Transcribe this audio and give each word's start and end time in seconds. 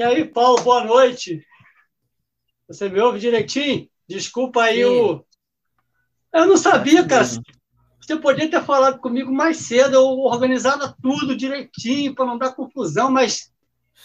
E 0.00 0.02
aí, 0.02 0.24
Paulo, 0.24 0.62
boa 0.62 0.82
noite. 0.82 1.46
Você 2.66 2.88
me 2.88 2.98
ouve 3.02 3.18
direitinho? 3.18 3.86
Desculpa 4.08 4.62
aí 4.62 4.82
Sim. 4.82 4.84
o. 4.84 5.26
Eu 6.32 6.46
não 6.46 6.56
sabia, 6.56 7.06
cara. 7.06 7.22
Você 8.00 8.16
podia 8.16 8.50
ter 8.50 8.62
falado 8.62 8.98
comigo 8.98 9.30
mais 9.30 9.58
cedo, 9.58 9.96
eu 9.96 10.06
organizava 10.20 10.96
tudo 11.02 11.36
direitinho 11.36 12.14
para 12.14 12.24
não 12.24 12.38
dar 12.38 12.54
confusão, 12.54 13.10
mas, 13.10 13.52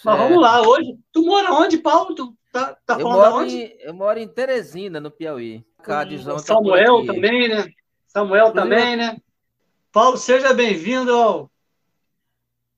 mas 0.04 0.18
vamos 0.18 0.38
lá. 0.38 0.60
Hoje, 0.60 0.98
tu 1.10 1.24
mora 1.24 1.54
onde, 1.54 1.78
Paulo? 1.78 2.14
Tu 2.14 2.36
tá, 2.52 2.76
tá 2.84 3.00
eu 3.00 3.00
falando 3.00 3.36
onde? 3.36 3.56
Em, 3.56 3.76
eu 3.80 3.94
moro 3.94 4.18
em 4.18 4.28
Teresina, 4.28 5.00
no 5.00 5.10
Piauí. 5.10 5.64
Cadizão 5.82 6.38
Samuel 6.38 7.06
tá 7.06 7.14
também, 7.14 7.48
né? 7.48 7.70
Samuel 8.06 8.52
também, 8.52 8.96
né? 8.96 9.16
Paulo, 9.90 10.18
seja 10.18 10.52
bem-vindo 10.52 11.10
ao, 11.10 11.50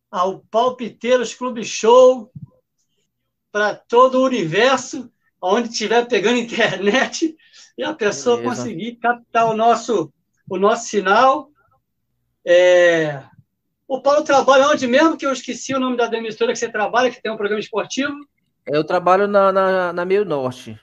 ao 0.08 0.38
Palpiteiros 0.38 1.34
Clube 1.34 1.64
Show 1.64 2.30
para 3.58 3.74
todo 3.74 4.20
o 4.20 4.24
universo, 4.24 5.10
onde 5.42 5.68
estiver 5.68 6.06
pegando 6.06 6.38
internet 6.38 7.36
e 7.76 7.82
a 7.82 7.92
pessoa 7.92 8.36
Beleza. 8.36 8.54
conseguir 8.54 8.94
captar 8.96 9.46
o 9.46 9.56
nosso, 9.56 10.12
o 10.48 10.56
nosso 10.56 10.86
sinal. 10.86 11.50
É... 12.46 13.20
O 13.88 14.00
Paulo 14.00 14.22
trabalha 14.22 14.68
onde 14.68 14.86
mesmo? 14.86 15.16
Que 15.16 15.26
eu 15.26 15.32
esqueci 15.32 15.74
o 15.74 15.80
nome 15.80 15.96
da 15.96 16.06
emissora 16.16 16.52
que 16.52 16.58
você 16.58 16.70
trabalha, 16.70 17.10
que 17.10 17.20
tem 17.20 17.32
um 17.32 17.36
programa 17.36 17.58
esportivo. 17.58 18.14
Eu 18.64 18.84
trabalho 18.84 19.26
na, 19.26 19.50
na, 19.50 19.92
na 19.92 20.04
Meio 20.04 20.24
Norte. 20.24 20.78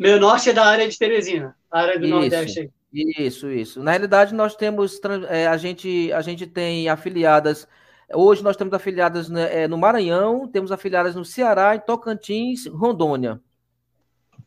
Meio 0.00 0.18
Norte 0.18 0.50
é 0.50 0.52
da 0.52 0.66
área 0.66 0.88
de 0.88 0.98
Teresina, 0.98 1.54
a 1.70 1.82
área 1.82 2.00
do 2.00 2.06
isso, 2.06 2.14
Nordeste. 2.16 2.70
Isso, 2.92 3.48
isso. 3.48 3.80
Na 3.80 3.92
realidade, 3.92 4.34
nós 4.34 4.56
temos, 4.56 4.98
é, 5.28 5.46
a, 5.46 5.56
gente, 5.56 6.12
a 6.12 6.20
gente 6.20 6.48
tem 6.48 6.88
afiliadas 6.88 7.68
Hoje 8.14 8.42
nós 8.42 8.56
temos 8.56 8.74
afiliadas 8.74 9.28
né, 9.28 9.62
é, 9.62 9.68
no 9.68 9.78
Maranhão, 9.78 10.48
temos 10.48 10.70
afiliadas 10.72 11.14
no 11.14 11.24
Ceará, 11.24 11.74
em 11.74 11.80
Tocantins, 11.80 12.66
Rondônia. 12.66 13.40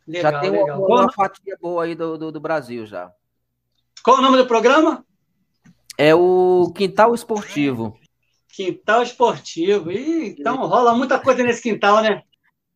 Legal, 0.07 0.31
já 0.31 0.39
tem 0.39 0.52
uma, 0.52 0.75
uma, 0.75 1.11
fatia 1.11 1.57
boa 1.59 1.83
aí 1.83 1.95
do, 1.95 2.17
do, 2.17 2.31
do, 2.31 2.39
Brasil 2.39 2.85
já. 2.85 3.11
Qual 4.03 4.17
o 4.17 4.22
nome 4.22 4.38
do 4.38 4.45
programa? 4.45 5.03
É 5.97 6.13
o 6.13 6.72
Quintal 6.75 7.16
Esportivo. 7.16 7.97
Quintal 8.49 9.02
Esportivo. 9.02 9.91
Ih, 9.91 10.35
então 10.38 10.57
rola 10.67 10.94
muita 10.94 11.19
coisa 11.19 11.44
nesse 11.44 11.61
quintal, 11.61 12.03
né? 12.03 12.22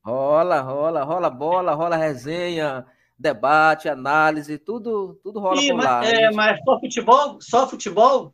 Rola, 0.04 0.62
rola, 0.62 1.04
rola 1.04 1.30
bola, 1.30 1.76
rola 1.76 1.96
resenha, 1.96 2.86
debate, 3.18 3.88
análise, 3.88 4.58
tudo, 4.58 5.20
tudo 5.22 5.40
rola 5.40 5.62
Ih, 5.62 5.68
por 5.68 5.78
mas, 5.78 5.86
lá. 5.86 6.06
É, 6.06 6.16
gente... 6.16 6.36
mas 6.36 6.60
só 6.64 6.80
futebol? 6.80 7.38
Só 7.42 7.68
futebol? 7.68 8.34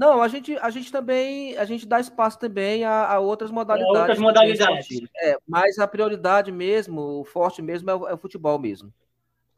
Não, 0.00 0.22
a 0.22 0.28
gente, 0.28 0.56
a 0.56 0.70
gente 0.70 0.90
também 0.90 1.54
a 1.58 1.66
gente 1.66 1.84
dá 1.86 2.00
espaço 2.00 2.38
também 2.38 2.84
a, 2.84 3.06
a 3.06 3.18
outras 3.18 3.50
modalidades. 3.50 3.98
Outras 3.98 4.18
modalidades. 4.18 4.88
É, 5.14 5.36
mas 5.46 5.78
a 5.78 5.86
prioridade 5.86 6.50
mesmo, 6.50 7.20
o 7.20 7.24
forte 7.26 7.60
mesmo 7.60 7.90
é 7.90 7.94
o, 7.94 8.08
é 8.08 8.14
o, 8.14 8.16
futebol 8.16 8.58
mesmo. 8.58 8.90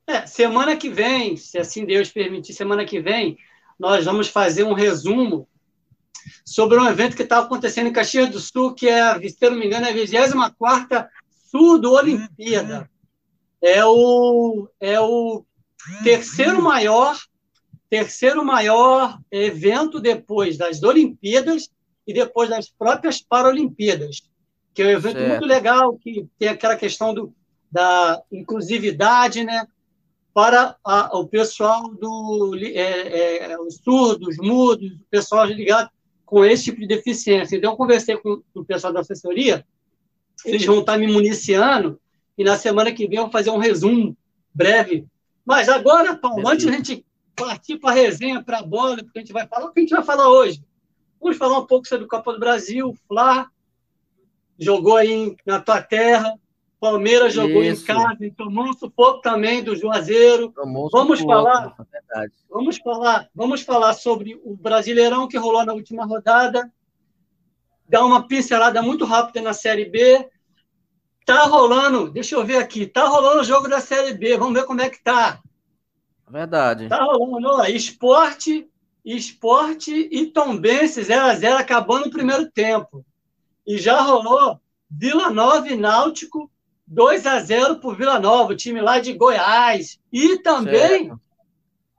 É, 0.05 0.27
semana 0.27 0.77
que 0.77 0.91
vem, 0.91 1.37
se 1.37 1.59
assim 1.59 1.85
Deus 1.85 2.11
permitir, 2.11 2.55
semana 2.55 2.85
que 2.85 3.01
vem, 3.01 3.39
nós 3.79 4.05
vamos 4.05 4.27
fazer 4.27 4.65
um 4.65 4.73
resumo 4.73 5.47
sobre 6.45 6.77
um 6.77 6.89
evento 6.89 7.15
que 7.15 7.23
está 7.23 7.39
acontecendo 7.39 7.87
em 7.87 7.93
Caxias 7.93 8.29
do 8.29 8.41
Sul, 8.41 8.75
que 8.75 8.89
é, 8.89 9.17
se 9.29 9.49
não 9.49 9.57
me 9.57 9.67
engano, 9.67 9.87
é 9.87 9.91
a 9.91 9.95
24 9.95 11.07
Sul 11.53 11.79
do 11.79 11.93
Olimpíada. 11.93 12.91
É 13.63 13.85
o, 13.85 14.69
é 14.81 15.01
o 15.01 15.45
terceiro 16.03 16.61
maior 16.61 17.17
terceiro 17.93 18.43
maior 18.43 19.19
evento 19.31 20.01
depois 20.01 20.57
das 20.57 20.83
Olimpíadas 20.83 21.69
e 22.07 22.15
depois 22.15 22.49
das 22.49 22.71
próprias 22.71 23.21
Paralimpíadas, 23.21 24.23
que 24.73 24.81
é 24.81 24.87
um 24.87 24.91
evento 24.91 25.19
certo. 25.19 25.29
muito 25.29 25.45
legal, 25.45 25.99
que 25.99 26.27
tem 26.39 26.49
aquela 26.49 26.75
questão 26.75 27.13
do, 27.13 27.35
da 27.71 28.23
inclusividade, 28.33 29.45
né? 29.45 29.67
Para 30.33 30.75
a, 30.83 31.19
o 31.19 31.29
pessoal 31.29 31.87
do 31.93 32.57
é, 32.63 33.51
é, 33.53 33.61
os 33.61 33.75
surdos, 33.85 34.39
mudos, 34.39 34.91
o 34.93 35.07
pessoal 35.11 35.45
ligado 35.45 35.91
com 36.25 36.43
esse 36.47 36.65
tipo 36.65 36.81
de 36.81 36.87
deficiência. 36.87 37.57
Então, 37.57 37.73
eu 37.73 37.77
conversei 37.77 38.17
com 38.17 38.43
o 38.55 38.65
pessoal 38.65 38.91
da 38.91 39.01
assessoria, 39.01 39.67
eles 40.47 40.65
vão 40.65 40.81
estar 40.81 40.97
me 40.97 41.09
municiando, 41.09 42.01
e 42.39 42.43
na 42.43 42.57
semana 42.57 42.91
que 42.91 43.07
vem 43.07 43.19
eu 43.19 43.25
vou 43.25 43.31
fazer 43.31 43.51
um 43.51 43.59
resumo 43.59 44.17
breve. 44.55 45.05
Mas 45.45 45.69
agora, 45.69 46.17
Paulo, 46.17 46.49
antes 46.49 46.67
a 46.67 46.73
gente 46.73 47.05
partir 47.45 47.79
para 47.79 47.91
a 47.91 47.95
resenha, 47.95 48.43
para 48.43 48.59
a 48.59 48.63
bola, 48.63 48.97
porque 48.97 49.19
a 49.19 49.23
gente 49.23 49.33
vai 49.33 49.47
falar 49.47 49.67
o 49.67 49.73
que 49.73 49.81
a 49.81 49.83
gente 49.83 49.95
vai 49.95 50.03
falar 50.03 50.29
hoje. 50.29 50.63
Vamos 51.21 51.37
falar 51.37 51.59
um 51.59 51.67
pouco 51.67 51.87
sobre 51.87 52.05
o 52.05 52.09
Copa 52.09 52.33
do 52.33 52.41
Brasil, 52.41 52.89
o 52.89 52.95
Fla 53.07 53.49
jogou 54.59 54.97
aí 54.97 55.37
na 55.45 55.61
tua 55.61 55.83
terra, 55.83 56.39
Palmeiras 56.83 57.33
jogou 57.33 57.63
Isso. 57.63 57.83
em 57.83 57.87
casa 57.87 58.27
e 58.27 58.31
tomou 58.33 58.65
um 58.65 58.73
sufoco 58.73 59.21
também 59.21 59.63
do 59.63 59.77
Juazeiro. 59.77 60.53
Um 60.59 60.89
vamos 60.91 61.21
sufoco, 61.21 61.45
falar, 61.45 61.77
é 62.15 62.27
vamos 62.51 62.77
falar, 62.79 63.29
vamos 63.33 63.63
falar 63.63 63.93
sobre 63.93 64.41
o 64.45 64.57
Brasileirão 64.57 65.29
que 65.29 65.39
rolou 65.39 65.65
na 65.65 65.75
última 65.75 66.05
rodada. 66.05 66.73
Dar 67.89 68.05
uma 68.05 68.27
pincelada 68.27 68.83
muito 68.83 69.05
rápida 69.05 69.41
na 69.41 69.53
Série 69.53 69.85
B. 69.85 70.29
Tá 71.25 71.45
rolando, 71.45 72.11
deixa 72.11 72.35
eu 72.35 72.45
ver 72.45 72.57
aqui, 72.57 72.85
tá 72.85 73.07
rolando 73.07 73.43
o 73.43 73.45
jogo 73.45 73.69
da 73.69 73.79
Série 73.79 74.15
B. 74.15 74.37
Vamos 74.37 74.55
ver 74.55 74.67
como 74.67 74.81
é 74.81 74.91
que 74.91 75.01
tá. 75.01 75.41
Verdade. 76.33 76.89
Tá 76.89 77.05
rolando, 77.05 77.47
ó, 77.47 77.65
esporte, 77.67 78.67
esporte 79.05 80.09
e 80.11 80.29
Tombense 80.29 81.03
0x0 81.03 81.57
acabando 81.59 82.07
o 82.07 82.11
primeiro 82.11 82.51
tempo. 82.51 83.05
E 83.67 83.77
já 83.77 84.01
rolou 84.01 84.59
Vila 84.91 85.29
Nova 85.29 85.69
e 85.69 85.77
Náutico 85.77 86.51
2 86.87 87.27
a 87.27 87.39
0 87.39 87.81
para 87.81 87.95
Vila 87.95 88.19
Nova, 88.19 88.55
o 88.55 88.57
time 88.57 88.81
lá 88.81 88.99
de 88.99 89.13
Goiás. 89.13 90.01
E 90.11 90.39
também, 90.39 91.09
certo. 91.09 91.21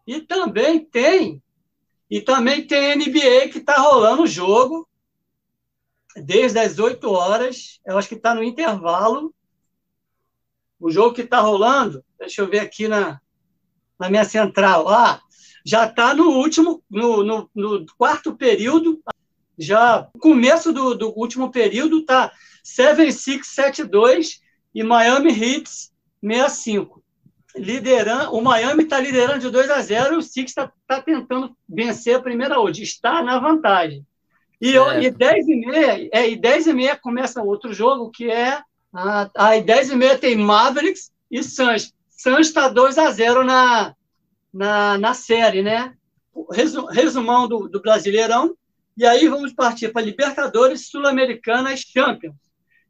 e 0.07 0.19
também 0.21 0.83
tem, 0.83 1.43
e 2.09 2.19
também 2.19 2.65
tem 2.65 2.95
NBA 2.95 3.49
que 3.51 3.59
está 3.59 3.75
rolando 3.75 4.23
o 4.23 4.27
jogo 4.27 4.89
desde 6.15 6.57
as 6.57 6.79
8 6.79 7.07
horas. 7.07 7.79
Eu 7.85 7.99
acho 7.99 8.09
que 8.09 8.15
está 8.15 8.33
no 8.33 8.43
intervalo. 8.43 9.31
O 10.79 10.89
jogo 10.89 11.13
que 11.13 11.21
está 11.21 11.39
rolando, 11.39 12.03
deixa 12.17 12.41
eu 12.41 12.49
ver 12.49 12.59
aqui 12.59 12.87
na, 12.87 13.21
na 13.99 14.09
minha 14.09 14.25
central. 14.25 14.87
Ah, 14.89 15.21
já 15.65 15.85
está 15.85 16.13
no 16.13 16.29
último, 16.31 16.83
no, 16.89 17.23
no, 17.23 17.49
no, 17.55 17.85
quarto 17.97 18.35
período, 18.35 19.01
já 19.57 20.07
começo 20.19 20.73
do, 20.73 20.95
do 20.95 21.17
último 21.17 21.51
período, 21.51 21.99
está 21.99 22.31
7-6-7-2 22.65 24.39
e 24.73 24.83
Miami 24.83 25.31
Hits 25.31 25.91
65. 26.21 27.01
Liderando, 27.55 28.35
o 28.35 28.41
Miami 28.41 28.83
está 28.83 28.99
liderando 28.99 29.39
de 29.39 29.49
2 29.49 29.69
a 29.69 29.79
0 29.79 30.15
e 30.15 30.17
o 30.17 30.21
Six 30.23 30.49
está 30.49 30.71
tá 30.87 30.99
tentando 30.99 31.55
vencer 31.69 32.15
a 32.15 32.21
primeira 32.21 32.59
hoje, 32.59 32.81
está 32.81 33.21
na 33.21 33.37
vantagem. 33.37 34.03
E, 34.59 34.71
eu, 34.71 34.99
e 34.99 35.11
10 35.11 35.47
e 35.47 35.55
meia, 35.57 36.09
é, 36.11 36.29
e 36.29 36.35
10 36.35 36.67
e 36.67 36.73
meia 36.73 36.95
começa 36.95 37.43
outro 37.43 37.73
jogo, 37.73 38.09
que 38.09 38.31
é. 38.31 38.59
Aí 39.35 39.61
10 39.61 39.91
e 39.91 39.95
meia 39.95 40.17
tem 40.17 40.35
Mavericks 40.35 41.11
e 41.29 41.43
Suns. 41.43 41.93
Santos 42.23 42.47
está 42.47 42.69
2 42.69 42.97
a 42.97 43.11
0 43.11 43.43
na, 43.43 43.93
na, 44.53 44.97
na 44.97 45.13
série, 45.13 45.61
né? 45.61 45.93
Resumão 46.89 47.49
do, 47.49 47.67
do 47.67 47.81
Brasileirão. 47.81 48.55
E 48.95 49.05
aí 49.05 49.27
vamos 49.27 49.51
partir 49.51 49.89
para 49.89 50.05
Libertadores, 50.05 50.87
Sul-Americanas, 50.87 51.81
Champions. 51.81 52.37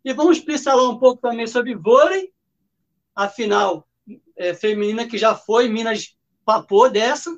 E 0.06 0.14
vamos 0.14 0.40
pincelar 0.40 0.88
um 0.88 1.00
pouco 1.00 1.20
também 1.20 1.48
sobre 1.48 1.74
vôlei, 1.74 2.32
a 3.16 3.28
final 3.28 3.88
é, 4.38 4.54
feminina 4.54 5.08
que 5.08 5.18
já 5.18 5.34
foi, 5.34 5.68
Minas 5.68 6.16
papou 6.46 6.88
dessa, 6.88 7.36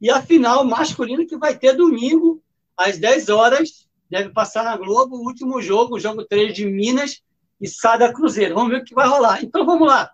e 0.00 0.10
a 0.10 0.20
final 0.20 0.64
masculina 0.64 1.24
que 1.24 1.36
vai 1.36 1.56
ter 1.56 1.74
domingo, 1.74 2.42
às 2.76 2.98
10 2.98 3.28
horas, 3.28 3.88
deve 4.10 4.30
passar 4.30 4.64
na 4.64 4.76
Globo, 4.76 5.14
o 5.14 5.24
último 5.24 5.62
jogo, 5.62 5.94
o 5.94 6.00
jogo 6.00 6.24
3 6.24 6.52
de 6.52 6.66
Minas 6.66 7.22
e 7.60 7.68
Sada 7.68 8.12
Cruzeiro. 8.12 8.56
Vamos 8.56 8.70
ver 8.70 8.82
o 8.82 8.84
que 8.84 8.96
vai 8.96 9.06
rolar. 9.06 9.44
Então 9.44 9.64
vamos 9.64 9.86
lá. 9.86 10.10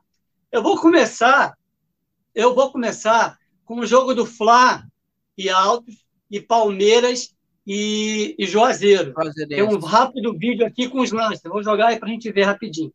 Eu 0.53 0.63
vou 0.63 0.79
começar, 0.79 1.57
eu 2.35 2.55
vou 2.55 2.71
começar 2.71 3.39
com 3.65 3.81
o 3.81 3.87
jogo 3.87 4.15
do 4.15 4.27
Fla 4.27 4.85
e 5.37 5.49
Altos 5.49 6.05
e 6.31 6.43
Palmeiras 6.43 7.35
e, 7.67 8.37
e 8.39 8.47
Juazeiro. 8.47 9.15
Tem 9.49 9.63
um 9.63 9.79
rápido 9.79 10.37
vídeo 10.37 10.67
aqui 10.67 10.91
com 10.91 11.01
os 11.01 11.11
lances. 11.11 11.41
vou 11.43 11.63
jogar 11.63 11.87
aí 11.87 11.99
para 11.99 12.07
a 12.07 12.13
gente 12.13 12.31
ver 12.31 12.43
rapidinho. 12.43 12.93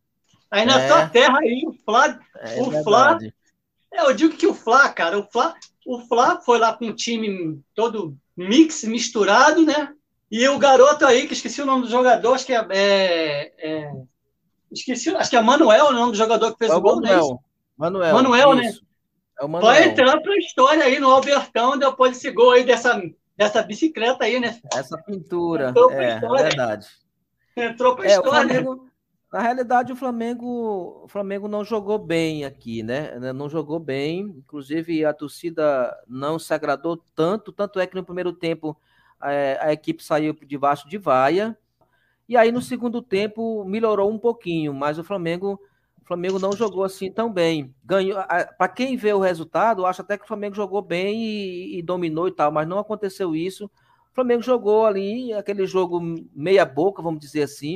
Aí 0.48 0.64
na 0.64 0.80
é. 0.80 0.86
tua 0.86 1.08
terra 1.08 1.40
aí, 1.40 1.64
o 1.66 1.72
Fla, 1.84 2.20
é, 2.36 2.62
o 2.62 2.84
Fla, 2.84 3.18
é, 3.92 4.02
eu 4.02 4.14
digo 4.14 4.36
que 4.36 4.46
o 4.46 4.54
Fla, 4.54 4.88
cara, 4.90 5.18
o 5.18 5.24
Fla, 5.24 5.52
o 5.84 5.98
Fla 6.02 6.40
foi 6.40 6.60
lá 6.60 6.72
com 6.74 6.86
um 6.86 6.94
time 6.94 7.60
todo 7.74 8.16
mix, 8.36 8.84
misturado, 8.84 9.66
né? 9.66 9.92
E 10.30 10.46
o 10.46 10.58
garoto 10.58 11.04
aí, 11.04 11.26
que 11.26 11.32
esqueci 11.32 11.60
o 11.60 11.66
nome 11.66 11.82
do 11.82 11.90
jogador, 11.90 12.34
acho 12.34 12.46
que 12.46 12.52
é, 12.52 12.64
é, 12.70 13.52
é 13.58 13.92
esqueci, 14.70 15.10
acho 15.10 15.28
que 15.28 15.36
é 15.36 15.42
Manuel 15.42 15.86
o 15.86 15.92
nome 15.92 16.12
do 16.12 16.18
jogador 16.18 16.52
que 16.52 16.58
fez 16.58 16.70
é 16.70 16.74
o 16.76 16.80
gol, 16.80 17.00
Manuel. 17.00 17.30
Né? 17.30 17.47
Manuel. 17.78 18.14
Manuel, 18.14 18.54
né? 18.56 18.72
É 19.40 19.44
o 19.44 19.48
Manuel. 19.48 19.72
Vai 19.72 19.88
entrar 19.88 20.20
para 20.20 20.32
a 20.32 20.38
história 20.38 20.84
aí 20.84 20.98
no 20.98 21.10
Albertão 21.10 21.78
depois 21.78 22.12
desse 22.12 22.30
gol 22.32 22.50
aí 22.50 22.64
dessa, 22.64 23.00
dessa 23.36 23.62
bicicleta 23.62 24.24
aí, 24.24 24.40
né? 24.40 24.58
Essa 24.74 24.98
pintura. 24.98 25.72
É, 25.92 26.10
é 26.10 26.42
verdade. 26.42 26.88
Entrou 27.56 27.94
para 27.94 28.04
a 28.04 28.08
é, 28.08 28.10
história. 28.10 28.30
Flamengo, 28.30 28.88
na 29.32 29.40
realidade, 29.40 29.92
o 29.92 29.96
Flamengo, 29.96 31.02
o 31.04 31.08
Flamengo 31.08 31.46
não 31.46 31.64
jogou 31.64 31.98
bem 31.98 32.44
aqui, 32.44 32.82
né? 32.82 33.16
Não 33.32 33.48
jogou 33.48 33.78
bem. 33.78 34.20
Inclusive, 34.20 35.04
a 35.04 35.12
torcida 35.12 35.96
não 36.06 36.38
se 36.38 36.52
agradou 36.52 36.96
tanto. 37.14 37.52
Tanto 37.52 37.78
é 37.78 37.86
que 37.86 37.94
no 37.94 38.04
primeiro 38.04 38.32
tempo 38.32 38.76
é, 39.22 39.58
a 39.60 39.72
equipe 39.72 40.02
saiu 40.02 40.36
debaixo 40.46 40.88
de 40.88 40.98
vaia. 40.98 41.56
E 42.28 42.36
aí, 42.36 42.50
no 42.50 42.60
segundo 42.60 43.00
tempo, 43.00 43.64
melhorou 43.64 44.10
um 44.10 44.18
pouquinho, 44.18 44.74
mas 44.74 44.98
o 44.98 45.04
Flamengo 45.04 45.60
Flamengo 46.08 46.38
não 46.38 46.52
jogou 46.52 46.84
assim 46.84 47.12
tão 47.12 47.30
bem. 47.30 47.74
Ganhou. 47.84 48.18
Para 48.56 48.68
quem 48.68 48.96
vê 48.96 49.12
o 49.12 49.20
resultado, 49.20 49.84
acha 49.84 50.00
até 50.00 50.16
que 50.16 50.24
o 50.24 50.26
Flamengo 50.26 50.56
jogou 50.56 50.80
bem 50.80 51.22
e, 51.22 51.78
e, 51.78 51.82
dominou 51.82 52.26
e 52.26 52.32
tal, 52.32 52.50
mas 52.50 52.66
não 52.66 52.78
aconteceu 52.78 53.36
isso. 53.36 53.66
O 53.66 54.14
Flamengo 54.14 54.42
jogou 54.42 54.86
ali 54.86 55.34
aquele 55.34 55.66
jogo 55.66 56.00
meia 56.34 56.64
boca, 56.64 57.02
vamos 57.02 57.20
dizer 57.20 57.42
assim. 57.42 57.74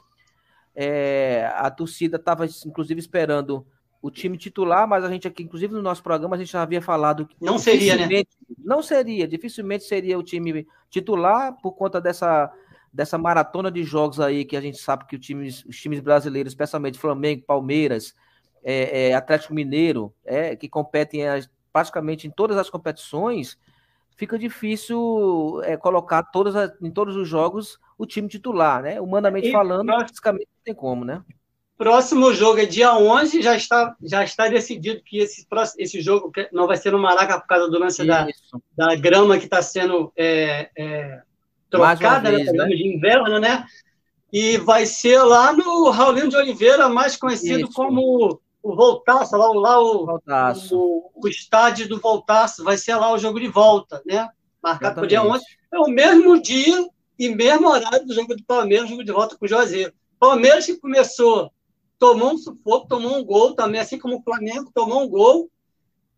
É, 0.75 1.53
a 1.55 1.71
torcida 1.71 2.17
estava, 2.17 2.47
inclusive, 2.67 2.99
esperando 2.99 3.67
o 4.01 4.11
time 4.11 4.39
titular, 4.39 4.89
mas 4.89 5.05
a 5.05 5.11
gente 5.11 5.29
aqui, 5.29 5.43
inclusive 5.43 5.75
no 5.75 5.83
nosso 5.83 6.03
programa, 6.03 6.35
a 6.35 6.39
gente 6.39 6.51
já 6.51 6.63
havia 6.63 6.81
falado 6.81 7.27
que 7.27 7.37
não 7.39 7.59
seria, 7.59 7.97
né? 7.97 8.23
Não 8.59 8.83
seria, 8.83 9.29
dificilmente 9.29 9.85
seria 9.85 10.19
o 10.19 10.23
time 10.23 10.67
titular 10.91 11.55
por 11.63 11.73
conta 11.73 12.01
dessa 12.01 12.51
dessa 12.93 13.17
maratona 13.17 13.71
de 13.71 13.83
jogos 13.83 14.21
aí 14.21 14.45
que 14.45 14.57
a 14.57 14.61
gente 14.61 14.79
sabe 14.79 15.07
que 15.07 15.19
time, 15.19 15.49
os 15.49 15.77
times 15.77 16.01
brasileiros, 16.01 16.53
especialmente 16.53 16.99
Flamengo, 16.99 17.45
Palmeiras, 17.47 18.15
é, 18.63 19.09
é, 19.09 19.15
Atlético 19.15 19.55
Mineiro, 19.55 20.15
é, 20.25 20.55
que 20.55 20.69
competem 20.69 21.27
as, 21.27 21.51
praticamente 21.73 22.27
em 22.27 22.31
todas 22.31 22.57
as 22.57 22.69
competições, 22.69 23.59
fica 24.17 24.39
difícil 24.39 25.61
é, 25.65 25.77
colocar 25.77 26.23
todas 26.25 26.55
as, 26.55 26.71
em 26.83 26.91
todos 26.91 27.17
os 27.17 27.27
jogos 27.27 27.79
o 27.97 28.07
time 28.07 28.29
titular, 28.29 28.83
né? 28.83 29.01
Humanamente 29.01 29.49
e, 29.49 29.53
falando, 29.53 29.87
praticamente 29.87 30.47
não 30.47 30.65
tem 30.65 30.75
como, 30.75 31.05
né? 31.05 31.23
Próximo 31.79 32.33
jogo 32.33 32.61
é 32.61 32.67
dia 32.67 32.95
11, 32.95 33.43
já 33.43 33.57
está, 33.57 33.97
já 34.03 34.23
está 34.23 34.47
decidido 34.47 35.03
que 35.03 35.19
esse, 35.19 35.47
esse 35.79 36.01
jogo 36.01 36.31
não 36.53 36.67
vai 36.67 36.77
ser 36.77 36.93
no 36.93 36.99
Maraca 36.99 37.41
por 37.41 37.47
causa 37.47 37.69
do 37.69 37.79
lance 37.79 38.07
da, 38.07 38.29
da 38.77 38.95
grama 38.95 39.39
que 39.39 39.45
está 39.47 39.61
sendo 39.63 40.13
é, 40.17 40.71
é, 40.77 41.23
trocada, 41.73 42.31
né, 42.31 42.37
vez, 42.37 42.53
né? 42.53 42.67
de 42.67 42.95
inverno, 42.95 43.39
né? 43.39 43.67
E 44.33 44.57
vai 44.59 44.87
ser 44.87 45.23
lá 45.23 45.53
no 45.53 45.91
Raulino 45.91 46.29
de 46.29 46.37
Oliveira, 46.37 46.89
mais 46.89 47.17
conhecido 47.17 47.65
Isso. 47.65 47.73
como 47.73 48.41
o 48.63 48.77
Voltaço, 48.77 49.37
lá, 49.37 49.49
lá 49.49 49.81
o, 49.81 50.07
Voltaço. 50.07 50.79
o, 50.79 51.11
o 51.15 51.29
estádio 51.29 51.89
do 51.89 51.99
Voltaço, 51.99 52.63
vai 52.63 52.77
ser 52.79 52.95
lá 52.95 53.13
o 53.13 53.19
jogo 53.19 53.41
de 53.41 53.49
volta, 53.49 54.01
né? 54.07 54.29
Marcado 54.63 54.95
para 54.95 55.05
o 55.05 55.07
dia 55.07 55.23
11. 55.23 55.45
É 55.73 55.79
o 55.79 55.89
mesmo 55.89 56.41
dia 56.41 56.89
e 57.19 57.29
mesmo 57.29 57.69
horário 57.69 58.07
do 58.07 58.15
jogo 58.15 58.35
do 58.37 58.45
Palmeiras, 58.45 58.89
jogo 58.89 59.05
de 59.05 59.13
volta 59.13 59.37
com 59.37 59.45
o 59.45 59.49
Juazeiro. 59.49 59.93
Palmeiras 60.19 60.67
que 60.67 60.77
começou, 60.77 61.51
tomou 61.99 62.33
um 62.33 62.39
sufoco, 62.39 62.89
tomou 62.89 63.19
um 63.19 63.25
gol 63.25 63.55
também, 63.55 63.81
assim 63.81 63.99
como 63.99 64.19
o 64.19 64.23
Flamengo 64.23 64.71
tomou 64.73 65.03
um 65.03 65.09
gol 65.09 65.51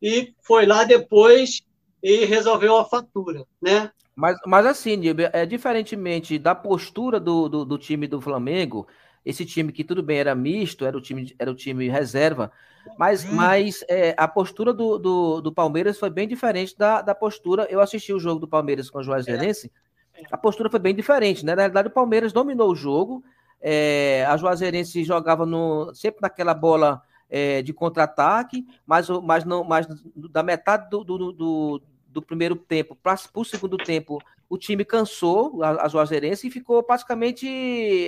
e 0.01 0.35
foi 0.43 0.67
lá 0.67 0.85
depois 0.85 1.63
e 2.03 2.25
resolveu 2.27 2.77
a 2.77 2.85
fatura, 2.85 3.47
né? 3.61 3.91
Mas, 4.17 4.39
mas 4.47 4.67
assim, 4.67 5.01
é 5.33 5.45
diferentemente 5.45 6.39
da 6.39 6.55
postura 6.55 7.19
do, 7.19 7.49
do, 7.49 7.65
do, 7.65 7.79
time 7.79 8.07
do 8.07 8.21
Flamengo, 8.21 8.87
esse 9.25 9.45
time 9.45 9.73
que 9.73 9.83
tudo 9.83 10.03
bem 10.03 10.19
era 10.19 10.35
misto, 10.35 10.85
era 10.85 10.97
o 10.97 11.01
time, 11.01 11.35
era 11.39 11.51
o 11.51 11.55
time 11.55 11.89
reserva, 11.89 12.53
mas, 12.97 13.25
hum. 13.25 13.33
mas 13.33 13.85
é, 13.89 14.15
a 14.17 14.29
postura 14.29 14.73
do, 14.73 14.99
do, 14.99 15.41
do, 15.41 15.53
Palmeiras 15.53 15.99
foi 15.99 16.11
bem 16.11 16.29
diferente 16.29 16.77
da, 16.79 17.03
da 17.03 17.15
postura. 17.15 17.67
Eu 17.71 17.81
assisti 17.81 18.13
o 18.13 18.21
jogo 18.21 18.39
do 18.39 18.47
Palmeiras 18.47 18.89
com 18.89 18.99
o 18.99 19.03
Juazeirense, 19.03 19.73
é. 20.15 20.23
a 20.31 20.37
postura 20.37 20.71
foi 20.71 20.79
bem 20.79 20.95
diferente, 20.95 21.45
né? 21.45 21.55
Na 21.55 21.63
realidade, 21.63 21.89
o 21.89 21.93
Palmeiras 21.93 22.33
dominou 22.33 22.71
o 22.71 22.77
jogo, 22.77 23.25
é, 23.61 24.25
a 24.29 24.37
Juazeirense 24.37 25.03
jogava 25.03 25.45
no, 25.45 25.93
sempre 25.95 26.21
naquela 26.21 26.55
bola 26.55 27.03
é, 27.29 27.63
de 27.63 27.73
contra-ataque, 27.73 28.65
mas, 28.87 29.09
mas, 29.09 29.45
não, 29.45 29.65
mas 29.65 29.89
da 30.31 30.43
metade 30.43 30.89
do, 30.89 31.03
do, 31.03 31.33
do 31.33 31.83
do 32.15 32.23
primeiro 32.23 32.55
tempo 32.55 32.97
para 32.97 33.19
o 33.35 33.45
segundo 33.45 33.77
tempo, 33.77 34.23
o 34.49 34.57
time 34.57 34.85
cansou, 34.85 35.63
a, 35.63 35.85
a 35.85 35.89
Juazeirense, 35.89 36.47
e 36.47 36.51
ficou 36.51 36.83
praticamente 36.83 37.47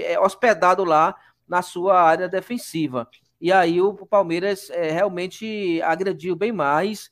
é, 0.05 0.19
hospedado 0.19 0.85
lá 0.85 1.15
na 1.47 1.61
sua 1.61 2.01
área 2.01 2.29
defensiva. 2.29 3.09
E 3.41 3.53
aí 3.53 3.81
o, 3.83 3.89
o 3.89 4.07
Palmeiras 4.07 4.71
é, 4.71 4.91
realmente 4.91 5.83
agrediu 5.83 6.37
bem 6.37 6.53
mais, 6.53 7.11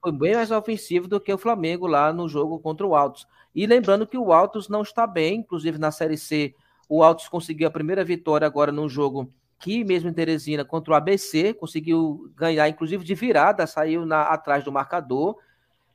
foi 0.00 0.10
bem 0.10 0.34
mais 0.34 0.50
ofensivo 0.50 1.06
do 1.06 1.20
que 1.20 1.32
o 1.32 1.38
Flamengo 1.38 1.86
lá 1.86 2.12
no 2.12 2.28
jogo 2.28 2.58
contra 2.58 2.86
o 2.86 2.96
Altos. 2.96 3.26
E 3.54 3.66
lembrando 3.66 4.06
que 4.06 4.16
o 4.16 4.32
Altos 4.32 4.68
não 4.68 4.82
está 4.82 5.06
bem, 5.06 5.40
inclusive 5.40 5.78
na 5.78 5.92
Série 5.92 6.16
C, 6.16 6.54
o 6.88 7.02
Altos 7.02 7.28
conseguiu 7.28 7.68
a 7.68 7.70
primeira 7.70 8.02
vitória 8.02 8.46
agora 8.46 8.72
num 8.72 8.88
jogo 8.88 9.32
que 9.58 9.84
mesmo 9.84 10.08
em 10.08 10.12
Teresina 10.12 10.64
contra 10.64 10.92
o 10.92 10.96
ABC, 10.96 11.54
conseguiu 11.54 12.32
ganhar 12.34 12.68
inclusive 12.68 13.04
de 13.04 13.14
virada, 13.14 13.64
saiu 13.66 14.04
na, 14.04 14.22
atrás 14.22 14.64
do 14.64 14.72
marcador 14.72 15.36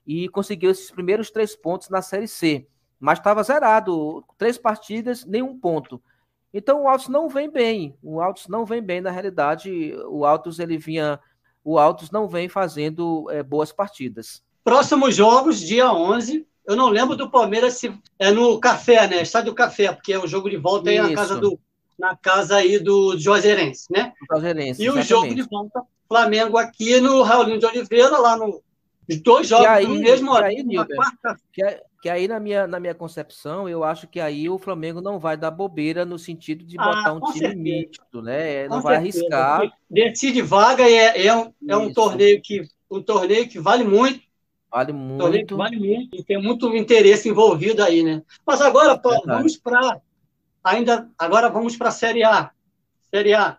e 0.07 0.29
conseguiu 0.29 0.71
esses 0.71 0.89
primeiros 0.89 1.29
três 1.29 1.53
pontos 1.53 1.89
na 1.89 2.01
Série 2.01 2.27
C. 2.27 2.65
Mas 2.97 3.19
estava 3.19 3.43
zerado, 3.43 4.23
três 4.37 4.57
partidas, 4.57 5.25
nenhum 5.25 5.59
ponto. 5.59 6.01
Então 6.53 6.83
o 6.83 6.87
Altos 6.87 7.09
não 7.09 7.27
vem 7.27 7.51
bem. 7.51 7.95
O 8.01 8.21
Altos 8.21 8.47
não 8.47 8.65
vem 8.65 8.81
bem 8.81 9.01
na 9.01 9.11
realidade. 9.11 9.93
O 10.07 10.25
Altos 10.25 10.59
ele 10.59 10.77
vinha, 10.77 11.19
o 11.63 11.77
Altos 11.77 12.09
não 12.09 12.27
vem 12.27 12.47
fazendo 12.47 13.29
é, 13.29 13.43
boas 13.43 13.71
partidas. 13.73 14.41
Próximos 14.63 15.15
jogos, 15.15 15.59
dia 15.59 15.91
11. 15.91 16.47
Eu 16.65 16.75
não 16.75 16.89
lembro 16.89 17.15
do 17.15 17.29
Palmeiras 17.29 17.75
se 17.75 17.93
é 18.17 18.31
no 18.31 18.59
Café, 18.59 19.07
né? 19.07 19.21
Estádio 19.21 19.53
Café, 19.53 19.91
porque 19.91 20.13
é 20.13 20.19
o 20.19 20.27
jogo 20.27 20.49
de 20.49 20.57
volta 20.57 20.89
aí 20.89 20.99
na 20.99 21.13
casa 21.13 21.37
do 21.37 21.59
na 21.97 22.15
casa 22.15 22.57
aí 22.57 22.77
do 22.77 23.17
Juazeirense, 23.17 23.87
né? 23.89 24.13
Juazeirense, 24.29 24.81
e 24.81 24.85
exatamente. 24.85 25.05
o 25.05 25.07
jogo 25.07 25.35
de 25.35 25.41
volta 25.41 25.81
Flamengo 26.07 26.57
aqui 26.57 27.01
no 27.01 27.21
Raulinho 27.23 27.59
de 27.59 27.65
Oliveira, 27.65 28.17
lá 28.17 28.37
no 28.37 28.61
os 29.09 29.21
dois 29.21 29.47
jogos 29.47 29.67
aí, 29.67 29.87
no 29.87 29.99
mesmo 29.99 30.31
horário. 30.31 30.65
Que, 31.53 31.81
que, 32.01 32.09
aí, 32.09 32.27
na 32.27 32.39
minha, 32.39 32.67
na 32.67 32.79
minha 32.79 32.93
concepção, 32.93 33.69
eu 33.69 33.83
acho 33.83 34.07
que 34.07 34.19
aí 34.19 34.49
o 34.49 34.57
Flamengo 34.57 34.99
não 34.99 35.17
vai 35.17 35.37
dar 35.37 35.51
bobeira 35.51 36.05
no 36.05 36.19
sentido 36.19 36.65
de 36.65 36.77
ah, 36.77 36.83
botar 36.83 37.09
ah, 37.09 37.13
um 37.13 37.21
time 37.21 37.39
certeza. 37.39 37.55
misto, 37.55 38.21
né? 38.21 38.67
Não 38.67 38.77
com 38.77 38.83
vai 38.83 39.01
certeza. 39.01 39.35
arriscar. 39.35 39.77
Decide 39.89 40.41
vaga 40.41 40.83
é, 40.83 41.25
é, 41.25 41.35
um, 41.35 41.53
é 41.67 41.77
um 41.77 41.93
torneio 41.93 42.41
que 42.41 42.67
um 42.89 43.01
torneio 43.01 43.47
que 43.47 43.59
vale 43.59 43.83
muito. 43.83 44.21
Vale 44.69 44.91
muito. 44.91 45.55
vale 45.55 45.77
muito 45.77 46.15
e 46.17 46.23
tem 46.23 46.41
muito 46.41 46.75
interesse 46.75 47.29
envolvido 47.29 47.81
aí, 47.81 48.03
né? 48.03 48.21
Mas 48.45 48.61
agora, 48.61 48.97
Paulo, 48.97 49.23
vamos 49.25 49.57
para 49.57 50.01
ainda 50.63 51.09
agora 51.17 51.49
vamos 51.49 51.77
para 51.77 51.89
a 51.89 51.91
Série 51.91 52.23
A. 52.23 52.51
Série 53.09 53.33
A. 53.33 53.57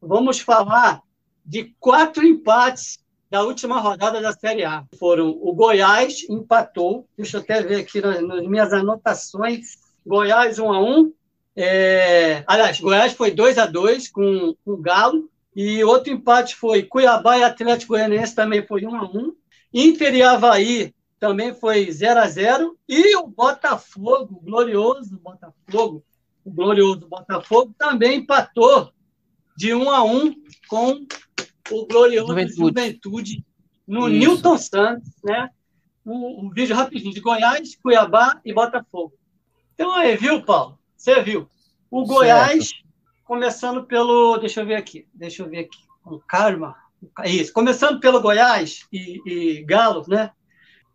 Vamos 0.00 0.38
falar 0.38 1.02
de 1.44 1.74
quatro 1.80 2.24
empates 2.24 3.03
da 3.34 3.42
última 3.42 3.80
rodada 3.80 4.20
da 4.20 4.32
Série 4.32 4.62
A. 4.64 4.84
Foram 4.96 5.28
o 5.28 5.52
Goiás 5.52 6.24
empatou, 6.30 7.04
deixa 7.16 7.38
eu 7.38 7.40
até 7.40 7.60
ver 7.62 7.80
aqui 7.80 8.00
nas, 8.00 8.22
nas 8.22 8.46
minhas 8.46 8.72
anotações, 8.72 9.76
Goiás 10.06 10.60
1 10.60 10.72
a 10.72 10.80
1 10.80 11.12
é, 11.56 12.44
aliás, 12.46 12.78
Goiás 12.78 13.12
foi 13.12 13.32
2 13.32 13.58
a 13.58 13.66
2 13.66 14.08
com, 14.10 14.54
com 14.64 14.70
o 14.70 14.76
Galo, 14.76 15.28
e 15.56 15.82
outro 15.82 16.12
empate 16.12 16.54
foi 16.54 16.84
Cuiabá 16.84 17.36
e 17.36 17.42
Atlético 17.42 17.94
Goianiense 17.94 18.36
também 18.36 18.64
foi 18.64 18.86
1 18.86 18.94
a 18.94 19.02
1 19.02 19.32
Inter 19.74 20.14
e 20.14 20.22
Havaí 20.22 20.94
também 21.18 21.52
foi 21.52 21.90
0 21.90 22.20
a 22.20 22.28
0 22.28 22.78
e 22.88 23.16
o 23.16 23.26
Botafogo, 23.26 24.38
o 24.40 24.44
glorioso 24.44 25.18
Botafogo, 25.18 26.04
o 26.44 26.52
glorioso 26.52 27.08
Botafogo 27.08 27.74
também 27.76 28.18
empatou 28.18 28.92
de 29.56 29.74
1 29.74 29.90
a 29.90 30.04
1 30.04 30.34
com 30.68 31.04
o 31.70 31.86
glorioso 31.86 32.28
Juventude, 32.28 32.56
Juventude 32.56 33.44
no 33.86 34.08
Isso. 34.08 34.18
Newton 34.18 34.58
Santos, 34.58 35.10
né? 35.22 35.50
Um, 36.04 36.46
um, 36.46 36.50
vídeo 36.50 36.76
rapidinho 36.76 37.14
de 37.14 37.20
Goiás, 37.20 37.76
Cuiabá 37.76 38.40
e 38.44 38.52
Botafogo. 38.52 39.14
Então 39.74 39.92
aí, 39.94 40.16
viu, 40.16 40.42
Paulo? 40.42 40.78
Você 40.96 41.22
viu? 41.22 41.48
O 41.90 42.04
Goiás, 42.04 42.68
certo. 42.68 42.84
começando 43.24 43.84
pelo. 43.84 44.36
Deixa 44.38 44.60
eu 44.60 44.66
ver 44.66 44.76
aqui. 44.76 45.06
Deixa 45.14 45.42
eu 45.42 45.48
ver 45.48 45.60
aqui. 45.60 45.78
O 46.04 46.18
Karma. 46.18 46.76
Isso. 47.24 47.52
Começando 47.52 48.00
pelo 48.00 48.20
Goiás 48.20 48.86
e, 48.92 49.20
e 49.26 49.64
Galo, 49.64 50.04
né? 50.08 50.30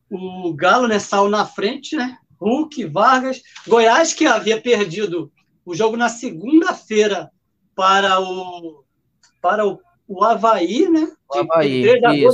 O 0.10 0.54
Galo 0.54 0.88
né, 0.88 1.00
saiu 1.00 1.30
na 1.30 1.46
frente, 1.46 1.96
né? 1.96 2.18
Hulk, 2.40 2.86
Vargas. 2.86 3.42
Goiás, 3.68 4.14
que 4.14 4.26
havia 4.26 4.62
perdido 4.62 5.32
o 5.66 5.76
jogo 5.76 5.98
na 5.98 6.10
segunda-feira 6.10 7.32
para 7.76 8.20
o, 8.20 8.84
para 9.42 9.66
o 9.66 9.80
o 10.10 10.24
Havaí, 10.24 10.90
né? 10.90 11.08
O 11.32 11.38
Havaí, 11.38 11.84
de, 11.84 11.90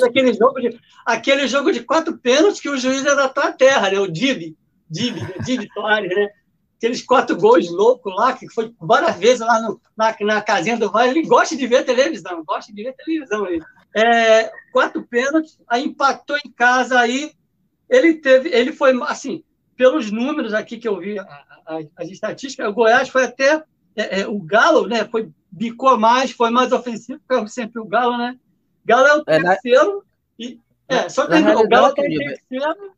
aquele, 0.05 0.34
jogo 0.34 0.62
de, 0.62 0.79
aquele 1.05 1.48
jogo 1.48 1.72
de 1.74 1.82
quatro 1.82 2.17
pênaltis 2.17 2.62
que 2.62 2.70
o 2.70 2.77
juiz 2.77 3.05
é 3.05 3.13
da 3.13 3.27
tua 3.27 3.51
terra, 3.51 3.91
né? 3.91 4.00
O 4.00 4.08
Dib, 4.08 4.55
Dib, 4.89 5.17
né? 5.17 5.34
Dib 5.46 5.67
Soares, 5.75 6.10
né? 6.15 6.29
Aqueles 6.77 7.01
quatro 7.01 7.36
gols 7.36 7.70
loucos 7.70 8.15
lá, 8.15 8.34
que 8.34 8.50
foi 8.50 8.74
várias 8.79 9.17
vezes 9.17 9.41
lá 9.41 9.62
no, 9.62 9.82
na, 9.96 10.15
na 10.22 10.41
casinha 10.41 10.77
do 10.77 10.89
Vale. 10.89 11.10
Ele 11.10 11.27
gosta 11.27 11.55
de 11.55 11.67
ver 11.67 11.84
televisão, 11.84 12.44
gosta 12.46 12.74
de 12.74 12.84
ver 12.84 12.96
televisão. 12.96 13.46
Ele. 13.46 13.62
É, 13.94 14.51
quatro 14.72 15.05
pênaltis, 15.05 15.60
aí 15.67 15.84
empatou 15.84 16.38
em 16.46 16.51
casa, 16.51 17.00
aí 17.00 17.34
ele 17.89 18.15
teve, 18.15 18.50
ele 18.50 18.72
foi, 18.72 18.98
assim, 19.03 19.44
pelos 19.75 20.12
números 20.12 20.53
aqui 20.53 20.77
que 20.77 20.88
eu 20.88 21.00
vi, 21.00 21.17
as 21.96 22.10
estatísticas, 22.10 22.67
o 22.67 22.74
Goiás 22.74 23.10
foi 23.10 23.24
até 23.24 23.63
é, 23.96 24.22
é, 24.22 24.27
o 24.27 24.39
Galo, 24.39 24.88
né, 24.88 25.05
foi, 25.05 25.29
bicou 25.56 25.98
mais, 25.98 26.32
foi 26.32 26.50
mais 26.50 26.74
ofensivo, 26.74 27.22
foi 27.26 27.48
sempre 27.48 27.80
o 27.80 27.86
Galo, 27.86 28.18
né? 28.18 28.38
Galo 28.84 29.08
é 29.08 29.14
o 29.16 29.24
terceiro, 29.24 30.06
é, 30.38 30.44
na... 30.44 30.50
e, 30.50 30.60
é, 30.88 31.10
só 31.10 31.26
que 31.26 31.34
o 31.34 31.68
Galo 31.70 31.88
é 31.88 31.90
o 31.90 31.94
terceiro, 31.94 32.96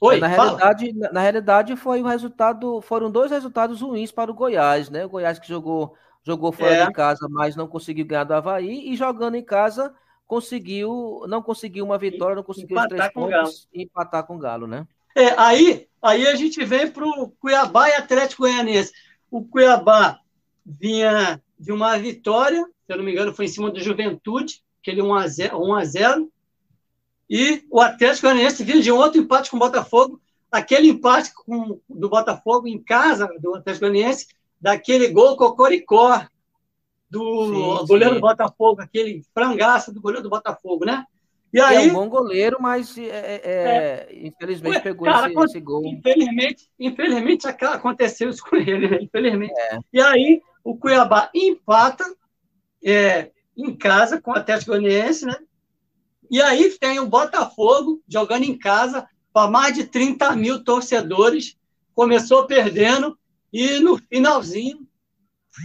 Oi, 0.00 0.20
na 0.20 0.26
realidade, 0.26 0.92
na, 0.92 1.12
na, 1.12 1.20
realidade 1.20 1.76
foi 1.76 2.02
o 2.02 2.06
resultado, 2.06 2.80
foram 2.82 3.10
dois 3.10 3.30
resultados 3.30 3.80
ruins 3.80 4.12
para 4.12 4.30
o 4.30 4.34
Goiás, 4.34 4.90
né? 4.90 5.04
O 5.04 5.08
Goiás 5.08 5.38
que 5.38 5.48
jogou, 5.48 5.94
jogou 6.22 6.52
fora 6.52 6.74
é. 6.74 6.86
de 6.86 6.92
casa, 6.92 7.26
mas 7.28 7.56
não 7.56 7.66
conseguiu 7.66 8.04
ganhar 8.04 8.24
do 8.24 8.34
Havaí 8.34 8.92
e 8.92 8.96
jogando 8.96 9.34
em 9.34 9.44
casa 9.44 9.94
conseguiu, 10.26 11.24
não 11.28 11.42
conseguiu 11.42 11.84
uma 11.84 11.98
vitória, 11.98 12.36
não 12.36 12.42
conseguiu 12.42 12.76
empatar 12.76 12.92
os 12.92 12.96
três 12.96 13.12
pontos 13.12 13.68
e 13.72 13.82
empatar 13.82 14.26
com 14.26 14.36
o 14.36 14.38
Galo, 14.38 14.66
né? 14.66 14.86
É, 15.14 15.38
aí, 15.38 15.86
aí 16.02 16.26
a 16.26 16.34
gente 16.34 16.64
vem 16.64 16.90
para 16.90 17.04
o 17.04 17.30
Cuiabá 17.40 17.88
e 17.88 17.94
Atlético 17.94 18.42
Goianiense. 18.42 18.92
O 19.30 19.44
Cuiabá 19.44 20.18
vinha 20.64 21.40
de 21.64 21.72
uma 21.72 21.96
vitória, 21.98 22.62
se 22.86 22.92
eu 22.92 22.98
não 22.98 23.04
me 23.04 23.12
engano, 23.12 23.34
foi 23.34 23.46
em 23.46 23.48
cima 23.48 23.70
do 23.70 23.80
Juventude, 23.80 24.62
aquele 24.82 25.00
1 25.00 25.14
a 25.14 25.26
0, 25.26 25.58
1 25.58 25.74
a 25.74 25.84
0 25.84 26.32
e 27.28 27.64
o 27.70 27.80
Atlético 27.80 28.26
Goianiense 28.26 28.62
vinha 28.62 28.82
de 28.82 28.92
um 28.92 28.96
outro 28.96 29.18
empate 29.18 29.50
com 29.50 29.56
o 29.56 29.60
Botafogo. 29.60 30.20
Aquele 30.52 30.88
empate 30.88 31.32
com, 31.32 31.80
do 31.88 32.08
Botafogo 32.10 32.68
em 32.68 32.78
casa, 32.78 33.26
do 33.40 33.54
Atlético 33.54 33.86
Goianiense, 33.86 34.26
daquele 34.60 35.08
gol 35.08 35.38
Cocoricó, 35.38 36.26
do 37.10 37.46
sim, 37.46 37.86
goleiro 37.86 38.14
sim. 38.14 38.20
do 38.20 38.26
Botafogo, 38.26 38.82
aquele 38.82 39.22
frangaço 39.32 39.92
do 39.92 40.02
goleiro 40.02 40.22
do 40.22 40.30
Botafogo, 40.30 40.84
né? 40.84 41.04
E 41.50 41.60
aí, 41.60 41.88
é 41.88 41.92
um 41.92 41.94
bom 41.94 42.08
goleiro, 42.10 42.58
mas 42.60 42.98
é, 42.98 43.04
é, 43.04 43.40
é, 43.44 44.08
é 44.10 44.26
infelizmente 44.26 44.82
pegou 44.82 45.06
cara, 45.06 45.28
esse, 45.32 45.44
esse, 45.44 45.60
gol. 45.60 45.86
Infelizmente, 45.86 46.68
infelizmente 46.78 47.46
aconteceu 47.46 48.28
isso 48.28 48.42
com 48.44 48.56
ele, 48.56 48.88
né? 48.88 48.98
Infelizmente. 49.00 49.54
É. 49.56 49.78
E 49.92 50.00
aí 50.00 50.42
o 50.64 50.76
Cuiabá 50.76 51.30
empata 51.34 52.04
é, 52.82 53.30
em 53.56 53.76
casa 53.76 54.20
com 54.20 54.30
o 54.30 54.34
Atlético 54.34 54.72
Goianiense, 54.72 55.26
né? 55.26 55.36
E 56.30 56.40
aí 56.40 56.70
tem 56.80 56.98
o 56.98 57.06
Botafogo 57.06 58.02
jogando 58.08 58.44
em 58.44 58.56
casa 58.56 59.06
para 59.32 59.50
mais 59.50 59.74
de 59.74 59.84
30 59.84 60.34
mil 60.34 60.64
torcedores. 60.64 61.56
Começou 61.94 62.46
perdendo 62.46 63.16
e 63.52 63.78
no 63.78 63.98
finalzinho 63.98 64.80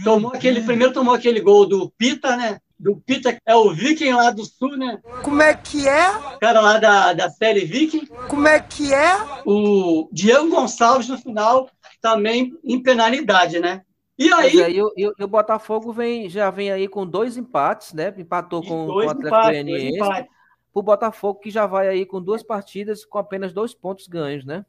tomou 0.04 0.32
aquele 0.32 0.62
primeiro 0.62 0.92
tomou 0.92 1.14
aquele 1.14 1.40
gol 1.40 1.66
do 1.66 1.90
Pita, 1.90 2.36
né? 2.36 2.60
Do 2.78 2.96
Pita 2.96 3.36
é 3.44 3.54
o 3.54 3.72
Viking 3.72 4.12
lá 4.12 4.30
do 4.30 4.44
sul, 4.44 4.76
né? 4.76 5.00
Como 5.22 5.42
é 5.42 5.54
que 5.54 5.88
é? 5.88 6.10
O 6.10 6.38
cara 6.38 6.60
lá 6.60 6.78
da, 6.78 7.12
da 7.12 7.30
série 7.30 7.64
Viking. 7.64 8.06
Como 8.28 8.46
é 8.46 8.60
que 8.60 8.94
é? 8.94 9.16
O 9.44 10.08
Diego 10.12 10.48
Gonçalves 10.48 11.08
no 11.08 11.18
final 11.18 11.68
também 12.00 12.56
em 12.62 12.82
penalidade, 12.82 13.58
né? 13.58 13.82
E 14.20 14.32
aí, 14.32 14.76
e, 14.76 14.82
o, 14.82 15.14
o 15.18 15.26
Botafogo 15.26 15.92
vem, 15.92 16.28
já 16.28 16.50
vem 16.50 16.70
aí 16.70 16.86
com 16.86 17.06
dois 17.06 17.36
empates, 17.36 17.94
né? 17.94 18.14
Empatou 18.16 18.62
com, 18.62 18.86
com 18.86 18.92
o 18.92 19.08
Atlético 19.08 19.30
Goianiense 19.30 20.28
o 20.72 20.82
Botafogo, 20.82 21.40
que 21.40 21.50
já 21.50 21.66
vai 21.66 21.88
aí 21.88 22.06
com 22.06 22.22
duas 22.22 22.42
partidas 22.42 23.04
com 23.04 23.18
apenas 23.18 23.52
dois 23.52 23.74
pontos 23.74 24.06
ganhos, 24.06 24.44
né? 24.44 24.64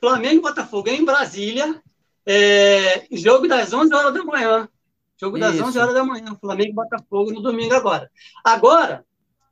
Flamengo 0.00 0.36
e 0.36 0.42
Botafogo 0.42 0.88
em 0.88 1.04
Brasília, 1.04 1.82
é, 2.26 3.06
jogo 3.12 3.46
das 3.46 3.72
11 3.72 3.94
horas 3.94 4.12
da 4.12 4.24
manhã. 4.24 4.68
Jogo 5.16 5.38
das 5.38 5.54
Isso. 5.54 5.64
11 5.64 5.78
horas 5.78 5.94
da 5.94 6.04
manhã, 6.04 6.36
Flamengo 6.40 6.70
e 6.70 6.74
Botafogo 6.74 7.32
no 7.32 7.40
domingo 7.40 7.74
agora. 7.74 8.10
Agora, 8.44 9.06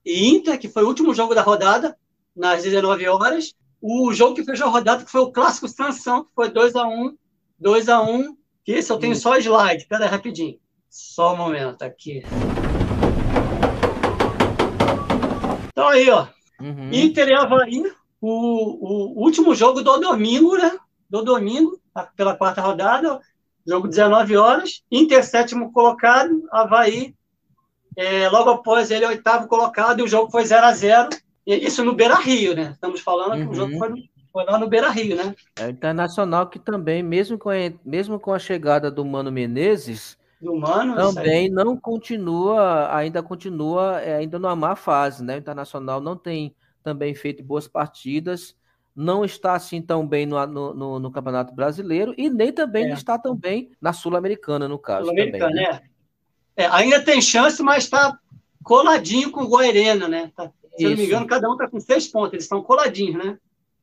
Inter, 0.04 0.59
que 0.59 0.68
foi 0.68 0.82
o 0.82 0.88
último 0.88 1.14
jogo 1.14 1.35
da 1.35 1.42
rodada, 1.42 1.97
nas 2.35 2.62
19 2.64 3.06
horas. 3.09 3.54
O 3.80 4.12
jogo 4.12 4.35
que 4.35 4.44
fechou 4.44 4.66
a 4.66 4.71
rodada, 4.71 5.04
que 5.04 5.11
foi 5.11 5.21
o 5.21 5.32
clássico 5.32 5.68
Sansão, 5.68 6.25
que 6.25 6.30
foi 6.35 6.50
2x1, 6.50 7.16
2x1, 7.61 8.37
que 8.64 8.73
esse 8.73 8.90
eu 8.90 8.99
tenho 8.99 9.12
Isso. 9.12 9.23
só 9.23 9.37
slide. 9.37 9.87
Pera 9.87 10.04
aí, 10.04 10.11
rapidinho. 10.11 10.59
Só 10.88 11.35
um 11.35 11.37
momento 11.37 11.83
aqui. 11.83 12.23
Então 15.69 15.88
aí, 15.88 16.09
ó. 16.11 16.26
Uhum. 16.61 16.90
Inter 16.92 17.28
e 17.28 17.35
Havaí, 17.35 17.83
o, 18.21 19.19
o 19.19 19.23
último 19.23 19.54
jogo 19.54 19.83
do 19.83 19.99
domingo, 19.99 20.57
né? 20.57 20.78
Do 21.09 21.23
domingo, 21.23 21.81
pela 22.16 22.37
quarta 22.37 22.61
rodada, 22.61 23.21
jogo 23.66 23.88
19 23.88 24.37
horas. 24.37 24.83
Inter 24.90 25.25
sétimo 25.25 25.73
colocado, 25.73 26.47
Havaí 26.50 27.14
é, 27.97 28.28
logo 28.28 28.50
após 28.50 28.90
ele 28.90 29.07
oitavo 29.07 29.47
colocado 29.47 30.00
e 30.00 30.02
o 30.02 30.09
jogo 30.09 30.31
foi 30.31 30.45
0 30.45 30.66
a 30.66 30.73
0 30.73 31.11
Isso 31.47 31.85
no 31.85 31.95
Beira 31.95 32.14
Rio, 32.16 32.54
né? 32.54 32.71
Estamos 32.73 33.00
falando 33.00 33.35
uhum. 33.35 33.47
que 33.47 33.52
o 33.52 33.54
jogo 33.54 33.73
uhum. 33.73 33.78
foi, 33.78 34.11
foi, 34.33 34.45
lá 34.45 34.59
no 34.59 34.69
Beira 34.69 34.89
Rio, 34.91 35.17
né? 35.17 35.35
É 35.57 35.69
Internacional 35.69 36.49
que 36.49 36.59
também, 36.59 37.03
mesmo 37.03 37.39
com, 37.39 37.51
a, 37.51 37.55
mesmo 37.85 38.19
com 38.19 38.33
a 38.33 38.39
chegada 38.39 38.91
do 38.91 39.05
Mano 39.05 39.31
Menezes, 39.31 40.17
Humano, 40.41 40.97
também 40.97 41.49
não 41.49 41.77
continua, 41.77 42.93
ainda 42.93 43.23
continua 43.23 44.01
é, 44.01 44.17
ainda 44.17 44.41
numa 44.41 44.57
má 44.57 44.75
fase, 44.75 45.23
né? 45.23 45.37
O 45.37 45.39
Internacional 45.39 46.01
não 46.01 46.17
tem 46.17 46.55
também 46.83 47.15
feito 47.15 47.45
boas 47.45 47.69
partidas, 47.69 48.57
não 48.95 49.25
está 49.25 49.55
assim 49.55 49.81
tão 49.81 50.07
bem 50.07 50.27
no, 50.27 50.45
no, 50.47 50.99
no 50.99 51.11
Campeonato 51.12 51.55
Brasileiro 51.55 52.12
e 52.19 52.29
nem 52.29 52.53
também 52.53 52.91
é. 52.91 52.93
está 52.93 53.17
tão 53.17 53.37
bem 53.37 53.71
na 53.81 53.93
Sul-Americana, 53.93 54.67
no 54.67 54.79
caso. 54.79 55.05
Sul-Americana, 55.05 55.55
né? 55.55 55.81
é. 56.57 56.65
é. 56.65 56.67
Ainda 56.73 57.01
tem 57.01 57.21
chance, 57.21 57.62
mas 57.62 57.85
está 57.85 58.19
coladinho 58.65 59.31
com 59.31 59.43
o 59.43 59.49
Goiarena, 59.49 60.09
né? 60.09 60.33
Tá, 60.35 60.51
se 60.77 60.85
eu 60.85 60.91
não 60.91 60.97
me 60.97 61.05
engano, 61.05 61.27
cada 61.27 61.49
um 61.49 61.53
está 61.53 61.69
com 61.69 61.79
seis 61.79 62.09
pontos, 62.09 62.33
eles 62.33 62.45
estão 62.45 62.62
coladinhos, 62.62 63.25
né? 63.25 63.39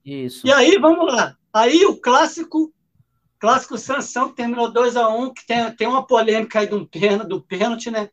Isso. 0.06 0.46
E 0.46 0.52
aí, 0.52 0.78
vamos 0.80 1.14
lá. 1.14 1.36
Aí 1.54 1.86
o 1.86 1.98
clássico 1.98 2.72
Clássico 3.40 3.78
Sansão, 3.78 4.30
que 4.30 4.36
terminou 4.36 4.70
2 4.70 4.98
a 4.98 5.08
1 5.08 5.22
um, 5.22 5.34
que 5.34 5.48
tem, 5.48 5.72
tem 5.72 5.88
uma 5.88 6.06
polêmica 6.06 6.60
aí 6.60 6.68
do 6.68 6.86
pênalti, 6.86 7.30
do 7.30 7.42
pênalti, 7.42 7.90
né? 7.90 8.10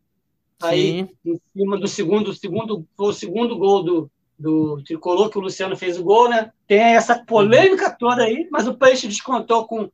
Aí, 0.63 1.09
Sim. 1.25 1.33
em 1.33 1.41
cima 1.53 1.79
do 1.79 1.89
segundo, 1.89 2.33
segundo, 2.33 2.87
foi 2.97 3.09
o 3.09 3.13
segundo 3.13 3.59
gol 3.59 3.83
do, 3.83 4.11
do 4.39 4.83
Tricolor, 4.85 5.29
que 5.29 5.37
o 5.37 5.41
Luciano 5.41 5.77
fez 5.77 5.99
o 5.99 6.05
gol, 6.05 6.29
né? 6.29 6.53
Tem 6.67 6.79
essa 6.79 7.19
polêmica 7.25 7.89
uhum. 7.89 7.97
toda 7.99 8.23
aí, 8.23 8.49
mas 8.53 8.69
o 8.69 8.75
Peixe 8.75 9.09
descontou 9.09 9.67
com. 9.67 9.91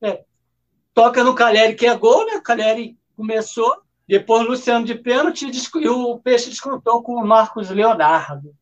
É, 0.00 0.22
toca 0.94 1.24
no 1.24 1.34
Caleri, 1.34 1.74
que 1.74 1.86
é 1.86 1.96
gol, 1.96 2.24
né? 2.24 2.36
O 2.36 2.42
Caleri 2.42 2.96
começou, 3.16 3.82
depois 4.06 4.42
o 4.42 4.50
Luciano 4.50 4.86
de 4.86 4.94
pênalti 4.94 5.50
e 5.50 5.88
o 5.88 6.18
Peixe 6.18 6.48
descontou 6.48 7.02
com 7.02 7.14
o 7.14 7.26
Marcos 7.26 7.70
Leonardo. 7.70 8.54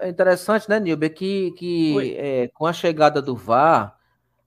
É 0.00 0.08
interessante, 0.08 0.68
né, 0.68 0.78
Nilber, 0.78 1.14
que, 1.14 1.52
que 1.52 2.14
é, 2.16 2.48
com 2.48 2.66
a 2.66 2.72
chegada 2.72 3.22
do 3.22 3.34
VAR, 3.34 3.96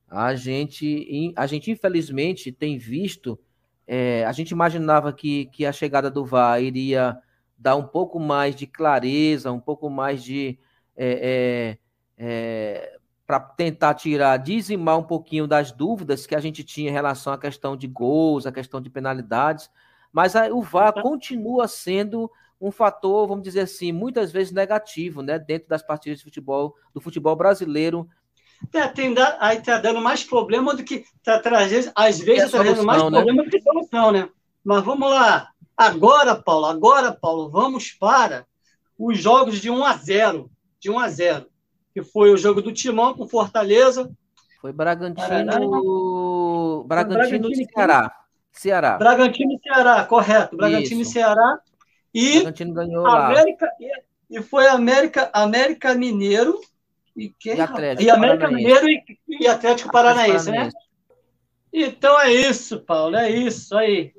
a 0.08 0.36
gente, 0.36 1.34
a 1.36 1.48
gente 1.48 1.72
infelizmente 1.72 2.52
tem 2.52 2.78
visto, 2.78 3.40
é, 3.88 4.24
a 4.26 4.32
gente 4.32 4.52
imaginava 4.52 5.12
que, 5.12 5.48
que 5.48 5.66
a 5.66 5.72
chegada 5.72 6.12
do 6.12 6.24
VAR 6.26 6.62
iria 6.62 7.18
dar 7.58 7.76
um 7.76 7.88
pouco 7.88 8.20
mais 8.20 8.56
de 8.56 8.68
clareza, 8.68 9.52
um 9.52 9.60
pouco 9.60 9.90
mais 9.90 10.24
de. 10.24 10.60
É, 10.96 11.78
é, 12.18 12.24
é 12.24 12.98
para 13.32 13.40
tentar 13.40 13.94
tirar, 13.94 14.36
dizimar 14.36 14.98
um 14.98 15.04
pouquinho 15.04 15.48
das 15.48 15.72
dúvidas 15.72 16.28
que 16.28 16.36
a 16.36 16.40
gente 16.42 16.66
tinha 16.66 16.90
em 16.90 16.94
relação 16.94 17.32
à 17.32 17.38
questão 17.38 17.78
de 17.78 17.88
gols, 17.88 18.46
à 18.46 18.52
questão 18.52 18.82
de 18.82 18.90
penalidades, 18.90 19.70
mas 20.12 20.36
a, 20.36 20.50
o 20.50 20.62
VAR 20.62 20.92
continua 21.02 21.66
sendo 21.66 22.30
um 22.62 22.72
fator, 22.72 23.28
vamos 23.28 23.44
dizer 23.44 23.62
assim, 23.62 23.92
muitas 23.92 24.32
vezes 24.32 24.54
negativo, 24.54 25.24
né, 25.24 25.40
dentro 25.40 25.68
das 25.68 25.82
partidas 25.82 26.20
de 26.20 26.24
futebol, 26.24 26.76
do 26.94 27.02
futebol 27.02 27.36
brasileiro, 27.36 28.08
é, 28.74 28.88
tem 28.88 29.12
da, 29.14 29.38
aí 29.40 29.58
está 29.58 29.80
dando 29.80 30.00
mais 30.00 30.24
problema 30.24 30.76
do 30.76 30.84
que 30.84 31.04
está 31.18 31.40
trazendo, 31.40 31.92
às 31.96 32.20
vezes 32.20 32.44
está 32.46 32.60
trazendo 32.60 32.86
mais 32.86 33.04
né? 33.04 33.10
problema 33.10 33.44
do 33.44 33.50
que 33.50 33.60
solução, 33.60 34.12
né? 34.12 34.30
Mas 34.64 34.84
vamos 34.84 35.10
lá. 35.10 35.50
Agora, 35.76 36.36
Paulo, 36.36 36.68
agora, 36.68 37.12
Paulo, 37.12 37.50
vamos 37.50 37.92
para 37.92 38.46
os 39.00 39.18
jogos 39.18 39.60
de 39.60 39.72
1 39.72 39.84
a 39.84 39.94
0, 39.94 40.52
de 40.80 40.92
1 40.92 41.00
a 41.00 41.10
0, 41.10 41.48
que 41.92 42.04
foi 42.04 42.32
o 42.32 42.38
jogo 42.38 42.62
do 42.62 42.72
Timão 42.72 43.16
com 43.16 43.28
Fortaleza. 43.28 44.12
Foi 44.62 44.72
Bragantino, 44.72 45.28
Bragantino, 46.86 47.50
e 47.50 47.66
Ceará. 47.66 48.16
Ceará. 48.52 48.98
Bragantino 48.98 49.54
e 49.54 49.60
Ceará, 49.60 50.06
correto. 50.06 50.56
Bragantino 50.56 51.02
Isso. 51.02 51.10
e 51.10 51.14
Ceará. 51.14 51.60
E 52.14 52.42
Bragantino 52.42 52.74
ganhou 52.74 53.08
América, 53.08 53.66
lá. 53.66 53.72
E, 53.80 54.38
e 54.38 54.42
foi 54.42 54.68
América, 54.68 55.30
América 55.34 55.94
Mineiro 55.94 56.60
e, 57.16 57.30
quem, 57.30 57.58
e 57.58 57.62
Atlético. 57.62 58.04
E 58.04 58.10
América 58.10 58.48
Mineiro 58.50 58.90
e, 58.90 59.04
e 59.28 59.48
Atlético 59.48 59.92
Paranaense, 59.92 60.52
né? 60.52 60.70
Então 61.74 62.20
é 62.20 62.32
isso, 62.32 62.82
Paulo, 62.82 63.16
é 63.16 63.30
isso 63.30 63.76
aí. 63.78 64.14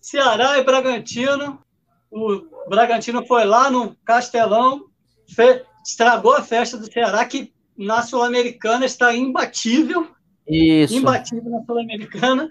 Ceará 0.00 0.58
e 0.58 0.64
Bragantino. 0.64 1.62
O 2.10 2.68
Bragantino 2.68 3.24
foi 3.24 3.44
lá 3.44 3.70
no 3.70 3.94
Castelão, 4.04 4.86
fe... 5.28 5.62
estragou 5.86 6.34
a 6.34 6.42
festa 6.42 6.76
do 6.76 6.90
Ceará, 6.90 7.24
que 7.24 7.52
na 7.76 8.02
Sul-Americana 8.02 8.84
está 8.84 9.14
imbatível. 9.14 10.08
Isso. 10.46 10.94
Imbatível 10.94 11.50
na 11.50 11.64
Sul-Americana. 11.64 12.48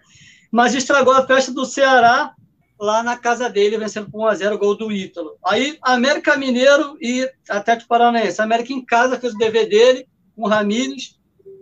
Mas 0.52 0.74
estragou 0.74 1.14
a 1.14 1.28
festa 1.28 1.52
do 1.52 1.66
Ceará 1.66 2.34
lá 2.80 3.04
na 3.04 3.18
casa 3.18 3.50
dele, 3.50 3.78
vencendo 3.78 4.10
por 4.10 4.32
1x0 4.32 4.54
o 4.54 4.58
gol 4.58 4.76
do 4.76 4.92
Ítalo. 4.92 5.38
Aí, 5.46 5.78
América 5.82 6.38
Mineiro 6.38 6.98
e 7.02 7.30
Atlético 7.50 7.90
Paranaense. 7.90 8.42
América 8.42 8.72
em 8.72 8.84
casa 8.84 9.20
fez 9.20 9.34
o 9.34 9.38
dever 9.38 9.68
dele, 9.68 10.08
com 10.36 10.44
o 10.44 10.48
Ramírez, 10.48 11.20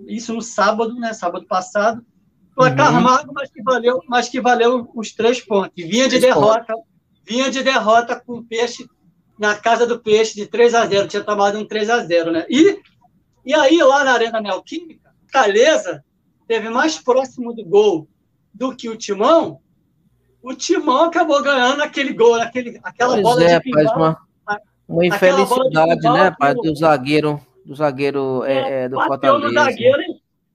isso 0.07 0.33
no 0.33 0.41
sábado, 0.41 0.93
né? 0.95 1.13
Sábado 1.13 1.45
passado. 1.47 2.05
Placar 2.55 2.93
uhum. 2.93 3.01
mago, 3.01 3.31
mas 3.33 3.49
que 3.49 3.61
valeu, 3.61 4.01
mas 4.07 4.29
que 4.29 4.41
valeu 4.41 4.89
os 4.95 5.13
três 5.13 5.39
pontos. 5.41 5.71
Vinha 5.75 6.07
de 6.07 6.19
derrota, 6.19 6.73
vinha 7.25 7.49
de 7.49 7.63
derrota 7.63 8.19
com 8.19 8.33
o 8.33 8.43
peixe 8.43 8.87
na 9.37 9.55
casa 9.55 9.85
do 9.85 9.99
peixe 9.99 10.35
de 10.35 10.47
3 10.47 10.73
a 10.73 10.85
0 10.85 11.07
tinha 11.07 11.23
tomado 11.23 11.59
um 11.59 11.67
3 11.67 11.89
a 11.89 12.03
0 12.03 12.31
né? 12.31 12.45
E, 12.49 12.79
e 13.45 13.53
aí, 13.53 13.77
lá 13.83 14.03
na 14.03 14.13
Arena 14.13 14.41
Neoquímica, 14.41 15.13
Caleza 15.31 16.03
teve 16.47 16.69
mais 16.69 16.97
próximo 16.97 17.53
do 17.53 17.63
gol 17.63 18.07
do 18.51 18.75
que 18.75 18.89
o 18.89 18.97
Timão, 18.97 19.61
o 20.41 20.53
Timão 20.53 21.05
acabou 21.05 21.41
ganhando 21.41 21.81
aquele 21.81 22.13
gol, 22.13 22.35
aquele, 22.35 22.79
aquela 22.83 23.13
pois 23.13 23.23
bola 23.23 23.43
é, 23.43 23.59
de 23.59 23.63
pinball, 23.63 23.95
uma, 23.95 24.17
uma 24.87 25.05
infelicidade, 25.05 26.01
né, 26.01 26.35
pai, 26.37 26.55
do 26.55 26.75
zagueiro, 26.75 27.41
do 27.65 27.75
zagueiro 27.75 28.43
é, 28.45 28.53
é, 28.53 28.83
é 28.83 28.89
do 28.89 29.01
Fortaleza. 29.01 29.53
zagueiro, 29.53 30.01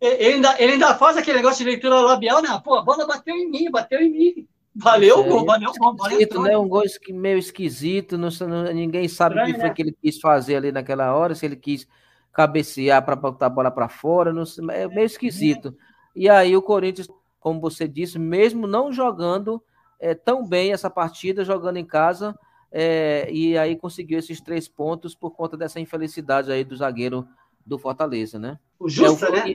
ele 0.00 0.34
ainda, 0.34 0.56
ele 0.58 0.72
ainda 0.72 0.94
faz 0.94 1.16
aquele 1.16 1.38
negócio 1.38 1.64
de 1.64 1.70
leitura 1.70 2.00
labial, 2.00 2.42
né? 2.42 2.48
Pô, 2.64 2.74
a 2.74 2.82
bola 2.82 3.06
bateu 3.06 3.36
em 3.36 3.48
mim, 3.48 3.70
bateu 3.70 4.00
em 4.00 4.10
mim. 4.10 4.48
Valeu 4.74 5.20
o 5.20 5.24
gol, 5.24 5.44
valeu 5.44 5.70
gol. 5.78 5.94
Valeu 5.96 6.42
né? 6.42 6.56
Um 6.56 6.66
gol 6.66 6.82
meio 7.10 7.38
esquisito, 7.38 8.16
não, 8.16 8.30
ninguém 8.72 9.06
sabe 9.06 9.38
o 9.38 9.44
que 9.44 9.52
foi 9.52 9.64
né? 9.64 9.70
que 9.70 9.82
ele 9.82 9.96
quis 10.02 10.18
fazer 10.18 10.56
ali 10.56 10.72
naquela 10.72 11.14
hora, 11.14 11.34
se 11.34 11.44
ele 11.44 11.56
quis 11.56 11.86
cabecear 12.32 13.04
para 13.04 13.14
botar 13.14 13.46
a 13.46 13.50
bola 13.50 13.70
para 13.70 13.88
fora, 13.88 14.32
não, 14.32 14.44
é 14.70 14.88
meio 14.88 15.04
esquisito. 15.04 15.76
E 16.16 16.28
aí 16.28 16.56
o 16.56 16.62
Corinthians, 16.62 17.06
como 17.38 17.60
você 17.60 17.86
disse, 17.86 18.18
mesmo 18.18 18.66
não 18.66 18.90
jogando 18.90 19.62
é, 20.02 20.14
tão 20.14 20.44
bem 20.44 20.72
essa 20.72 20.90
partida, 20.90 21.44
jogando 21.44 21.76
em 21.76 21.84
casa, 21.84 22.36
é, 22.72 23.28
e 23.30 23.56
aí 23.56 23.76
conseguiu 23.76 24.18
esses 24.18 24.40
três 24.40 24.66
pontos 24.66 25.14
por 25.14 25.30
conta 25.30 25.56
dessa 25.56 25.78
infelicidade 25.78 26.50
aí 26.50 26.64
do 26.64 26.76
zagueiro 26.76 27.24
do 27.64 27.78
Fortaleza, 27.78 28.36
né? 28.36 28.58
O 28.80 28.88
Justa, 28.88 29.26
é, 29.26 29.28
o, 29.28 29.32
né? 29.32 29.54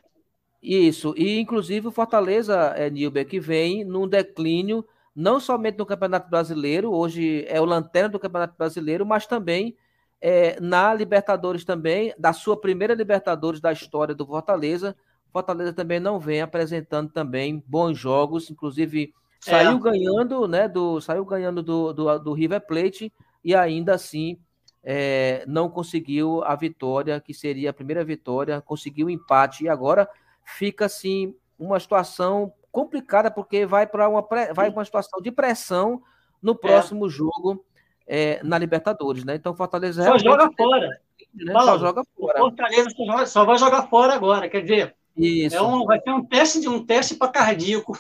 Isso, 0.64 1.14
e 1.18 1.38
inclusive 1.38 1.88
o 1.88 1.92
Fortaleza, 1.92 2.56
é, 2.78 2.90
Nilber, 2.90 3.28
que 3.28 3.42
vem 3.42 3.84
num 3.84 4.08
declínio 4.08 4.86
não 5.14 5.38
somente 5.38 5.78
no 5.78 5.86
Campeonato 5.86 6.30
Brasileiro, 6.30 6.94
hoje 6.94 7.44
é 7.50 7.60
o 7.60 7.66
lanterna 7.66 8.10
do 8.10 8.20
Campeonato 8.20 8.56
Brasileiro, 8.58 9.06
mas 9.06 9.28
também 9.28 9.76
é, 10.22 10.58
na 10.62 10.94
Libertadores 10.94 11.66
também, 11.66 12.14
da 12.18 12.32
sua 12.32 12.56
primeira 12.56 12.94
Libertadores 12.94 13.60
da 13.60 13.74
história 13.74 14.16
do 14.16 14.26
Fortaleza. 14.26 14.96
Fortaleza 15.34 15.74
também 15.74 16.00
não 16.00 16.20
vem 16.20 16.42
apresentando 16.42 17.12
também 17.12 17.62
bons 17.68 17.98
jogos, 17.98 18.50
inclusive 18.50 19.14
saiu 19.40 19.78
é. 19.78 19.80
ganhando, 19.80 20.48
né? 20.48 20.68
Do, 20.68 21.00
saiu 21.02 21.26
ganhando 21.26 21.62
do, 21.64 21.94
do, 21.94 22.20
do 22.20 22.34
River 22.34 22.66
Plate 22.66 23.12
e 23.44 23.56
ainda 23.56 23.94
assim 23.94 24.38
é, 24.84 25.44
não 25.48 25.70
conseguiu 25.70 26.44
a 26.44 26.56
vitória, 26.56 27.20
que 27.20 27.34
seria 27.34 27.70
a 27.70 27.74
primeira 27.74 28.04
vitória, 28.04 28.62
conseguiu 28.62 29.08
o 29.08 29.10
empate 29.10 29.66
e 29.66 29.70
agora 29.70 30.08
fica 30.46 30.86
assim 30.86 31.36
uma 31.60 31.80
situação 31.80 32.54
complicada, 32.72 33.32
porque 33.32 33.66
vai 33.66 33.88
para 33.88 34.08
uma, 34.08 34.26
vai 34.54 34.70
uma 34.70 34.86
situação 34.86 35.22
de 35.22 35.32
pressão 35.32 36.02
no 36.42 36.54
é. 36.54 36.56
próximo 36.56 37.08
é. 37.08 37.10
jogo 37.10 37.66
é, 38.08 38.40
na 38.44 38.58
Libertadores, 38.58 39.24
né? 39.24 39.36
Então 39.36 39.56
Fortaleza 39.56 40.04
só 40.04 40.18
joga 40.18 40.50
fora. 40.56 40.88
Né? 41.34 41.54
Paulo, 41.54 41.72
só 41.72 41.78
joga 41.80 42.04
fora. 42.16 42.40
Fortaleza 42.40 42.90
só, 43.26 43.46
vai 43.46 43.58
jogar 43.58 43.88
fora 43.88 44.14
agora, 44.14 44.48
quer 44.48 44.62
dizer, 44.62 44.96
Isso. 45.16 45.56
É 45.56 45.62
um, 45.62 45.86
vai 45.86 46.00
ser 46.00 46.12
um 46.12 46.24
teste 46.24 46.62
de 46.62 46.70
um 46.70 46.86
teste 46.86 47.16
para 47.16 47.32
cardíaco 47.32 47.98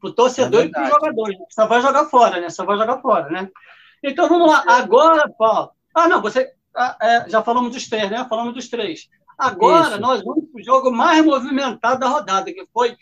para 0.00 0.10
o 0.10 0.12
torcedor 0.12 0.62
é 0.62 0.64
e 0.64 0.70
para 0.70 0.84
os 0.84 0.88
jogadores. 0.88 1.38
Só 1.50 1.66
vai 1.66 1.82
jogar 1.82 2.06
fora, 2.06 2.40
né? 2.40 2.48
Só 2.48 2.64
vai 2.64 2.76
jogar 2.76 3.00
fora, 3.00 3.28
né? 3.28 3.48
Então 4.02 4.28
vamos 4.28 4.48
lá. 4.48 4.64
Agora, 4.66 5.28
Paulo. 5.28 5.70
Ah, 5.94 6.08
não, 6.08 6.22
você 6.22 6.52
ah, 6.74 6.96
é, 7.00 7.28
já 7.28 7.42
falamos 7.42 7.72
dos 7.72 7.88
três, 7.88 8.10
né? 8.10 8.26
Falamos 8.28 8.54
dos 8.54 8.68
três. 8.68 9.08
Agora 9.36 9.90
Isso. 9.90 10.00
nós 10.00 10.22
vamos 10.22 10.44
para 10.50 10.60
o 10.60 10.64
jogo 10.64 10.90
mais 10.90 11.24
movimentado 11.24 12.00
da 12.00 12.08
rodada, 12.08 12.52
que 12.52 12.66
foi 12.72 12.96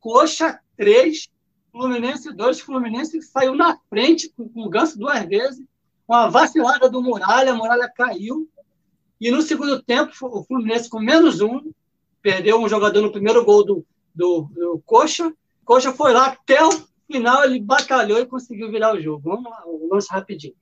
Coxa 0.00 0.58
3, 0.76 1.28
Fluminense 1.70 2.32
2. 2.32 2.60
Fluminense 2.60 3.20
saiu 3.22 3.54
na 3.54 3.78
frente 3.88 4.28
com, 4.30 4.48
com 4.48 4.62
o 4.62 4.70
Ganso 4.70 4.98
duas 4.98 5.22
vezes, 5.26 5.64
com 6.06 6.14
a 6.14 6.28
vacilada 6.28 6.88
do 6.88 7.02
Muralha, 7.02 7.52
a 7.52 7.54
Muralha 7.54 7.92
caiu. 7.94 8.48
E 9.20 9.30
no 9.30 9.40
segundo 9.42 9.82
tempo, 9.82 10.12
o 10.22 10.42
Fluminense 10.44 10.88
com 10.88 10.98
menos 10.98 11.40
um, 11.40 11.70
perdeu 12.20 12.58
um 12.58 12.68
jogador 12.68 13.00
no 13.00 13.12
primeiro 13.12 13.44
gol 13.44 13.64
do, 13.64 13.86
do, 14.14 14.48
do 14.52 14.82
Coxa. 14.84 15.32
Coxa 15.64 15.92
foi 15.92 16.12
lá 16.12 16.26
até 16.26 16.64
o 16.64 16.70
final, 17.10 17.44
ele 17.44 17.60
batalhou 17.60 18.18
e 18.18 18.26
conseguiu 18.26 18.70
virar 18.70 18.94
o 18.94 19.00
jogo. 19.00 19.22
Vamos 19.24 19.50
lá, 19.50 19.62
o 19.66 19.88
lance 19.92 20.08
rapidinho. 20.10 20.54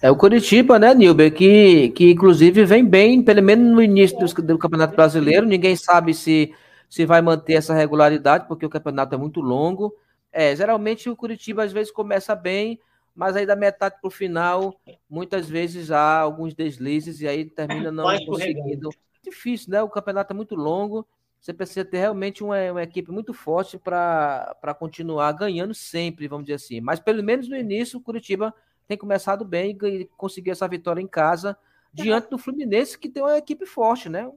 É 0.00 0.10
o 0.10 0.16
Curitiba, 0.16 0.78
né, 0.78 0.94
Nilber, 0.94 1.34
que, 1.34 1.90
que 1.90 2.12
inclusive 2.12 2.64
vem 2.64 2.84
bem, 2.84 3.22
pelo 3.22 3.42
menos 3.42 3.72
no 3.72 3.82
início 3.82 4.16
do, 4.18 4.42
do 4.42 4.58
Campeonato 4.58 4.94
Brasileiro. 4.94 5.46
Ninguém 5.46 5.74
sabe 5.74 6.14
se 6.14 6.54
se 6.88 7.04
vai 7.04 7.20
manter 7.20 7.54
essa 7.54 7.74
regularidade, 7.74 8.48
porque 8.48 8.64
o 8.64 8.70
campeonato 8.70 9.14
é 9.14 9.18
muito 9.18 9.40
longo. 9.40 9.94
É, 10.32 10.54
geralmente 10.56 11.10
o 11.10 11.16
Curitiba 11.16 11.62
às 11.62 11.72
vezes 11.72 11.92
começa 11.92 12.34
bem, 12.34 12.80
mas 13.14 13.36
aí 13.36 13.44
da 13.44 13.56
metade 13.56 13.96
para 14.00 14.08
o 14.08 14.10
final, 14.10 14.74
muitas 15.08 15.48
vezes 15.48 15.90
há 15.90 16.20
alguns 16.20 16.54
deslizes 16.54 17.20
e 17.20 17.28
aí 17.28 17.44
termina 17.44 17.90
não 17.90 18.04
conseguindo. 18.24 18.90
Difícil, 19.22 19.72
né? 19.72 19.82
O 19.82 19.88
campeonato 19.88 20.32
é 20.32 20.36
muito 20.36 20.54
longo. 20.54 21.06
Você 21.40 21.52
precisa 21.52 21.84
ter 21.84 21.98
realmente 21.98 22.42
uma, 22.42 22.56
uma 22.72 22.82
equipe 22.82 23.10
muito 23.10 23.32
forte 23.32 23.78
para 23.78 24.74
continuar 24.78 25.32
ganhando 25.32 25.74
sempre, 25.74 26.28
vamos 26.28 26.46
dizer 26.46 26.56
assim. 26.56 26.80
Mas 26.80 26.98
pelo 27.00 27.22
menos 27.22 27.48
no 27.48 27.56
início, 27.56 27.98
o 27.98 28.02
Curitiba 28.02 28.52
tem 28.86 28.96
começado 28.96 29.44
bem 29.44 29.76
e 29.82 30.04
conseguiu 30.16 30.52
essa 30.52 30.66
vitória 30.66 31.00
em 31.00 31.06
casa 31.06 31.56
diante 31.92 32.28
do 32.28 32.38
Fluminense, 32.38 32.98
que 32.98 33.08
tem 33.08 33.22
uma 33.22 33.38
equipe 33.38 33.66
forte, 33.66 34.08
né? 34.08 34.30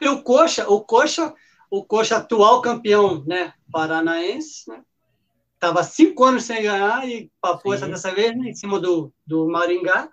E 0.00 0.08
o 0.08 0.22
Coxa, 0.22 0.68
o 0.68 0.80
Coxa 0.80 1.34
o 1.72 1.82
Coxa, 1.82 2.18
atual 2.18 2.60
campeão 2.60 3.24
né, 3.24 3.54
paranaense, 3.72 4.68
né? 4.68 4.82
Estava 5.54 5.82
cinco 5.82 6.22
anos 6.22 6.44
sem 6.44 6.62
ganhar 6.62 7.08
e 7.08 7.32
papou 7.40 7.72
essa 7.72 7.88
dessa 7.88 8.12
vez 8.12 8.36
né, 8.36 8.50
em 8.50 8.54
cima 8.54 8.78
do, 8.78 9.10
do 9.26 9.48
Maringá. 9.48 10.10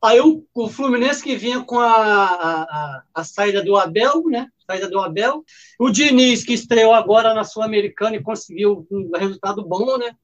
Aí 0.00 0.20
o, 0.20 0.44
o 0.54 0.68
Fluminense 0.68 1.22
que 1.22 1.36
vinha 1.36 1.62
com 1.62 1.78
a, 1.78 1.92
a, 1.92 3.02
a, 3.14 3.24
saída 3.24 3.62
do 3.62 3.76
Abel, 3.76 4.24
né? 4.26 4.48
Saída 4.64 4.88
do 4.88 5.00
Abel. 5.00 5.44
O 5.78 5.90
Diniz, 5.90 6.44
que 6.44 6.52
estreou 6.52 6.94
agora 6.94 7.34
na 7.34 7.42
Sul-Americana 7.42 8.16
e 8.16 8.22
conseguiu 8.22 8.86
um 8.90 9.10
resultado 9.16 9.64
bom, 9.64 9.98
né? 9.98 10.14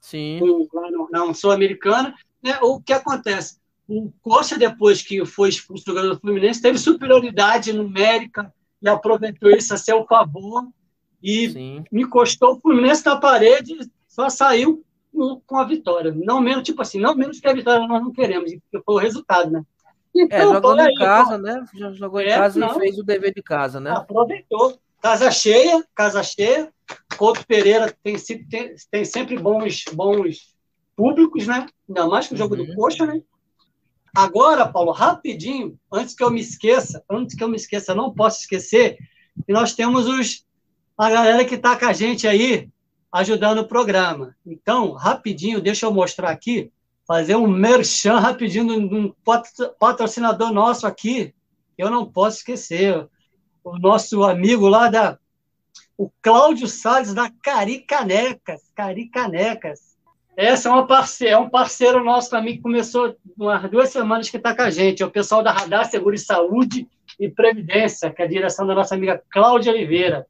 Sim. 0.00 0.40
No, 0.40 1.08
na 1.10 1.34
Sul-Americana. 1.34 2.14
Né? 2.42 2.58
O 2.62 2.80
que 2.80 2.92
acontece? 2.92 3.58
O 3.88 4.12
Coxa, 4.22 4.56
depois 4.56 5.02
que 5.02 5.24
foi 5.26 5.48
expulso 5.48 5.84
do 5.84 5.88
jogador 5.88 6.14
do 6.14 6.20
Fluminense, 6.20 6.62
teve 6.62 6.78
superioridade 6.78 7.72
numérica 7.72 8.52
e 8.80 8.88
aproveitou 8.88 9.50
isso 9.50 9.74
a 9.74 9.76
seu 9.76 10.04
favor 10.06 10.68
e 11.22 11.50
Sim. 11.50 11.84
encostou 11.92 12.54
o 12.54 12.60
Fluminense 12.60 13.04
na 13.04 13.16
parede 13.16 13.78
só 14.08 14.28
saiu 14.28 14.84
com 15.12 15.56
a 15.56 15.64
vitória. 15.64 16.12
Não 16.16 16.40
menos, 16.40 16.64
tipo 16.64 16.82
assim, 16.82 16.98
não 16.98 17.14
menos 17.14 17.38
que 17.38 17.48
a 17.48 17.54
vitória 17.54 17.86
nós 17.86 18.02
não 18.02 18.12
queremos, 18.12 18.50
que 18.50 18.80
foi 18.84 18.94
o 18.94 18.98
resultado, 18.98 19.50
né? 19.50 19.62
É, 20.14 20.22
então, 20.22 20.38
é, 20.38 20.54
jogou 20.54 20.80
em 20.80 20.94
casa, 20.94 21.38
né? 21.38 21.64
Jogou 21.94 22.20
em 22.20 22.28
é, 22.28 22.36
casa 22.36 22.58
não, 22.58 22.76
e 22.76 22.80
fez 22.80 22.98
o 22.98 23.04
dever 23.04 23.32
de 23.34 23.42
casa, 23.42 23.80
né? 23.80 23.90
Aproveitou. 23.90 24.78
Casa 25.00 25.30
cheia, 25.30 25.84
casa 25.94 26.22
cheia. 26.22 26.72
Couto 27.16 27.44
Pereira 27.46 27.92
tem, 28.02 28.16
tem, 28.48 28.74
tem 28.90 29.04
sempre 29.04 29.38
bons, 29.38 29.84
bons 29.92 30.54
públicos, 30.94 31.46
né? 31.46 31.66
Ainda 31.88 32.06
mais 32.06 32.28
que 32.28 32.34
o 32.34 32.36
jogo 32.36 32.54
uhum. 32.54 32.66
do 32.66 32.74
Coxa, 32.74 33.06
né? 33.06 33.20
Agora, 34.14 34.68
Paulo, 34.68 34.92
rapidinho, 34.92 35.78
antes 35.90 36.14
que 36.14 36.22
eu 36.22 36.30
me 36.30 36.40
esqueça, 36.40 37.02
antes 37.10 37.34
que 37.34 37.42
eu 37.42 37.48
me 37.48 37.56
esqueça, 37.56 37.94
não 37.94 38.12
posso 38.12 38.40
esquecer, 38.40 38.98
que 39.46 39.52
nós 39.52 39.74
temos 39.74 40.06
os, 40.06 40.46
a 40.98 41.10
galera 41.10 41.44
que 41.46 41.54
está 41.54 41.76
com 41.76 41.86
a 41.86 41.92
gente 41.94 42.28
aí, 42.28 42.68
ajudando 43.12 43.58
o 43.58 43.68
programa. 43.68 44.34
Então, 44.44 44.92
rapidinho, 44.92 45.60
deixa 45.60 45.86
eu 45.86 45.92
mostrar 45.92 46.30
aqui, 46.30 46.72
fazer 47.06 47.36
um 47.36 47.46
merchan 47.46 48.18
rapidinho 48.18 48.88
de 48.88 48.94
um 48.94 49.14
patrocinador 49.78 50.52
nosso 50.52 50.86
aqui, 50.86 51.34
eu 51.76 51.90
não 51.90 52.06
posso 52.06 52.38
esquecer, 52.38 53.06
o 53.64 53.78
nosso 53.78 54.22
amigo 54.24 54.68
lá 54.68 54.88
da, 54.88 55.18
o 55.96 56.10
Cláudio 56.20 56.66
Salles 56.66 57.14
da 57.14 57.30
Caricanecas, 57.42 58.62
Caricanecas. 58.74 59.92
Essa 60.36 60.68
é, 60.68 60.72
uma 60.72 60.86
parceira, 60.86 61.34
é 61.34 61.38
um 61.38 61.50
parceiro 61.50 62.02
nosso 62.02 62.30
também 62.30 62.56
que 62.56 62.62
começou 62.62 63.14
umas 63.36 63.70
duas 63.70 63.90
semanas 63.90 64.30
que 64.30 64.38
está 64.38 64.56
com 64.56 64.62
a 64.62 64.70
gente. 64.70 65.02
É 65.02 65.06
o 65.06 65.10
pessoal 65.10 65.42
da 65.42 65.52
Radar 65.52 65.88
Seguro 65.90 66.14
e 66.14 66.18
Saúde 66.18 66.88
e 67.20 67.28
Previdência, 67.28 68.10
que 68.10 68.22
é 68.22 68.24
a 68.24 68.28
direção 68.28 68.66
da 68.66 68.74
nossa 68.74 68.94
amiga 68.94 69.22
Cláudia 69.30 69.72
Oliveira. 69.72 70.26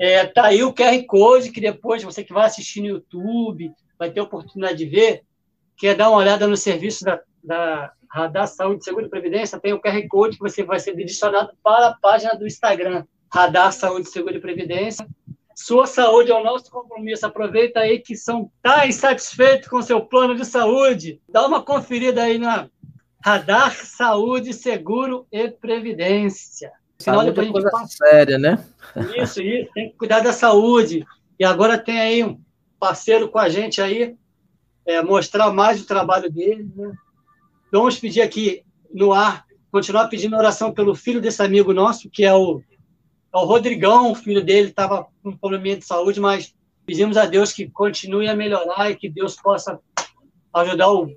É, 0.00 0.26
tá 0.26 0.46
aí 0.46 0.62
o 0.62 0.72
QR 0.72 1.04
Code, 1.06 1.50
que 1.50 1.60
depois 1.60 2.02
você 2.02 2.24
que 2.24 2.32
vai 2.32 2.46
assistir 2.46 2.80
no 2.80 2.88
YouTube 2.88 3.72
vai 3.98 4.10
ter 4.10 4.20
oportunidade 4.20 4.78
de 4.78 4.86
ver, 4.86 5.22
quer 5.76 5.94
dar 5.94 6.10
uma 6.10 6.18
olhada 6.18 6.46
no 6.48 6.56
serviço 6.56 7.04
da, 7.04 7.20
da 7.42 7.92
Radar 8.10 8.48
Saúde, 8.48 8.84
Seguro 8.84 9.06
e 9.06 9.10
Previdência, 9.10 9.60
tem 9.60 9.72
o 9.72 9.80
QR 9.80 10.06
Code 10.08 10.36
que 10.36 10.42
você 10.42 10.64
vai 10.64 10.80
ser 10.80 10.96
direcionado 10.96 11.52
para 11.62 11.88
a 11.88 11.94
página 11.94 12.34
do 12.34 12.46
Instagram, 12.46 13.04
Radar 13.32 13.72
Saúde, 13.72 14.08
Seguro 14.08 14.36
e 14.36 14.40
Previdência. 14.40 15.06
Sua 15.54 15.86
saúde 15.86 16.30
é 16.30 16.34
o 16.34 16.42
nosso 16.42 16.70
compromisso. 16.70 17.26
Aproveita 17.26 17.80
aí 17.80 18.00
que 18.00 18.16
são 18.16 18.50
tá 18.62 18.86
insatisfeito 18.86 19.70
com 19.70 19.80
seu 19.82 20.00
plano 20.00 20.34
de 20.34 20.44
saúde. 20.44 21.20
Dá 21.28 21.46
uma 21.46 21.62
conferida 21.62 22.22
aí 22.22 22.38
na 22.38 22.68
Radar 23.24 23.72
Saúde, 23.72 24.52
Seguro 24.52 25.26
e 25.30 25.48
Previdência. 25.48 26.72
Senão 27.02 27.18
saúde 27.18 27.30
depois 27.30 27.48
é 27.48 27.52
coisa 27.52 27.70
passa... 27.70 27.96
séria, 27.96 28.38
né? 28.38 28.64
Isso, 29.16 29.42
isso, 29.42 29.70
tem 29.74 29.90
que 29.90 29.96
cuidar 29.96 30.20
da 30.20 30.32
saúde. 30.32 31.04
E 31.38 31.44
agora 31.44 31.76
tem 31.76 32.00
aí 32.00 32.24
um 32.24 32.40
parceiro 32.78 33.28
com 33.28 33.38
a 33.38 33.48
gente 33.48 33.82
aí, 33.82 34.16
é, 34.86 35.02
mostrar 35.02 35.52
mais 35.52 35.82
o 35.82 35.86
trabalho 35.86 36.30
dele. 36.30 36.70
Né? 36.74 36.92
Vamos 37.72 37.98
pedir 37.98 38.22
aqui 38.22 38.62
no 38.92 39.12
ar, 39.12 39.44
continuar 39.70 40.08
pedindo 40.08 40.36
oração 40.36 40.72
pelo 40.72 40.94
filho 40.94 41.20
desse 41.20 41.42
amigo 41.42 41.72
nosso, 41.72 42.08
que 42.08 42.24
é 42.24 42.32
o, 42.32 42.62
é 43.34 43.36
o 43.36 43.44
Rodrigão, 43.44 44.12
o 44.12 44.14
filho 44.14 44.44
dele 44.44 44.68
estava 44.68 45.08
com 45.22 45.30
um 45.30 45.36
problema 45.36 45.76
de 45.76 45.84
saúde, 45.84 46.20
mas 46.20 46.54
pedimos 46.86 47.16
a 47.16 47.26
Deus 47.26 47.52
que 47.52 47.68
continue 47.68 48.28
a 48.28 48.36
melhorar 48.36 48.90
e 48.90 48.96
que 48.96 49.08
Deus 49.08 49.34
possa 49.34 49.80
ajudar 50.54 50.92
o. 50.92 51.10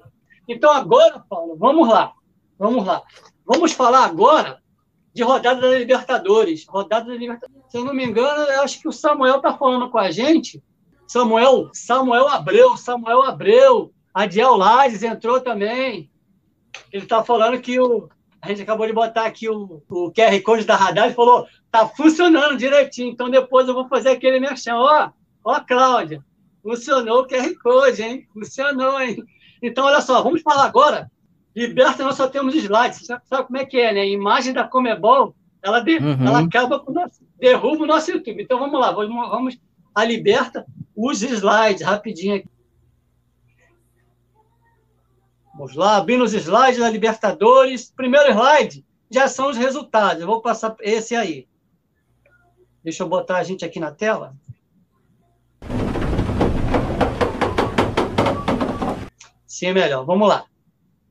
Então, 0.48 0.72
agora, 0.72 1.24
Paulo, 1.30 1.56
vamos 1.56 1.88
lá. 1.88 2.14
Vamos 2.58 2.86
lá. 2.86 3.04
Vamos 3.46 3.74
falar 3.74 4.06
agora 4.06 4.65
de 5.16 5.24
rodada 5.24 5.62
da 5.62 5.80
Libertadores. 5.80 6.66
Rodada 6.68 7.06
da 7.06 7.16
Libertadores. 7.16 7.64
Se 7.70 7.78
eu 7.78 7.86
não 7.86 7.94
me 7.94 8.04
engano, 8.04 8.44
eu 8.52 8.62
acho 8.62 8.82
que 8.82 8.88
o 8.88 8.92
Samuel 8.92 9.38
está 9.38 9.58
falando 9.58 9.90
com 9.90 9.98
a 9.98 10.12
gente. 10.12 10.62
Samuel, 11.08 11.70
Samuel 11.74 12.28
Abreu, 12.28 12.76
Samuel 12.76 13.24
Abreu, 13.24 13.94
Adiel 14.14 14.58
Lages 14.58 15.04
entrou 15.04 15.40
também. 15.40 16.12
Ele 16.92 17.04
está 17.04 17.24
falando 17.24 17.62
que 17.62 17.80
o. 17.80 18.10
A 18.42 18.50
gente 18.50 18.62
acabou 18.62 18.86
de 18.86 18.94
botar 18.94 19.26
aqui 19.26 19.50
o, 19.50 19.82
o 19.90 20.12
QR 20.12 20.40
Code 20.44 20.66
da 20.66 20.76
Radar 20.76 21.10
e 21.10 21.14
falou: 21.14 21.48
tá 21.72 21.88
funcionando 21.88 22.58
direitinho. 22.58 23.10
Então 23.10 23.30
depois 23.30 23.70
eu 23.70 23.74
vou 23.74 23.88
fazer 23.88 24.10
aquele 24.10 24.40
merchan. 24.40 24.76
Ó, 24.76 25.12
ó, 25.46 25.60
Cláudia, 25.62 26.22
funcionou 26.62 27.22
o 27.22 27.28
QR 27.28 27.56
Code, 27.64 28.04
hein? 28.04 28.28
Funcionou, 28.34 29.00
hein? 29.00 29.24
Então, 29.62 29.86
olha 29.86 30.02
só, 30.02 30.22
vamos 30.22 30.42
falar 30.42 30.66
agora. 30.66 31.10
Liberta, 31.56 32.04
nós 32.04 32.16
só 32.16 32.28
temos 32.28 32.54
slides. 32.54 33.00
Você 33.00 33.18
sabe 33.26 33.48
como 33.48 33.58
é 33.58 33.66
que 33.66 33.78
é, 33.78 33.94
né? 33.94 34.02
A 34.02 34.06
imagem 34.06 34.54
da 34.54 34.68
Comebol, 34.68 35.34
ela, 35.62 35.80
de, 35.80 35.98
uhum. 35.98 36.28
ela 36.28 36.40
acaba 36.40 36.80
com 36.80 36.92
o 36.92 36.94
nosso, 36.94 37.22
derruba 37.38 37.84
o 37.84 37.88
nosso 37.88 38.12
YouTube. 38.12 38.44
Então, 38.44 38.60
vamos 38.60 38.80
lá, 38.80 38.92
vamos, 38.92 39.30
vamos 39.30 39.58
a 39.94 40.04
Liberta, 40.04 40.66
os 40.94 41.22
slides, 41.22 41.82
rapidinho 41.82 42.36
aqui. 42.36 42.50
Vamos 45.54 45.74
lá, 45.74 45.96
abrindo 45.96 46.26
os 46.26 46.34
slides 46.34 46.80
da 46.80 46.90
Libertadores. 46.90 47.90
Primeiro 47.96 48.32
slide 48.32 48.86
já 49.10 49.30
são 49.30 49.50
os 49.50 49.56
resultados. 49.56 50.20
Eu 50.20 50.28
vou 50.28 50.42
passar 50.42 50.76
esse 50.82 51.16
aí. 51.16 51.48
Deixa 52.84 53.04
eu 53.04 53.08
botar 53.08 53.38
a 53.38 53.44
gente 53.44 53.64
aqui 53.64 53.80
na 53.80 53.92
tela. 53.92 54.36
Sim, 59.48 59.68
é 59.68 59.74
melhor. 59.74 60.06
Vamos 60.06 60.28
lá. 60.28 60.46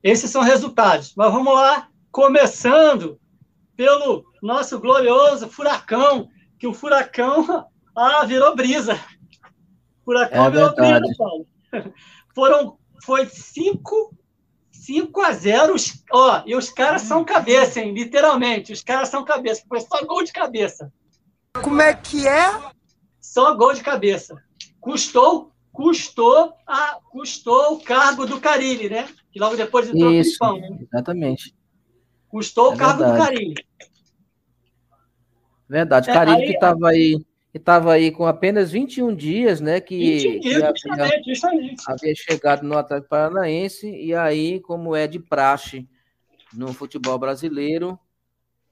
Esses 0.05 0.29
são 0.29 0.43
resultados. 0.43 1.15
Mas 1.17 1.33
vamos 1.33 1.51
lá, 1.51 1.89
começando 2.11 3.19
pelo 3.75 4.23
nosso 4.39 4.79
glorioso 4.79 5.49
furacão, 5.49 6.29
que 6.59 6.67
o 6.67 6.73
furacão 6.75 7.65
ah, 7.97 8.23
virou 8.23 8.55
brisa. 8.55 8.99
Furacão 10.05 10.45
é 10.45 10.51
virou 10.51 10.75
brisa, 10.75 11.15
Paulo. 11.17 11.47
Foram, 12.35 12.77
foi 13.03 13.25
5 13.25 14.15
5 14.71 15.21
a 15.21 15.31
0. 15.31 15.73
Os, 15.73 16.03
ó, 16.11 16.43
e 16.45 16.55
os 16.55 16.69
caras 16.69 17.01
são 17.01 17.25
cabeça, 17.25 17.79
hein? 17.79 17.91
Literalmente, 17.91 18.71
os 18.71 18.83
caras 18.83 19.09
são 19.09 19.25
cabeça. 19.25 19.63
Foi 19.67 19.79
só 19.79 20.05
gol 20.05 20.23
de 20.23 20.31
cabeça. 20.31 20.93
Como 21.63 21.81
é 21.81 21.95
que 21.95 22.27
é? 22.27 22.51
Só 23.19 23.55
gol 23.55 23.73
de 23.73 23.81
cabeça. 23.81 24.35
Custou, 24.79 25.51
custou, 25.73 26.53
a, 26.67 26.99
custou 27.09 27.73
o 27.73 27.83
cargo 27.83 28.27
do 28.27 28.39
Carilli, 28.39 28.87
né? 28.87 29.09
Que 29.35 29.39
logo 29.41 29.57
depois 29.57 29.89
entrou 29.89 30.13
Isso, 30.13 30.41
o 30.41 30.57
né? 30.57 30.79
Exatamente. 30.81 31.53
Custou 32.29 32.71
é 32.71 32.75
o 32.75 32.77
cargo 32.77 33.03
verdade. 33.03 33.19
do 33.19 33.25
Carilli. 33.25 33.55
Verdade. 35.67 36.09
É, 36.09 36.13
Carilli 36.13 36.41
aí, 36.43 36.47
que 36.47 36.53
estava 36.53 36.89
aí 36.89 37.25
que 37.51 37.57
estava 37.57 37.91
aí 37.91 38.11
com 38.11 38.25
apenas 38.25 38.71
21 38.71 39.13
dias, 39.13 39.59
né? 39.59 39.81
Que, 39.81 40.19
21 40.19 40.39
dias, 40.39 40.63
havia, 40.63 41.23
justamente, 41.25 41.83
havia 41.85 42.15
chegado 42.15 42.63
no 42.63 42.77
Atlético 42.77 43.09
Paranaense, 43.09 43.89
e 43.89 44.15
aí, 44.15 44.61
como 44.61 44.95
é 44.95 45.05
de 45.05 45.19
praxe 45.19 45.85
no 46.53 46.71
futebol 46.71 47.19
brasileiro, 47.19 47.99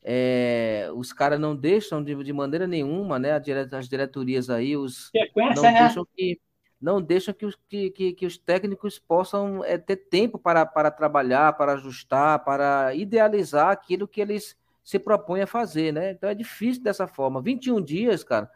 é, 0.01 0.89
os 0.95 1.11
caras 1.11 1.41
não 1.41 1.53
deixam 1.53 2.01
de, 2.01 2.15
de, 2.23 2.31
maneira 2.31 2.65
nenhuma, 2.65 3.19
né? 3.19 3.33
As 3.33 3.89
diretorias 3.89 4.49
aí, 4.49 4.77
os 4.77 5.11
não 5.35 5.61
né? 5.61 5.81
deixam 5.81 6.07
que 6.15 6.39
não 6.83 7.01
deixam 7.01 7.33
que 7.33 7.45
os, 7.45 7.57
que, 7.69 7.89
que, 7.91 8.11
que 8.11 8.25
os 8.25 8.37
técnicos 8.37 8.99
possam 8.99 9.63
é, 9.63 9.77
ter 9.77 9.95
tempo 9.95 10.37
para, 10.37 10.65
para 10.65 10.91
trabalhar, 10.91 11.53
para 11.53 11.75
ajustar, 11.75 12.43
para 12.43 12.93
idealizar 12.93 13.69
aquilo 13.69 14.05
que 14.05 14.19
eles 14.19 14.57
se 14.83 14.99
propõem 14.99 15.43
a 15.43 15.47
fazer, 15.47 15.93
né? 15.93 16.11
Então 16.11 16.29
é 16.29 16.35
difícil 16.35 16.83
dessa 16.83 17.07
forma. 17.07 17.41
21 17.41 17.81
dias, 17.81 18.21
cara, 18.21 18.51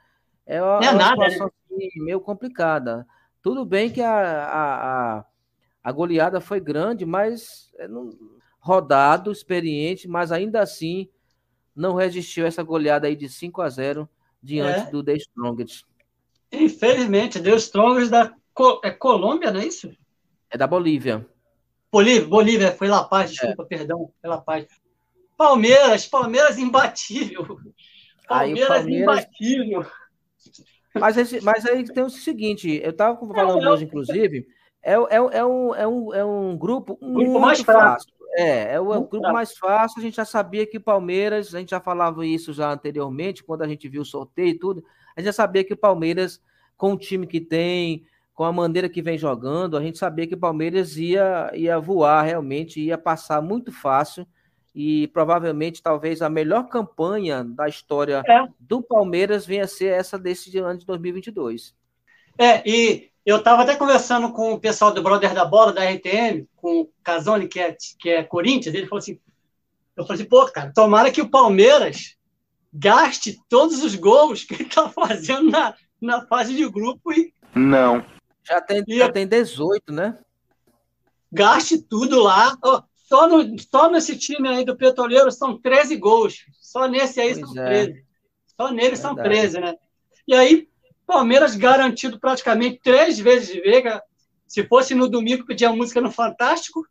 é 0.46 0.62
uma, 0.62 0.76
é 0.84 0.90
uma 0.90 0.94
nada, 0.94 1.16
né? 1.22 1.30
situação 1.30 1.54
né? 1.72 1.86
assim, 1.88 2.04
meio 2.04 2.20
complicada. 2.20 3.08
Tudo 3.42 3.64
bem 3.66 3.90
que 3.90 4.02
a, 4.02 4.12
a, 4.12 5.20
a, 5.20 5.26
a 5.82 5.92
goleada 5.94 6.42
foi 6.42 6.60
grande, 6.60 7.06
mas 7.06 7.72
é, 7.78 7.88
não, 7.88 8.10
rodado, 8.60 9.32
experiente, 9.32 10.06
mas 10.06 10.34
ainda 10.34 10.60
assim 10.60 11.10
não 11.74 11.96
resistiu 11.96 12.46
essa 12.46 12.62
goleada 12.62 13.08
aí 13.08 13.16
de 13.16 13.30
5 13.30 13.62
a 13.62 13.70
0 13.70 14.10
diante 14.44 14.90
é. 14.90 14.92
do 14.92 15.02
The 15.02 15.14
Strongest. 15.14 15.86
Infelizmente, 16.52 17.40
The 17.40 17.56
Strongest 17.56 18.12
da 18.12 18.34
é 18.84 18.92
Colômbia, 18.92 19.52
não 19.52 19.60
é 19.60 19.66
isso? 19.66 19.92
É 20.50 20.58
da 20.58 20.66
Bolívia. 20.66 21.26
Bolívia, 21.92 22.28
Bolívia, 22.28 22.72
foi 22.72 22.88
La 22.88 23.04
Paz, 23.04 23.32
desculpa, 23.32 23.64
é. 23.64 23.66
perdão, 23.66 24.12
foi 24.20 24.30
La 24.30 24.40
Paz. 24.40 24.68
Palmeiras, 25.38 26.08
Palmeiras 26.08 26.58
imbatível. 26.58 27.60
Palmeiras, 28.28 28.68
Palmeiras 28.68 28.88
imbatível. 28.88 29.86
Mas, 30.94 31.18
esse, 31.18 31.42
mas 31.42 31.66
aí 31.66 31.84
tem 31.84 32.04
o 32.04 32.10
seguinte, 32.10 32.82
eu 32.84 32.90
estava 32.90 33.16
falando 33.34 33.64
é, 33.64 33.70
hoje, 33.70 33.86
inclusive, 33.86 34.48
é, 34.82 34.94
é, 34.94 35.16
é, 35.16 35.46
um, 35.46 35.76
é, 35.76 35.88
um, 35.88 36.14
é 36.14 36.26
um 36.26 36.58
grupo, 36.58 36.96
grupo 36.96 37.06
muito 37.06 37.40
mais 37.40 37.62
fácil. 37.62 38.12
É, 38.36 38.74
é 38.74 38.80
o, 38.80 38.94
é 38.94 38.98
o 38.98 39.04
grupo 39.08 39.32
mais 39.32 39.58
fácil. 39.58 40.00
A 40.00 40.02
gente 40.02 40.16
já 40.16 40.26
sabia 40.26 40.66
que 40.66 40.80
Palmeiras, 40.80 41.54
a 41.54 41.60
gente 41.60 41.70
já 41.70 41.80
falava 41.80 42.26
isso 42.26 42.54
já 42.54 42.72
anteriormente, 42.72 43.44
quando 43.44 43.64
a 43.64 43.68
gente 43.68 43.88
viu 43.88 44.02
o 44.02 44.06
sorteio 44.06 44.50
e 44.50 44.60
tudo. 44.60 44.84
A 45.18 45.20
gente 45.20 45.26
já 45.26 45.34
sabia 45.34 45.64
que 45.64 45.74
o 45.74 45.78
Palmeiras, 45.78 46.40
com 46.78 46.94
o 46.94 46.98
time 46.98 47.26
que 47.26 47.42
tem, 47.42 48.06
com 48.36 48.44
a 48.44 48.54
maneira 48.54 48.88
que 48.88 49.02
vem 49.02 49.18
jogando, 49.18 49.76
a 49.76 49.82
gente 49.82 49.98
sabia 49.98 50.28
que 50.28 50.36
o 50.36 50.40
Palmeiras 50.40 50.96
ia, 50.96 51.50
ia 51.56 51.80
voar 51.80 52.22
realmente, 52.22 52.80
ia 52.80 53.00
passar 53.00 53.42
muito 53.42 53.72
fácil 53.72 54.28
e 54.76 55.08
provavelmente 55.08 55.82
talvez 55.82 56.22
a 56.22 56.30
melhor 56.30 56.68
campanha 56.68 57.44
da 57.44 57.68
história 57.68 58.22
é. 58.30 58.48
do 58.60 58.80
Palmeiras 58.80 59.44
venha 59.44 59.64
a 59.64 59.68
ser 59.68 59.88
essa 59.88 60.20
desse 60.20 60.56
ano 60.60 60.78
de 60.78 60.86
2022. 60.86 61.74
É, 62.38 62.62
e 62.64 63.10
eu 63.26 63.38
estava 63.38 63.64
até 63.64 63.76
conversando 63.76 64.32
com 64.32 64.54
o 64.54 64.60
pessoal 64.60 64.94
do 64.94 65.02
Brother 65.02 65.34
da 65.34 65.44
Bola, 65.44 65.74
da 65.74 65.84
RTM, 65.84 66.48
com 66.56 66.82
o 66.82 66.90
Casoni, 67.04 67.48
que 67.48 67.60
é, 67.60 67.76
que 68.00 68.10
é 68.12 68.24
Corinthians, 68.24 68.76
ele 68.76 68.86
falou 68.86 69.00
assim, 69.00 69.20
eu 69.96 70.06
falei 70.06 70.22
assim, 70.22 70.30
pô, 70.30 70.46
cara, 70.46 70.72
tomara 70.72 71.10
que 71.10 71.22
o 71.22 71.30
Palmeiras 71.30 72.17
gaste 72.74 73.40
todos 73.50 73.84
os 73.84 73.96
gols 73.96 74.44
que 74.44 74.54
ele 74.56 74.64
está 74.64 74.90
fazendo 74.90 75.50
na, 75.50 75.76
na 76.02 76.26
fase 76.26 76.56
de 76.56 76.68
grupo 76.70 77.12
e... 77.12 77.34
Não. 77.56 78.06
Já 78.44 78.62
tem, 78.62 78.84
e, 78.88 78.98
já 78.98 79.12
tem 79.12 79.28
18, 79.28 79.92
né? 79.92 80.18
Gaste 81.32 81.82
tudo 81.82 82.22
lá. 82.22 82.58
Oh, 82.64 82.82
só, 82.96 83.28
no, 83.28 83.56
só 83.60 83.90
nesse 83.90 84.18
time 84.18 84.48
aí 84.48 84.64
do 84.64 84.78
Petroleiro 84.78 85.32
são 85.32 85.60
13 85.60 85.98
gols. 85.98 86.46
Só 86.62 86.88
nesse 86.88 87.20
aí 87.20 87.34
pois 87.34 87.54
são 87.54 87.64
é. 87.64 87.84
13. 87.86 88.06
Só 88.56 88.68
nele 88.70 88.82
Verdade. 88.82 89.02
são 89.02 89.16
13, 89.16 89.60
né? 89.60 89.76
E 90.28 90.34
aí, 90.34 90.68
Palmeiras 91.06 91.56
garantido 91.56 92.20
praticamente 92.20 92.80
três 92.84 93.20
vezes 93.20 93.54
de 93.54 93.62
Veiga. 93.62 94.02
Se 94.48 94.66
fosse 94.66 94.96
no 94.96 95.10
domingo, 95.10 95.46
pedia 95.46 95.72
música 95.72 96.02
no 96.02 96.12
Fantástico. 96.12 96.86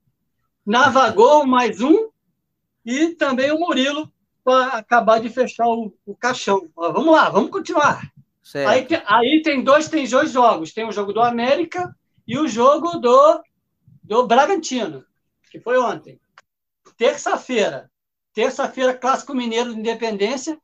Navagou 0.65 1.47
mais 1.47 1.81
um. 1.81 2.11
E 2.85 3.09
também 3.11 3.51
o 3.51 3.59
Murilo 3.59 4.11
para 4.47 4.79
acabar 4.79 5.19
de 5.19 5.29
fechar 5.29 5.67
o, 5.67 5.93
o 6.07 6.15
caixão. 6.15 6.69
Ó, 6.77 6.93
vamos 6.93 7.13
lá, 7.13 7.29
vamos 7.29 7.51
continuar. 7.51 8.13
Aí, 8.69 8.87
aí, 9.07 9.43
tem 9.43 9.65
dois, 9.65 9.89
tem 9.89 10.09
dois 10.09 10.31
jogos. 10.31 10.73
Tem 10.73 10.87
o 10.87 10.93
jogo 10.93 11.13
do 11.13 11.21
América 11.21 11.93
e 12.25 12.39
o 12.39 12.47
jogo 12.47 12.99
do, 12.99 13.43
do 14.05 14.25
Bragantino 14.25 15.05
que 15.57 15.61
foi 15.61 15.79
ontem. 15.79 16.21
Terça-feira, 16.97 17.91
terça-feira, 18.33 18.95
Clássico 18.95 19.35
Mineiro 19.35 19.73
de 19.73 19.81
Independência, 19.81 20.59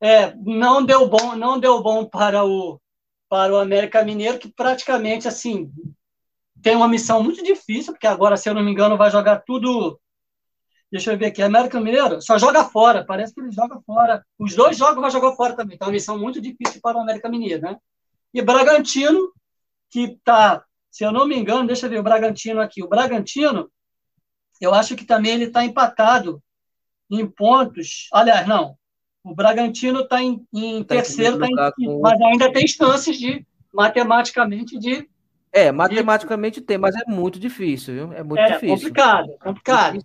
é, 0.00 0.34
não 0.36 0.84
deu 0.84 1.06
bom, 1.08 1.36
não 1.36 1.60
deu 1.60 1.82
bom 1.82 2.04
para 2.04 2.44
o 2.44 2.80
para 3.28 3.54
o 3.54 3.56
América 3.56 4.04
Mineiro, 4.04 4.38
que 4.38 4.52
praticamente 4.52 5.26
assim 5.26 5.72
tem 6.60 6.76
uma 6.76 6.86
missão 6.86 7.22
muito 7.22 7.42
difícil, 7.42 7.94
porque 7.94 8.06
agora, 8.06 8.36
se 8.36 8.46
eu 8.46 8.52
não 8.52 8.62
me 8.62 8.70
engano, 8.70 8.96
vai 8.96 9.10
jogar 9.10 9.38
tudo. 9.38 9.98
Deixa 10.92 11.10
eu 11.10 11.18
ver 11.18 11.26
aqui, 11.26 11.42
América 11.42 11.80
Mineiro 11.80 12.20
só 12.20 12.38
joga 12.38 12.64
fora, 12.64 13.04
parece 13.04 13.34
que 13.34 13.40
ele 13.40 13.50
joga 13.50 13.80
fora. 13.86 14.22
Os 14.38 14.54
dois 14.54 14.76
jogos 14.76 15.00
vai 15.00 15.10
jogar 15.10 15.32
fora 15.32 15.56
também, 15.56 15.74
então 15.74 15.86
é 15.86 15.88
uma 15.88 15.94
missão 15.94 16.18
muito 16.18 16.40
difícil 16.40 16.80
para 16.82 16.98
o 16.98 17.00
América 17.00 17.30
Mineiro, 17.30 17.62
né? 17.62 17.78
E 18.34 18.42
Bragantino, 18.42 19.32
que 19.90 20.18
tá, 20.22 20.62
se 20.90 21.02
eu 21.02 21.10
não 21.10 21.26
me 21.26 21.34
engano, 21.34 21.66
deixa 21.66 21.86
eu 21.86 21.90
ver 21.90 21.98
o 21.98 22.02
Bragantino 22.02 22.60
aqui. 22.60 22.82
O 22.82 22.88
Bragantino 22.88 23.70
eu 24.62 24.72
acho 24.72 24.94
que 24.94 25.04
também 25.04 25.32
ele 25.32 25.44
está 25.46 25.64
empatado 25.64 26.40
em 27.10 27.26
pontos. 27.26 28.08
Aliás, 28.12 28.46
não. 28.46 28.76
O 29.24 29.34
Bragantino 29.34 30.02
está 30.02 30.22
em, 30.22 30.46
em 30.54 30.84
tá 30.84 30.94
terceiro, 30.94 31.38
tá 31.38 31.72
em, 31.78 31.86
com... 31.86 32.00
mas 32.00 32.20
ainda 32.20 32.52
tem 32.52 32.66
chances 32.66 33.18
de, 33.18 33.44
matematicamente, 33.74 34.78
de. 34.78 35.08
É, 35.52 35.70
matematicamente 35.70 36.60
de... 36.60 36.66
tem, 36.66 36.78
mas 36.78 36.94
é 36.96 37.04
muito 37.06 37.38
difícil, 37.38 37.94
viu? 37.94 38.12
É 38.14 38.22
muito 38.22 38.40
é, 38.40 38.52
difícil. 38.52 38.76
Complicado, 38.76 39.38
complicado. 39.38 39.98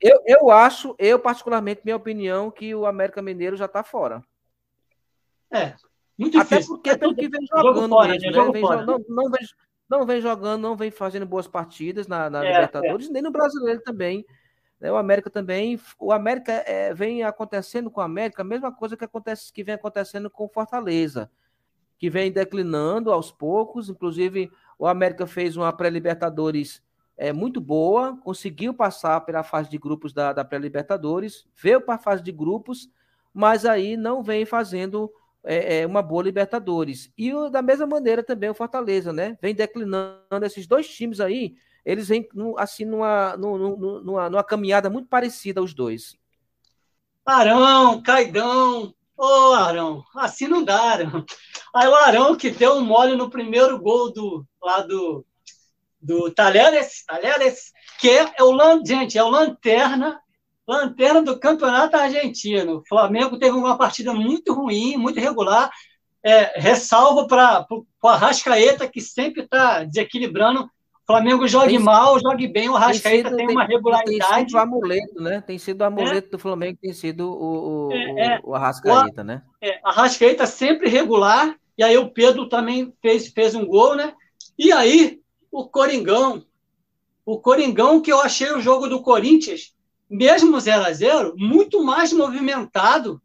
Eu, 0.00 0.22
eu 0.24 0.50
acho, 0.50 0.94
eu 0.98 1.18
particularmente, 1.18 1.82
minha 1.84 1.96
opinião, 1.96 2.50
que 2.50 2.74
o 2.74 2.86
América 2.86 3.20
Mineiro 3.20 3.56
já 3.56 3.66
está 3.66 3.82
fora. 3.82 4.22
É, 5.50 5.74
muito 6.18 6.38
difícil. 6.38 6.56
Até 6.56 6.66
porque 6.66 6.90
é 6.90 6.96
pelo 6.96 7.14
que 7.14 7.28
vem 7.28 7.46
jogando 7.46 7.88
fora, 7.90 8.12
mesmo, 8.12 8.30
né? 8.30 8.52
Vem, 8.52 8.62
não, 8.62 9.04
não, 9.06 9.30
vem, 9.30 9.46
não 9.88 10.06
vem 10.06 10.20
jogando, 10.20 10.62
não 10.62 10.76
vem 10.76 10.90
fazendo 10.90 11.26
boas 11.26 11.46
partidas 11.46 12.06
na, 12.06 12.30
na 12.30 12.42
é, 12.42 12.52
Libertadores, 12.52 13.08
é. 13.08 13.12
nem 13.12 13.22
no 13.22 13.30
Brasileiro 13.30 13.82
também. 13.82 14.24
Né? 14.80 14.90
O 14.90 14.96
América 14.96 15.28
também, 15.28 15.78
o 15.98 16.10
América 16.10 16.52
é, 16.66 16.94
vem 16.94 17.22
acontecendo 17.22 17.90
com 17.90 18.00
o 18.00 18.04
América 18.04 18.40
a 18.40 18.46
mesma 18.46 18.72
coisa 18.72 18.96
que 18.96 19.04
acontece 19.04 19.52
que 19.52 19.62
vem 19.62 19.74
acontecendo 19.74 20.30
com 20.30 20.46
o 20.46 20.48
Fortaleza, 20.48 21.30
que 21.98 22.08
vem 22.08 22.32
declinando 22.32 23.12
aos 23.12 23.30
poucos. 23.30 23.90
Inclusive, 23.90 24.50
o 24.78 24.86
América 24.86 25.26
fez 25.26 25.56
uma 25.56 25.72
pré-Libertadores 25.72 26.82
é, 27.16 27.32
muito 27.32 27.60
boa, 27.60 28.16
conseguiu 28.22 28.74
passar 28.74 29.20
pela 29.22 29.42
fase 29.42 29.70
de 29.70 29.78
grupos 29.78 30.12
da, 30.12 30.32
da 30.32 30.44
pré-Libertadores, 30.44 31.46
veio 31.56 31.80
para 31.80 31.94
a 31.94 31.98
fase 31.98 32.22
de 32.22 32.32
grupos, 32.32 32.90
mas 33.32 33.64
aí 33.64 33.96
não 33.96 34.22
vem 34.22 34.44
fazendo 34.44 35.10
é, 35.42 35.86
uma 35.86 36.02
boa 36.02 36.22
Libertadores. 36.22 37.12
E 37.16 37.32
o, 37.32 37.48
da 37.48 37.62
mesma 37.62 37.86
maneira 37.86 38.22
também 38.22 38.50
o 38.50 38.54
Fortaleza, 38.54 39.12
né? 39.12 39.38
Vem 39.40 39.54
declinando 39.54 40.44
esses 40.44 40.66
dois 40.66 40.88
times 40.88 41.20
aí 41.20 41.56
eles 41.86 42.08
vêm 42.08 42.28
assim 42.58 42.84
numa, 42.84 43.36
numa, 43.36 44.28
numa 44.28 44.42
caminhada 44.42 44.90
muito 44.90 45.08
parecida 45.08 45.62
os 45.62 45.72
dois. 45.72 46.18
Arão, 47.24 48.02
Caidão, 48.02 48.92
ô 49.16 49.50
oh, 49.50 49.54
Arão, 49.54 50.04
assim 50.14 50.46
não 50.46 50.62
dá, 50.62 50.80
Arão. 50.80 51.24
Aí 51.74 51.88
o 51.88 51.94
Arão 51.94 52.36
que 52.36 52.50
deu 52.50 52.74
um 52.74 52.84
mole 52.84 53.16
no 53.16 53.30
primeiro 53.30 53.78
gol 53.78 54.12
do, 54.12 54.46
lá 54.62 54.80
do, 54.80 55.24
do 56.00 56.30
Talheres, 56.30 57.04
Talheres, 57.06 57.72
que 57.98 58.10
é 58.10 58.42
o, 58.42 58.84
gente, 58.84 59.18
é 59.18 59.24
o 59.24 59.28
Lanterna, 59.28 60.20
Lanterna 60.66 61.22
do 61.22 61.38
Campeonato 61.38 61.96
Argentino. 61.96 62.78
O 62.78 62.86
Flamengo 62.86 63.38
teve 63.38 63.56
uma 63.56 63.78
partida 63.78 64.12
muito 64.12 64.52
ruim, 64.52 64.96
muito 64.96 65.18
irregular, 65.18 65.70
é, 66.22 66.58
ressalvo 66.60 67.26
para 67.26 67.66
o 67.70 68.08
Arrascaeta, 68.08 68.88
que 68.88 69.00
sempre 69.00 69.42
está 69.42 69.84
desequilibrando 69.84 70.68
Flamengo 71.06 71.46
jogue 71.46 71.68
tem, 71.68 71.78
mal, 71.78 72.18
jogue 72.18 72.48
bem, 72.48 72.68
o 72.68 72.74
Arrascaeta 72.74 73.28
tem, 73.28 73.46
tem, 73.46 73.56
uma 73.56 73.64
regularidade. 73.64 74.28
Tem 74.28 74.44
sido 74.48 74.54
o 74.54 74.58
amuleto, 74.58 75.22
né? 75.22 75.40
Tem 75.40 75.58
sido 75.58 75.80
o 75.80 75.84
amuleto 75.84 76.26
é. 76.26 76.30
do 76.32 76.38
Flamengo, 76.38 76.78
tem 76.82 76.92
sido 76.92 77.30
o, 77.30 77.86
o, 77.86 77.92
é, 77.92 78.26
é. 78.26 78.40
o 78.42 78.54
Arrascaeta, 78.54 79.22
né? 79.22 79.42
É, 79.62 79.80
sempre 80.46 80.88
regular, 80.88 81.54
e 81.78 81.84
aí 81.84 81.96
o 81.96 82.10
Pedro 82.10 82.48
também 82.48 82.92
fez, 83.00 83.28
fez 83.28 83.54
um 83.54 83.64
gol, 83.64 83.94
né? 83.94 84.14
E 84.58 84.72
aí, 84.72 85.20
o 85.52 85.68
Coringão, 85.68 86.44
o 87.24 87.38
Coringão 87.38 88.00
que 88.00 88.12
eu 88.12 88.20
achei 88.20 88.50
o 88.50 88.60
jogo 88.60 88.88
do 88.88 89.00
Corinthians, 89.00 89.74
mesmo 90.10 90.58
0 90.58 90.84
a 90.84 90.92
0 90.92 91.34
muito 91.36 91.84
mais 91.84 92.12
movimentado, 92.12 93.22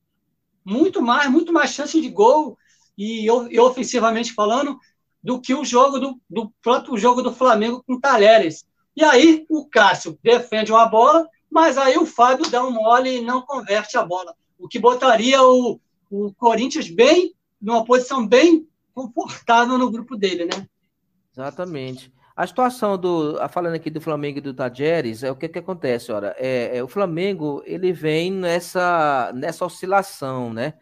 muito 0.64 1.02
mais, 1.02 1.32
muito 1.32 1.52
mais 1.52 1.72
chance 1.72 2.00
de 2.00 2.10
gol, 2.10 2.56
e, 2.96 3.26
e 3.26 3.60
ofensivamente 3.60 4.34
falando, 4.34 4.78
do 5.24 5.40
que 5.40 5.54
o 5.54 5.64
jogo 5.64 6.00
do, 6.00 6.20
do 6.30 6.52
próprio 6.62 6.98
jogo 6.98 7.22
do 7.22 7.34
Flamengo 7.34 7.84
com 7.86 8.00
Talheres. 8.00 8.66
E 8.96 9.04
aí 9.04 9.46
o 9.50 9.68
Cássio 9.68 10.18
defende 10.24 10.72
uma 10.72 10.86
bola, 10.86 11.28
mas 11.50 11.78
aí 11.78 11.98
o 11.98 12.06
Fábio 12.06 12.50
dá 12.50 12.66
um 12.66 12.72
mole 12.72 13.18
e 13.18 13.22
não 13.22 13.42
converte 13.42 13.98
a 13.98 14.04
bola. 14.04 14.34
O 14.58 14.68
que 14.68 14.80
botaria 14.80 15.42
o, 15.44 15.80
o 16.10 16.34
Corinthians 16.34 16.90
bem, 16.90 17.34
numa 17.62 17.86
posição 17.86 18.28
bem 18.28 18.68
confortável 18.94 19.78
no 19.78 19.92
grupo 19.92 20.16
dele, 20.18 20.46
né? 20.46 20.68
Exatamente. 21.32 22.12
A 22.36 22.48
situação 22.48 22.98
do, 22.98 23.38
falando 23.50 23.76
aqui 23.76 23.90
do 23.90 24.02
Flamengo 24.02 24.40
e 24.40 24.42
do 24.42 24.54
Tajeres, 24.54 25.24
é 25.24 25.32
o 25.32 25.36
que, 25.36 25.48
que 25.48 25.60
acontece, 25.60 26.12
ora, 26.12 26.36
é, 26.38 26.78
é, 26.78 26.84
o 26.84 26.88
Flamengo 26.88 27.62
ele 27.66 27.92
vem 27.92 28.32
nessa 28.32 29.32
nessa 29.36 29.66
oscilação, 29.66 30.54
né, 30.54 30.74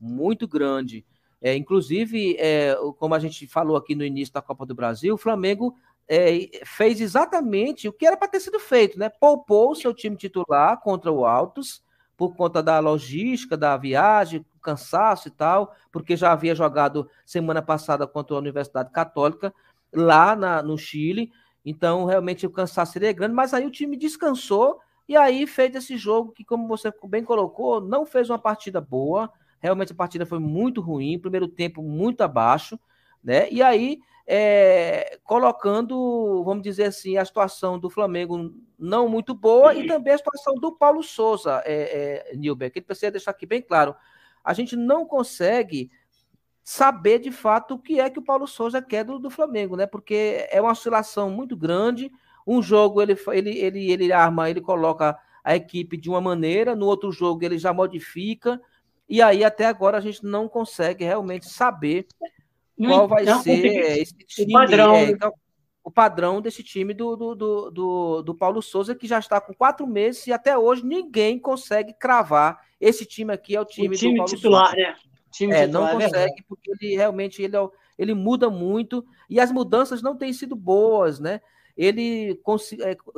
muito 0.00 0.46
grande. 0.46 1.06
É, 1.40 1.54
inclusive, 1.54 2.36
é, 2.38 2.76
como 2.98 3.14
a 3.14 3.18
gente 3.18 3.46
falou 3.46 3.76
aqui 3.76 3.94
no 3.94 4.04
início 4.04 4.32
da 4.32 4.42
Copa 4.42 4.64
do 4.64 4.74
Brasil, 4.74 5.14
o 5.14 5.18
Flamengo 5.18 5.76
é, 6.08 6.48
fez 6.64 7.00
exatamente 7.00 7.88
o 7.88 7.92
que 7.92 8.06
era 8.06 8.16
para 8.16 8.28
ter 8.28 8.40
sido 8.40 8.58
feito, 8.58 8.98
né? 8.98 9.08
Poupou 9.08 9.74
seu 9.74 9.92
time 9.92 10.16
titular 10.16 10.80
contra 10.80 11.12
o 11.12 11.26
Altos, 11.26 11.82
por 12.16 12.34
conta 12.34 12.62
da 12.62 12.78
logística, 12.78 13.56
da 13.56 13.76
viagem, 13.76 14.44
cansaço 14.62 15.28
e 15.28 15.30
tal, 15.30 15.74
porque 15.92 16.16
já 16.16 16.32
havia 16.32 16.54
jogado 16.54 17.08
semana 17.24 17.60
passada 17.60 18.06
contra 18.06 18.34
a 18.34 18.38
Universidade 18.38 18.90
Católica 18.90 19.52
lá 19.92 20.34
na, 20.34 20.62
no 20.62 20.78
Chile. 20.78 21.30
Então, 21.64 22.04
realmente 22.04 22.46
o 22.46 22.50
cansaço 22.50 22.92
seria 22.92 23.12
grande, 23.12 23.34
mas 23.34 23.52
aí 23.52 23.66
o 23.66 23.70
time 23.70 23.96
descansou 23.96 24.80
e 25.08 25.16
aí 25.16 25.46
fez 25.46 25.74
esse 25.74 25.96
jogo 25.96 26.32
que, 26.32 26.44
como 26.44 26.66
você 26.66 26.92
bem 27.04 27.22
colocou, 27.22 27.80
não 27.80 28.06
fez 28.06 28.30
uma 28.30 28.38
partida 28.38 28.80
boa 28.80 29.30
Realmente 29.60 29.92
a 29.92 29.96
partida 29.96 30.26
foi 30.26 30.38
muito 30.38 30.80
ruim, 30.80 31.18
primeiro 31.18 31.48
tempo 31.48 31.82
muito 31.82 32.20
abaixo, 32.22 32.78
né? 33.22 33.50
E 33.50 33.62
aí, 33.62 33.98
é, 34.26 35.18
colocando, 35.22 36.42
vamos 36.44 36.62
dizer 36.62 36.84
assim, 36.84 37.16
a 37.16 37.24
situação 37.24 37.78
do 37.78 37.88
Flamengo 37.88 38.52
não 38.78 39.08
muito 39.08 39.34
boa 39.34 39.74
e 39.74 39.86
também 39.86 40.14
a 40.14 40.18
situação 40.18 40.54
do 40.54 40.72
Paulo 40.72 41.02
Souza, 41.02 41.62
é, 41.64 42.30
é, 42.32 42.36
Nilber, 42.36 42.72
ele 42.74 42.84
precisa 42.84 43.10
deixar 43.10 43.30
aqui 43.30 43.46
bem 43.46 43.62
claro. 43.62 43.94
A 44.44 44.52
gente 44.52 44.76
não 44.76 45.06
consegue 45.06 45.90
saber 46.62 47.20
de 47.20 47.30
fato 47.30 47.74
o 47.74 47.78
que 47.78 48.00
é 48.00 48.10
que 48.10 48.18
o 48.18 48.24
Paulo 48.24 48.46
Souza 48.46 48.82
quer 48.82 49.04
do, 49.04 49.20
do 49.20 49.30
Flamengo, 49.30 49.76
né? 49.76 49.86
Porque 49.86 50.46
é 50.50 50.60
uma 50.60 50.72
oscilação 50.72 51.30
muito 51.30 51.56
grande. 51.56 52.10
Um 52.44 52.60
jogo 52.60 53.00
ele, 53.00 53.16
ele, 53.28 53.58
ele, 53.58 53.90
ele 53.92 54.12
arma, 54.12 54.50
ele 54.50 54.60
coloca 54.60 55.16
a 55.44 55.54
equipe 55.54 55.96
de 55.96 56.10
uma 56.10 56.20
maneira, 56.20 56.74
no 56.74 56.86
outro 56.86 57.12
jogo 57.12 57.44
ele 57.44 57.56
já 57.56 57.72
modifica. 57.72 58.60
E 59.08 59.22
aí, 59.22 59.44
até 59.44 59.66
agora, 59.66 59.98
a 59.98 60.00
gente 60.00 60.24
não 60.24 60.48
consegue 60.48 61.04
realmente 61.04 61.48
saber 61.48 62.06
qual 62.76 63.08
vai 63.08 63.24
não, 63.24 63.42
ser 63.42 63.98
esse 63.98 64.14
time, 64.14 64.52
o 64.52 64.58
padrão. 64.58 64.94
É, 64.94 65.10
então, 65.10 65.32
o 65.86 65.90
padrão 65.90 66.42
desse 66.42 66.64
time 66.64 66.92
do, 66.92 67.14
do, 67.14 67.34
do, 67.36 67.70
do, 67.70 68.22
do 68.22 68.34
Paulo 68.34 68.60
Souza, 68.60 68.92
que 68.92 69.06
já 69.06 69.20
está 69.20 69.40
com 69.40 69.54
quatro 69.54 69.86
meses 69.86 70.26
e 70.26 70.32
até 70.32 70.58
hoje 70.58 70.84
ninguém 70.84 71.38
consegue 71.38 71.94
cravar. 71.94 72.60
Esse 72.80 73.06
time 73.06 73.32
aqui 73.32 73.54
é 73.54 73.60
o 73.60 73.64
time, 73.64 73.94
o 73.94 73.98
time 73.98 74.14
do 74.14 74.16
Paulo 74.16 74.30
titular, 74.34 74.70
Souza. 74.70 74.76
né? 74.76 74.96
Time 75.30 75.54
é, 75.54 75.66
titular, 75.66 75.92
não 75.92 76.00
é 76.00 76.04
consegue, 76.04 76.44
porque 76.48 76.72
ele 76.72 76.96
realmente 76.96 77.40
ele, 77.40 77.56
é 77.56 77.68
ele 77.96 78.14
muda 78.14 78.50
muito 78.50 79.06
e 79.30 79.38
as 79.38 79.52
mudanças 79.52 80.02
não 80.02 80.16
têm 80.16 80.32
sido 80.32 80.56
boas, 80.56 81.20
né? 81.20 81.40
Ele 81.76 82.40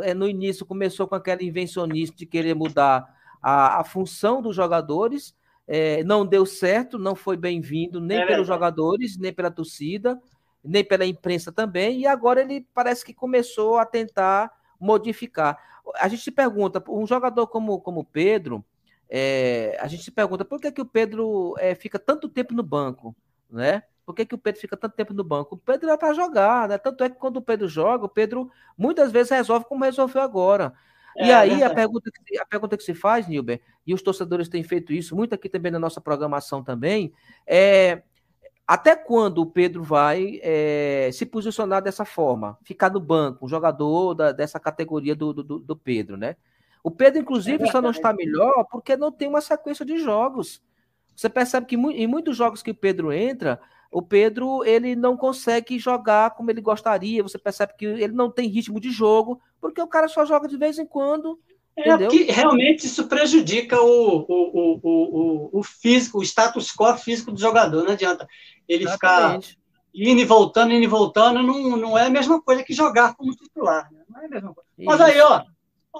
é, 0.03 0.13
no 0.13 0.29
início 0.29 0.67
começou 0.67 1.09
com 1.09 1.15
aquela 1.15 1.43
invencionista 1.43 2.15
de 2.15 2.27
querer 2.27 2.55
mudar 2.55 3.09
a, 3.41 3.81
a 3.81 3.85
função 3.85 4.43
dos 4.43 4.55
jogadores, 4.55 5.35
é, 5.69 6.03
não 6.03 6.25
deu 6.25 6.47
certo, 6.47 6.99
não 6.99 7.15
foi 7.15 7.37
bem-vindo 7.37 8.01
nem 8.01 8.23
é 8.23 8.27
pelos 8.27 8.47
jogadores, 8.47 9.19
nem 9.19 9.33
pela 9.33 9.51
torcida, 9.51 10.19
nem 10.65 10.83
pela 10.83 11.05
imprensa 11.05 11.53
também, 11.53 12.01
e 12.01 12.07
agora 12.07 12.41
ele 12.41 12.67
parece 12.73 13.05
que 13.05 13.13
começou 13.13 13.77
a 13.77 13.85
tentar 13.85 14.51
modificar. 14.81 15.59
A 15.97 16.09
gente 16.09 16.23
se 16.23 16.31
pergunta, 16.31 16.83
um 16.89 17.07
jogador 17.07 17.47
como 17.49 17.81
como 17.81 18.03
Pedro, 18.03 18.65
é, 19.11 19.77
a 19.79 19.87
gente 19.87 20.03
se 20.03 20.11
pergunta 20.11 20.45
por 20.45 20.59
que, 20.59 20.73
que 20.73 20.81
o 20.81 20.87
Pedro 20.87 21.55
é, 21.59 21.75
fica 21.75 21.99
tanto 21.99 22.29
tempo 22.29 22.55
no 22.55 22.63
banco, 22.63 23.15
né? 23.51 23.83
Por 24.07 24.15
que, 24.15 24.25
que 24.25 24.35
o 24.35 24.39
Pedro 24.39 24.61
fica 24.61 24.75
tanto 24.75 24.95
tempo 24.97 25.13
no 25.13 25.23
banco? 25.23 25.55
O 25.55 25.59
Pedro 25.59 25.91
é 25.91 25.97
para 25.99 26.15
jogar, 26.15 26.67
né? 26.67 26.79
Tanto 26.79 27.05
é 27.05 27.11
que 27.11 27.17
quando 27.17 27.37
o 27.37 27.43
Pedro 27.43 27.69
joga, 27.69 28.07
o 28.07 28.09
Pedro 28.09 28.51
muitas 28.77 29.13
vezes 29.13 29.31
resolve 29.31 29.67
como 29.67 29.85
resolveu 29.85 30.23
agora. 30.23 30.73
É, 31.19 31.27
e 31.27 31.33
aí 31.33 31.63
a 31.65 31.75
pergunta, 31.75 32.11
que, 32.13 32.39
a 32.39 32.47
pergunta 32.47 32.77
que 32.77 32.83
se 32.83 32.95
faz, 32.95 33.27
Nilber, 33.27 33.61
e 33.85 33.93
os 33.93 34.01
torcedores 34.01 34.49
têm 34.49 34.63
feito 34.63 34.93
isso 34.93 35.17
muito 35.17 35.35
aqui 35.35 35.49
também 35.49 35.73
na 35.73 35.79
nossa 35.79 36.01
programação 36.01 36.63
também, 36.63 37.13
é 37.45 38.03
até 38.69 38.95
quando 38.95 39.39
o 39.39 39.47
Pedro 39.47 39.83
vai 39.83 40.39
é, 40.43 41.09
se 41.13 41.25
posicionar 41.25 41.83
dessa 41.83 42.05
forma? 42.05 42.59
Ficar 42.63 42.91
no 42.91 43.01
banco, 43.01 43.47
um 43.47 43.49
jogador 43.49 44.13
da, 44.13 44.31
dessa 44.31 44.61
categoria 44.61 45.17
do, 45.17 45.33
do, 45.33 45.59
do, 45.59 45.75
Pedro, 45.75 46.19
né? 46.19 46.37
O 46.85 46.91
Pedro, 46.91 47.19
inclusive, 47.19 47.65
é 47.65 47.67
só 47.67 47.81
não 47.81 47.91
está 47.91 48.13
melhor 48.13 48.67
porque 48.71 48.95
não 48.95 49.11
tem 49.11 49.27
uma 49.27 49.41
sequência 49.41 49.87
de 49.87 49.99
jogos. 49.99 50.63
Você 51.17 51.31
percebe 51.31 51.67
que 51.67 51.77
em 51.77 52.07
muitos 52.07 52.37
jogos 52.37 52.63
que 52.63 52.71
o 52.71 52.75
Pedro 52.75 53.11
entra, 53.11 53.59
o 53.91 54.03
Pedro 54.03 54.65
ele 54.65 54.95
não 54.95 55.17
consegue 55.17 55.79
jogar 55.79 56.31
como 56.31 56.51
ele 56.51 56.61
gostaria. 56.61 57.23
Você 57.23 57.39
percebe 57.39 57.75
que 57.77 57.87
ele 57.87 58.13
não 58.13 58.31
tem 58.31 58.49
ritmo 58.49 58.79
de 58.79 58.91
jogo, 58.91 59.41
porque 59.61 59.81
o 59.81 59.89
cara 59.89 60.09
só 60.09 60.25
joga 60.25 60.47
de 60.47 60.57
vez 60.57 60.79
em 60.79 60.87
quando. 60.87 61.39
É 61.77 61.89
entendeu? 61.89 62.11
que 62.11 62.25
realmente 62.25 62.87
isso 62.87 63.07
prejudica 63.07 63.81
o, 63.81 64.27
o, 64.29 64.81
o, 64.83 65.59
o, 65.59 65.63
físico, 65.63 66.19
o 66.19 66.23
status 66.23 66.73
quo 66.73 66.97
físico 66.97 67.31
do 67.31 67.41
jogador. 67.41 67.85
Não 67.85 67.93
adianta 67.93 68.27
ele 68.69 68.85
Exatamente. 68.85 69.51
ficar 69.51 69.59
indo 69.95 70.21
e 70.21 70.25
voltando, 70.25 70.73
indo 70.73 70.85
e 70.85 70.89
voltando. 70.89 71.43
Não, 71.43 71.77
não 71.77 71.97
é 71.97 72.07
a 72.07 72.11
mesma 72.11 72.43
coisa 72.43 72.65
que 72.65 72.75
jogar 72.75 73.15
como 73.15 73.35
titular. 73.35 73.89
Né? 73.93 74.03
Não 74.09 74.21
é 74.21 74.27
a 74.27 74.29
mesma 74.29 74.55
coisa. 74.55 74.69
Mas 74.77 75.01
aí, 75.01 75.21
ó, 75.21 75.45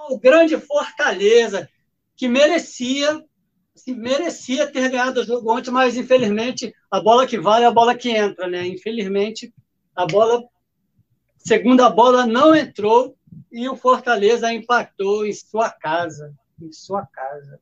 o 0.09 0.19
grande 0.19 0.57
Fortaleza, 0.57 1.67
que 2.15 2.27
merecia 2.27 3.23
assim, 3.79 3.95
merecia 3.95 4.71
ter 4.71 4.89
ganhado 4.89 5.21
o 5.21 5.25
jogo 5.25 5.51
ontem, 5.51 5.71
mas 5.71 5.95
infelizmente 5.97 6.73
a 6.91 6.99
bola 6.99 7.25
que 7.25 7.39
vale 7.39 7.65
é 7.65 7.67
a 7.67 7.71
bola 7.71 7.95
que 7.95 8.09
entra, 8.09 8.47
né? 8.47 8.67
Infelizmente 8.67 9.53
a 9.95 10.05
bola, 10.05 10.43
segunda 11.37 11.89
bola 11.89 12.25
não 12.25 12.55
entrou 12.55 13.15
e 13.51 13.67
o 13.67 13.75
Fortaleza 13.75 14.51
impactou 14.53 15.25
em 15.25 15.33
sua 15.33 15.69
casa, 15.69 16.33
em 16.61 16.71
sua 16.71 17.05
casa. 17.05 17.59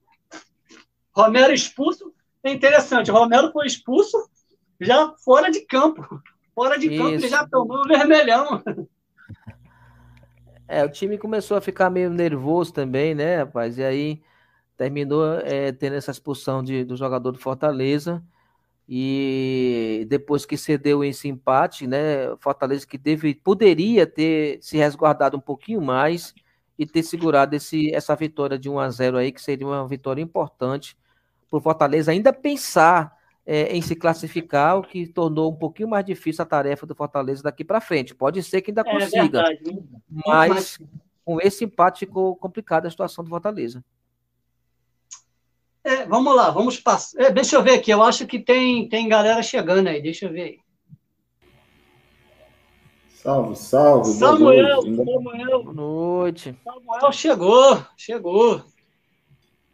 Romero 1.16 1.54
expulso, 1.54 2.14
é 2.44 2.52
interessante, 2.52 3.12
Romero 3.12 3.52
foi 3.52 3.68
expulso 3.68 4.18
já 4.80 5.14
fora 5.24 5.50
de 5.50 5.62
campo. 5.62 6.22
Fora 6.54 6.78
de 6.78 6.88
Isso. 6.88 6.98
campo 6.98 7.16
ele 7.16 7.28
já 7.28 7.48
tomou 7.48 7.82
o 7.82 7.88
vermelhão. 7.88 8.64
É, 10.68 10.84
o 10.84 10.90
time 10.90 11.18
começou 11.18 11.56
a 11.56 11.62
ficar 11.62 11.90
meio 11.90 12.10
nervoso 12.10 12.74
também, 12.74 13.16
né, 13.16 13.38
rapaz? 13.38 13.78
E 13.78 13.84
aí 13.84 14.22
terminou 14.78 15.40
é, 15.40 15.72
tendo 15.72 15.96
essa 15.96 16.12
expulsão 16.12 16.64
de, 16.64 16.86
do 16.86 16.96
jogador 16.96 17.32
do 17.32 17.40
Fortaleza. 17.40 18.24
E 18.88 20.06
depois 20.08 20.46
que 20.46 20.56
cedeu 20.56 21.04
esse 21.04 21.28
empate, 21.28 21.86
né, 21.86 22.34
Fortaleza 22.40 22.88
que 22.88 22.98
deve, 22.98 23.36
poderia 23.36 24.08
ter 24.08 24.60
se 24.62 24.78
resguardado 24.78 25.36
um 25.36 25.42
pouquinho 25.42 25.82
mais 25.82 26.34
e 26.80 26.86
ter 26.86 27.04
segurado 27.04 27.56
esse, 27.56 27.94
essa 27.94 28.16
vitória 28.16 28.58
de 28.58 28.70
1 28.70 28.80
a 28.80 28.90
0 28.90 29.18
aí, 29.18 29.32
que 29.32 29.42
seria 29.42 29.68
uma 29.68 29.86
vitória 29.88 30.22
importante 30.22 30.98
para 31.50 31.58
o 31.58 31.62
Fortaleza 31.62 32.12
ainda 32.12 32.32
pensar 32.32 33.18
é, 33.46 33.76
em 33.76 33.82
se 33.82 33.96
classificar, 33.96 34.78
o 34.78 34.84
que 34.84 35.08
tornou 35.08 35.52
um 35.52 35.56
pouquinho 35.56 35.90
mais 35.90 36.06
difícil 36.06 36.44
a 36.44 36.46
tarefa 36.46 36.86
do 36.86 36.94
Fortaleza 36.96 37.44
daqui 37.44 37.64
para 37.64 37.82
frente. 37.82 38.14
Pode 38.14 38.44
ser 38.44 38.62
que 38.62 38.72
ainda 38.72 38.82
é 38.82 38.92
consiga, 38.92 39.42
é 39.42 39.58
mas 40.26 40.80
com 41.26 41.42
esse 41.42 41.66
empate 41.66 42.00
ficou 42.06 42.36
complicada 42.36 42.88
a 42.88 42.92
situação 42.92 43.24
do 43.24 43.30
Fortaleza. 43.30 43.84
É, 45.88 46.06
vamos 46.06 46.36
lá, 46.36 46.50
vamos 46.50 46.78
passar. 46.78 47.18
É, 47.18 47.32
deixa 47.32 47.56
eu 47.56 47.64
ver 47.64 47.76
aqui, 47.76 47.92
eu 47.92 48.04
acho 48.04 48.28
que 48.28 48.40
tem, 48.40 48.90
tem 48.90 49.08
galera 49.08 49.42
chegando 49.42 49.88
aí, 49.88 50.02
deixa 50.02 50.26
eu 50.26 50.34
ver 50.34 50.42
aí. 50.42 50.60
Salve, 53.08 53.56
salve. 53.56 54.12
Samuel, 54.12 54.82
Samuel. 54.82 55.64
Boa 55.64 55.74
noite. 55.74 56.54
Samuel 56.62 57.12
chegou, 57.14 57.86
chegou. 57.96 58.62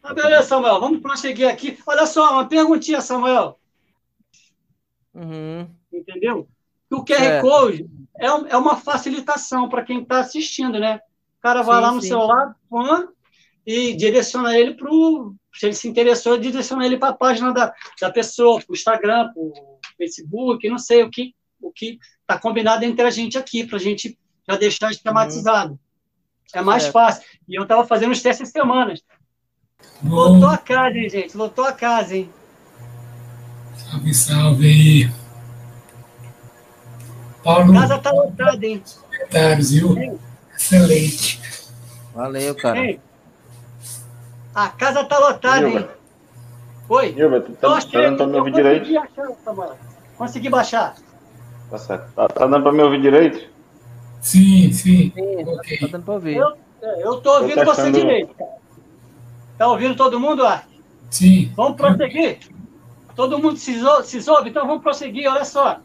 Ah, 0.00 0.14
beleza, 0.14 0.44
Samuel, 0.44 0.78
vamos 0.78 1.00
prosseguir 1.00 1.48
aqui. 1.48 1.76
Olha 1.84 2.06
só, 2.06 2.34
uma 2.34 2.46
perguntinha, 2.46 3.00
Samuel. 3.00 3.58
Uhum. 5.12 5.68
Entendeu? 5.92 6.48
O 6.92 7.04
QR 7.04 7.24
é. 7.24 7.40
Code 7.40 7.90
é, 8.20 8.26
é 8.26 8.56
uma 8.56 8.76
facilitação 8.76 9.68
para 9.68 9.82
quem 9.82 10.02
está 10.02 10.20
assistindo, 10.20 10.78
né? 10.78 11.00
O 11.38 11.42
cara 11.42 11.62
vai 11.62 11.76
sim, 11.76 11.82
lá 11.82 11.90
no 11.92 12.00
sim. 12.00 12.06
celular, 12.06 12.54
põe, 12.70 13.08
e 13.66 13.96
direciona 13.96 14.56
ele 14.56 14.74
para 14.74 14.88
o. 14.88 15.34
Se 15.54 15.66
ele 15.66 15.74
se 15.74 15.88
interessou, 15.88 16.36
direciona 16.36 16.84
ele 16.84 16.98
para 16.98 17.10
a 17.10 17.16
página 17.16 17.52
da, 17.52 17.72
da 18.00 18.10
pessoa, 18.10 18.60
para 18.60 18.72
o 18.72 18.74
Instagram, 18.74 19.32
para 19.32 19.42
o 19.42 19.78
Facebook, 19.96 20.68
não 20.68 20.78
sei 20.78 21.02
o 21.02 21.10
que 21.10 21.34
o 21.64 21.72
que 21.72 21.98
está 22.20 22.38
combinado 22.38 22.84
entre 22.84 23.04
a 23.04 23.10
gente 23.10 23.38
aqui, 23.38 23.66
para 23.66 23.76
a 23.76 23.80
gente 23.80 24.18
já 24.48 24.56
deixar 24.56 24.90
esquematizado. 24.90 25.72
Uhum. 25.72 25.78
É 26.54 26.60
mais 26.60 26.86
fácil. 26.86 27.24
E 27.48 27.54
eu 27.54 27.62
estava 27.62 27.86
fazendo 27.86 28.12
os 28.12 28.22
testes 28.22 28.50
semanas. 28.50 29.00
Lotou 30.02 30.48
a 30.48 30.58
casa, 30.58 30.96
hein, 30.96 31.08
gente? 31.08 31.36
Lotou 31.36 31.64
a 31.64 31.72
casa, 31.72 32.16
hein? 32.16 32.30
Salve, 33.76 34.14
salve 34.14 34.66
aí. 34.66 35.10
Paulo. 37.42 37.76
A 37.76 37.80
casa 37.80 37.98
tá 37.98 38.10
lotada, 38.12 38.66
hein? 38.66 38.82
Comentários, 39.10 39.70
viu? 39.70 40.20
Excelente. 40.54 41.40
Valeu, 42.14 42.54
cara. 42.54 42.78
Ei. 42.78 43.00
A 44.54 44.68
casa 44.68 45.04
tá 45.04 45.18
lotada, 45.18 45.68
hein? 45.68 45.88
Oi? 46.88 47.12
Tá, 47.60 47.80
tá 47.80 48.00
dando 48.00 48.16
pra 48.16 48.26
me 48.26 48.36
ouvir 48.38 48.52
direito? 48.52 48.88
consegui 50.16 50.48
baixar. 50.48 50.94
Tá 51.70 51.78
certo. 51.78 52.12
Tá, 52.14 52.28
tá 52.28 52.46
dando 52.46 52.62
pra 52.62 52.72
me 52.72 52.82
ouvir 52.82 53.00
direito? 53.00 53.50
Sim, 54.20 54.72
sim. 54.72 55.12
sim 55.14 55.44
okay. 55.48 55.78
Tá 55.78 55.86
dando 55.88 56.04
pra 56.04 56.14
ouvir. 56.14 56.36
Eu, 56.36 56.56
eu 57.00 57.20
tô 57.20 57.38
ouvindo 57.38 57.60
eu 57.60 57.66
você 57.66 57.90
direito, 57.90 58.34
cara. 58.34 58.54
Tá 59.58 59.68
ouvindo 59.68 59.96
todo 59.96 60.20
mundo, 60.20 60.46
Ark? 60.46 60.66
Sim. 61.10 61.52
Vamos 61.56 61.76
prosseguir? 61.76 62.38
Todo 63.16 63.38
mundo 63.38 63.56
se, 63.56 63.80
se 64.04 64.30
ouve? 64.30 64.50
Então 64.50 64.66
vamos 64.66 64.82
prosseguir, 64.82 65.30
olha 65.30 65.44
só. 65.44 65.78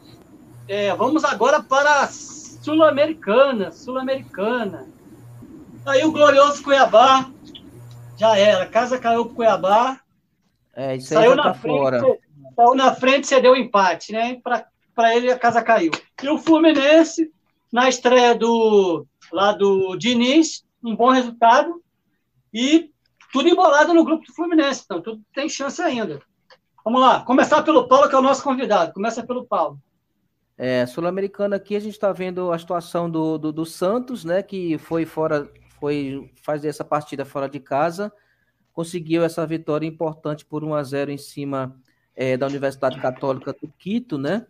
É, 0.68 0.94
vamos 0.94 1.24
agora 1.24 1.62
para 1.62 2.02
a 2.02 2.08
Sul-Americana. 2.08 3.72
Sul-Americana. 3.72 4.86
Aí 5.86 6.04
o 6.04 6.12
glorioso 6.12 6.62
Cuiabá 6.62 7.30
já 8.20 8.36
era. 8.36 8.66
Casa 8.66 8.98
caiu 8.98 9.24
pro 9.24 9.34
Cuiabá. 9.34 9.98
É, 10.76 10.96
isso 10.96 11.16
aí 11.16 11.24
saiu 11.24 11.34
na 11.34 11.42
tá 11.44 11.54
frente, 11.54 11.78
fora. 11.78 12.18
Saiu 12.54 12.74
na 12.74 12.94
frente, 12.94 13.26
cedeu 13.26 13.52
o 13.52 13.56
empate, 13.56 14.12
né? 14.12 14.38
Para 14.94 15.16
ele 15.16 15.32
a 15.32 15.38
casa 15.38 15.62
caiu. 15.62 15.90
E 16.22 16.28
o 16.28 16.36
Fluminense, 16.36 17.32
na 17.72 17.88
estreia 17.88 18.34
do 18.34 19.06
lá 19.32 19.52
do 19.52 19.96
Diniz, 19.96 20.64
um 20.84 20.94
bom 20.94 21.08
resultado. 21.08 21.82
E 22.52 22.90
tudo 23.32 23.48
embolado 23.48 23.94
no 23.94 24.04
grupo 24.04 24.26
do 24.26 24.34
Fluminense, 24.34 24.82
então 24.84 25.00
tudo 25.00 25.22
tem 25.32 25.48
chance 25.48 25.80
ainda. 25.80 26.20
Vamos 26.84 27.00
lá, 27.00 27.20
começar 27.20 27.62
pelo 27.62 27.88
Paulo, 27.88 28.08
que 28.08 28.14
é 28.14 28.18
o 28.18 28.22
nosso 28.22 28.42
convidado. 28.42 28.92
Começa 28.92 29.24
pelo 29.24 29.46
Paulo. 29.46 29.78
É, 30.58 30.84
Sul-Americana 30.84 31.56
aqui 31.56 31.74
a 31.74 31.80
gente 31.80 31.94
está 31.94 32.12
vendo 32.12 32.52
a 32.52 32.58
situação 32.58 33.08
do, 33.08 33.38
do, 33.38 33.50
do 33.50 33.64
Santos, 33.64 34.24
né? 34.26 34.42
Que 34.42 34.76
foi 34.76 35.06
fora 35.06 35.50
foi 35.80 36.30
fazer 36.42 36.68
essa 36.68 36.84
partida 36.84 37.24
fora 37.24 37.48
de 37.48 37.58
casa, 37.58 38.12
conseguiu 38.72 39.24
essa 39.24 39.44
vitória 39.46 39.86
importante 39.86 40.44
por 40.44 40.62
1 40.62 40.74
a 40.74 40.82
0 40.82 41.10
em 41.10 41.18
cima 41.18 41.76
é, 42.14 42.36
da 42.36 42.46
Universidade 42.46 43.00
Católica 43.00 43.52
do 43.52 43.68
Quito, 43.78 44.18
né? 44.18 44.46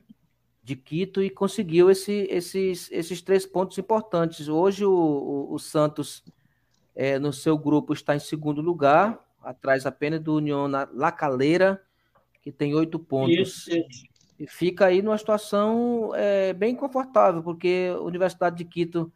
De 0.63 0.77
Quito 0.77 1.23
e 1.23 1.31
conseguiu 1.31 1.91
esse, 1.91 2.27
esses, 2.29 2.91
esses 2.91 3.23
três 3.23 3.47
pontos 3.47 3.79
importantes. 3.79 4.49
Hoje 4.49 4.85
o, 4.85 4.93
o, 4.93 5.55
o 5.55 5.59
Santos 5.59 6.23
é, 6.95 7.19
no 7.19 7.33
seu 7.33 7.57
grupo 7.57 7.93
está 7.93 8.15
em 8.15 8.21
segundo 8.21 8.61
lugar, 8.61 9.19
atrás 9.43 9.87
apenas 9.87 10.21
do 10.21 10.35
União 10.35 10.67
La 10.93 11.13
Calera, 11.13 11.81
que 12.43 12.51
tem 12.51 12.75
oito 12.75 12.99
pontos. 12.99 13.39
Isso, 13.39 13.71
isso. 13.71 14.11
E 14.39 14.47
fica 14.47 14.87
aí 14.87 15.03
numa 15.03 15.19
situação 15.19 16.13
é, 16.15 16.55
bem 16.55 16.75
confortável, 16.75 17.43
porque 17.43 17.91
a 17.95 18.01
Universidade 18.01 18.57
de 18.57 18.65
Quito 18.65 19.13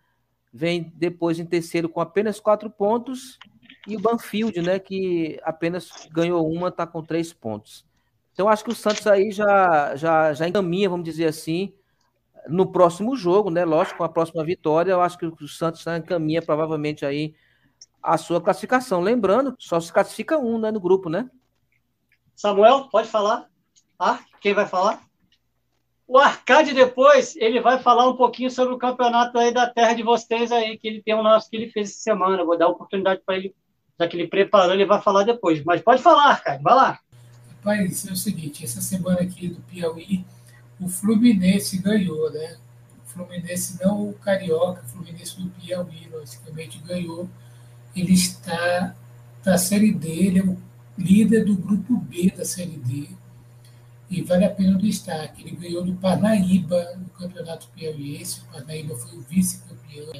vem 0.54 0.92
depois 0.94 1.40
em 1.40 1.44
terceiro 1.44 1.88
com 1.88 2.00
apenas 2.00 2.38
quatro 2.38 2.70
pontos, 2.70 3.40
e 3.88 3.96
o 3.96 4.00
Banfield, 4.00 4.62
né, 4.62 4.78
que 4.78 5.40
apenas 5.42 5.90
ganhou 6.12 6.48
uma, 6.48 6.68
está 6.68 6.86
com 6.86 7.02
três 7.02 7.32
pontos. 7.32 7.84
Então, 8.32 8.48
acho 8.48 8.64
que 8.64 8.70
o 8.70 8.74
Santos 8.74 9.06
aí 9.06 9.32
já, 9.32 9.96
já, 9.96 10.32
já 10.32 10.48
encaminha, 10.48 10.88
vamos 10.88 11.04
dizer 11.04 11.26
assim, 11.26 11.74
no 12.48 12.70
próximo 12.70 13.16
jogo, 13.16 13.50
né? 13.50 13.64
Lógico, 13.64 13.98
com 13.98 14.04
a 14.04 14.08
próxima 14.08 14.44
vitória, 14.44 14.92
eu 14.92 15.00
acho 15.00 15.18
que 15.18 15.26
o 15.26 15.48
Santos 15.48 15.82
já 15.82 15.96
encaminha 15.96 16.42
provavelmente 16.42 17.04
aí 17.04 17.34
a 18.02 18.16
sua 18.16 18.40
classificação. 18.40 19.00
Lembrando, 19.00 19.54
só 19.58 19.78
se 19.80 19.92
classifica 19.92 20.38
um 20.38 20.58
né, 20.58 20.70
no 20.70 20.80
grupo, 20.80 21.08
né? 21.08 21.30
Samuel, 22.34 22.88
pode 22.90 23.08
falar? 23.08 23.48
Ah, 23.98 24.18
quem 24.40 24.52
vai 24.52 24.66
falar? 24.66 25.00
O 26.06 26.18
Arcade 26.18 26.74
depois, 26.74 27.34
ele 27.36 27.60
vai 27.60 27.78
falar 27.78 28.06
um 28.08 28.16
pouquinho 28.16 28.50
sobre 28.50 28.74
o 28.74 28.78
campeonato 28.78 29.38
aí 29.38 29.52
da 29.52 29.66
terra 29.66 29.94
de 29.94 30.02
vocês 30.02 30.52
aí, 30.52 30.78
que 30.78 30.86
ele 30.86 31.02
tem 31.02 31.14
um 31.14 31.22
nosso 31.22 31.48
que 31.48 31.56
ele 31.56 31.70
fez 31.70 31.90
essa 31.90 32.00
semana. 32.00 32.44
vou 32.44 32.58
dar 32.58 32.68
oportunidade 32.68 33.22
para 33.24 33.36
ele, 33.36 33.54
já 33.98 34.06
que 34.06 34.16
ele 34.16 34.28
preparou, 34.28 34.74
ele 34.74 34.84
vai 34.84 35.00
falar 35.00 35.24
depois. 35.24 35.64
Mas 35.64 35.80
pode 35.80 36.02
falar, 36.02 36.26
Arcade, 36.26 36.62
vai 36.62 36.74
lá. 36.74 37.00
Rapaz, 37.48 38.06
é 38.06 38.12
o 38.12 38.16
seguinte, 38.16 38.64
essa 38.64 38.82
semana 38.82 39.22
aqui 39.22 39.48
do 39.48 39.60
Piauí, 39.62 40.26
o 40.78 40.88
Fluminense 40.88 41.78
ganhou, 41.78 42.30
né? 42.30 42.58
O 43.02 43.08
Fluminense, 43.08 43.82
não 43.82 44.10
o 44.10 44.12
Carioca, 44.12 44.82
o 44.82 44.88
Fluminense 44.88 45.40
do 45.40 45.48
Piauí, 45.48 46.06
logicamente, 46.12 46.78
ganhou. 46.80 47.30
Ele 47.96 48.12
está 48.12 48.94
na 49.46 49.56
Série 49.56 49.92
D, 49.92 50.08
ele 50.08 50.40
é 50.40 50.42
o 50.42 50.58
líder 50.98 51.46
do 51.46 51.56
grupo 51.56 51.96
B 51.96 52.30
da 52.36 52.44
Série 52.44 52.76
D 52.76 53.08
e 54.14 54.22
vale 54.22 54.44
a 54.44 54.50
pena 54.50 54.76
o 54.76 54.80
destaque. 54.80 55.42
Ele 55.42 55.56
ganhou 55.56 55.84
do 55.84 55.94
Parnaíba 55.94 56.94
no 56.96 57.08
Campeonato 57.10 57.68
Piauiense. 57.74 58.40
O 58.42 58.52
Parnaíba 58.52 58.94
foi 58.94 59.18
o 59.18 59.22
vice-campeão. 59.22 60.12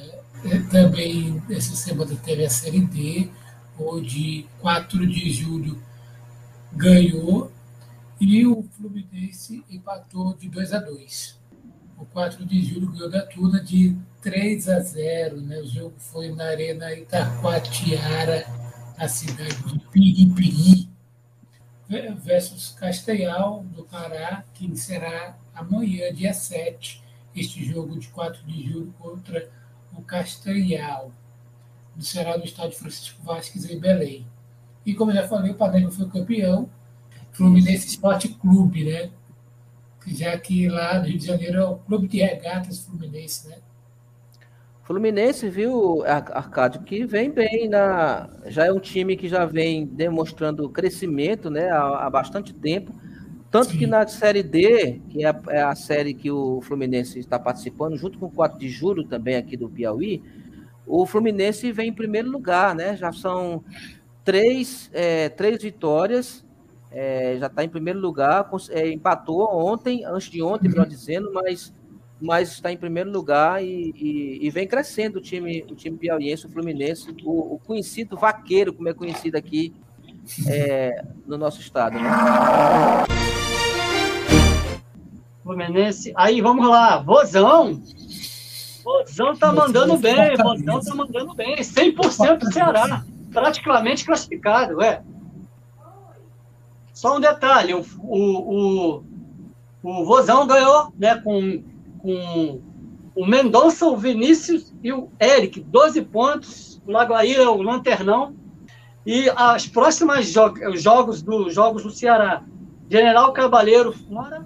É, 0.43 0.59
também 0.69 1.41
essa 1.49 1.75
semana 1.75 2.15
teve 2.17 2.45
a 2.45 2.49
Série 2.49 2.81
D, 2.81 3.29
onde 3.79 4.45
4 4.59 5.07
de 5.07 5.31
julho 5.31 5.81
ganhou 6.73 7.51
e 8.19 8.45
o 8.45 8.63
Fluminense 8.63 9.63
empatou 9.69 10.33
de 10.33 10.49
2 10.49 10.73
a 10.73 10.79
2. 10.79 11.39
O 11.97 12.05
4 12.05 12.45
de 12.45 12.63
julho 12.63 12.91
ganhou 12.91 13.09
da 13.09 13.25
Tuna 13.25 13.63
de 13.63 13.95
3 14.21 14.69
a 14.69 14.79
0. 14.79 15.39
Né? 15.41 15.59
O 15.59 15.67
jogo 15.67 15.93
foi 15.97 16.29
na 16.33 16.45
Arena 16.45 16.93
Itacoatiara, 16.93 18.45
na 18.97 19.07
cidade 19.07 19.55
de 19.63 19.79
Piripiri 19.91 20.94
versus 21.87 22.75
Castellal, 22.79 23.63
do 23.75 23.83
Pará, 23.83 24.43
que 24.53 24.75
será 24.75 25.37
amanhã, 25.53 26.11
dia 26.13 26.33
7, 26.33 27.03
este 27.35 27.63
jogo 27.63 27.99
de 27.99 28.07
4 28.09 28.43
de 28.45 28.63
julho 28.67 28.93
contra 28.99 29.49
o 29.93 30.01
Castellal. 30.01 31.11
Será 31.99 32.37
no 32.37 32.43
estádio 32.43 32.77
Francisco 32.77 33.23
Vasques, 33.23 33.69
em 33.69 33.79
Belém. 33.79 34.27
E 34.85 34.93
como 34.93 35.11
eu 35.11 35.15
já 35.15 35.27
falei, 35.27 35.51
o 35.51 35.55
Panema 35.55 35.91
foi 35.91 36.09
campeão. 36.09 36.69
Fluminense 37.31 37.87
Esporte 37.87 38.29
Clube, 38.29 38.83
né? 38.83 39.11
Já 40.07 40.37
que 40.37 40.67
lá 40.67 40.99
no 40.99 41.05
Rio 41.05 41.17
de 41.17 41.25
Janeiro 41.25 41.57
é 41.57 41.65
o 41.65 41.77
Clube 41.77 42.07
de 42.07 42.19
Regatas 42.19 42.79
Fluminense, 42.79 43.47
né? 43.47 43.57
Fluminense, 44.85 45.49
viu, 45.49 46.03
Arcádio, 46.05 46.83
que 46.83 47.07
vem 47.07 47.31
bem 47.31 47.67
na. 47.67 48.29
Já 48.45 48.67
é 48.67 48.71
um 48.71 48.79
time 48.79 49.17
que 49.17 49.27
já 49.27 49.43
vem 49.43 49.83
demonstrando 49.83 50.69
crescimento 50.69 51.49
né, 51.49 51.71
há, 51.71 52.05
há 52.05 52.09
bastante 52.09 52.53
tempo. 52.53 52.93
Tanto 53.49 53.71
Sim. 53.71 53.79
que 53.79 53.87
na 53.87 54.05
Série 54.05 54.43
D, 54.43 55.01
que 55.09 55.25
é 55.25 55.29
a, 55.29 55.41
é 55.47 55.61
a, 55.63 55.73
série 55.73 56.13
que 56.13 56.29
o 56.29 56.61
Fluminense 56.61 57.17
está 57.17 57.39
participando, 57.39 57.97
junto 57.97 58.19
com 58.19 58.27
o 58.27 58.31
4 58.31 58.59
de 58.59 58.69
julho 58.69 59.03
também 59.05 59.35
aqui 59.35 59.57
do 59.57 59.67
Piauí, 59.67 60.21
o 60.85 61.07
Fluminense 61.07 61.71
vem 61.71 61.89
em 61.89 61.93
primeiro 61.93 62.29
lugar, 62.29 62.75
né? 62.75 62.95
Já 62.95 63.11
são 63.11 63.63
três, 64.23 64.91
é, 64.93 65.29
três 65.29 65.63
vitórias, 65.63 66.45
é, 66.91 67.37
já 67.39 67.47
está 67.47 67.63
em 67.63 67.69
primeiro 67.69 67.99
lugar, 67.99 68.47
é, 68.69 68.87
empatou 68.91 69.49
ontem, 69.51 70.05
antes 70.05 70.29
de 70.29 70.43
ontem, 70.43 70.69
melhor 70.69 70.85
dizendo, 70.85 71.31
mas 71.33 71.73
mas 72.19 72.51
está 72.51 72.71
em 72.71 72.77
primeiro 72.77 73.11
lugar 73.11 73.63
e, 73.63 73.93
e, 73.95 74.47
e, 74.47 74.49
vem 74.49 74.67
crescendo 74.67 75.17
o 75.17 75.21
time, 75.21 75.65
o 75.69 75.75
time 75.75 75.97
piauiense, 75.97 76.45
o 76.45 76.49
Fluminense, 76.49 77.13
o, 77.23 77.55
o 77.55 77.59
conhecido 77.59 78.15
vaqueiro, 78.15 78.73
como 78.73 78.87
é 78.87 78.93
conhecido 78.93 79.35
aqui 79.35 79.73
é, 80.47 81.03
no 81.25 81.37
nosso 81.37 81.59
estado. 81.59 81.99
Né? 81.99 82.09
Fluminense. 85.43 86.13
Aí 86.15 86.41
vamos 86.41 86.67
lá, 86.67 86.99
Vozão. 86.99 87.81
Vozão 88.83 89.35
tá 89.35 89.51
mandando 89.51 89.97
bem, 89.97 90.35
Vozão 90.37 90.79
tá 90.79 90.95
mandando 90.95 91.35
bem. 91.35 91.57
100% 91.57 92.37
do 92.37 92.51
Ceará, 92.51 93.03
praticamente 93.31 94.05
classificado, 94.05 94.81
é. 94.81 95.03
Só 96.93 97.17
um 97.17 97.19
detalhe, 97.19 97.73
o, 97.73 97.85
o, 98.03 98.99
o, 99.01 99.03
o 99.83 100.05
Vozão 100.05 100.47
ganhou 100.47 100.93
né, 100.97 101.15
com 101.15 101.61
com 102.05 102.61
o 103.15 103.25
Mendonça, 103.25 103.87
o 103.87 103.97
Vinícius 103.97 104.71
e 104.83 104.93
o 104.93 105.09
Eric, 105.19 105.59
12 105.61 106.01
pontos. 106.03 106.81
O 106.85 106.91
Lagoaíra, 106.91 107.49
o 107.49 107.63
Lanternão. 107.63 108.35
E 109.05 109.29
as 109.35 109.67
próximas 109.67 110.27
jo 110.27 110.53
jogos 110.75 111.21
do 111.21 111.49
jogos 111.49 111.83
do 111.83 111.89
Ceará, 111.89 112.43
General 112.89 113.33
Cabaleiro 113.33 113.91
fora 113.91 114.45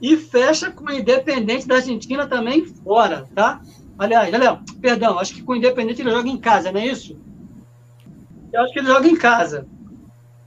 e 0.00 0.16
fecha 0.16 0.70
com 0.70 0.84
o 0.84 0.92
Independente 0.92 1.66
da 1.66 1.76
Argentina 1.76 2.26
também 2.26 2.64
fora, 2.64 3.28
tá? 3.34 3.60
Aliás, 3.98 4.30
Léo, 4.30 4.60
perdão, 4.80 5.18
acho 5.18 5.34
que 5.34 5.42
com 5.42 5.52
o 5.52 5.56
Independente 5.56 6.02
ele 6.02 6.10
joga 6.10 6.28
em 6.28 6.36
casa, 6.36 6.70
não 6.70 6.80
é 6.80 6.86
isso? 6.86 7.16
Eu 8.52 8.62
acho 8.62 8.72
que 8.72 8.80
ele 8.80 8.88
joga 8.88 9.08
em 9.08 9.16
casa. 9.16 9.66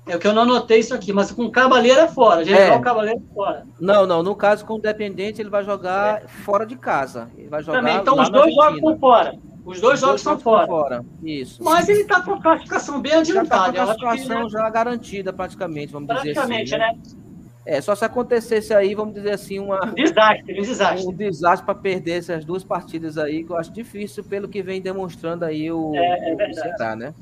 É 0.07 0.15
o 0.15 0.19
que 0.19 0.27
eu 0.27 0.33
não 0.33 0.43
anotei 0.43 0.79
isso 0.79 0.93
aqui, 0.93 1.11
mas 1.11 1.31
com 1.31 1.49
Cavaleiro 1.49 1.99
é 1.99 2.07
fora. 2.07 2.43
General 2.43 2.77
é. 2.77 2.81
Cavaleiro 2.81 3.19
é 3.19 3.33
fora. 3.33 3.63
Não, 3.79 4.05
não. 4.05 4.23
No 4.23 4.35
caso, 4.35 4.65
com 4.65 4.75
o 4.75 4.81
Dependente, 4.81 5.41
ele 5.41 5.49
vai 5.49 5.63
jogar 5.63 6.23
é. 6.23 6.27
fora 6.27 6.65
de 6.65 6.77
casa. 6.77 7.29
Ele 7.37 7.49
vai 7.49 7.61
jogar 7.61 7.79
Também. 7.79 7.97
Então, 7.97 8.19
os 8.19 8.29
dois 8.29 8.53
jogos 8.53 8.79
são 8.79 8.99
fora. 8.99 9.33
Os 9.65 9.81
dois 9.81 9.95
os 9.95 9.99
jogos 9.99 10.21
são 10.21 10.39
fora. 10.39 10.67
fora. 10.67 11.05
Isso. 11.21 11.61
Mas 11.61 11.89
ele 11.89 12.01
está 12.01 12.21
com 12.21 12.33
a 12.33 12.41
classificação 12.41 13.01
bem 13.01 13.13
adiantada. 13.13 13.65
Já 13.75 13.83
está 13.83 13.85
com 13.85 13.91
a 13.91 13.95
classificação 13.97 14.49
já 14.49 14.69
garantida, 14.69 15.33
praticamente, 15.33 15.91
vamos 15.91 16.07
praticamente, 16.07 16.63
dizer 16.63 16.81
assim. 16.81 16.93
Praticamente, 16.93 17.15
né? 17.15 17.17
né? 17.17 17.27
É, 17.67 17.81
só 17.81 17.93
se 17.93 18.05
acontecesse 18.05 18.73
aí, 18.73 18.95
vamos 18.95 19.13
dizer 19.13 19.31
assim, 19.31 19.59
uma, 19.59 19.85
um 19.85 19.93
desastre, 19.93 20.57
um 20.57 20.63
desastre. 20.63 21.05
Um 21.05 21.13
desastre 21.13 21.65
para 21.65 21.75
perder 21.75 22.19
essas 22.19 22.45
duas 22.45 22.63
partidas 22.63 23.17
aí, 23.17 23.43
que 23.43 23.51
eu 23.51 23.57
acho 23.57 23.73
difícil 23.73 24.23
pelo 24.23 24.47
que 24.47 24.63
vem 24.63 24.81
demonstrando 24.81 25.43
aí 25.43 25.69
o, 25.69 25.93
é, 25.93 26.29
é 26.29 26.49
o 26.49 26.53
Ceará, 26.53 26.95
né? 26.95 27.13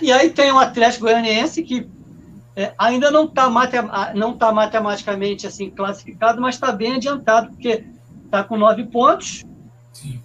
E 0.00 0.12
aí 0.12 0.30
tem 0.30 0.52
o 0.52 0.58
Atlético 0.58 1.06
Goianiense 1.06 1.62
que 1.62 1.88
é, 2.56 2.72
ainda 2.76 3.10
não 3.10 3.24
está 3.24 3.48
não 4.14 4.36
tá 4.36 4.52
matematicamente 4.52 5.46
assim 5.46 5.70
classificado, 5.70 6.40
mas 6.40 6.56
está 6.56 6.72
bem 6.72 6.94
adiantado, 6.94 7.50
porque 7.50 7.84
está 8.24 8.42
com 8.44 8.56
nove 8.56 8.84
pontos. 8.84 9.44
Sim. 9.92 10.20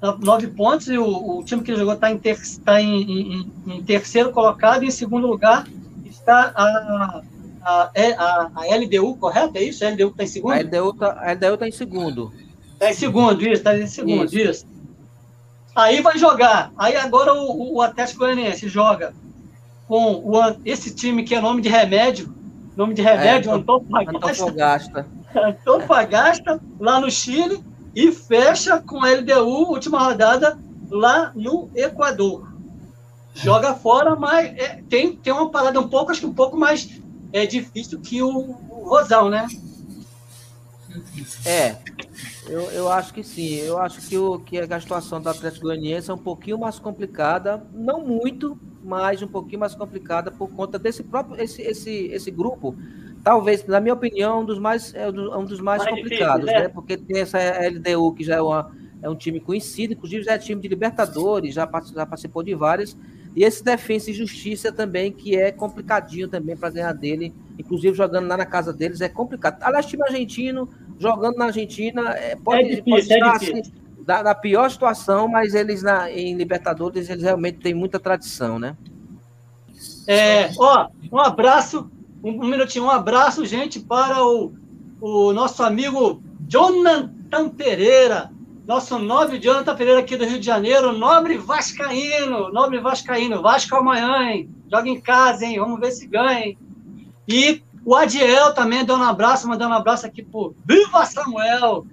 Tá 0.00 0.16
nove 0.18 0.48
pontos, 0.48 0.88
e 0.88 0.98
o, 0.98 1.38
o 1.38 1.44
time 1.44 1.62
que 1.62 1.70
ele 1.70 1.78
jogou 1.78 1.94
está 1.94 2.10
em, 2.10 2.18
ter, 2.18 2.38
tá 2.64 2.80
em, 2.80 3.02
em, 3.02 3.52
em, 3.66 3.82
terceiro 3.84 4.32
colocado, 4.32 4.82
e 4.82 4.88
em 4.88 4.90
segundo 4.90 5.26
lugar 5.26 5.66
está 6.04 6.52
a, 6.54 7.22
a, 7.62 7.90
é, 7.94 8.12
a, 8.14 8.50
a 8.54 8.76
LDU, 8.76 9.16
correto? 9.16 9.56
É 9.56 9.62
isso? 9.62 9.84
A 9.84 9.90
LDU 9.90 10.08
está 10.08 10.24
em 10.24 10.28
segundo? 10.28 10.52
A 10.52 10.60
LDU 10.60 10.90
está 10.90 11.56
tá 11.58 11.68
em 11.68 11.72
segundo. 11.72 12.32
Está 12.72 12.90
em 12.90 12.94
segundo, 12.94 13.42
isso, 13.42 13.52
está 13.52 13.78
em 13.78 13.86
segundo, 13.86 14.24
isso. 14.24 14.38
isso. 14.38 14.75
Aí 15.76 16.00
vai 16.00 16.16
jogar. 16.16 16.72
Aí 16.78 16.96
agora 16.96 17.34
o, 17.34 17.74
o 17.74 17.82
Atlético 17.82 18.20
Goianiense 18.20 18.66
joga 18.66 19.12
com 19.86 20.14
o, 20.24 20.56
esse 20.64 20.94
time 20.94 21.22
que 21.22 21.34
é 21.34 21.40
nome 21.40 21.60
de 21.60 21.68
remédio, 21.68 22.34
nome 22.74 22.94
de 22.94 23.02
remédio, 23.02 23.50
é, 23.50 23.54
Antofagasta. 23.54 25.06
Antofagasta, 25.36 26.58
lá 26.80 26.98
no 26.98 27.10
Chile, 27.10 27.62
e 27.94 28.10
fecha 28.10 28.80
com 28.80 29.04
a 29.04 29.10
LDU, 29.10 29.70
última 29.70 29.98
rodada, 29.98 30.58
lá 30.90 31.30
no 31.34 31.70
Equador. 31.74 32.50
Joga 33.34 33.74
fora, 33.74 34.16
mas 34.16 34.46
é, 34.56 34.82
tem, 34.88 35.14
tem 35.14 35.32
uma 35.32 35.50
parada 35.50 35.78
um 35.78 35.88
pouco, 35.88 36.10
acho 36.10 36.20
que 36.20 36.26
um 36.26 36.32
pouco 36.32 36.56
mais 36.56 36.88
é, 37.34 37.44
difícil 37.44 38.00
que 38.00 38.22
o, 38.22 38.30
o 38.30 38.88
Rosal, 38.88 39.28
né? 39.28 39.46
É, 41.44 41.76
eu, 42.48 42.70
eu 42.70 42.90
acho 42.90 43.12
que 43.12 43.22
sim. 43.22 43.54
Eu 43.56 43.78
acho 43.78 44.00
que, 44.00 44.16
o, 44.16 44.38
que 44.38 44.58
a 44.58 44.80
situação 44.80 45.20
do 45.20 45.28
Atlético 45.28 45.66
Goianiense 45.66 46.10
é 46.10 46.14
um 46.14 46.18
pouquinho 46.18 46.58
mais 46.58 46.78
complicada, 46.78 47.64
não 47.72 48.04
muito, 48.04 48.58
mas 48.82 49.22
um 49.22 49.28
pouquinho 49.28 49.60
mais 49.60 49.74
complicada 49.74 50.30
por 50.30 50.48
conta 50.50 50.78
desse 50.78 51.02
próprio 51.02 51.42
esse, 51.42 51.62
esse, 51.62 52.06
esse 52.06 52.30
grupo. 52.30 52.76
Talvez, 53.22 53.66
na 53.66 53.80
minha 53.80 53.94
opinião, 53.94 54.42
um 54.42 54.44
dos 54.44 54.58
mais, 54.58 54.94
é 54.94 55.08
um 55.08 55.44
dos 55.44 55.60
mais, 55.60 55.82
mais 55.82 55.96
complicados, 55.96 56.46
difícil, 56.46 56.60
né? 56.60 56.68
né? 56.68 56.68
Porque 56.68 56.96
tem 56.96 57.20
essa 57.20 57.38
LDU 57.38 58.14
que 58.14 58.22
já 58.22 58.36
é, 58.36 58.40
uma, 58.40 58.72
é 59.02 59.10
um 59.10 59.16
time 59.16 59.40
conhecido, 59.40 59.94
inclusive 59.94 60.22
já 60.22 60.34
é 60.34 60.38
time 60.38 60.60
de 60.60 60.68
Libertadores, 60.68 61.52
já, 61.52 61.68
já 61.92 62.06
participou 62.06 62.44
de 62.44 62.54
várias. 62.54 62.96
E 63.34 63.44
esse 63.44 63.62
Defensa 63.62 64.10
e 64.10 64.14
Justiça 64.14 64.72
também, 64.72 65.12
que 65.12 65.36
é 65.36 65.50
complicadinho 65.50 66.28
também 66.28 66.56
para 66.56 66.70
ganhar 66.70 66.92
dele, 66.92 67.34
inclusive 67.58 67.94
jogando 67.94 68.28
lá 68.28 68.36
na 68.36 68.46
casa 68.46 68.72
deles, 68.72 69.00
é 69.00 69.08
complicado. 69.08 69.62
Aliás, 69.62 69.84
time 69.84 70.04
argentino 70.04 70.70
jogando 70.98 71.36
na 71.36 71.46
Argentina 71.46 72.10
é, 72.10 72.36
pode, 72.36 72.60
é 72.60 72.74
difícil, 72.76 72.84
pode 72.90 73.12
é 73.12 73.16
estar 73.16 73.26
é 73.26 73.36
assim, 73.36 73.72
da, 74.04 74.22
da, 74.22 74.34
pior 74.34 74.70
situação, 74.70 75.28
mas 75.28 75.54
eles 75.54 75.82
na, 75.82 76.10
em 76.10 76.34
Libertadores 76.34 77.08
eles 77.10 77.22
realmente 77.22 77.58
têm 77.58 77.74
muita 77.74 77.98
tradição, 77.98 78.58
né? 78.58 78.76
É, 80.06 80.50
ó, 80.58 80.88
um 81.10 81.18
abraço, 81.18 81.90
um, 82.22 82.44
um 82.44 82.48
minutinho, 82.48 82.84
um 82.84 82.90
abraço, 82.90 83.44
gente, 83.44 83.80
para 83.80 84.24
o, 84.24 84.52
o 85.00 85.32
nosso 85.32 85.62
amigo 85.62 86.22
Jonathan 86.48 87.48
Pereira, 87.48 88.30
nosso 88.66 88.98
nobre 88.98 89.38
Jonathan 89.38 89.76
Pereira 89.76 90.00
aqui 90.00 90.16
do 90.16 90.24
Rio 90.24 90.38
de 90.38 90.46
Janeiro, 90.46 90.92
nobre 90.92 91.36
Vascaíno, 91.38 92.52
nobre 92.52 92.80
Vascaíno, 92.80 93.42
Vasco 93.42 93.76
amanhã, 93.76 94.30
hein? 94.30 94.50
Joga 94.70 94.88
em 94.88 95.00
casa, 95.00 95.44
hein? 95.44 95.58
Vamos 95.58 95.78
ver 95.78 95.92
se 95.92 96.06
ganha, 96.06 96.46
hein? 96.46 96.58
E 97.28 97.62
o 97.86 97.94
Adiel 97.94 98.52
também 98.52 98.84
dando 98.84 99.04
um 99.04 99.08
abraço, 99.08 99.46
mandando 99.46 99.70
um 99.70 99.76
abraço 99.76 100.04
aqui 100.04 100.20
por 100.20 100.56
Viva 100.66 101.06
Samuel! 101.06 101.86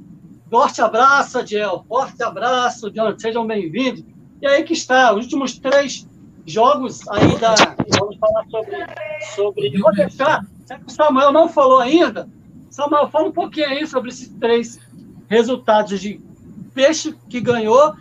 Forte 0.50 0.82
abraço, 0.82 1.38
Adiel. 1.38 1.86
Forte 1.88 2.24
abraço, 2.24 2.90
John. 2.90 3.14
Sejam 3.18 3.46
bem-vindos. 3.46 4.04
E 4.42 4.48
aí 4.48 4.64
que 4.64 4.74
está, 4.74 5.14
os 5.14 5.26
últimos 5.26 5.60
três 5.60 6.08
jogos 6.48 7.08
aí 7.10 7.38
da. 7.38 7.54
Vamos 8.00 8.18
falar 8.18 8.44
sobre. 8.50 8.76
sobre... 9.36 9.78
Vou 9.80 9.94
deixar. 9.94 10.44
Já 10.68 10.80
que 10.80 10.88
o 10.88 10.90
Samuel 10.90 11.32
não 11.32 11.48
falou 11.48 11.80
ainda, 11.80 12.28
Samuel, 12.72 13.08
fala 13.10 13.30
um 13.30 13.32
pouquinho 13.32 13.68
aí 13.68 13.86
sobre 13.86 14.10
esses 14.10 14.30
três 14.40 14.80
resultados 15.28 16.02
de 16.02 16.20
Peixe 16.74 17.16
que 17.30 17.40
ganhou 17.40 17.94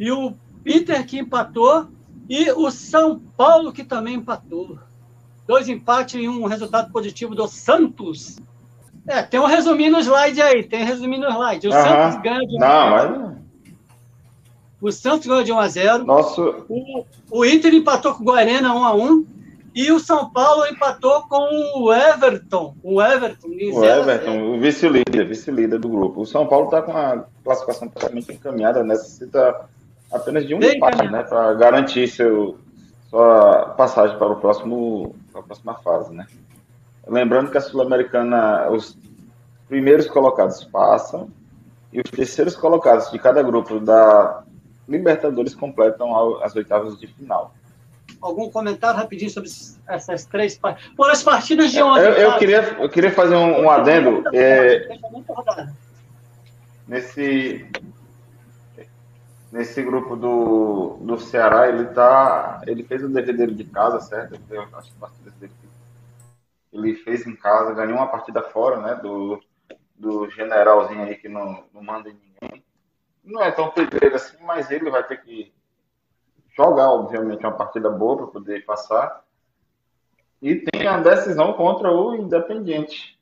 e 0.00 0.10
o 0.10 0.32
Peter 0.62 1.06
que 1.06 1.18
empatou 1.18 1.88
e 2.26 2.50
o 2.52 2.70
São 2.70 3.20
Paulo 3.36 3.70
que 3.70 3.84
também 3.84 4.14
empatou 4.14 4.78
dois 5.46 5.68
empates 5.68 6.20
e 6.20 6.28
um 6.28 6.46
resultado 6.46 6.90
positivo 6.92 7.34
do 7.34 7.46
Santos. 7.46 8.36
É, 9.06 9.22
tem 9.22 9.38
um 9.38 9.46
resuminho 9.46 9.92
no 9.92 10.00
slide 10.00 10.40
aí, 10.40 10.62
tem 10.62 10.82
um 10.82 10.86
resuminho 10.86 11.22
no 11.22 11.30
slide. 11.30 11.68
O 11.68 11.72
uhum. 11.72 11.82
Santos 11.82 12.22
ganha 12.22 12.40
de 12.40 12.56
1 12.56 12.58
Não, 12.58 12.90
mas... 12.90 13.34
O 14.80 14.92
Santos 14.92 15.26
ganhou 15.26 15.42
de 15.42 15.52
1 15.52 15.58
a 15.58 15.68
0 15.68 16.04
Nosso... 16.04 16.66
O, 16.68 17.04
o 17.30 17.44
Inter 17.44 17.74
empatou 17.74 18.14
com 18.14 18.22
o 18.22 18.26
Guarena 18.26 18.74
1 18.74 18.84
a 18.84 18.94
1 18.94 19.26
e 19.74 19.90
o 19.90 19.98
São 19.98 20.30
Paulo 20.30 20.66
empatou 20.66 21.22
com 21.22 21.82
o 21.82 21.92
Everton. 21.92 22.76
O 22.82 23.02
Everton, 23.02 23.48
o 23.48 23.84
Everton, 23.84 24.54
o 24.54 24.60
vice-líder, 24.60 25.26
vice-líder 25.26 25.80
do 25.80 25.88
grupo. 25.88 26.20
O 26.20 26.26
São 26.26 26.46
Paulo 26.46 26.66
está 26.66 26.80
com 26.80 26.96
a 26.96 27.24
classificação 27.42 27.88
totalmente 27.88 28.32
encaminhada, 28.32 28.84
necessita 28.84 29.68
apenas 30.12 30.46
de 30.46 30.54
um 30.54 30.60
Bem 30.60 30.76
empate, 30.76 31.10
né, 31.10 31.24
para 31.24 31.54
garantir 31.54 32.06
seu, 32.06 32.56
sua 33.14 33.74
passagem 33.76 34.18
para 34.18 34.32
o 34.32 34.36
próximo 34.40 35.14
para 35.30 35.40
a 35.40 35.44
próxima 35.44 35.74
fase, 35.74 36.12
né? 36.12 36.26
Lembrando 37.06 37.48
que 37.48 37.56
a 37.56 37.60
Sul-Americana, 37.60 38.68
os 38.70 38.98
primeiros 39.68 40.08
colocados 40.08 40.64
passam 40.64 41.30
e 41.92 42.00
os 42.00 42.10
terceiros 42.10 42.56
colocados 42.56 43.12
de 43.12 43.18
cada 43.20 43.40
grupo 43.40 43.78
da 43.78 44.42
Libertadores 44.88 45.54
completam 45.54 46.42
as 46.42 46.56
oitavas 46.56 46.98
de 46.98 47.06
final. 47.06 47.54
algum 48.20 48.50
comentário 48.50 48.98
rapidinho 48.98 49.30
sobre 49.30 49.48
essas 49.86 50.24
três 50.24 50.58
partidas? 50.58 50.92
Por 50.96 51.08
as 51.08 51.22
partidas 51.22 51.70
de 51.70 51.80
ontem. 51.80 52.02
Eu, 52.02 52.12
eu 52.14 52.38
queria, 52.38 52.76
eu 52.80 52.88
queria 52.88 53.12
fazer 53.12 53.36
um, 53.36 53.62
um 53.62 53.70
adendo. 53.70 54.24
É, 54.34 54.88
nesse, 56.88 57.64
nesse 59.54 59.80
grupo 59.84 60.16
do, 60.16 60.98
do 61.00 61.16
Ceará, 61.16 61.68
ele 61.68 61.86
tá. 61.86 62.60
Ele 62.66 62.82
fez 62.82 63.04
o 63.04 63.08
dever 63.08 63.36
dele 63.36 63.54
de 63.54 63.64
casa, 63.64 64.00
certo? 64.00 64.34
Acho 64.34 64.92
que 64.92 65.30
dele 65.30 65.52
ele 66.72 66.96
fez 66.96 67.24
em 67.24 67.36
casa, 67.36 67.72
ganhou 67.72 67.98
uma 67.98 68.08
partida 68.08 68.42
fora, 68.42 68.78
né? 68.78 68.96
Do, 68.96 69.40
do 69.94 70.28
generalzinho 70.28 71.04
aí 71.04 71.14
que 71.14 71.28
não, 71.28 71.62
não 71.72 71.80
manda 71.80 72.10
em 72.10 72.14
ninguém. 72.14 72.64
Não 73.22 73.40
é 73.40 73.52
tão 73.52 73.70
pedreiro 73.70 74.16
assim, 74.16 74.36
mas 74.42 74.72
ele 74.72 74.90
vai 74.90 75.04
ter 75.04 75.22
que 75.22 75.54
jogar, 76.56 76.90
obviamente, 76.90 77.46
uma 77.46 77.56
partida 77.56 77.88
boa 77.88 78.16
para 78.16 78.26
poder 78.26 78.64
passar. 78.64 79.22
E 80.42 80.56
tem 80.56 80.88
a 80.88 80.98
decisão 80.98 81.52
contra 81.52 81.92
o 81.92 82.16
Independiente. 82.16 83.16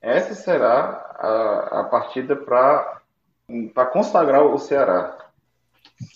Essa 0.00 0.34
será 0.34 1.14
a, 1.18 1.80
a 1.80 1.84
partida 1.84 2.34
para 2.34 3.02
consagrar 3.92 4.42
o 4.46 4.58
Ceará. 4.58 5.27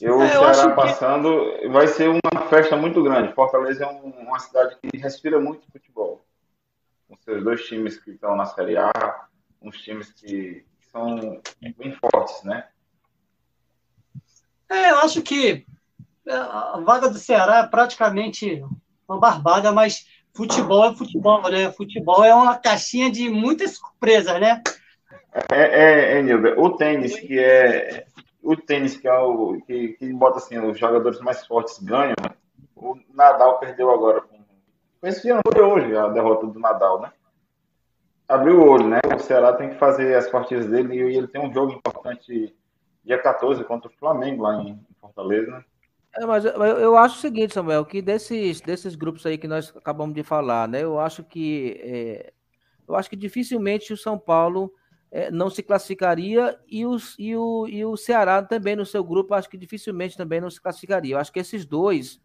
Eu, 0.01 0.21
é, 0.23 0.39
o 0.39 0.55
Ceará 0.55 0.75
passando, 0.75 1.59
que... 1.59 1.69
vai 1.69 1.87
ser 1.89 2.09
uma 2.09 2.49
festa 2.49 2.77
muito 2.77 3.03
grande. 3.03 3.35
Fortaleza 3.35 3.85
é 3.85 3.89
um, 3.89 4.11
uma 4.11 4.39
cidade 4.39 4.77
que 4.81 4.97
respira 4.97 5.41
muito 5.41 5.71
futebol. 5.71 6.25
Com 7.09 7.17
seus 7.17 7.43
dois 7.43 7.65
times 7.67 7.99
que 7.99 8.13
estão 8.13 8.37
na 8.37 8.47
Série 8.47 8.77
A, 8.77 8.93
uns 9.61 9.81
times 9.81 10.13
que 10.13 10.65
são 10.91 11.41
bem 11.79 11.93
fortes, 11.93 12.43
né? 12.45 12.67
É, 14.69 14.91
eu 14.91 14.99
acho 14.99 15.21
que 15.23 15.67
a 16.29 16.81
vaga 16.85 17.09
do 17.09 17.19
Ceará 17.19 17.59
é 17.59 17.67
praticamente 17.67 18.65
uma 19.09 19.19
barbada, 19.19 19.73
mas 19.73 20.07
futebol 20.35 20.85
é 20.85 20.95
futebol, 20.95 21.43
né? 21.51 21.71
Futebol 21.73 22.25
é 22.25 22.35
uma 22.35 22.57
caixinha 22.57 23.11
de 23.11 23.29
muitas 23.29 23.77
surpresas, 23.77 24.41
né? 24.41 24.63
É, 25.51 25.63
é, 25.63 26.19
é 26.19 26.23
Nilber, 26.23 26.59
o 26.59 26.77
tênis 26.77 27.19
que 27.19 27.39
é 27.39 28.07
o 28.43 28.57
tênis 28.57 28.97
que 28.97 29.09
é 29.09 29.19
o 29.19 29.61
que, 29.67 29.89
que 29.95 30.13
bota 30.13 30.39
assim 30.39 30.59
os 30.59 30.79
jogadores 30.79 31.21
mais 31.21 31.47
fortes 31.47 31.79
ganham. 31.79 32.17
O 32.75 32.97
Nadal 33.15 33.59
perdeu 33.61 33.91
agora 33.91 34.25
esse 35.03 35.29
ano 35.31 35.41
foi 35.53 35.61
hoje 35.61 35.97
a 35.97 36.09
derrota 36.09 36.47
do 36.47 36.61
Nadal, 36.61 37.01
né? 37.01 37.13
Abriu 38.29 38.61
o 38.61 38.69
olho, 38.69 38.89
né? 38.89 39.01
O 39.15 39.19
Ceará 39.19 39.53
tem 39.53 39.71
que 39.71 39.75
fazer 39.75 40.15
as 40.15 40.29
partidas 40.31 40.67
dele 40.67 40.95
e 40.95 41.17
ele 41.17 41.27
tem 41.27 41.45
um 41.45 41.53
jogo 41.53 41.73
importante 41.73 42.55
dia 43.05 43.19
14 43.19 43.65
contra 43.65 43.91
o 43.91 43.95
Flamengo 43.95 44.45
lá 44.45 44.63
em 44.63 44.81
Fortaleza. 45.01 45.51
Né? 45.51 45.65
É, 46.15 46.25
mas 46.25 46.45
eu, 46.45 46.53
eu, 46.53 46.97
acho 46.97 47.17
o 47.17 47.21
seguinte, 47.21 47.53
Samuel, 47.53 47.85
que 47.85 48.01
desses, 48.01 48.61
desses 48.61 48.95
grupos 48.95 49.27
aí 49.27 49.37
que 49.37 49.49
nós 49.49 49.77
acabamos 49.77 50.15
de 50.15 50.23
falar, 50.23 50.69
né? 50.69 50.85
Eu 50.85 51.01
acho 51.01 51.25
que 51.25 51.81
é, 51.83 52.33
eu 52.87 52.95
acho 52.95 53.11
que 53.11 53.17
dificilmente 53.17 53.93
o 53.93 53.97
São 53.97 54.17
Paulo 54.17 54.73
é, 55.13 55.31
não 55.31 55.51
se 55.51 55.63
classificaria 55.63 56.59
e, 56.67 56.87
os, 56.87 57.15
e, 57.19 57.37
o, 57.37 57.69
e 57.69 57.85
o 57.85 57.99
Ceará 57.99 58.43
também 58.43 58.75
no 58.75 58.87
seu 58.87 59.05
grupo, 59.05 59.35
acho 59.35 59.49
que 59.49 59.59
dificilmente 59.59 60.17
também 60.17 60.41
não 60.41 60.49
se 60.49 60.61
classificaria. 60.61 61.15
Eu 61.15 61.19
acho 61.19 61.31
que 61.31 61.39
esses 61.39 61.67
dois, 61.67 62.19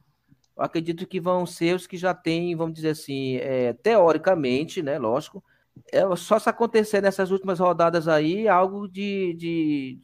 eu 0.56 0.64
acredito 0.64 1.06
que 1.06 1.20
vão 1.20 1.46
ser 1.46 1.76
os 1.76 1.86
que 1.86 1.98
já 1.98 2.14
têm, 2.14 2.56
vamos 2.56 2.76
dizer 2.76 2.92
assim, 2.92 3.36
é, 3.38 3.74
teoricamente, 3.74 4.82
né? 4.82 4.98
Lógico, 4.98 5.44
é, 5.92 6.04
só 6.16 6.40
se 6.40 6.50
acontecer 6.50 7.02
nessas 7.02 7.30
últimas 7.30 7.60
rodadas 7.60 8.08
aí 8.08 8.48
algo 8.48 8.88
de, 8.88 9.34
de 9.34 10.00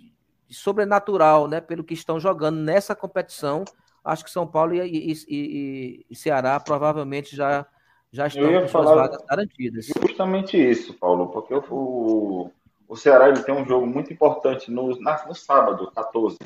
sobrenatural, 0.49 1.47
né? 1.47 1.61
Pelo 1.61 1.85
que 1.85 1.93
estão 1.93 2.19
jogando 2.19 2.57
nessa 2.57 2.93
competição. 2.93 3.63
Acho 4.03 4.25
que 4.25 4.29
São 4.29 4.45
Paulo 4.45 4.75
e, 4.75 4.81
e, 4.81 5.13
e, 5.29 6.05
e 6.09 6.15
Ceará 6.17 6.59
provavelmente 6.59 7.33
já, 7.33 7.65
já 8.11 8.27
estão 8.27 8.61
com 8.61 8.67
suas 8.67 8.89
vagas 8.89 9.23
garantidas. 9.25 9.85
Justamente 9.85 10.57
isso, 10.57 10.93
Paulo, 10.95 11.29
porque 11.29 11.53
o, 11.53 12.51
o 12.93 12.95
Ceará 12.95 13.27
ele 13.27 13.41
tem 13.41 13.55
um 13.55 13.65
jogo 13.65 13.87
muito 13.87 14.13
importante 14.13 14.69
no, 14.69 14.95
na, 15.01 15.25
no 15.25 15.33
sábado, 15.33 15.91
14. 15.95 16.37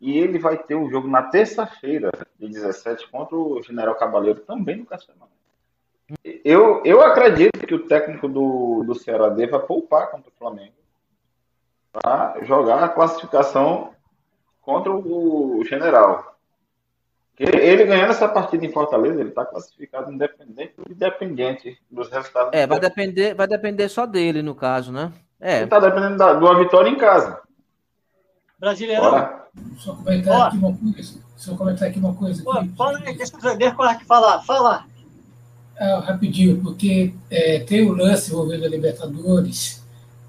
E 0.00 0.18
ele 0.18 0.38
vai 0.38 0.56
ter 0.56 0.74
um 0.74 0.88
jogo 0.88 1.06
na 1.06 1.24
terça-feira, 1.24 2.10
de 2.38 2.48
17, 2.48 3.10
contra 3.10 3.36
o 3.36 3.62
General 3.62 3.94
Cabaleiro, 3.94 4.40
também 4.40 4.76
no 4.76 4.86
Castelão. 4.86 5.28
Eu, 6.42 6.82
eu 6.82 7.02
acredito 7.02 7.66
que 7.66 7.74
o 7.74 7.86
técnico 7.86 8.26
do, 8.26 8.84
do 8.86 8.94
Ceará 8.94 9.28
deva 9.28 9.58
poupar 9.58 10.10
contra 10.10 10.30
o 10.30 10.38
Flamengo 10.38 10.72
para 11.92 12.42
jogar 12.44 12.82
a 12.82 12.88
classificação 12.88 13.92
contra 14.62 14.90
o 14.90 15.62
General. 15.64 16.38
Ele 17.38 17.84
ganhando 17.84 18.12
essa 18.12 18.26
partida 18.26 18.64
em 18.64 18.72
Fortaleza, 18.72 19.20
ele 19.20 19.28
está 19.28 19.44
classificado 19.44 20.10
independente 20.10 20.72
independente 20.88 21.78
dos 21.90 22.08
resultados. 22.08 22.50
É, 22.54 22.66
vai 22.66 22.80
depender, 22.80 23.34
vai 23.34 23.46
depender 23.46 23.90
só 23.90 24.06
dele, 24.06 24.40
no 24.40 24.54
caso, 24.54 24.90
né? 24.90 25.12
É. 25.40 25.56
Ele 25.56 25.64
está 25.64 25.78
dependendo 25.78 26.16
da, 26.16 26.34
de 26.34 26.44
uma 26.44 26.58
vitória 26.58 26.88
em 26.88 26.96
casa. 26.96 27.40
Brasileirão. 28.58 29.10
Bora. 29.10 29.46
Só 29.78 29.94
comentar 29.94 30.48
aqui 30.48 30.56
uma 30.58 30.76
coisa. 30.76 31.20
Só 31.36 31.56
comentar 31.56 31.88
aqui 31.88 31.98
uma 31.98 32.14
coisa. 32.14 32.42
Aqui. 32.50 32.68
fala 32.76 32.98
aí, 32.98 33.16
deixa 33.16 33.36
o 33.36 33.40
Zé 33.40 33.74
falar. 34.06 34.42
Fala. 34.42 34.86
Ah, 35.78 36.00
rapidinho, 36.06 36.62
porque 36.62 37.14
é, 37.30 37.60
tem 37.60 37.88
o 37.88 37.94
lance 37.94 38.30
envolvendo 38.30 38.64
a 38.64 38.68
Libertadores 38.68 39.86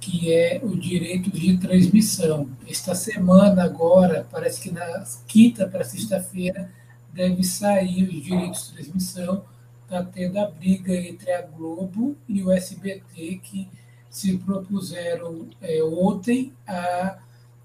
que 0.07 0.33
é 0.33 0.61
o 0.63 0.73
direito 0.77 1.29
de 1.29 1.57
transmissão. 1.57 2.49
Esta 2.65 2.95
semana, 2.95 3.63
agora, 3.63 4.25
parece 4.31 4.61
que 4.61 4.71
na 4.71 5.03
quinta 5.27 5.67
para 5.67 5.83
sexta-feira, 5.83 6.71
deve 7.11 7.43
sair 7.43 8.03
os 8.03 8.23
direitos 8.23 8.67
de 8.67 8.73
transmissão. 8.75 9.43
Está 9.83 10.01
tendo 10.03 10.39
a 10.39 10.45
briga 10.45 10.95
entre 10.95 11.29
a 11.33 11.41
Globo 11.41 12.15
e 12.27 12.41
o 12.41 12.49
SBT, 12.51 13.41
que 13.43 13.67
se 14.09 14.37
propuseram 14.37 15.47
é, 15.61 15.83
ontem 15.83 16.53
a 16.67 17.17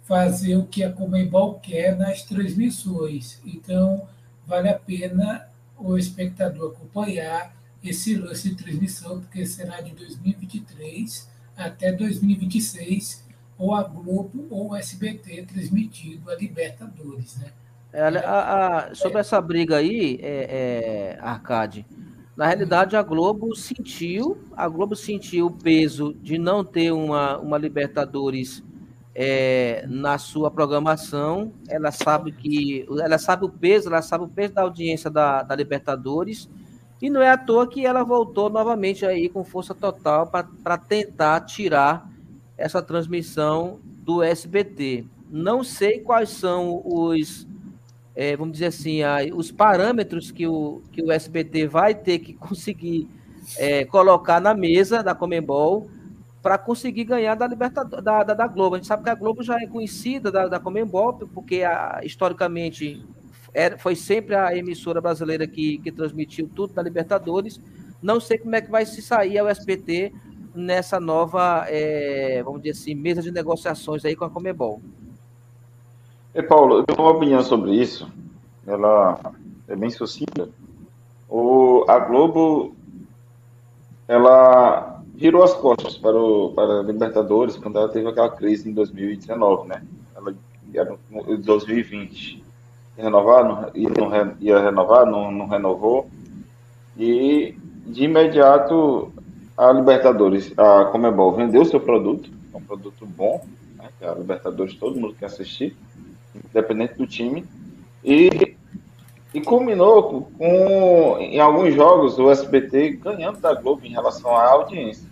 fazer 0.03 0.57
o 0.57 0.66
que 0.66 0.82
a 0.82 0.93
Comembol 0.93 1.55
quer 1.61 1.97
nas 1.97 2.22
transmissões. 2.22 3.40
Então, 3.45 4.07
vale 4.47 4.68
a 4.68 4.78
pena 4.78 5.47
o 5.78 5.97
espectador 5.97 6.72
acompanhar 6.72 7.55
esse 7.82 8.14
lance 8.14 8.51
de 8.51 8.57
transmissão, 8.57 9.20
porque 9.20 9.45
será 9.45 9.80
de 9.80 9.93
2023 9.93 11.28
até 11.57 11.93
2026, 11.93 13.24
ou 13.59 13.74
a 13.74 13.82
Globo 13.82 14.47
ou 14.51 14.70
o 14.70 14.76
SBT 14.76 15.45
transmitido 15.45 16.30
a 16.30 16.34
Libertadores, 16.34 17.36
né? 17.38 17.53
É, 17.93 18.03
a, 18.03 18.88
a, 18.88 18.95
sobre 18.95 19.20
essa 19.20 19.38
briga 19.40 19.76
aí, 19.76 20.18
é, 20.22 21.16
é, 21.16 21.18
Arcade, 21.20 21.84
na 22.36 22.46
realidade 22.46 22.96
a 22.96 23.02
Globo 23.02 23.54
sentiu, 23.54 24.38
a 24.56 24.66
Globo 24.68 24.96
sentiu 24.96 25.46
o 25.46 25.50
peso 25.50 26.14
de 26.14 26.38
não 26.38 26.64
ter 26.64 26.90
uma, 26.90 27.38
uma 27.38 27.58
Libertadores 27.58 28.62
é, 29.14 29.84
na 29.86 30.16
sua 30.16 30.50
programação. 30.50 31.52
Ela 31.68 31.90
sabe 31.90 32.32
que, 32.32 32.86
ela 33.02 33.18
sabe 33.18 33.44
o 33.44 33.50
peso, 33.50 33.88
ela 33.88 34.00
sabe 34.00 34.24
o 34.24 34.28
peso 34.28 34.54
da 34.54 34.62
audiência 34.62 35.10
da, 35.10 35.42
da 35.42 35.54
Libertadores 35.54 36.48
e 37.02 37.10
não 37.10 37.20
é 37.20 37.30
à 37.30 37.36
toa 37.36 37.66
que 37.66 37.84
ela 37.84 38.04
voltou 38.04 38.48
novamente 38.48 39.04
aí 39.04 39.28
com 39.28 39.44
força 39.44 39.74
total 39.74 40.30
para 40.30 40.78
tentar 40.78 41.40
tirar 41.40 42.08
essa 42.56 42.80
transmissão 42.80 43.80
do 43.84 44.22
SBT. 44.22 45.04
Não 45.28 45.64
sei 45.64 46.00
quais 46.00 46.30
são 46.30 46.80
os, 46.84 47.46
é, 48.14 48.36
vamos 48.36 48.52
dizer 48.52 48.66
assim, 48.66 49.00
os 49.34 49.50
parâmetros 49.50 50.30
que 50.30 50.46
o, 50.46 50.82
que 50.92 51.02
o 51.02 51.10
SBT 51.10 51.66
vai 51.66 51.94
ter 51.94 52.18
que 52.18 52.34
conseguir 52.34 53.08
é, 53.56 53.84
colocar 53.84 54.40
na 54.40 54.54
mesa 54.54 55.02
da 55.02 55.14
Comembol 55.14 55.88
para 56.42 56.58
conseguir 56.58 57.04
ganhar 57.04 57.34
da, 57.36 57.46
Libertadores, 57.46 58.04
da, 58.04 58.22
da, 58.24 58.34
da, 58.34 58.46
Globo. 58.46 58.74
A 58.74 58.78
gente 58.78 58.88
sabe 58.88 59.04
que 59.04 59.10
a 59.10 59.14
Globo 59.14 59.42
já 59.42 59.56
é 59.60 59.66
conhecida 59.66 60.30
da, 60.30 60.48
da 60.48 60.58
Comembol, 60.58 61.14
porque 61.32 61.62
a, 61.62 62.00
historicamente 62.02 63.00
era, 63.54 63.78
foi 63.78 63.94
sempre 63.94 64.34
a 64.34 64.56
emissora 64.56 65.00
brasileira 65.00 65.46
que, 65.46 65.78
que 65.78 65.92
transmitiu 65.92 66.50
tudo 66.54 66.74
da 66.74 66.82
Libertadores. 66.82 67.60
Não 68.02 68.18
sei 68.18 68.38
como 68.38 68.56
é 68.56 68.60
que 68.60 68.70
vai 68.70 68.84
se 68.84 69.00
sair 69.00 69.38
a 69.38 69.44
USPT 69.44 70.12
nessa 70.54 70.98
nova, 70.98 71.64
é, 71.68 72.42
vamos 72.44 72.62
dizer 72.62 72.78
assim, 72.78 72.94
mesa 72.94 73.22
de 73.22 73.30
negociações 73.30 74.04
aí 74.04 74.16
com 74.16 74.24
a 74.24 74.30
Comebol. 74.30 74.82
E 76.34 76.42
Paulo, 76.42 76.78
eu 76.78 76.84
tenho 76.84 76.98
uma 76.98 77.10
opinião 77.10 77.42
sobre 77.42 77.74
isso. 77.74 78.08
Ela 78.66 79.18
é 79.68 79.76
bem 79.76 79.90
sucinta. 79.90 80.48
O, 81.28 81.84
a 81.88 81.98
Globo, 81.98 82.74
ela 84.08 85.02
virou 85.14 85.42
as 85.42 85.52
costas 85.54 85.96
para, 85.98 86.16
o, 86.16 86.52
para 86.54 86.80
a 86.80 86.82
Libertadores 86.82 87.56
quando 87.56 87.78
ela 87.78 87.88
teve 87.88 88.08
aquela 88.08 88.30
crise 88.30 88.68
em 88.68 88.72
2019, 88.72 89.68
né? 89.68 89.82
Ela, 90.16 90.34
em 91.28 91.36
2020 91.36 92.42
renovar, 92.96 93.70
ia, 93.74 93.88
não, 93.90 94.36
ia 94.40 94.58
renovar, 94.60 95.06
não, 95.06 95.30
não 95.30 95.46
renovou. 95.46 96.08
E 96.96 97.54
de 97.86 98.04
imediato 98.04 99.12
a 99.56 99.70
Libertadores, 99.72 100.52
a 100.56 100.86
Comebol 100.86 101.32
vendeu 101.32 101.64
seu 101.64 101.80
produto, 101.80 102.30
um 102.54 102.60
produto 102.60 103.06
bom, 103.06 103.44
né, 103.76 103.88
a 104.02 104.12
Libertadores 104.14 104.74
todo 104.74 104.98
mundo 104.98 105.14
quer 105.18 105.26
assistir, 105.26 105.76
independente 106.34 106.94
do 106.94 107.06
time, 107.06 107.44
e 108.04 108.56
E 109.34 109.40
culminou 109.40 110.30
com, 110.36 111.16
em 111.18 111.40
alguns 111.40 111.74
jogos, 111.74 112.18
o 112.18 112.30
SBT 112.30 112.98
ganhando 113.02 113.40
da 113.40 113.54
Globo 113.54 113.86
em 113.86 113.90
relação 113.90 114.36
à 114.36 114.46
audiência. 114.50 115.08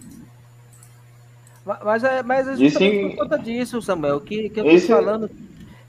Mas 1.82 2.04
é, 2.04 2.22
mas 2.22 2.48
é 2.48 2.56
justamente 2.56 3.16
por 3.16 3.22
conta 3.22 3.38
disso, 3.38 3.80
Samuel, 3.80 4.20
que, 4.20 4.50
que 4.50 4.60
eu 4.60 4.66
estou 4.66 4.96
falando 4.96 5.30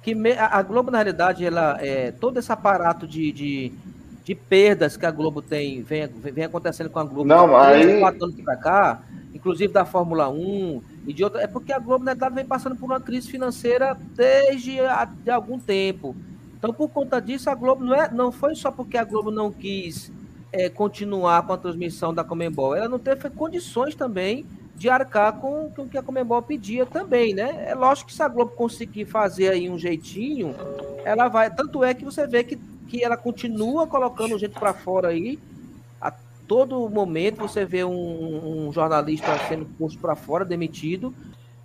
que 0.01 0.15
a 0.37 0.61
Globo, 0.61 0.89
na 0.89 0.99
realidade, 0.99 1.45
ela, 1.45 1.77
é, 1.79 2.11
todo 2.11 2.37
esse 2.39 2.51
aparato 2.51 3.05
de, 3.05 3.31
de, 3.31 3.71
de 4.23 4.33
perdas 4.33 4.95
que 4.95 5.05
a 5.05 5.11
Globo 5.11 5.41
tem, 5.41 5.81
vem, 5.83 6.07
vem 6.07 6.45
acontecendo 6.45 6.89
com 6.89 6.99
a 6.99 7.03
Globo 7.03 7.25
Não, 7.25 7.55
aí... 7.57 7.99
quatro 7.99 8.25
anos 8.25 8.41
para 8.41 8.55
cá, 8.55 9.01
inclusive 9.33 9.73
da 9.73 9.85
Fórmula 9.85 10.29
1 10.29 10.81
e 11.05 11.13
de 11.13 11.23
outra, 11.23 11.41
é 11.41 11.47
porque 11.47 11.73
a 11.73 11.79
Globo, 11.79 12.05
na 12.05 12.11
verdade, 12.11 12.35
vem 12.35 12.45
passando 12.45 12.75
por 12.75 12.85
uma 12.85 12.99
crise 12.99 13.29
financeira 13.29 13.97
desde 14.15 14.79
a, 14.81 15.05
de 15.05 15.29
algum 15.29 15.59
tempo. 15.59 16.15
Então, 16.57 16.73
por 16.73 16.89
conta 16.89 17.19
disso, 17.19 17.49
a 17.49 17.55
Globo 17.55 17.83
não, 17.83 17.95
é, 17.95 18.11
não 18.11 18.31
foi 18.31 18.55
só 18.55 18.71
porque 18.71 18.97
a 18.97 19.03
Globo 19.03 19.31
não 19.31 19.51
quis 19.51 20.11
é, 20.51 20.69
continuar 20.69 21.45
com 21.45 21.53
a 21.53 21.57
transmissão 21.57 22.13
da 22.13 22.23
Comembol, 22.23 22.75
ela 22.75 22.87
não 22.87 22.99
teve 22.99 23.29
condições 23.29 23.95
também 23.95 24.45
de 24.75 24.89
arcar 24.89 25.33
com, 25.33 25.69
com 25.75 25.83
o 25.83 25.89
que 25.89 25.97
a 25.97 26.03
Comembol 26.03 26.41
pedia 26.41 26.85
também, 26.85 27.33
né? 27.33 27.65
É 27.67 27.75
lógico 27.75 28.09
que 28.09 28.15
se 28.15 28.23
a 28.23 28.27
Globo 28.27 28.51
conseguir 28.53 29.05
fazer 29.05 29.49
aí 29.49 29.69
um 29.69 29.77
jeitinho, 29.77 30.55
ela 31.05 31.27
vai. 31.27 31.53
Tanto 31.53 31.83
é 31.83 31.93
que 31.93 32.03
você 32.03 32.25
vê 32.25 32.43
que, 32.43 32.57
que 32.87 33.03
ela 33.03 33.15
continua 33.15 33.85
colocando 33.85 34.37
gente 34.39 34.59
para 34.59 34.73
fora 34.73 35.09
aí. 35.09 35.37
Todo 36.51 36.89
momento 36.89 37.37
você 37.37 37.63
vê 37.63 37.81
um, 37.85 38.67
um 38.67 38.73
jornalista 38.73 39.37
sendo 39.47 39.63
posto 39.79 39.97
para 39.99 40.17
fora, 40.17 40.43
demitido. 40.43 41.13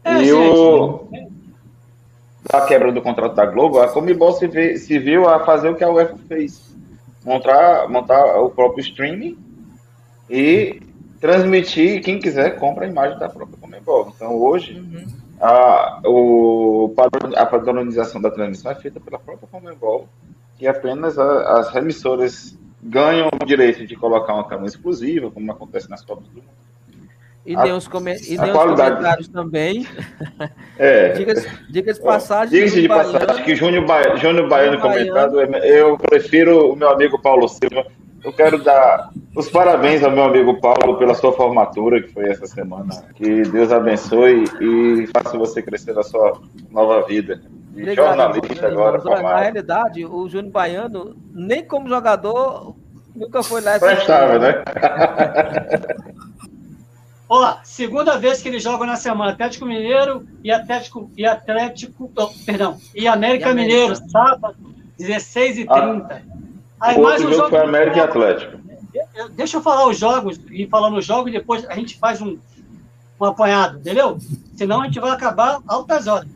É, 0.05 0.23
e 0.23 0.33
o... 0.33 1.09
a 2.53 2.61
quebra 2.61 2.93
do 2.93 3.03
contrato 3.03 3.35
da 3.35 3.47
Globo, 3.47 3.81
a 3.81 3.89
Comembol 3.89 4.35
se, 4.35 4.47
vê, 4.47 4.77
se 4.77 4.97
viu 5.01 5.29
a 5.29 5.45
fazer 5.45 5.71
o 5.71 5.75
que 5.75 5.83
a 5.83 5.91
UEFA 5.91 6.17
fez. 6.29 6.73
Montar, 7.25 7.89
montar 7.89 8.41
o 8.41 8.49
próprio 8.49 8.81
streaming 8.81 9.37
e 10.31 10.81
transmitir, 11.21 12.01
quem 12.01 12.21
quiser, 12.21 12.57
compra 12.57 12.85
a 12.85 12.89
imagem 12.89 13.19
da 13.19 13.29
própria 13.29 13.59
Comembol. 13.61 14.13
Então, 14.15 14.37
hoje, 14.37 14.79
uhum. 14.79 15.05
a, 15.41 16.01
o, 16.05 16.95
a 17.35 17.45
padronização 17.45 18.23
da 18.23 18.31
transmissão 18.31 18.71
é 18.71 18.77
feita 18.77 19.01
pela 19.01 19.19
própria 19.19 19.49
Comembol 19.51 20.07
e 20.61 20.69
apenas 20.69 21.19
a, 21.19 21.59
as 21.59 21.71
remissoras 21.71 22.57
ganham 22.83 23.29
o 23.29 23.45
direito 23.45 23.87
de 23.87 23.97
colocar 23.97 24.35
uma 24.35 24.45
câmera 24.45 24.69
exclusiva, 24.69 25.31
como 25.31 25.51
acontece 25.51 25.89
nas 25.89 26.05
Copas 26.05 26.29
do 26.29 26.37
Mundo. 26.37 26.67
E 27.45 27.57
tem 27.57 27.73
os, 27.73 27.87
come... 27.87 28.15
e 28.15 28.37
tem 28.37 28.53
comentários 28.53 29.29
também. 29.29 29.87
É. 30.79 31.13
Diga-se 31.13 31.49
diga 31.71 31.95
passagem. 31.95 32.59
Diga-se 32.59 32.83
de 32.83 32.87
passagem 32.89 33.45
que 33.45 33.57
Júnior, 33.57 33.87
ba... 33.87 34.15
Júnior 34.17 34.47
Baiano 34.47 34.79
comentado, 34.79 35.41
eu 35.41 35.97
prefiro 35.97 36.71
o 36.71 36.77
meu 36.77 36.91
amigo 36.91 37.19
Paulo 37.19 37.49
Silva 37.49 37.87
eu 38.27 38.33
quero 38.33 38.61
dar 38.61 39.11
os 39.37 39.49
parabéns 39.49 40.03
ao 40.03 40.11
meu 40.11 40.25
amigo 40.25 40.61
Paulo 40.61 40.99
pela 40.99 41.15
sua 41.15 41.33
formatura, 41.33 42.03
que 42.03 42.13
foi 42.13 42.29
essa 42.29 42.45
semana. 42.45 43.05
Que 43.15 43.43
Deus 43.43 43.71
abençoe 43.71 44.43
e 44.61 45.07
faça 45.07 45.39
você 45.39 45.63
crescer 45.63 45.93
na 45.93 46.03
sua 46.03 46.41
nova 46.69 47.07
vida. 47.07 47.41
Obrigado, 47.77 48.17
jornalista 48.17 48.67
agora. 48.67 49.23
Na 49.23 49.41
realidade, 49.41 50.05
o 50.05 50.29
Júnior 50.29 50.53
Baiano, 50.53 51.17
nem 51.33 51.65
como 51.65 51.89
jogador, 51.89 52.75
nunca 53.15 53.43
foi 53.43 53.61
lá. 53.61 53.79
Prestava, 53.79 54.39
né? 54.39 54.65
Ó, 57.29 57.57
segunda 57.65 58.17
vez 58.17 58.41
que 58.41 58.49
eles 58.49 58.63
jogam 58.63 58.87
na 58.87 58.97
semana, 58.97 59.33
Atlético 59.33 59.67
Mineiro 59.67 60.27
e 60.45 60.53
Atlético 60.53 61.11
e 61.17 61.27
Atlético, 61.27 62.11
oh, 62.17 62.29
perdão, 62.45 62.79
e 62.95 63.09
América, 63.09 63.49
e 63.49 63.51
América 63.51 63.55
Mineiro, 63.55 63.97
sábado, 64.09 64.57
16 64.97 65.59
h 65.59 65.75
30 65.75 66.23
Ah. 66.81 66.89
Aí, 66.89 67.01
mais 67.01 67.25
um 67.25 67.33
jogo 67.33 67.49
foi 67.49 67.59
América 67.59 67.97
e 67.97 68.01
Atlético. 68.01 68.59
Deixa 69.33 69.57
eu 69.57 69.63
falar 69.63 69.89
os 69.89 69.99
jogos, 69.99 70.41
e 70.51 70.69
falando 70.69 70.99
os 70.99 71.05
jogos, 71.05 71.33
depois 71.33 71.65
a 71.69 71.75
gente 71.75 71.99
faz 71.99 72.23
um, 72.23 72.39
um 73.21 73.25
apanhado, 73.25 73.79
entendeu? 73.79 74.19
Senão 74.55 74.83
a 74.83 74.85
gente 74.85 75.01
vai 75.01 75.11
acabar 75.11 75.59
altas 75.67 76.07
horas. 76.07 76.29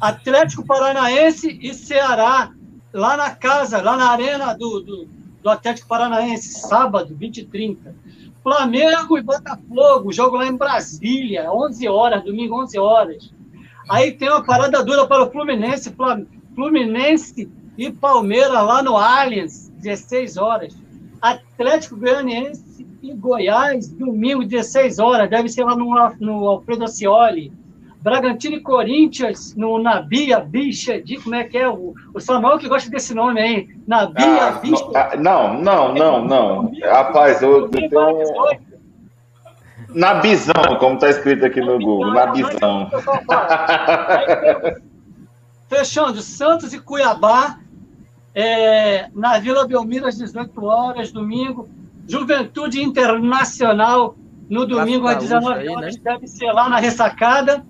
Atlético 0.00 0.64
Paranaense 0.64 1.58
e 1.60 1.72
Ceará, 1.74 2.52
lá 2.92 3.16
na 3.16 3.30
casa, 3.30 3.80
lá 3.82 3.96
na 3.96 4.10
arena 4.10 4.54
do, 4.54 4.80
do, 4.80 5.08
do 5.42 5.50
Atlético 5.50 5.88
Paranaense, 5.88 6.60
sábado, 6.60 7.14
20 7.16 7.38
e 7.38 7.44
30. 7.44 7.94
Flamengo 8.42 9.18
e 9.18 9.22
Botafogo, 9.22 10.12
jogo 10.12 10.36
lá 10.36 10.46
em 10.46 10.56
Brasília, 10.56 11.52
11 11.52 11.88
horas, 11.88 12.24
domingo, 12.24 12.60
11 12.62 12.78
horas. 12.78 13.32
Aí 13.88 14.12
tem 14.12 14.28
uma 14.28 14.42
parada 14.42 14.82
dura 14.82 15.06
para 15.06 15.24
o 15.24 15.30
Fluminense, 15.30 15.94
Fluminense 16.54 17.50
e 17.76 17.90
Palmeiras 17.90 18.52
lá 18.52 18.82
no 18.82 18.96
Allianz, 18.96 19.68
16 19.76 20.36
horas. 20.36 20.74
Atlético 21.20 21.96
Goianiense 21.96 22.86
e 23.02 23.12
Goiás, 23.12 23.88
domingo, 23.88 24.44
16 24.44 24.98
horas. 24.98 25.28
Deve 25.28 25.48
ser 25.48 25.64
lá 25.64 25.76
no, 25.76 25.90
no 26.18 26.48
Alfredo 26.48 26.84
Ascioli. 26.84 27.52
Bragantino 28.00 28.56
e 28.56 28.60
Corinthians, 28.60 29.54
no 29.54 29.78
Nabia 29.78 30.40
Bicha, 30.40 31.00
de 31.00 31.18
como 31.18 31.34
é 31.34 31.44
que 31.44 31.58
é? 31.58 31.68
O, 31.68 31.94
o 32.14 32.20
Samuel 32.20 32.58
que 32.58 32.68
gosta 32.68 32.90
desse 32.90 33.14
nome 33.14 33.40
aí. 33.40 33.68
Nabia 33.86 34.44
ah, 34.46 34.52
Bicha. 34.52 34.84
Ah, 34.94 35.16
não, 35.16 35.60
não, 35.60 35.94
não, 35.94 36.24
não. 36.24 36.72
Rapaz, 36.82 37.42
eu, 37.42 37.62
eu 37.62 37.68
tenho... 37.68 37.90
Nabizão, 39.94 40.78
como 40.78 40.94
está 40.94 41.10
escrito 41.10 41.44
aqui 41.44 41.60
no 41.60 41.78
Google. 41.78 42.12
Nabizão. 42.12 42.90
Fechando, 45.68 46.22
Santos 46.22 46.72
e 46.72 46.80
Cuiabá, 46.80 47.58
é, 48.34 49.08
na 49.14 49.38
Vila 49.38 49.66
Belmiro 49.66 50.06
às 50.06 50.16
18 50.16 50.64
horas, 50.64 51.12
domingo. 51.12 51.68
Juventude 52.08 52.82
Internacional 52.82 54.16
no 54.48 54.66
domingo 54.66 55.06
às 55.06 55.18
19 55.18 55.68
horas, 55.68 55.96
né? 55.96 56.02
deve 56.02 56.26
ser 56.26 56.50
lá 56.52 56.68
na 56.68 56.78
ressacada. 56.78 57.64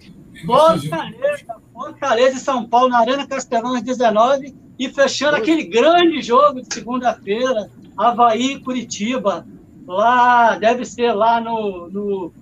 Fortaleza, 0.46 1.56
Fortaleza 1.72 2.36
e 2.36 2.40
São 2.40 2.66
Paulo 2.66 2.88
na 2.88 3.00
Arena 3.00 3.26
Castelão 3.26 3.74
às 3.74 3.82
19 3.82 4.54
e 4.78 4.88
fechando 4.88 5.36
aquele 5.36 5.64
grande 5.64 6.22
jogo 6.22 6.62
de 6.62 6.72
segunda-feira, 6.72 7.70
Havaí 7.96 8.52
e 8.52 8.60
Curitiba. 8.60 9.46
Lá, 9.86 10.56
deve 10.56 10.84
ser 10.84 11.12
lá 11.12 11.40
no. 11.40 11.88
no 11.90 12.32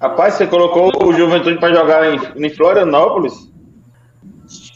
Rapaz, 0.00 0.34
você 0.34 0.46
colocou 0.46 0.92
o 1.06 1.12
Juventude 1.12 1.58
para 1.58 1.74
jogar 1.74 2.12
em, 2.12 2.44
em 2.44 2.50
Florianópolis? 2.50 3.50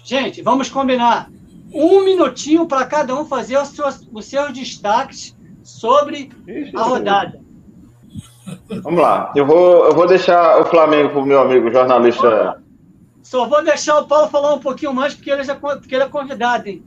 Gente, 0.04 0.40
vamos 0.40 0.68
combinar 0.68 1.28
um 1.72 2.04
minutinho 2.04 2.66
para 2.66 2.86
cada 2.86 3.14
um 3.14 3.24
fazer 3.24 3.58
os 3.58 3.68
seus, 3.68 4.08
os 4.12 4.24
seus 4.26 4.52
destaques 4.52 5.36
sobre 5.62 6.30
a 6.74 6.82
rodada. 6.82 7.40
Vamos 8.82 9.00
lá. 9.00 9.32
Eu 9.34 9.46
vou, 9.46 9.86
eu 9.86 9.94
vou 9.94 10.06
deixar 10.06 10.60
o 10.60 10.64
Flamengo 10.64 11.10
para 11.10 11.20
o 11.20 11.26
meu 11.26 11.40
amigo 11.40 11.70
jornalista. 11.70 12.60
Só 13.30 13.46
vou 13.46 13.62
deixar 13.62 14.00
o 14.00 14.08
Paulo 14.08 14.28
falar 14.28 14.54
um 14.54 14.58
pouquinho 14.58 14.92
mais, 14.92 15.14
porque 15.14 15.30
ele, 15.30 15.44
já, 15.44 15.54
porque 15.54 15.94
ele 15.94 16.02
é 16.02 16.08
convidado, 16.08 16.68
hein? 16.68 16.82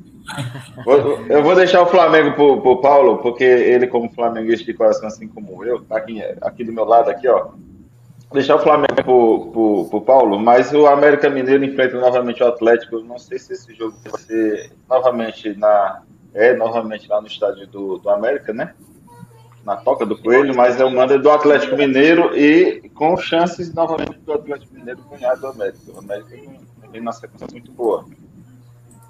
Eu 1.30 1.42
vou 1.42 1.56
deixar 1.56 1.82
o 1.82 1.86
Flamengo 1.86 2.34
para 2.34 2.44
o 2.44 2.82
Paulo, 2.82 3.20
porque 3.20 3.46
ele, 3.46 3.88
como 3.88 4.12
flamenguista 4.12 4.66
de 4.66 4.74
coração, 4.74 5.08
assim 5.08 5.26
como 5.26 5.64
eu, 5.64 5.82
tá 5.86 5.96
aqui, 5.96 6.22
aqui 6.42 6.66
do 6.66 6.74
meu 6.74 6.84
lado, 6.84 7.10
aqui, 7.10 7.30
ó 7.30 7.52
deixar 8.34 8.56
o 8.56 8.60
Flamengo 8.60 8.94
pro, 9.06 9.52
pro, 9.54 9.88
pro 9.90 10.02
Paulo, 10.02 10.38
mas 10.38 10.74
o 10.74 10.86
América 10.86 11.30
Mineiro 11.30 11.64
enfrenta 11.64 11.98
novamente 11.98 12.44
o 12.44 12.48
Atlético. 12.48 12.96
Eu 12.96 13.04
não 13.06 13.18
sei 13.18 13.40
se 13.40 13.54
esse 13.54 13.74
jogo 13.74 13.96
vai 14.04 14.20
ser 14.20 14.72
novamente 14.90 15.56
na. 15.56 16.02
É 16.34 16.54
novamente 16.54 17.08
lá 17.08 17.22
no 17.22 17.28
estádio 17.28 17.68
do, 17.68 18.00
do 18.00 18.10
América, 18.10 18.52
né? 18.52 18.74
Na 19.66 19.78
toca 19.78 20.06
do 20.06 20.18
Coelho, 20.18 20.56
mas 20.56 20.80
é 20.80 20.84
o 20.84 20.92
mando 20.92 21.18
do 21.18 21.32
Atlético 21.32 21.78
Mineiro 21.78 22.36
e 22.38 22.90
com 22.90 23.16
chances 23.16 23.74
novamente 23.74 24.20
do 24.20 24.34
Atlético 24.34 24.74
Mineiro 24.74 25.00
ganhar 25.10 25.36
do 25.36 25.48
América. 25.48 25.80
O 25.94 26.00
América 26.00 26.36
vem 26.92 27.02
na 27.02 27.12
sequência 27.12 27.48
muito 27.52 27.72
boa. 27.72 28.06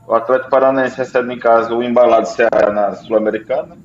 O 0.07 0.13
Atlético 0.13 0.49
Paranaense 0.49 0.97
recebe 0.97 1.33
em 1.33 1.39
casa 1.39 1.73
o 1.73 1.81
embalado 1.81 2.27
Ceará 2.27 2.71
na 2.71 2.93
Sul-Americana 2.93 3.77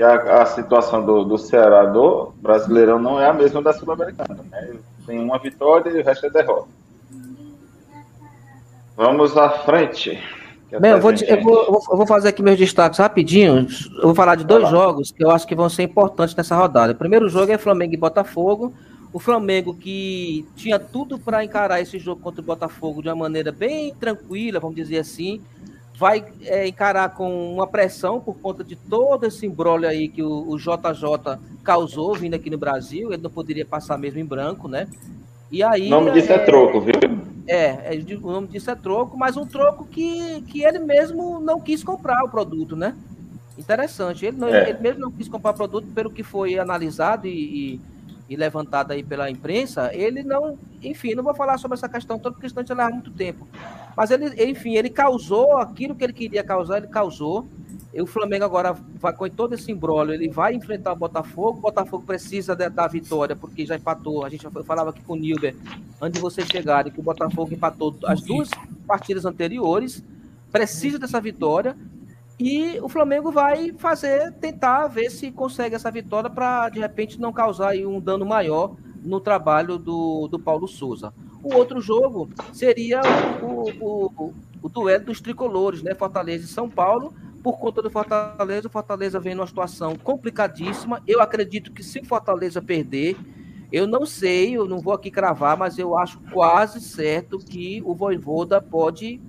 que 0.00 0.02
a, 0.02 0.42
a 0.42 0.46
situação 0.46 1.04
do, 1.04 1.24
do 1.24 1.36
Ceará 1.36 1.84
do 1.84 2.32
Brasileirão 2.36 2.98
não 2.98 3.20
é 3.20 3.26
a 3.26 3.34
mesma 3.34 3.60
da 3.60 3.70
Sul-Americana. 3.72 4.42
Né? 4.50 4.78
Tem 5.06 5.18
uma 5.18 5.38
vitória 5.38 5.90
e 5.90 6.00
o 6.00 6.04
resto 6.04 6.24
é 6.24 6.30
derrota. 6.30 6.68
Vamos 8.96 9.36
à 9.36 9.50
frente. 9.50 10.18
Bem, 10.78 10.92
eu 10.92 11.00
vou, 11.00 11.12
eu, 11.12 11.42
vou, 11.42 11.82
eu 11.90 11.96
vou, 11.96 12.06
fazer 12.06 12.28
aqui 12.28 12.42
meus 12.42 12.58
destaques 12.58 12.98
rapidinho. 12.98 13.66
Eu 13.96 14.02
vou 14.02 14.14
falar 14.14 14.36
de 14.36 14.44
dois 14.44 14.68
jogos 14.68 15.10
que 15.10 15.24
eu 15.24 15.30
acho 15.30 15.46
que 15.46 15.54
vão 15.54 15.68
ser 15.68 15.82
importantes 15.82 16.34
nessa 16.34 16.54
rodada. 16.56 16.92
O 16.92 16.96
primeiro 16.96 17.28
jogo 17.28 17.50
é 17.50 17.58
Flamengo 17.58 17.94
e 17.94 17.96
Botafogo. 17.96 18.72
O 19.12 19.18
Flamengo 19.18 19.74
que 19.74 20.46
tinha 20.54 20.78
tudo 20.78 21.18
para 21.18 21.44
encarar 21.44 21.80
esse 21.80 21.98
jogo 21.98 22.22
contra 22.22 22.40
o 22.40 22.44
Botafogo 22.44 23.02
de 23.02 23.08
uma 23.08 23.16
maneira 23.16 23.50
bem 23.50 23.92
tranquila, 23.94 24.60
vamos 24.60 24.76
dizer 24.76 24.98
assim 24.98 25.40
vai 26.00 26.24
é, 26.44 26.66
encarar 26.66 27.10
com 27.10 27.52
uma 27.52 27.66
pressão 27.66 28.18
por 28.18 28.32
conta 28.38 28.64
de 28.64 28.74
todo 28.74 29.26
esse 29.26 29.44
embrólio 29.44 29.86
aí 29.86 30.08
que 30.08 30.22
o, 30.22 30.48
o, 30.48 30.56
JJ 30.56 31.38
causou 31.62 32.14
vindo 32.14 32.32
aqui 32.32 32.48
no 32.48 32.56
Brasil. 32.56 33.12
Ele 33.12 33.22
não 33.22 33.28
poderia 33.28 33.66
passar 33.66 33.98
mesmo 33.98 34.18
em 34.18 34.24
branco, 34.24 34.66
né? 34.66 34.88
E 35.50 35.62
aí. 35.62 35.86
O 35.86 35.90
nome 35.90 36.12
disso 36.12 36.32
é, 36.32 36.36
é 36.36 36.38
troco, 36.38 36.80
viu? 36.80 36.94
É, 37.46 37.96
é, 37.96 38.16
o 38.22 38.30
nome 38.30 38.46
disso 38.46 38.70
é 38.70 38.74
troco, 38.74 39.16
mas 39.16 39.36
um 39.36 39.44
troco 39.44 39.84
que, 39.84 40.42
que 40.42 40.62
ele 40.62 40.78
mesmo 40.78 41.40
não 41.40 41.60
quis 41.60 41.82
comprar 41.82 42.22
o 42.22 42.28
produto, 42.28 42.76
né? 42.76 42.96
Interessante. 43.58 44.24
Ele, 44.24 44.36
não, 44.36 44.48
é. 44.48 44.70
ele 44.70 44.78
mesmo 44.78 45.00
não 45.00 45.10
quis 45.10 45.28
comprar 45.28 45.52
produto 45.52 45.88
pelo 45.92 46.10
que 46.10 46.22
foi 46.22 46.58
analisado 46.58 47.26
e, 47.26 47.74
e, 47.74 47.80
e, 48.28 48.36
levantado 48.36 48.92
aí 48.92 49.02
pela 49.02 49.30
imprensa. 49.30 49.90
Ele 49.92 50.22
não, 50.22 50.56
enfim, 50.82 51.14
não 51.14 51.24
vou 51.24 51.34
falar 51.34 51.58
sobre 51.58 51.76
essa 51.76 51.88
questão 51.88 52.18
toda 52.18 52.34
porque 52.34 52.48
senão 52.48 52.64
leva 52.68 52.90
muito 52.90 53.10
tempo. 53.10 53.48
Mas 53.96 54.10
ele, 54.10 54.32
enfim, 54.44 54.76
ele 54.76 54.88
causou 54.88 55.58
aquilo 55.58 55.94
que 55.94 56.04
ele 56.04 56.12
queria 56.12 56.44
causar, 56.44 56.78
ele 56.78 56.86
causou. 56.86 57.46
O 57.92 58.06
Flamengo 58.06 58.44
agora 58.44 58.72
vai 58.72 59.12
com 59.12 59.28
todo 59.28 59.54
esse 59.54 59.72
embrólio, 59.72 60.14
ele 60.14 60.28
vai 60.28 60.54
enfrentar 60.54 60.92
o 60.92 60.96
Botafogo. 60.96 61.58
O 61.58 61.62
Botafogo 61.62 62.04
precisa 62.04 62.54
da, 62.54 62.68
da 62.68 62.86
vitória, 62.86 63.34
porque 63.34 63.66
já 63.66 63.74
empatou. 63.74 64.24
A 64.24 64.28
gente 64.28 64.44
já 64.44 64.50
falava 64.62 64.90
aqui 64.90 65.02
com 65.02 65.14
o 65.14 65.16
Nilber, 65.16 65.56
antes 66.00 66.14
de 66.14 66.20
vocês 66.20 66.46
chegarem, 66.46 66.92
que 66.92 67.00
o 67.00 67.02
Botafogo 67.02 67.52
empatou 67.52 67.96
as 68.04 68.20
duas 68.20 68.48
partidas 68.86 69.24
anteriores. 69.24 70.04
Precisa 70.52 70.98
dessa 71.00 71.20
vitória. 71.20 71.76
E 72.38 72.78
o 72.80 72.88
Flamengo 72.88 73.32
vai 73.32 73.72
fazer, 73.72 74.32
tentar 74.34 74.86
ver 74.86 75.10
se 75.10 75.30
consegue 75.30 75.74
essa 75.74 75.90
vitória 75.90 76.30
para, 76.30 76.68
de 76.68 76.78
repente, 76.78 77.20
não 77.20 77.32
causar 77.32 77.74
um 77.76 78.00
dano 78.00 78.24
maior 78.24 78.76
no 79.02 79.20
trabalho 79.20 79.78
do, 79.78 80.28
do 80.28 80.38
Paulo 80.38 80.68
Souza. 80.68 81.12
O 81.42 81.54
outro 81.54 81.80
jogo 81.80 82.30
seria 82.52 83.00
o, 83.42 83.70
o, 83.80 84.12
o, 84.16 84.34
o 84.62 84.68
duelo 84.68 85.06
dos 85.06 85.20
tricolores, 85.20 85.82
né? 85.82 85.94
Fortaleza 85.94 86.44
e 86.44 86.48
São 86.48 86.68
Paulo 86.68 87.12
por 87.42 87.58
conta 87.58 87.82
do 87.82 87.90
Fortaleza. 87.90 88.68
O 88.68 88.70
Fortaleza 88.70 89.20
vem 89.20 89.34
numa 89.34 89.46
situação 89.46 89.96
complicadíssima. 89.96 91.02
Eu 91.06 91.20
acredito 91.20 91.72
que 91.72 91.82
se 91.82 92.00
o 92.00 92.04
Fortaleza 92.04 92.60
perder, 92.60 93.16
eu 93.72 93.86
não 93.86 94.04
sei, 94.04 94.56
eu 94.56 94.66
não 94.66 94.78
vou 94.78 94.92
aqui 94.92 95.10
cravar, 95.10 95.56
mas 95.56 95.78
eu 95.78 95.96
acho 95.96 96.20
quase 96.32 96.80
certo 96.80 97.38
que 97.38 97.82
o 97.84 97.94
Voivoda 97.94 98.60
pode 98.60 99.20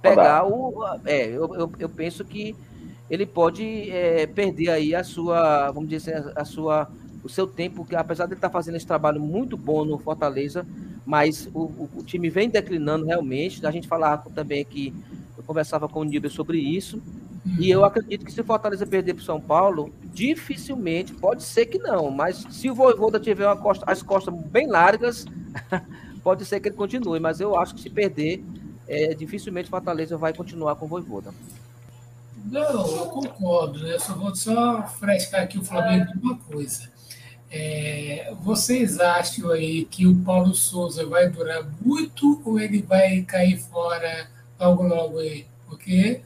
pegar 0.00 0.46
o. 0.46 0.74
É, 1.04 1.26
eu, 1.28 1.54
eu, 1.54 1.72
eu 1.78 1.88
penso 1.88 2.24
que 2.24 2.56
ele 3.10 3.26
pode 3.26 3.90
é, 3.90 4.26
perder 4.26 4.70
aí 4.70 4.94
a 4.94 5.04
sua, 5.04 5.70
vamos 5.70 5.88
dizer, 5.88 6.32
a 6.34 6.44
sua, 6.44 6.88
o 7.22 7.28
seu 7.28 7.46
tempo, 7.46 7.84
que 7.84 7.94
apesar 7.94 8.26
de 8.26 8.32
ele 8.32 8.38
estar 8.38 8.50
fazendo 8.50 8.76
esse 8.76 8.86
trabalho 8.86 9.20
muito 9.20 9.56
bom 9.56 9.84
no 9.84 9.98
Fortaleza, 9.98 10.66
mas 11.04 11.48
o, 11.54 11.60
o, 11.60 11.90
o 11.98 12.02
time 12.02 12.28
vem 12.28 12.48
declinando 12.48 13.06
realmente. 13.06 13.64
A 13.64 13.70
gente 13.70 13.86
falava 13.86 14.28
também 14.30 14.64
que 14.64 14.92
conversava 15.46 15.88
com 15.88 16.00
o 16.00 16.04
Nibel 16.04 16.30
sobre 16.30 16.58
isso. 16.58 17.00
E 17.58 17.70
eu 17.70 17.84
acredito 17.84 18.24
que 18.24 18.32
se 18.32 18.40
o 18.40 18.44
Fortaleza 18.44 18.86
perder 18.86 19.14
para 19.14 19.22
o 19.22 19.24
São 19.24 19.40
Paulo, 19.40 19.92
dificilmente, 20.12 21.14
pode 21.14 21.44
ser 21.44 21.66
que 21.66 21.78
não, 21.78 22.10
mas 22.10 22.44
se 22.50 22.68
o 22.68 22.74
Voivoda 22.74 23.20
tiver 23.20 23.54
costa, 23.58 23.84
as 23.86 24.02
costas 24.02 24.34
bem 24.34 24.66
largas, 24.66 25.24
pode 26.24 26.44
ser 26.44 26.58
que 26.58 26.68
ele 26.68 26.76
continue. 26.76 27.20
Mas 27.20 27.40
eu 27.40 27.56
acho 27.56 27.74
que 27.74 27.80
se 27.80 27.88
perder, 27.88 28.44
é, 28.88 29.14
dificilmente 29.14 29.68
o 29.68 29.70
Fortaleza 29.70 30.16
vai 30.16 30.34
continuar 30.34 30.74
com 30.74 30.86
o 30.86 30.88
Voivoda. 30.88 31.32
Não, 32.44 32.86
eu 32.96 33.06
concordo, 33.06 33.78
né? 33.80 33.98
Só 33.98 34.14
vou 34.14 34.34
só 34.34 34.82
frescar 34.98 35.42
aqui 35.42 35.58
o 35.58 35.64
Flamengo 35.64 36.12
de 36.12 36.18
uma 36.18 36.36
coisa. 36.36 36.90
É, 37.50 38.34
vocês 38.42 38.98
acham 38.98 39.50
aí 39.50 39.84
que 39.84 40.06
o 40.06 40.16
Paulo 40.16 40.54
Souza 40.54 41.06
vai 41.06 41.28
durar 41.28 41.64
muito 41.80 42.42
ou 42.44 42.58
ele 42.58 42.82
vai 42.82 43.22
cair 43.22 43.58
fora 43.58 44.28
logo, 44.58 44.82
logo 44.82 45.18
aí, 45.18 45.46
porque. 45.68 46.22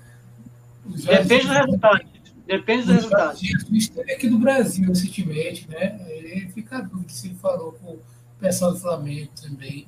Depende 0.85 1.47
do 1.47 1.53
resultado. 1.53 2.01
Depende 2.47 2.87
do 2.87 2.93
resultado. 2.93 3.39
Esteve 3.73 4.13
aqui 4.13 4.29
do 4.29 4.39
Brasil 4.39 4.89
recentemente, 4.89 5.69
né? 5.69 6.01
Ele 6.09 6.49
fica 6.49 6.79
a 6.79 6.81
dúvida 6.81 7.13
se 7.13 7.29
ele 7.29 7.37
falou 7.37 7.73
com 7.73 7.93
o 7.93 8.01
pessoal 8.41 8.73
do 8.73 8.79
Flamengo 8.79 9.31
também. 9.41 9.87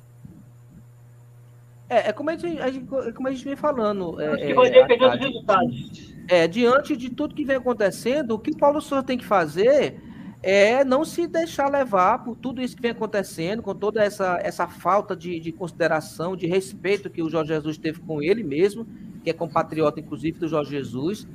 É, 1.89 2.09
é 2.09 2.13
como 2.13 2.29
a 2.29 2.35
gente, 2.35 2.59
é 2.59 3.11
como 3.11 3.27
a 3.27 3.31
gente 3.31 3.43
vem 3.43 3.55
falando. 3.55 4.19
É, 4.19 4.37
que 4.37 4.53
vai 4.53 4.71
depender 4.71 5.09
dos 5.09 5.19
resultados. 5.19 6.13
É, 6.29 6.47
diante 6.47 6.95
de 6.95 7.09
tudo 7.09 7.35
que 7.35 7.43
vem 7.43 7.57
acontecendo, 7.57 8.31
o 8.31 8.39
que 8.39 8.51
o 8.51 8.57
Paulo 8.57 8.81
Souza 8.81 9.03
tem 9.03 9.17
que 9.17 9.25
fazer 9.25 10.01
é 10.43 10.83
não 10.83 11.05
se 11.05 11.25
deixar 11.25 11.71
levar 11.71 12.21
por 12.21 12.35
tudo 12.35 12.61
isso 12.61 12.75
que 12.75 12.81
vem 12.81 12.91
acontecendo, 12.91 13.63
com 13.63 13.73
toda 13.73 14.03
essa, 14.03 14.37
essa 14.43 14.67
falta 14.67 15.15
de, 15.15 15.39
de 15.39 15.53
consideração, 15.53 16.35
de 16.35 16.45
respeito 16.45 17.09
que 17.09 17.23
o 17.23 17.29
Jorge 17.29 17.53
Jesus 17.53 17.77
teve 17.77 18.01
com 18.01 18.21
ele 18.21 18.43
mesmo, 18.43 18.85
que 19.23 19.29
é 19.29 19.33
compatriota, 19.33 20.01
inclusive, 20.01 20.37
do 20.37 20.47
Jorge 20.49 20.71
Jesus. 20.71 21.25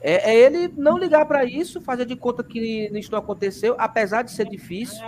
É, 0.00 0.32
é 0.32 0.36
ele 0.36 0.66
não 0.76 0.98
ligar 0.98 1.26
para 1.26 1.44
isso, 1.44 1.80
fazer 1.80 2.06
de 2.06 2.16
conta 2.16 2.42
que 2.42 2.90
isso 2.92 3.12
não 3.12 3.20
aconteceu, 3.20 3.76
apesar 3.78 4.22
de 4.22 4.32
ser 4.32 4.48
difícil, 4.48 5.00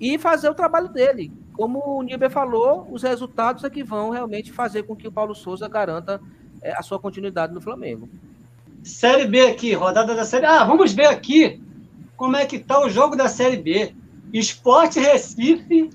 e 0.00 0.18
fazer 0.18 0.48
o 0.48 0.54
trabalho 0.54 0.88
dele. 0.88 1.30
Como 1.52 1.78
o 1.78 2.02
Níber 2.02 2.28
falou, 2.28 2.88
os 2.90 3.04
resultados 3.04 3.62
é 3.62 3.70
que 3.70 3.84
vão 3.84 4.10
realmente 4.10 4.50
fazer 4.50 4.82
com 4.82 4.96
que 4.96 5.06
o 5.06 5.12
Paulo 5.12 5.32
Souza 5.32 5.68
garanta 5.68 6.20
é, 6.60 6.72
a 6.76 6.82
sua 6.82 6.98
continuidade 6.98 7.54
no 7.54 7.60
Flamengo. 7.60 8.08
Série 8.82 9.26
B 9.26 9.42
aqui, 9.42 9.72
rodada 9.74 10.12
da 10.12 10.24
Série 10.24 10.44
Ah, 10.44 10.64
vamos 10.64 10.92
ver 10.92 11.06
aqui 11.06 11.62
como 12.16 12.36
é 12.36 12.46
que 12.46 12.56
está 12.56 12.80
o 12.80 12.88
jogo 12.88 13.16
da 13.16 13.28
Série 13.28 13.56
B. 13.56 13.94
Esporte 14.32 14.98
Recife 14.98 15.90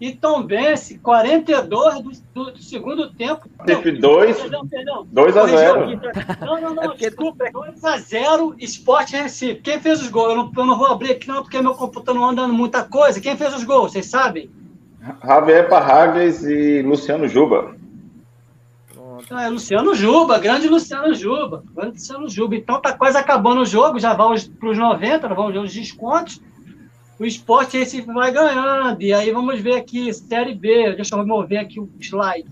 e 0.00 0.12
Tombense, 0.12 0.98
42 0.98 2.00
do, 2.00 2.10
do, 2.34 2.50
do 2.52 2.62
segundo 2.62 3.12
tempo. 3.14 3.48
Recife 3.66 3.92
2, 3.92 4.36
2 5.06 5.36
a 5.36 5.46
0. 5.46 6.00
Não, 6.40 6.60
não, 6.60 6.74
não, 6.74 6.92
é 6.92 6.96
desculpa, 6.96 7.44
2 7.52 7.84
a 7.84 7.98
0 7.98 8.54
Esporte 8.58 9.16
Recife. 9.16 9.60
Quem 9.60 9.80
fez 9.80 10.02
os 10.02 10.08
gols? 10.08 10.30
Eu 10.30 10.36
não, 10.36 10.52
eu 10.56 10.66
não 10.66 10.78
vou 10.78 10.88
abrir 10.88 11.12
aqui 11.12 11.28
não, 11.28 11.42
porque 11.42 11.60
meu 11.60 11.74
computador 11.74 12.20
não 12.20 12.30
anda 12.30 12.48
muita 12.48 12.82
coisa. 12.82 13.20
Quem 13.20 13.36
fez 13.36 13.54
os 13.54 13.64
gols? 13.64 13.92
Vocês 13.92 14.06
sabem? 14.06 14.50
Javier 15.24 15.68
Parragues 15.68 16.44
e 16.44 16.82
Luciano 16.82 17.28
Juba. 17.28 17.76
É, 19.30 19.48
Luciano 19.48 19.94
Juba, 19.94 20.38
grande 20.38 20.68
Luciano 20.68 21.14
Juba. 21.14 21.62
Grande 21.74 21.92
Luciano 21.92 22.28
Juba. 22.28 22.56
Então 22.56 22.80
tá 22.80 22.92
quase 22.92 23.16
acabando 23.16 23.62
o 23.62 23.66
jogo, 23.66 23.98
já 23.98 24.14
vamos 24.14 24.46
para 24.46 24.70
os 24.70 24.78
90, 24.78 25.28
vamos 25.28 25.52
ver 25.52 25.58
os 25.60 25.72
descontos. 25.72 26.40
O 27.18 27.24
esporte 27.24 27.78
Recife 27.78 28.12
vai 28.12 28.32
ganhando. 28.32 29.00
E 29.02 29.12
aí 29.12 29.30
vamos 29.30 29.60
ver 29.60 29.76
aqui, 29.76 30.12
Série 30.12 30.54
B. 30.54 30.94
Deixa 30.94 31.14
eu 31.14 31.26
mover 31.26 31.58
aqui 31.58 31.78
o 31.78 31.88
slide. 32.00 32.50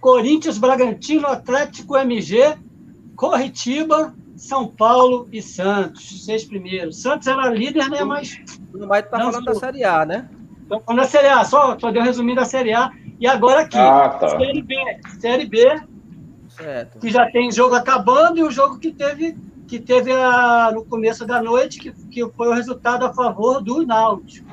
Corinthians, 0.00 0.58
Bragantino, 0.58 1.28
Atlético 1.28 1.96
MG, 1.96 2.56
Corritiba, 3.14 4.12
São 4.36 4.66
Paulo 4.66 5.28
e 5.30 5.40
Santos. 5.40 6.24
Seis 6.24 6.44
primeiros. 6.44 7.00
Santos 7.00 7.28
era 7.28 7.48
líder, 7.50 7.88
né? 7.88 8.02
Mas. 8.02 8.36
Não 8.74 8.88
vai 8.88 9.00
estar 9.00 9.18
tá 9.18 9.24
falando 9.24 9.44
da 9.44 9.54
Série 9.54 9.84
A, 9.84 10.04
né? 10.04 10.28
Estou 10.62 10.80
falando 10.80 11.02
da 11.02 11.06
Série 11.06 11.28
A, 11.28 11.44
só, 11.44 11.78
só 11.78 11.92
deu 11.92 12.02
um 12.02 12.04
resumindo 12.04 12.40
da 12.40 12.44
Série 12.44 12.72
A. 12.72 12.90
E 13.22 13.26
agora 13.28 13.60
aqui, 13.60 13.78
ah, 13.78 14.08
tá. 14.08 14.30
Série 14.30 14.62
B, 14.62 14.74
Série 15.20 15.46
B, 15.46 15.80
certo. 16.48 16.98
que 16.98 17.08
já 17.08 17.30
tem 17.30 17.52
jogo 17.52 17.76
acabando 17.76 18.38
e 18.38 18.42
o 18.42 18.50
jogo 18.50 18.80
que 18.80 18.90
teve 18.92 19.38
que 19.68 19.78
teve 19.78 20.12
a, 20.12 20.72
no 20.74 20.84
começo 20.84 21.24
da 21.24 21.40
noite, 21.40 21.78
que, 21.78 21.92
que 21.92 22.28
foi 22.32 22.48
o 22.48 22.52
resultado 22.52 23.06
a 23.06 23.12
favor 23.12 23.62
do 23.62 23.86
Náutico. 23.86 24.50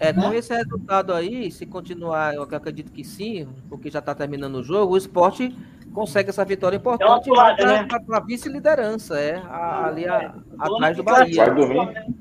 É, 0.00 0.12
com 0.12 0.30
né? 0.30 0.38
esse 0.38 0.52
resultado 0.52 1.12
aí, 1.12 1.48
se 1.52 1.64
continuar, 1.64 2.34
eu 2.34 2.42
acredito 2.42 2.90
que 2.90 3.04
sim, 3.04 3.46
porque 3.68 3.88
já 3.88 4.00
está 4.00 4.16
terminando 4.16 4.56
o 4.56 4.64
jogo, 4.64 4.94
o 4.94 4.96
esporte 4.96 5.56
consegue 5.94 6.30
essa 6.30 6.44
vitória 6.44 6.76
importante 6.76 7.30
é 7.30 7.84
para 7.84 8.16
a 8.16 8.20
vice-liderança, 8.20 9.16
é, 9.16 9.36
a, 9.36 9.86
ali 9.86 10.08
a, 10.08 10.34
atrás 10.58 10.96
do 10.96 11.04
Bahia. 11.04 11.44
Vai 11.44 11.54
dormir. 11.54 12.14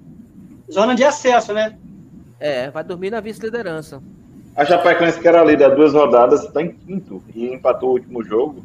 Zona 0.72 0.94
de 0.94 1.04
acesso, 1.04 1.54
né? 1.54 1.76
É, 2.40 2.70
vai 2.70 2.84
dormir 2.84 3.10
na 3.10 3.20
vice-liderança. 3.20 4.00
A 4.56 4.66
Chapecoense, 4.66 5.20
que 5.20 5.28
era 5.28 5.44
líder 5.44 5.66
há 5.66 5.76
duas 5.76 5.94
rodadas, 5.94 6.44
está 6.44 6.62
em 6.62 6.72
quinto 6.72 7.24
e 7.34 7.54
empatou 7.54 7.90
o 7.90 7.94
último 7.94 8.24
jogo. 8.24 8.64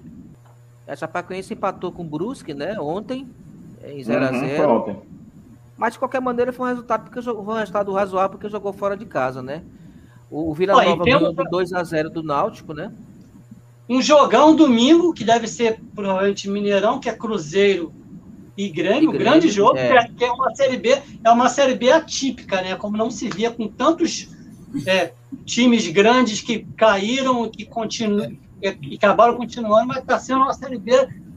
A 0.87 0.97
Chapecoense 0.97 1.55
empatou 1.55 1.93
com 1.93 2.03
o 2.03 2.07
Brusque, 2.07 2.53
né? 2.53 2.78
Ontem, 2.80 3.28
em 3.85 3.99
0x0. 3.99 4.66
Uhum, 4.66 4.76
ontem. 4.76 4.97
Mas, 5.76 5.95
de 5.95 5.99
qualquer 5.99 6.20
maneira, 6.20 6.53
foi 6.53 6.66
um 6.66 6.70
resultado, 6.70 7.05
porque, 7.05 7.22
foi 7.22 7.35
um 7.35 7.53
resultado 7.53 7.93
razoável 7.93 8.30
porque 8.30 8.49
jogou 8.49 8.72
fora 8.72 8.97
de 8.97 9.07
casa, 9.07 9.43
né? 9.43 9.62
O, 10.30 10.51
o 10.51 10.55
Vila 10.55 10.72
Nova 10.74 11.05
ganhou 11.05 11.32
de 11.32 11.43
2x0 11.45 12.09
do 12.09 12.22
Náutico, 12.22 12.72
né? 12.74 12.93
Um 13.89 14.01
jogão 14.01 14.57
domingo, 14.57 15.12
que 15.12 15.24
deve 15.24 15.47
ser 15.47 15.80
provavelmente 15.95 16.49
Mineirão, 16.49 16.99
que 16.99 17.09
é 17.09 17.12
Cruzeiro 17.12 17.93
e 18.57 18.68
Grêmio, 18.68 19.11
um 19.11 19.12
grande 19.12 19.49
jogo, 19.49 19.76
é. 19.76 20.09
que 20.09 20.24
é 20.24 20.32
uma 20.32 20.55
série 20.55 20.76
B, 20.76 21.03
é 21.22 21.30
uma 21.30 21.49
série 21.49 21.74
B 21.74 21.91
atípica, 21.91 22.62
né? 22.62 22.76
Como 22.76 22.97
não 22.97 23.11
se 23.11 23.28
via 23.28 23.51
com 23.51 23.68
tantos 23.68 24.34
é, 24.86 25.12
times 25.44 25.88
grandes 25.88 26.40
que 26.40 26.66
caíram, 26.76 27.48
que 27.48 27.64
continuam, 27.64 28.36
que 28.60 28.96
acabaram 28.96 29.36
continuando, 29.36 29.86
mas 29.86 29.98
está 29.98 30.18
sendo 30.18 30.42
uma 30.42 30.52
Série 30.52 30.78
B 30.78 30.92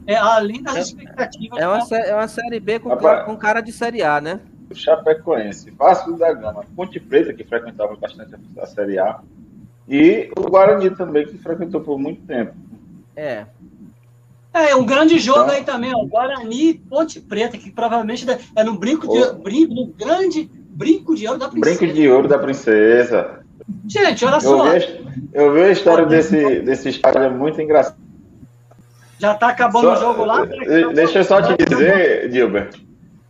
é, 0.06 0.16
além 0.16 0.62
das 0.62 0.76
é, 0.76 0.80
expectativas. 0.80 1.58
É 1.60 1.68
uma, 1.68 1.96
é 1.98 2.14
uma 2.14 2.28
Série 2.28 2.58
B 2.58 2.78
com, 2.78 2.88
Rapaz, 2.88 3.26
com 3.26 3.36
cara 3.36 3.60
de 3.60 3.72
Série 3.72 4.02
A, 4.02 4.20
né? 4.20 4.40
O 4.70 4.74
Chapecoense, 4.74 5.70
Vasco 5.70 6.16
da 6.16 6.32
Gama, 6.32 6.64
Ponte 6.74 6.98
Preta, 6.98 7.32
que 7.32 7.44
frequentava 7.44 7.94
bastante 7.96 8.34
a 8.58 8.66
Série 8.66 8.98
A, 8.98 9.20
e 9.86 10.30
o 10.36 10.42
Guarani 10.42 10.90
também, 10.90 11.26
que 11.26 11.38
frequentou 11.38 11.80
por 11.80 11.98
muito 11.98 12.22
tempo. 12.26 12.54
É. 13.16 13.46
É, 14.52 14.74
um 14.74 14.84
grande 14.84 15.18
jogo 15.18 15.40
então, 15.40 15.54
aí 15.54 15.64
também, 15.64 15.94
o 15.94 16.06
Guarani 16.06 16.74
Ponte 16.74 17.20
Preta, 17.20 17.58
que 17.58 17.70
provavelmente 17.70 18.26
é 18.56 18.64
no 18.64 18.78
brinco 18.78 19.06
de, 19.06 19.32
brinco, 19.42 19.74
no 19.74 19.86
grande 19.86 20.50
Brinco 20.78 21.16
de 21.16 21.26
Ouro 21.26 21.40
da 21.40 21.48
Princesa. 21.48 21.76
Brinco 21.76 21.94
de 21.94 22.08
Ouro 22.08 22.28
da 22.28 22.38
Princesa. 22.38 23.40
Gente, 23.88 24.24
olha 24.24 24.40
só. 24.40 24.66
Eu 24.68 24.80
vi, 24.80 25.30
eu 25.34 25.52
vi 25.52 25.60
a 25.62 25.70
história 25.72 26.06
desse, 26.06 26.60
desse 26.60 26.88
estádio, 26.90 27.22
é 27.22 27.28
muito 27.28 27.60
engraçado. 27.60 27.96
Já 29.18 29.34
está 29.34 29.48
acabando 29.48 29.88
só, 29.88 29.92
o 29.94 29.96
jogo 29.96 30.24
lá. 30.24 30.44
Deixa 30.94 31.18
eu 31.18 31.24
só 31.24 31.42
te 31.42 31.56
dizer, 31.64 32.30
Gilbert. 32.30 32.70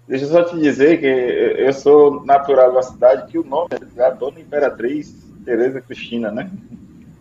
Deixa 0.07 0.26
eu 0.26 0.28
só 0.28 0.42
te 0.44 0.59
dizer 0.59 1.01
que 1.01 1.07
eu 1.07 1.72
sou 1.72 2.22
natural 2.26 2.74
da 2.74 2.82
cidade, 2.82 3.30
que 3.30 3.38
o 3.38 3.44
nome 3.44 3.70
é 3.72 3.84
da 3.96 4.11
Dona 4.11 4.40
Imperatriz 4.40 5.14
Tereza 5.46 5.80
Cristina, 5.80 6.30
né? 6.30 6.51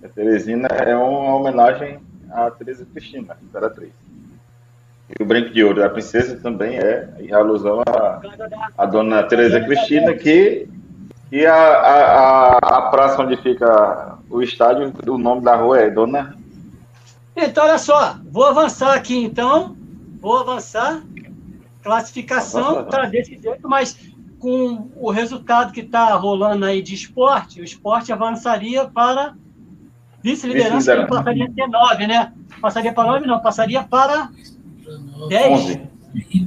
A 0.03 0.09
Teresina 0.09 0.67
é 0.67 0.93
uma 0.93 1.35
homenagem 1.35 1.99
à 2.29 2.51
Tereza 2.51 2.85
Cristina, 2.93 3.37
Imperatriz. 3.41 3.91
E 5.09 5.23
o 5.23 5.25
Brinco 5.25 5.51
de 5.51 5.63
Ouro 5.63 5.79
da 5.79 5.89
Princesa 5.89 6.37
também 6.37 6.77
é 6.77 7.09
em 7.19 7.31
alusão 7.31 7.81
à, 7.87 8.21
à 8.77 8.85
Dona 8.85 9.23
Tereza 9.23 9.61
Cristina, 9.61 10.13
que, 10.13 10.67
que 11.29 11.45
a, 11.45 11.55
a, 11.55 12.57
a, 12.57 12.81
praça 12.89 13.21
onde 13.21 13.37
fica 13.37 14.17
o 14.29 14.41
estádio, 14.41 14.93
o 15.07 15.17
nome 15.17 15.41
da 15.41 15.55
rua 15.55 15.79
é 15.79 15.89
Dona. 15.89 16.35
Então, 17.35 17.63
olha 17.63 17.77
só, 17.77 18.17
vou 18.29 18.45
avançar 18.45 18.93
aqui 18.95 19.23
então, 19.23 19.77
vou 20.19 20.39
avançar. 20.39 21.01
Classificação 21.81 22.81
está 22.81 23.05
desse 23.05 23.37
jeito, 23.41 23.69
mas 23.69 23.97
com 24.39 24.89
o 24.95 25.09
resultado 25.09 25.71
que 25.71 25.79
está 25.81 26.13
rolando 26.15 26.65
aí 26.65 26.81
de 26.81 26.93
esporte, 26.93 27.61
o 27.61 27.63
esporte 27.63 28.11
avançaria 28.11 28.85
para 28.85 29.35
vice-liderança, 30.21 30.95
vice 30.95 31.07
passaria 31.07 31.45
a 31.45 31.49
ter 31.49 31.67
9, 31.67 32.07
né? 32.07 32.33
Passaria 32.59 32.93
para 32.93 33.07
9, 33.07 33.25
não, 33.25 33.39
passaria 33.39 33.83
para 33.83 34.29
10. 35.29 35.51
11. 35.51 35.81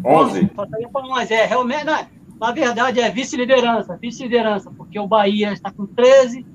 11. 0.05 0.47
Passaria 0.49 0.89
para 0.89 1.07
11. 1.07 1.35
É, 1.35 1.47
realmente, 1.47 1.85
não, 1.85 2.07
na 2.41 2.53
verdade, 2.53 3.01
é 3.01 3.11
vice-liderança, 3.11 3.99
vice-liderança, 4.01 4.71
porque 4.71 4.99
o 4.99 5.07
Bahia 5.07 5.53
está 5.53 5.71
com 5.71 5.87
13, 5.87 6.47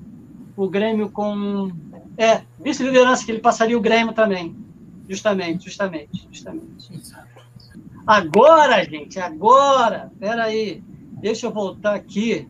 o 0.56 0.68
Grêmio 0.68 1.10
com. 1.10 1.70
É, 2.18 2.42
vice-liderança, 2.58 3.24
que 3.24 3.30
ele 3.30 3.40
passaria 3.40 3.78
o 3.78 3.80
Grêmio 3.80 4.12
também. 4.12 4.56
Justamente, 5.08 5.64
justamente, 5.66 6.26
justamente. 6.32 6.90
Agora, 8.06 8.84
gente, 8.84 9.20
agora, 9.20 10.10
peraí, 10.18 10.82
deixa 11.20 11.46
eu 11.46 11.52
voltar 11.52 11.94
aqui. 11.94 12.48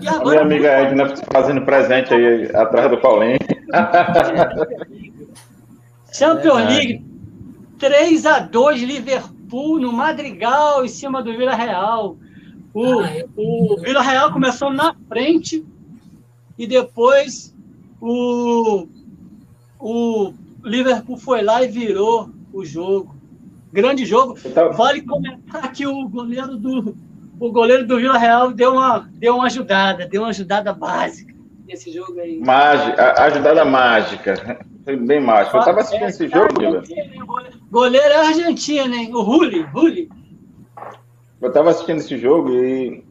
E 0.00 0.08
agora, 0.08 0.42
a 0.42 0.44
minha 0.44 0.58
amiga 0.58 0.68
Edna 0.68 1.14
fazendo 1.32 1.62
presente 1.62 2.12
aí 2.12 2.50
atrás 2.54 2.90
do 2.90 2.98
Paulinho. 2.98 3.38
Champions 6.12 6.66
League, 6.66 7.11
3 7.82 8.26
a 8.26 8.38
2 8.38 8.82
Liverpool 8.82 9.80
no 9.80 9.92
Madrigal 9.92 10.84
em 10.84 10.88
cima 10.88 11.20
do 11.20 11.36
Vila 11.36 11.56
Real. 11.56 12.16
O, 12.72 13.00
ah, 13.00 13.10
é 13.10 13.26
o 13.36 13.76
Vila 13.80 14.00
Real 14.00 14.32
começou 14.32 14.72
na 14.72 14.94
frente 15.08 15.66
e 16.56 16.64
depois 16.64 17.52
o, 18.00 18.86
o 19.80 20.32
Liverpool 20.62 21.16
foi 21.16 21.42
lá 21.42 21.64
e 21.64 21.66
virou 21.66 22.30
o 22.52 22.64
jogo. 22.64 23.16
Grande 23.72 24.06
jogo. 24.06 24.38
Então, 24.44 24.72
vale 24.74 25.02
comentar 25.02 25.72
que 25.72 25.84
o 25.84 26.08
goleiro 26.08 26.56
do 26.56 26.96
o 27.40 27.50
goleiro 27.50 27.84
do 27.84 27.96
Vila 27.96 28.16
Real 28.16 28.52
deu 28.52 28.74
uma, 28.74 29.10
deu 29.14 29.34
uma 29.34 29.46
ajudada, 29.46 30.06
deu 30.06 30.22
uma 30.22 30.28
ajudada 30.28 30.72
básica 30.72 31.34
nesse 31.66 31.90
jogo 31.90 32.20
aí. 32.20 32.38
Mágica, 32.38 33.20
ajudada 33.24 33.64
mágica. 33.64 34.64
Foi 34.84 34.96
bem 34.96 35.20
mágico. 35.20 35.56
Eu 35.56 35.60
estava 35.60 35.80
assistindo 35.80 36.04
é, 36.04 36.08
esse 36.10 36.28
jogo, 36.28 36.54
Guilherme. 36.56 37.61
Goleiro 37.72 38.06
é 38.06 38.26
argentino, 38.28 38.94
hein? 38.94 39.14
O 39.14 39.22
Rulli, 39.22 39.62
Rulli. 39.62 40.10
Eu 41.40 41.48
estava 41.48 41.70
assistindo 41.70 42.00
esse 42.00 42.18
jogo 42.18 42.50
e, 42.50 43.02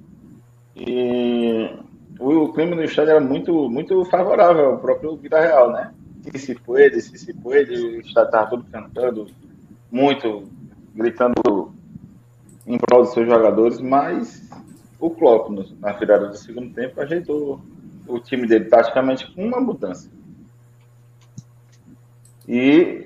e 0.76 1.68
o, 2.20 2.53
clima 2.53 2.76
no 2.76 2.84
estádio 2.84 3.09
era 3.09 3.20
muito, 3.20 3.68
muito 3.68 4.05
favorável 4.05 4.66
ao 4.68 4.78
próprio 4.78 5.16
Vida 5.18 5.41
Real, 5.41 5.72
né? 5.72 5.91
Se 6.22 6.38
se 6.38 6.53
pode, 6.53 7.01
se 7.01 7.18
se 7.18 7.34
pode, 7.34 7.72
o 7.72 8.01
estádio 8.01 8.28
estava 8.28 8.49
todo 8.51 8.64
cantando, 8.72 9.28
muito, 9.91 10.43
gritando 10.93 11.74
em 12.68 12.78
prol 12.78 13.01
dos 13.01 13.14
seus 13.14 13.28
jogadores, 13.28 13.82
mas 13.82 14.47
o 14.99 15.09
Klopp, 15.09 15.49
na 15.80 15.91
virada 15.93 16.28
do 16.28 16.38
segundo 16.38 16.72
tempo, 16.72 17.01
ajeitou 17.01 17.59
o 18.07 18.20
time 18.20 18.45
dele 18.45 18.66
praticamente 18.66 19.26
com 19.34 19.43
uma 19.43 19.59
mudança 19.59 20.07
e 22.47 23.01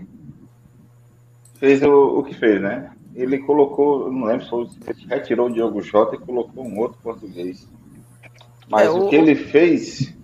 fez 1.65 1.81
o, 1.81 2.19
o 2.19 2.23
que 2.23 2.35
fez, 2.35 2.61
né? 2.61 2.91
Ele 3.15 3.39
colocou, 3.39 4.11
não 4.11 4.27
lembro 4.27 4.45
se 4.45 5.07
retirou 5.07 5.47
o 5.47 5.51
Diogo 5.51 5.81
Jota 5.81 6.15
e 6.15 6.19
colocou 6.19 6.63
um 6.63 6.77
outro 6.77 6.99
português. 7.01 7.67
Mas 8.69 8.85
é, 8.85 8.91
o... 8.91 9.05
o 9.05 9.09
que 9.09 9.15
ele 9.15 9.33
fez 9.33 10.15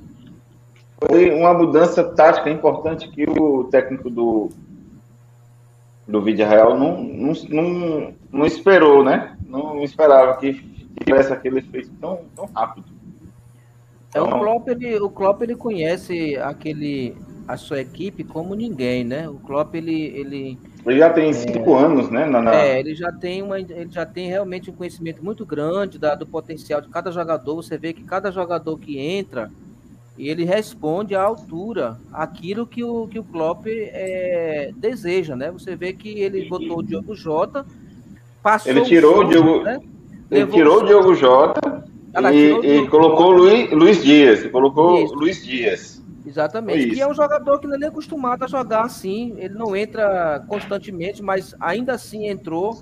foi 0.99 1.31
uma 1.31 1.51
mudança 1.51 2.03
tática 2.03 2.47
importante 2.51 3.09
que 3.09 3.27
o 3.27 3.63
técnico 3.63 4.07
do, 4.07 4.49
do 6.07 6.21
Vídeo 6.21 6.47
Real 6.47 6.77
não, 6.77 7.01
não, 7.01 7.33
não, 7.49 8.13
não 8.31 8.45
esperou, 8.45 9.03
né? 9.03 9.35
Não 9.47 9.81
esperava 9.81 10.37
que 10.37 10.53
tivesse 11.03 11.33
aquele 11.33 11.57
efeito 11.57 11.89
tão, 11.99 12.19
tão 12.35 12.45
rápido. 12.53 12.85
É, 14.13 14.21
o 14.21 14.27
então, 14.27 14.39
Klopp, 14.39 14.67
ele, 14.67 14.99
o 14.99 15.09
Klopp 15.09 15.41
ele 15.41 15.55
conhece 15.55 16.37
aquele 16.37 17.15
a 17.47 17.57
sua 17.57 17.81
equipe 17.81 18.23
como 18.23 18.55
ninguém, 18.55 19.03
né? 19.03 19.27
O 19.27 19.35
Klopp 19.35 19.75
ele 19.75 20.05
ele, 20.15 20.57
ele 20.85 20.99
já 20.99 21.09
tem 21.09 21.33
cinco 21.33 21.75
é, 21.77 21.83
anos, 21.83 22.09
né? 22.09 22.25
Na, 22.25 22.41
na... 22.41 22.55
É, 22.55 22.79
ele 22.79 22.95
já 22.95 23.11
tem 23.11 23.41
uma, 23.41 23.59
ele 23.59 23.89
já 23.89 24.05
tem 24.05 24.27
realmente 24.27 24.69
um 24.69 24.73
conhecimento 24.73 25.23
muito 25.23 25.45
grande 25.45 25.99
da, 25.99 26.15
do 26.15 26.25
potencial 26.25 26.81
de 26.81 26.89
cada 26.89 27.11
jogador. 27.11 27.55
Você 27.55 27.77
vê 27.77 27.93
que 27.93 28.03
cada 28.03 28.31
jogador 28.31 28.77
que 28.77 28.99
entra 28.99 29.51
ele 30.17 30.43
responde 30.43 31.15
à 31.15 31.23
altura 31.23 31.99
aquilo 32.13 32.67
que 32.67 32.83
o 32.83 33.07
que 33.07 33.19
o 33.19 33.23
Klopp 33.23 33.65
é, 33.67 34.71
deseja, 34.75 35.35
né? 35.35 35.51
Você 35.51 35.75
vê 35.75 35.93
que 35.93 36.09
ele 36.19 36.47
botou 36.47 36.79
o 36.79 36.83
Diogo 36.83 37.15
Jota, 37.15 37.65
passou 38.43 38.71
ele 38.71 38.81
tirou 38.81 39.19
o, 39.19 39.23
Diogo, 39.23 39.63
né? 39.63 39.79
ele 40.29 40.47
tirou 40.47 40.81
o 40.81 40.85
Diogo 40.85 41.15
Jota 41.15 41.83
e, 42.31 42.67
e 42.67 42.87
colocou 42.87 43.27
o 43.27 43.31
Luiz, 43.31 43.71
Luiz 43.71 44.03
Dias, 44.03 44.45
colocou 44.47 45.03
Isso. 45.03 45.15
Luiz 45.15 45.43
Dias. 45.43 46.00
Exatamente. 46.31 46.95
E 46.95 47.01
é 47.01 47.07
um 47.07 47.13
jogador 47.13 47.59
que 47.59 47.67
não 47.67 47.75
é 47.75 47.77
nem 47.77 47.89
acostumado 47.89 48.45
a 48.45 48.47
jogar 48.47 48.83
assim. 48.85 49.35
Ele 49.37 49.53
não 49.53 49.75
entra 49.75 50.43
constantemente, 50.47 51.21
mas 51.21 51.53
ainda 51.59 51.93
assim 51.93 52.27
entrou 52.27 52.81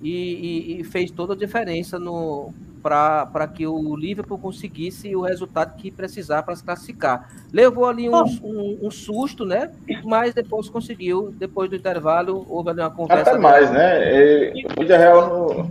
e, 0.00 0.10
e, 0.10 0.80
e 0.80 0.84
fez 0.84 1.10
toda 1.10 1.34
a 1.34 1.36
diferença 1.36 1.98
no 1.98 2.52
para 2.80 3.46
que 3.48 3.66
o 3.66 3.94
Liverpool 3.96 4.38
conseguisse 4.38 5.14
o 5.14 5.20
resultado 5.20 5.76
que 5.76 5.90
precisar 5.90 6.42
para 6.44 6.56
se 6.56 6.64
classificar. 6.64 7.28
Levou 7.52 7.84
ali 7.84 8.08
um, 8.08 8.22
um, 8.42 8.78
um, 8.84 8.90
susto, 8.90 9.44
né? 9.44 9.72
Mas 10.04 10.32
depois 10.32 10.70
conseguiu. 10.70 11.34
Depois 11.36 11.68
do 11.68 11.76
intervalo, 11.76 12.46
houve 12.48 12.70
ali 12.70 12.80
uma 12.80 12.90
conversa. 12.90 13.32
Até 13.32 13.38
mais, 13.38 13.70
né? 13.70 14.52
O 14.78 14.86
Real 14.86 15.70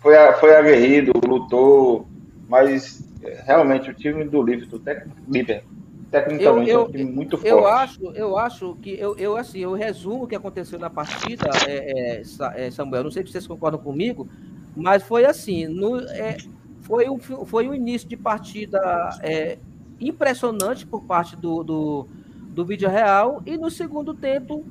foi, 0.00 0.14
foi 0.40 0.56
aguerrido, 0.56 1.12
lutou, 1.26 2.06
mas 2.48 3.08
realmente 3.46 3.88
o 3.88 3.94
time 3.94 4.24
do 4.24 4.42
Liverpool, 4.42 4.82
Liverpool 5.28 5.76
tecnicamente 6.10 6.70
eu, 6.70 6.90
eu, 6.92 7.00
é 7.00 7.04
um 7.04 7.12
muito 7.12 7.36
forte. 7.36 7.48
Eu 7.48 7.66
acho, 7.66 8.06
eu 8.14 8.38
acho 8.38 8.74
que 8.76 8.90
eu, 8.98 9.16
eu 9.16 9.36
assim, 9.36 9.60
eu 9.60 9.72
resumo 9.72 10.24
o 10.24 10.26
que 10.26 10.34
aconteceu 10.34 10.78
na 10.78 10.90
partida, 10.90 11.48
é, 11.66 12.18
é, 12.18 12.66
é, 12.66 12.70
Samuel. 12.70 13.04
Não 13.04 13.10
sei 13.10 13.24
se 13.24 13.32
vocês 13.32 13.46
concordam 13.46 13.80
comigo, 13.80 14.28
mas 14.76 15.02
foi 15.02 15.24
assim, 15.24 15.66
no, 15.66 15.98
é, 15.98 16.36
foi, 16.82 17.08
um, 17.08 17.18
foi 17.18 17.68
um 17.68 17.74
início 17.74 18.08
de 18.08 18.16
partida 18.16 18.78
é, 19.22 19.58
impressionante 20.00 20.86
por 20.86 21.02
parte 21.02 21.34
do, 21.36 21.62
do, 21.62 22.08
do 22.50 22.64
Vídeo 22.64 22.88
Real 22.88 23.42
e 23.44 23.56
no 23.56 23.70
segundo 23.70 24.14
tempo 24.14 24.64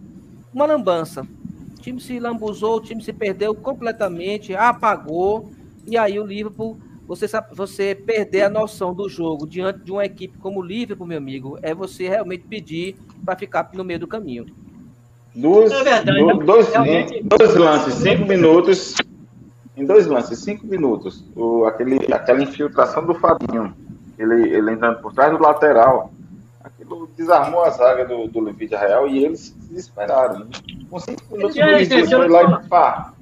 uma 0.53 0.65
lambança. 0.65 1.27
O 1.77 1.81
time 1.81 1.99
se 1.99 2.19
lambuzou, 2.19 2.77
o 2.77 2.81
time 2.81 3.03
se 3.03 3.11
perdeu 3.11 3.53
completamente, 3.53 4.55
apagou, 4.55 5.51
e 5.85 5.97
aí 5.97 6.19
o 6.19 6.25
Liverpool 6.25 6.77
você, 7.07 7.27
você 7.53 7.95
perder 7.95 8.43
a 8.43 8.49
noção 8.49 8.93
do 8.93 9.07
jogo 9.07 9.47
diante 9.47 9.79
de 9.79 9.91
uma 9.91 10.05
equipe 10.05 10.37
como 10.37 10.59
o 10.59 10.63
Liverpool, 10.63 11.07
meu 11.07 11.17
amigo, 11.17 11.57
é 11.61 11.73
você 11.73 12.07
realmente 12.07 12.45
pedir 12.47 12.95
para 13.23 13.37
ficar 13.37 13.69
no 13.73 13.83
meio 13.83 13.99
do 13.99 14.07
caminho. 14.07 14.45
Duas, 15.35 15.71
é 15.71 15.83
verdade, 15.83 16.19
do, 16.19 16.27
né? 16.27 16.45
dois, 16.45 16.69
realmente... 16.69 17.21
dois 17.23 17.55
lances, 17.55 17.93
cinco 17.95 18.25
minutos. 18.25 18.95
Em 19.75 19.85
dois 19.85 20.07
lances, 20.07 20.39
cinco 20.39 20.65
minutos. 20.65 21.25
O, 21.35 21.65
aquele, 21.65 21.97
aquela 22.13 22.41
infiltração 22.41 23.05
do 23.05 23.13
Fabinho, 23.15 23.75
ele, 24.17 24.49
ele 24.49 24.71
entrando 24.71 25.01
por 25.01 25.13
trás 25.13 25.31
do 25.31 25.43
lateral, 25.43 26.11
aquilo 26.63 27.09
desarmou 27.17 27.63
a 27.63 27.69
zaga 27.69 28.05
do, 28.05 28.27
do 28.27 28.39
Levídia 28.39 28.79
Real 28.79 29.07
e 29.07 29.25
eles 29.25 29.41
se 29.41 29.55
desesperaram. 29.67 30.39
Né? 30.39 30.45
Com 30.89 30.99
cinco 30.99 31.21
minutos, 31.35 31.57
o 31.57 31.65
Luiz 31.65 31.89
Dias 31.89 32.09
foi 32.09 32.29
lá 32.29 32.43
e 32.43 32.69
pá, 32.69 33.13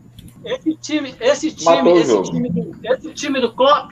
esse 0.46 0.76
time, 0.76 1.16
esse 1.20 1.52
time, 1.52 1.92
esse 1.92 2.24
time, 2.24 2.50
do, 2.50 2.76
esse 2.84 3.14
time 3.14 3.40
do 3.40 3.54
Klopp 3.54 3.92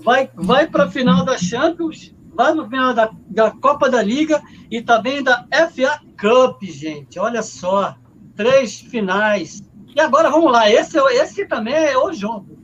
vai, 0.00 0.30
vai 0.34 0.66
para 0.66 0.84
a 0.84 0.90
final 0.90 1.24
da 1.24 1.36
Champions, 1.36 2.14
vai 2.34 2.52
para 2.52 2.62
a 2.62 2.68
final 2.68 2.94
da, 2.94 3.10
da 3.28 3.50
Copa 3.50 3.88
da 3.88 4.02
Liga 4.02 4.42
e 4.70 4.80
também 4.80 5.22
da 5.22 5.46
FA 5.72 6.00
Cup, 6.20 6.62
gente. 6.62 7.18
Olha 7.18 7.42
só, 7.42 7.96
três 8.36 8.80
finais. 8.80 9.62
E 9.94 10.00
agora 10.00 10.30
vamos 10.30 10.50
lá, 10.50 10.70
esse, 10.70 10.98
esse 10.98 11.46
também 11.46 11.74
é 11.74 11.98
o 11.98 12.12
jogo. 12.12 12.58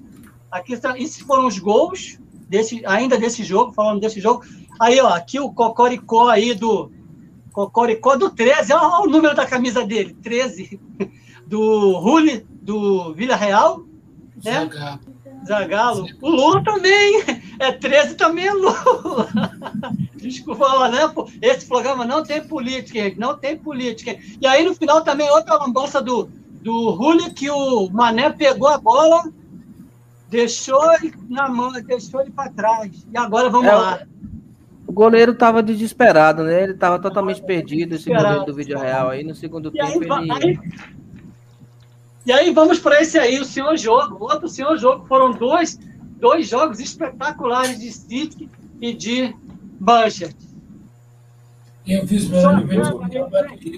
Aqui 0.50 0.72
esses 0.72 1.20
foram 1.20 1.46
os 1.46 1.58
gols 1.58 2.18
desse, 2.48 2.82
ainda 2.86 3.18
desse 3.18 3.44
jogo, 3.44 3.72
falando 3.72 4.00
desse 4.00 4.20
jogo. 4.20 4.44
Aí, 4.80 5.00
ó, 5.00 5.08
aqui 5.08 5.38
o 5.38 5.52
Cocoricó 5.52 6.28
aí 6.28 6.54
do 6.54 6.90
Cocoricó 7.52 8.16
do 8.16 8.30
13, 8.30 8.72
olha 8.72 9.02
o 9.02 9.10
número 9.10 9.34
da 9.34 9.44
camisa 9.44 9.84
dele, 9.84 10.16
13. 10.22 10.80
Do 11.48 11.92
Rulli, 11.98 12.46
do 12.62 13.14
Vila 13.14 13.34
Real. 13.34 13.82
Né? 14.44 14.68
Zagalo. 15.46 16.06
O 16.20 16.28
Lula 16.28 16.62
também. 16.62 17.24
É 17.58 17.72
13 17.72 18.14
também 18.14 18.46
é 18.46 18.52
Lula. 18.52 19.28
Desculpa, 20.14 20.88
né? 20.88 21.00
Esse 21.40 21.66
programa 21.66 22.04
não 22.04 22.22
tem 22.22 22.46
política, 22.46 23.00
gente. 23.00 23.18
Não 23.18 23.36
tem 23.36 23.56
política. 23.56 24.16
E 24.40 24.46
aí, 24.46 24.64
no 24.64 24.74
final, 24.74 25.02
também 25.02 25.30
outra 25.30 25.56
lambança 25.56 26.00
do, 26.02 26.28
do 26.62 26.90
Rulli, 26.90 27.32
que 27.32 27.50
o 27.50 27.88
Mané 27.90 28.30
pegou 28.30 28.68
a 28.68 28.78
bola, 28.78 29.32
deixou 30.28 30.92
ele 30.94 31.14
na 31.28 31.48
mão, 31.48 31.72
deixou 31.72 32.20
ele 32.20 32.30
para 32.30 32.50
trás. 32.50 33.06
E 33.12 33.16
agora 33.16 33.48
vamos 33.48 33.68
é, 33.68 33.74
lá. 33.74 34.00
O 34.86 34.92
goleiro 34.92 35.32
estava 35.32 35.62
desesperado, 35.62 36.44
né? 36.44 36.62
Ele 36.62 36.72
estava 36.72 36.98
totalmente 36.98 37.42
perdido, 37.42 37.94
esse 37.94 38.08
goleiro 38.08 38.44
do 38.44 38.54
vídeo 38.54 38.78
real. 38.78 39.10
Aí 39.10 39.24
no 39.24 39.34
segundo 39.34 39.68
e 39.68 39.72
tempo 39.72 40.12
aí, 40.12 40.28
ele. 40.30 40.32
Aí, 40.32 40.58
e 42.28 42.32
aí 42.32 42.52
vamos 42.52 42.78
para 42.78 43.00
esse 43.00 43.18
aí, 43.18 43.40
o 43.40 43.44
senhor 43.46 43.74
jogo. 43.78 44.22
Outro 44.22 44.50
senhor 44.50 44.76
jogo. 44.76 45.06
Foram 45.06 45.32
dois, 45.32 45.78
dois 46.20 46.46
jogos 46.46 46.78
espetaculares 46.78 47.80
de 47.80 47.90
City 47.90 48.50
e 48.82 48.92
de 48.92 49.34
Manchester. 49.80 50.36
Eu 51.86 52.06
fiz 52.06 52.24
Só, 52.24 52.52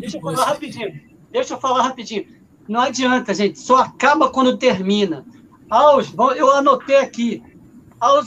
Deixa 0.00 0.16
eu 0.16 0.20
falar 0.20 0.44
rapidinho. 0.46 1.00
Deixa 1.30 1.54
eu 1.54 1.60
falar 1.60 1.82
rapidinho. 1.84 2.26
Não 2.66 2.80
adianta, 2.80 3.32
gente. 3.32 3.56
Só 3.60 3.82
acaba 3.82 4.28
quando 4.28 4.58
termina. 4.58 5.24
Aos, 5.70 6.12
eu 6.36 6.50
anotei 6.50 6.96
aqui. 6.96 7.40
Aos, 8.00 8.26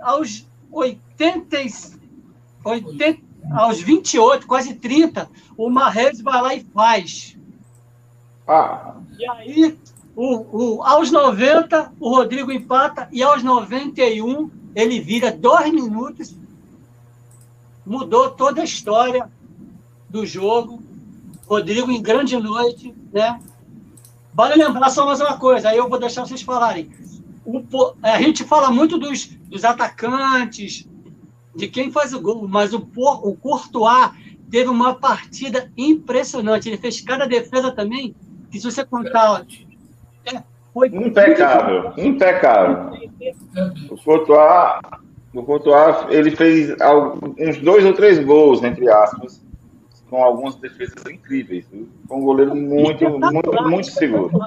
aos 0.00 0.48
80, 0.72 1.56
80, 2.64 3.20
aos 3.52 3.80
28, 3.80 4.48
quase 4.48 4.74
30, 4.74 5.30
o 5.56 5.70
Marrez 5.70 6.20
vai 6.20 6.42
lá 6.42 6.54
e 6.56 6.66
faz. 6.74 7.38
Ah. 8.50 8.96
E 9.16 9.28
aí, 9.28 9.78
o, 10.16 10.78
o, 10.78 10.82
aos 10.82 11.12
90, 11.12 11.92
o 12.00 12.08
Rodrigo 12.08 12.50
empata, 12.50 13.08
e 13.12 13.22
aos 13.22 13.44
91, 13.44 14.50
ele 14.74 14.98
vira 14.98 15.30
dois 15.30 15.72
minutos, 15.72 16.34
mudou 17.86 18.30
toda 18.30 18.60
a 18.60 18.64
história 18.64 19.30
do 20.08 20.26
jogo. 20.26 20.82
Rodrigo 21.46 21.92
em 21.92 22.02
grande 22.02 22.36
noite, 22.36 22.92
né? 23.12 23.40
Vale 24.34 24.56
lembrar 24.56 24.90
só 24.90 25.06
mais 25.06 25.20
uma 25.20 25.38
coisa, 25.38 25.68
aí 25.68 25.76
eu 25.76 25.88
vou 25.88 26.00
deixar 26.00 26.26
vocês 26.26 26.42
falarem. 26.42 26.90
O, 27.44 27.62
a 28.02 28.20
gente 28.20 28.42
fala 28.42 28.70
muito 28.72 28.98
dos, 28.98 29.26
dos 29.26 29.64
atacantes, 29.64 30.88
de 31.54 31.68
quem 31.68 31.92
faz 31.92 32.12
o 32.12 32.20
gol, 32.20 32.48
mas 32.48 32.74
o, 32.74 32.78
o 32.96 33.36
Courtois 33.36 34.10
teve 34.50 34.68
uma 34.68 34.94
partida 34.94 35.70
impressionante. 35.76 36.68
Ele 36.68 36.78
fez 36.78 37.00
cada 37.00 37.26
defesa 37.26 37.70
também 37.70 38.14
que 38.50 38.58
se 38.58 38.70
você 38.70 38.84
contar. 38.84 39.46
É, 40.26 40.42
foi 40.72 40.88
impecável, 40.88 41.92
impecável. 41.96 43.10
O 43.90 43.96
Courtois, 43.96 44.80
o 45.34 45.42
Courtois, 45.42 45.96
ele 46.10 46.30
fez 46.30 46.74
uns 47.38 47.58
dois 47.58 47.84
ou 47.84 47.92
três 47.92 48.22
gols, 48.24 48.62
entre 48.62 48.88
aspas, 48.88 49.44
com 50.08 50.22
algumas 50.22 50.56
defesas 50.56 51.04
incríveis. 51.06 51.66
Foi 52.06 52.16
um 52.16 52.20
goleiro 52.20 52.54
muito, 52.54 53.08
muito, 53.08 53.62
muito 53.68 53.90
seguro. 53.90 54.38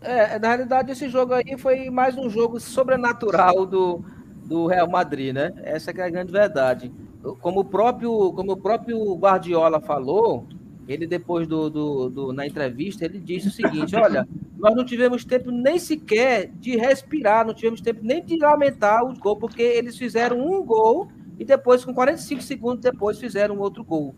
É, 0.00 0.38
na 0.38 0.48
realidade, 0.48 0.92
esse 0.92 1.08
jogo 1.08 1.32
aí 1.32 1.56
foi 1.56 1.88
mais 1.88 2.16
um 2.16 2.28
jogo 2.28 2.60
sobrenatural 2.60 3.64
do, 3.64 4.04
do 4.44 4.66
Real 4.66 4.88
Madrid, 4.88 5.34
né? 5.34 5.52
Essa 5.62 5.92
é 5.92 6.02
a 6.02 6.10
grande 6.10 6.30
verdade. 6.30 6.92
Como 7.40 7.60
o 7.60 7.64
próprio, 7.64 8.32
como 8.34 8.52
o 8.52 8.56
próprio 8.56 9.14
Guardiola 9.14 9.80
falou, 9.80 10.46
ele 10.88 11.06
depois 11.06 11.46
do, 11.46 11.70
do, 11.70 12.10
do, 12.10 12.32
na 12.32 12.46
entrevista, 12.46 13.04
ele 13.04 13.18
disse 13.18 13.48
o 13.48 13.50
seguinte, 13.50 13.96
olha, 13.96 14.26
nós 14.58 14.74
não 14.74 14.84
tivemos 14.84 15.24
tempo 15.24 15.50
nem 15.50 15.78
sequer 15.78 16.50
de 16.60 16.76
respirar, 16.76 17.46
não 17.46 17.54
tivemos 17.54 17.80
tempo 17.80 18.00
nem 18.02 18.24
de 18.24 18.36
lamentar 18.36 19.04
o 19.04 19.18
gol, 19.18 19.36
porque 19.36 19.62
eles 19.62 19.96
fizeram 19.96 20.40
um 20.40 20.62
gol 20.62 21.08
e 21.38 21.44
depois, 21.44 21.84
com 21.84 21.92
45 21.92 22.42
segundos 22.42 22.80
depois, 22.80 23.18
fizeram 23.18 23.58
outro 23.58 23.82
gol. 23.82 24.14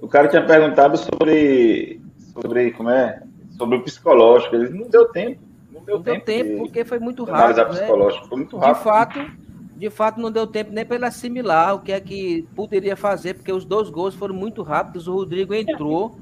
O 0.00 0.08
cara 0.08 0.28
tinha 0.28 0.44
perguntado 0.44 0.96
sobre, 0.98 2.00
sobre 2.32 2.72
como 2.72 2.90
é, 2.90 3.22
sobre 3.56 3.76
o 3.78 3.82
psicológico, 3.82 4.56
ele 4.56 4.70
não 4.70 4.88
deu 4.88 5.06
tempo. 5.06 5.40
Não 5.72 5.80
deu 5.82 5.96
não 5.96 6.02
tempo, 6.02 6.26
deu 6.26 6.44
tempo 6.44 6.58
porque 6.58 6.84
foi 6.84 6.98
muito 6.98 7.24
rápido. 7.24 7.56
Né? 7.56 7.64
psicológico, 7.64 8.28
foi 8.28 8.38
muito 8.38 8.56
rápido. 8.56 8.76
De 8.76 8.82
fato, 8.82 9.30
de 9.76 9.90
fato 9.90 10.20
não 10.20 10.30
deu 10.30 10.46
tempo 10.46 10.70
nem 10.72 10.84
para 10.84 10.96
ele 10.96 11.04
assimilar 11.06 11.74
o 11.74 11.80
que 11.80 11.92
é 11.92 12.00
que 12.00 12.46
poderia 12.54 12.96
fazer, 12.96 13.34
porque 13.34 13.52
os 13.52 13.64
dois 13.64 13.90
gols 13.90 14.14
foram 14.14 14.34
muito 14.34 14.62
rápidos. 14.62 15.08
O 15.08 15.14
Rodrigo 15.14 15.54
entrou 15.54 16.16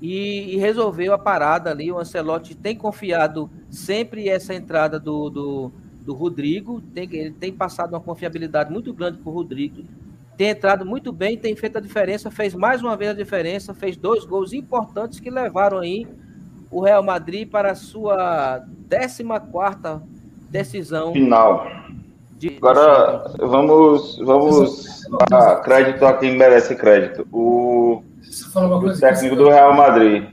e, 0.00 0.54
e 0.54 0.56
resolveu 0.56 1.12
a 1.12 1.18
parada 1.18 1.70
ali. 1.70 1.90
O 1.90 1.98
Ancelotti 1.98 2.54
tem 2.54 2.76
confiado 2.76 3.50
sempre 3.70 4.28
essa 4.28 4.54
entrada 4.54 4.98
do, 4.98 5.30
do, 5.30 5.72
do 6.02 6.14
Rodrigo, 6.14 6.80
tem, 6.94 7.08
ele 7.12 7.32
tem 7.32 7.52
passado 7.52 7.92
uma 7.92 8.00
confiabilidade 8.00 8.72
muito 8.72 8.92
grande 8.92 9.18
para 9.18 9.30
o 9.30 9.34
Rodrigo. 9.34 9.84
Tem 10.36 10.50
entrado 10.50 10.86
muito 10.86 11.12
bem, 11.12 11.36
tem 11.36 11.56
feito 11.56 11.78
a 11.78 11.80
diferença, 11.80 12.30
fez 12.30 12.54
mais 12.54 12.80
uma 12.80 12.96
vez 12.96 13.10
a 13.10 13.14
diferença, 13.14 13.74
fez 13.74 13.96
dois 13.96 14.24
gols 14.24 14.52
importantes 14.52 15.18
que 15.18 15.30
levaram 15.30 15.78
aí 15.78 16.06
o 16.70 16.80
Real 16.80 17.02
Madrid 17.02 17.48
para 17.48 17.72
a 17.72 17.74
sua 17.74 18.64
14 18.88 19.24
quarta 19.50 20.02
decisão 20.48 21.12
final. 21.12 21.66
Agora 22.58 23.32
vamos, 23.38 24.16
vamos 24.18 25.02
dar 25.28 25.60
crédito 25.62 26.06
a 26.06 26.16
quem 26.16 26.36
merece 26.36 26.76
crédito. 26.76 27.26
O, 27.32 28.02
o 28.54 29.00
técnico 29.00 29.34
do 29.34 29.48
Real 29.48 29.74
Madrid 29.74 30.28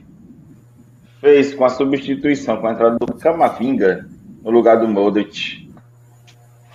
fez 1.20 1.52
com 1.52 1.64
a 1.64 1.68
substituição, 1.68 2.58
com 2.58 2.68
a 2.68 2.72
entrada 2.72 2.96
do 3.00 3.14
Camavinga 3.14 4.06
no 4.42 4.50
lugar 4.50 4.78
do 4.78 4.86
Modric. 4.86 5.68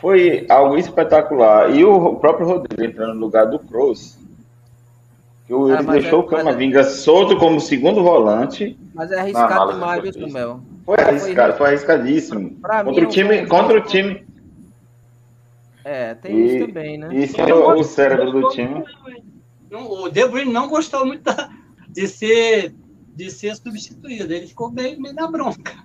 Foi 0.02 0.46
algo 0.50 0.78
espetacular. 0.78 1.74
E 1.74 1.86
o 1.86 2.16
próprio 2.16 2.48
Rodrigo 2.48 2.84
entrando 2.84 3.14
no 3.14 3.22
lugar 3.22 3.46
do 3.46 3.60
Kroos. 3.60 4.18
Que 5.48 5.54
ele 5.54 5.74
ah, 5.74 5.82
deixou 5.82 6.20
é, 6.20 6.24
o 6.24 6.26
Camavinga 6.26 6.82
é... 6.82 6.84
solto 6.84 7.38
como 7.38 7.62
segundo 7.62 8.04
volante. 8.04 8.78
Mas 8.94 9.12
é 9.12 9.20
arriscado 9.20 9.74
demais, 9.74 10.16
viu, 10.16 10.28
Mel? 10.28 10.60
Foi 10.86 10.98
arriscado, 10.98 11.54
foi 11.54 11.68
arriscadíssimo. 11.68 12.58
Pra 12.62 12.84
contra, 12.84 13.02
mim, 13.02 13.08
o 13.08 13.10
time, 13.10 13.46
contra 13.46 13.78
o 13.78 13.82
time 13.82 14.26
é, 15.84 16.16
tem 16.16 16.36
e, 16.36 16.46
isso 16.46 16.68
também, 16.68 16.98
né? 16.98 17.16
Isso 17.16 17.42
é 17.42 17.54
o, 17.54 17.80
o 17.80 17.84
cérebro 17.84 18.32
do 18.32 18.50
time. 18.50 18.84
o 19.72 20.10
De 20.10 20.28
Bruyne 20.28 20.52
não 20.52 20.68
gostou 20.68 21.06
muito 21.06 21.30
de 21.90 22.08
ser 22.08 22.74
de 23.14 23.30
ser 23.30 23.56
substituído. 23.56 24.34
Ele 24.34 24.48
ficou 24.48 24.72
meio, 24.72 25.00
meio 25.00 25.14
na 25.14 25.28
bronca. 25.28 25.84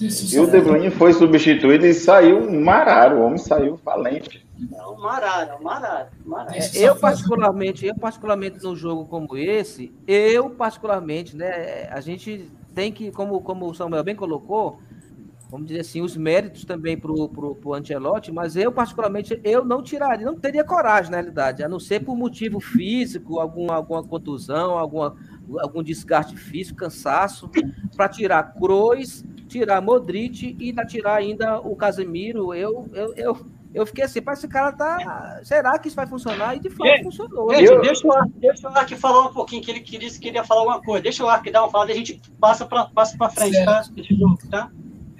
E 0.00 0.38
o 0.38 0.46
De 0.46 0.60
Bruyne 0.60 0.90
foi 0.90 1.12
substituído 1.12 1.86
e 1.86 1.92
saiu 1.92 2.50
mararo. 2.50 3.18
O 3.18 3.22
homem 3.22 3.38
saiu 3.38 3.76
falente. 3.78 4.46
Não, 4.70 4.96
mararo, 4.98 5.62
mararo. 5.62 6.08
mararo. 6.24 6.54
É, 6.54 6.70
eu 6.76 6.96
particularmente, 6.96 7.86
eu 7.86 7.94
particularmente 7.94 8.62
num 8.62 8.76
jogo 8.76 9.06
como 9.06 9.36
esse, 9.36 9.92
eu 10.06 10.50
particularmente, 10.50 11.34
né, 11.34 11.88
a 11.90 12.00
gente 12.00 12.50
tem 12.74 12.92
que, 12.92 13.10
como, 13.10 13.40
como 13.40 13.68
o 13.68 13.74
Samuel 13.74 14.04
bem 14.04 14.14
colocou, 14.14 14.78
vamos 15.50 15.66
dizer 15.66 15.80
assim, 15.80 16.00
os 16.00 16.16
méritos 16.16 16.64
também 16.64 16.96
para 16.96 17.10
o 17.10 17.28
pro, 17.28 17.56
pro 17.56 17.74
Ancelotti, 17.74 18.30
mas 18.30 18.54
eu, 18.54 18.70
particularmente, 18.70 19.38
eu 19.42 19.64
não 19.64 19.82
tiraria, 19.82 20.24
não 20.24 20.38
teria 20.38 20.62
coragem, 20.62 21.10
na 21.10 21.16
realidade, 21.16 21.62
a 21.62 21.68
não 21.68 21.80
ser 21.80 22.00
por 22.00 22.16
motivo 22.16 22.60
físico, 22.60 23.40
algum, 23.40 23.70
alguma 23.72 24.02
contusão, 24.04 24.78
alguma, 24.78 25.16
algum 25.58 25.82
desgaste 25.82 26.36
físico, 26.36 26.78
cansaço, 26.78 27.50
para 27.96 28.08
tirar 28.08 28.54
Kroos, 28.54 29.24
tirar 29.48 29.82
Modric 29.82 30.56
e 30.58 30.72
tirar 30.86 31.16
ainda 31.16 31.58
o 31.58 31.74
Casemiro. 31.74 32.54
Eu, 32.54 32.88
eu, 32.92 33.14
eu, 33.16 33.46
eu 33.74 33.86
fiquei 33.86 34.04
assim, 34.04 34.22
que 34.22 34.30
esse 34.30 34.46
cara 34.46 34.70
tá. 34.72 35.40
Será 35.42 35.76
que 35.80 35.88
isso 35.88 35.96
vai 35.96 36.06
funcionar? 36.06 36.54
E 36.54 36.60
de 36.60 36.70
fato 36.70 36.86
é, 36.86 37.02
funcionou. 37.02 37.52
Gente, 37.54 37.72
eu... 37.72 37.80
deixa, 37.80 38.06
o 38.06 38.28
deixa 38.38 38.68
o 38.68 38.70
Ark 38.70 38.94
falar 38.94 39.26
um 39.26 39.32
pouquinho, 39.32 39.62
que 39.62 39.70
ele 39.70 39.80
queria, 39.80 40.10
queria 40.10 40.44
falar 40.44 40.60
alguma 40.60 40.80
coisa. 40.80 41.02
Deixa 41.02 41.24
o 41.24 41.28
Ark 41.28 41.50
dar 41.50 41.62
uma 41.62 41.70
fala, 41.70 41.86
a 41.86 41.94
gente 41.94 42.20
passa 42.40 42.64
para 42.64 42.86
passa 42.86 43.16
frente, 43.30 43.64
tá? 43.64 43.82
tá? 44.50 44.70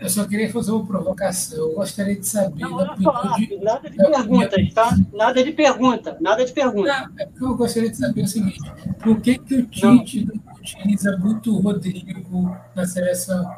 Eu 0.00 0.08
só 0.08 0.24
queria 0.24 0.50
fazer 0.50 0.72
uma 0.72 0.86
provocação. 0.86 1.58
Eu 1.58 1.74
gostaria 1.74 2.16
de 2.18 2.26
saber. 2.26 2.62
Não, 2.62 2.70
não, 2.70 2.96
só, 3.02 3.36
de, 3.36 3.56
nada 3.58 3.90
de 3.90 3.96
pergunta, 3.96 4.56
tá? 4.74 4.96
Nada 5.12 5.44
de 5.44 5.52
pergunta, 5.52 6.16
nada 6.20 6.44
de 6.44 6.52
pergunta. 6.52 7.10
Não, 7.10 7.18
é 7.18 7.28
eu 7.40 7.54
gostaria 7.54 7.90
de 7.90 7.96
saber 7.96 8.22
o 8.22 8.26
seguinte: 8.26 8.58
por 9.02 9.20
que, 9.20 9.38
que 9.38 9.56
o 9.56 9.66
Tite 9.66 10.24
não, 10.24 10.34
não 10.36 10.54
utiliza 10.54 11.16
muito 11.18 11.54
o 11.54 11.60
Rodrigo 11.60 12.56
na 12.74 12.86
seleção? 12.86 13.50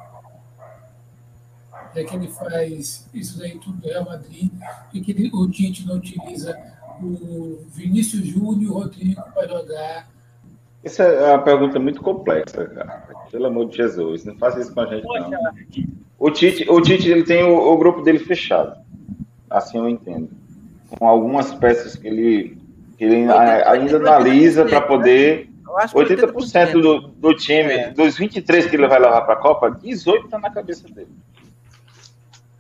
É 1.95 2.03
que 2.03 2.17
ele 2.17 2.29
faz 2.29 3.09
isso 3.15 3.43
aí 3.43 3.59
tudo 3.59 3.77
do 3.77 3.87
Real 3.87 4.05
Madrid, 4.05 4.51
e 4.93 5.01
que 5.01 5.13
ele, 5.13 5.31
o 5.33 5.49
Tite 5.49 5.87
não 5.87 5.97
utiliza 5.97 6.59
o 7.01 7.65
Vinícius 7.69 8.27
Júnior 8.27 8.63
e 8.63 8.67
o 8.67 8.73
Rodrigo 8.73 9.23
para 9.33 9.47
jogar. 9.47 10.09
Essa 10.83 11.05
é 11.05 11.29
uma 11.29 11.43
pergunta 11.43 11.79
muito 11.79 12.03
complexa, 12.03 12.67
cara. 12.67 13.07
Pelo 13.31 13.47
amor 13.47 13.69
de 13.69 13.77
Jesus, 13.77 14.25
não 14.25 14.37
faça 14.37 14.61
isso 14.61 14.75
com 14.75 14.81
a 14.81 14.87
gente, 14.87 15.03
Poxa, 15.03 15.29
não. 15.29 15.53
O 16.23 16.31
Tite, 16.31 16.65
o 16.71 16.81
Tite 16.81 17.11
ele 17.11 17.25
tem 17.25 17.43
o, 17.43 17.53
o, 17.53 17.77
grupo 17.77 18.01
dele 18.01 18.21
fechado. 18.21 18.77
Assim 19.51 19.77
eu 19.77 19.89
entendo. 19.89 20.31
Com 20.89 21.09
algumas 21.09 21.53
peças 21.53 21.97
que 21.97 22.07
ele, 22.07 22.57
que 22.97 23.03
ele 23.03 23.29
ainda 23.67 23.97
analisa 23.97 24.65
para 24.65 24.81
poder 24.83 25.49
80%, 25.67 26.33
80% 26.33 26.81
do, 26.81 27.01
do 27.09 27.35
time, 27.35 27.73
é. 27.73 27.91
dos 27.91 28.17
23 28.17 28.67
que 28.67 28.77
ele 28.77 28.87
vai 28.87 29.01
levar 29.01 29.23
para 29.23 29.35
a 29.35 29.39
Copa, 29.39 29.77
18 29.83 30.27
está 30.27 30.39
na 30.39 30.49
cabeça 30.49 30.87
dele. 30.89 31.11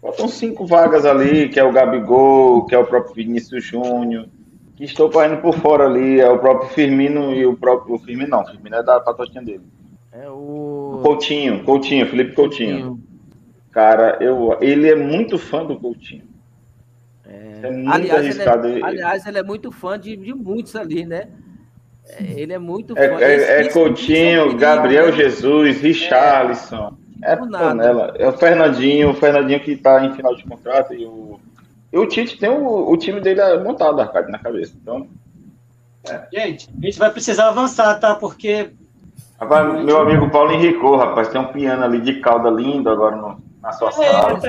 Faltam 0.00 0.26
cinco 0.26 0.66
vagas 0.66 1.06
ali, 1.06 1.48
que 1.48 1.60
é 1.60 1.62
o 1.62 1.70
Gabigol, 1.70 2.66
que 2.66 2.74
é 2.74 2.78
o 2.78 2.84
próprio 2.84 3.14
Vinícius 3.14 3.64
Júnior, 3.64 4.26
que 4.74 4.82
estou 4.82 5.08
correndo 5.08 5.40
por 5.40 5.54
fora 5.54 5.86
ali, 5.86 6.20
é 6.20 6.28
o 6.28 6.40
próprio 6.40 6.68
Firmino 6.70 7.32
e 7.32 7.46
o 7.46 7.56
próprio 7.56 7.96
Firmino 8.00 8.28
não, 8.28 8.44
Firmino 8.44 8.74
é 8.74 8.82
da 8.82 8.98
patotinha 8.98 9.44
dele. 9.44 9.62
É 10.10 10.28
o 10.28 10.98
Coutinho, 11.04 11.62
Coutinho, 11.62 12.06
Felipe 12.08 12.34
Coutinho. 12.34 12.88
Coutinho. 12.88 13.11
Cara, 13.72 14.18
eu, 14.20 14.58
ele 14.60 14.88
é 14.88 14.94
muito 14.94 15.38
fã 15.38 15.64
do 15.64 15.80
Coutinho. 15.80 16.24
É, 17.24 17.60
é 17.62 17.70
muito 17.70 17.90
aliás, 17.90 18.20
arriscado. 18.20 18.68
Ele 18.68 18.80
é, 18.80 18.84
aliás, 18.84 19.26
ele 19.26 19.38
é 19.38 19.42
muito 19.42 19.72
fã 19.72 19.98
de, 19.98 20.14
de 20.14 20.34
muitos 20.34 20.76
ali, 20.76 21.06
né? 21.06 21.28
É, 22.06 22.22
ele 22.38 22.52
é 22.52 22.58
muito 22.58 22.96
é, 22.98 23.08
fã. 23.08 23.18
É, 23.18 23.34
é, 23.34 23.60
é 23.62 23.68
Coutinho, 23.70 24.54
Gabriel 24.58 25.06
né? 25.06 25.12
Jesus, 25.12 25.80
Richarlison. 25.80 26.98
É, 27.22 27.32
é 27.32 27.36
panela. 27.36 28.14
É 28.18 28.28
o 28.28 28.32
Fernandinho, 28.32 29.10
o 29.10 29.14
Fernandinho 29.14 29.60
que 29.60 29.74
tá 29.74 30.04
em 30.04 30.12
final 30.14 30.34
de 30.36 30.44
contrato 30.44 30.92
e 30.92 31.06
o. 31.06 31.40
E 31.90 31.98
o 31.98 32.06
Tite 32.06 32.38
tem 32.38 32.48
o, 32.50 32.90
o 32.90 32.96
time 32.96 33.20
dele 33.20 33.40
montado, 33.58 34.00
Arcade, 34.00 34.30
na 34.30 34.38
cabeça. 34.38 34.74
Então. 34.80 35.06
É. 36.08 36.26
Gente, 36.32 36.68
a 36.70 36.84
gente 36.84 36.98
vai 36.98 37.10
precisar 37.10 37.48
avançar, 37.48 37.98
tá? 37.98 38.14
Porque. 38.14 38.70
Rapaz, 39.38 39.84
meu 39.84 40.00
amigo 40.00 40.30
Paulo 40.30 40.52
Henrico, 40.52 40.96
rapaz, 40.96 41.28
tem 41.28 41.40
um 41.40 41.52
piano 41.52 41.84
ali 41.84 42.00
de 42.00 42.20
cauda 42.20 42.48
lindo 42.48 42.88
agora 42.88 43.16
no, 43.16 43.42
na 43.62 43.72
sua 43.72 43.88
é, 43.88 43.92
sala. 43.92 44.40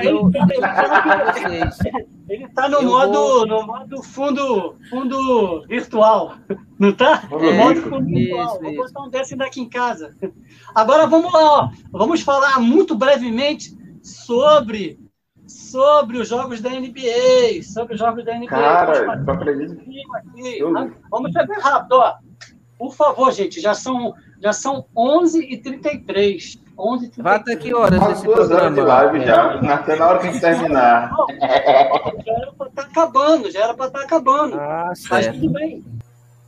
Ele 2.28 2.44
está 2.44 2.68
no, 2.68 2.82
modo, 2.82 3.12
vou... 3.12 3.46
no 3.46 3.66
modo 3.66 4.02
fundo, 4.02 4.76
fundo 4.90 5.64
virtual, 5.68 6.34
não 6.78 6.88
está? 6.88 7.22
No 7.30 7.52
modo 7.52 7.82
fundo 7.82 8.06
virtual. 8.06 8.46
Isso, 8.46 8.60
vou 8.60 8.76
botar 8.76 9.02
um 9.02 9.10
desse 9.10 9.36
daqui 9.36 9.60
em 9.60 9.68
casa. 9.68 10.16
Agora 10.74 11.06
vamos 11.06 11.32
lá, 11.32 11.40
ó. 11.44 11.70
vamos 11.92 12.22
falar 12.22 12.58
muito 12.60 12.96
brevemente 12.96 13.76
sobre 14.02 14.98
sobre 15.46 16.18
os 16.18 16.28
jogos 16.28 16.60
da 16.60 16.70
NBA, 16.70 17.62
sobre 17.62 17.94
os 17.94 18.00
jogos 18.00 18.24
da 18.24 18.34
NBA. 18.36 18.48
Cara, 18.48 19.22
eu 19.26 19.32
acredito. 19.32 19.80
Aqui, 20.14 20.58
Vamos 21.10 21.32
ser 21.32 21.46
bem 21.46 21.60
rápido, 21.60 21.92
ó. 21.92 22.14
Por 22.78 22.94
favor, 22.94 23.30
gente, 23.32 23.60
já 23.60 23.74
são 23.74 24.14
já 24.40 24.52
são 24.52 24.86
11h33. 24.96 26.62
11 26.76 27.12
Vai 27.18 27.36
até 27.36 27.54
que 27.54 27.72
horas 27.72 28.02
As 28.02 28.18
esse 28.18 28.24
duas 28.24 28.50
horas 28.50 28.74
de 28.74 28.80
live 28.80 29.24
já. 29.24 29.60
Até 29.74 29.96
na 29.96 30.08
hora 30.08 30.18
que 30.18 30.26
a 30.26 30.32
gente 30.32 30.40
terminar. 30.40 31.10
já 31.40 32.32
era 32.32 32.52
para 32.52 32.68
estar 32.68 32.82
tá 32.82 32.88
acabando, 32.88 33.50
já 33.50 33.60
era 33.60 33.74
para 33.74 33.86
estar 33.86 33.98
tá 34.00 34.04
acabando. 34.04 34.58
Ah, 34.58 34.92
Mas 35.08 35.26
tudo 35.28 35.50
bem. 35.50 35.84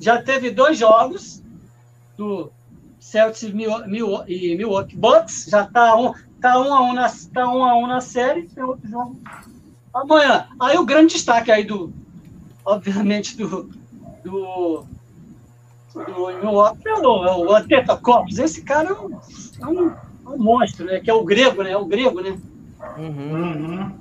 Já 0.00 0.20
teve 0.20 0.50
dois 0.50 0.76
jogos 0.76 1.42
do 2.16 2.50
Celtics 2.98 3.42
e 3.44 4.56
Milwaukee 4.56 4.96
Bucks. 4.96 5.46
Já 5.48 5.62
está 5.62 5.96
um, 5.96 6.12
tá 6.40 6.58
um, 6.58 6.74
a 6.74 6.82
um, 6.82 6.92
na, 6.92 7.08
tá 7.32 7.48
um 7.48 7.64
a 7.64 7.76
um 7.76 7.86
na 7.86 8.00
série. 8.00 8.48
Tem 8.48 8.64
outro 8.64 8.88
jogo 8.88 9.16
amanhã. 9.94 10.48
Aí 10.60 10.76
o 10.76 10.84
grande 10.84 11.14
destaque 11.14 11.50
aí 11.50 11.64
do, 11.64 11.92
obviamente, 12.64 13.36
do, 13.36 13.70
do 14.24 14.84
é 16.00 17.06
o, 17.06 17.24
é 17.26 17.36
o 17.36 17.54
Antetokounmpo. 17.54 18.28
Esse 18.40 18.62
cara 18.62 18.90
é 18.90 18.92
um, 18.92 19.18
é 19.60 19.66
um 19.66 19.92
é 20.26 20.30
um 20.30 20.38
monstro, 20.38 20.84
né? 20.84 21.00
Que 21.00 21.10
é 21.10 21.14
o 21.14 21.24
grego, 21.24 21.62
né? 21.62 21.70
É 21.70 21.76
o 21.76 21.84
grego, 21.84 22.20
né? 22.20 22.36
Uhum. 22.98 23.06
Uhum. 23.06 23.92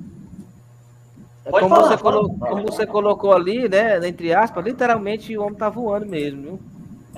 É 1.46 1.52
como, 1.52 1.70
falar, 1.70 1.88
você 1.88 1.98
colocou, 1.98 2.39
como, 2.39 2.64
você 2.64 2.86
colocou, 2.88 3.34
ali, 3.34 3.70
né? 3.70 4.06
Entre 4.08 4.34
aspas, 4.34 4.66
literalmente 4.66 5.38
o 5.38 5.43
homem 5.43 5.56
tá 5.56 5.70
voando 5.70 6.08
mesmo, 6.08 6.41
viu? 6.41 6.60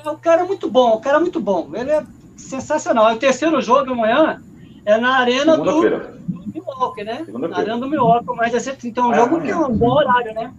É, 0.03 0.09
o 0.09 0.17
cara 0.17 0.41
é 0.41 0.45
muito 0.45 0.69
bom, 0.69 0.95
o 0.95 0.99
cara 0.99 1.17
é 1.17 1.21
muito 1.21 1.39
bom. 1.39 1.69
Ele 1.73 1.91
é 1.91 2.03
sensacional. 2.35 3.09
É 3.09 3.13
o 3.13 3.19
terceiro 3.19 3.61
jogo 3.61 3.91
amanhã 3.91 4.41
é 4.85 4.97
na 4.97 5.17
arena 5.17 5.57
do, 5.57 5.63
do 5.63 6.51
Milwaukee, 6.53 7.03
né? 7.03 7.25
Na 7.27 7.57
arena 7.57 7.77
do 7.77 7.89
Milwaukee, 7.89 8.35
mas 8.35 8.53
é 8.53 8.59
sempre 8.59 8.89
então 8.89 9.07
um 9.07 9.13
é, 9.13 9.15
jogo 9.15 9.41
que 9.41 9.49
é 9.49 9.55
um 9.55 9.75
bom 9.75 9.91
horário, 9.91 10.33
né? 10.33 10.53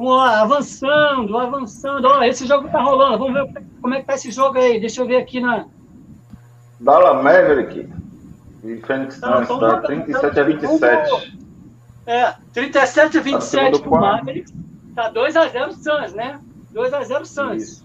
Vamos 0.00 0.16
lá, 0.16 0.40
avançando, 0.40 1.36
avançando. 1.36 2.06
Ó, 2.06 2.22
esse 2.22 2.46
jogo 2.46 2.70
tá 2.70 2.80
rolando. 2.80 3.18
Vamos 3.18 3.34
ver 3.34 3.62
como 3.82 3.94
é 3.94 4.00
que 4.00 4.06
tá 4.06 4.14
esse 4.14 4.30
jogo 4.30 4.56
aí. 4.56 4.80
Deixa 4.80 5.02
eu 5.02 5.06
ver 5.06 5.16
aqui 5.16 5.40
na, 5.40 5.66
Dallas 6.80 7.22
Maverick 7.22 7.86
e 8.64 8.76
Phoenix 8.78 9.16
Suns, 9.16 9.46
tá? 9.46 9.80
37 9.82 10.40
a 10.40 10.42
27. 10.42 11.40
É, 12.06 12.34
37 12.54 13.18
a 13.18 13.20
27 13.20 13.72
tá 13.72 13.78
pro 13.78 13.90
Mavericks. 13.90 14.54
Tá 14.94 15.12
2x0 15.12 15.72
Suns, 15.72 16.14
né? 16.14 16.40
2x0 16.74 17.24
Suns. 17.26 17.84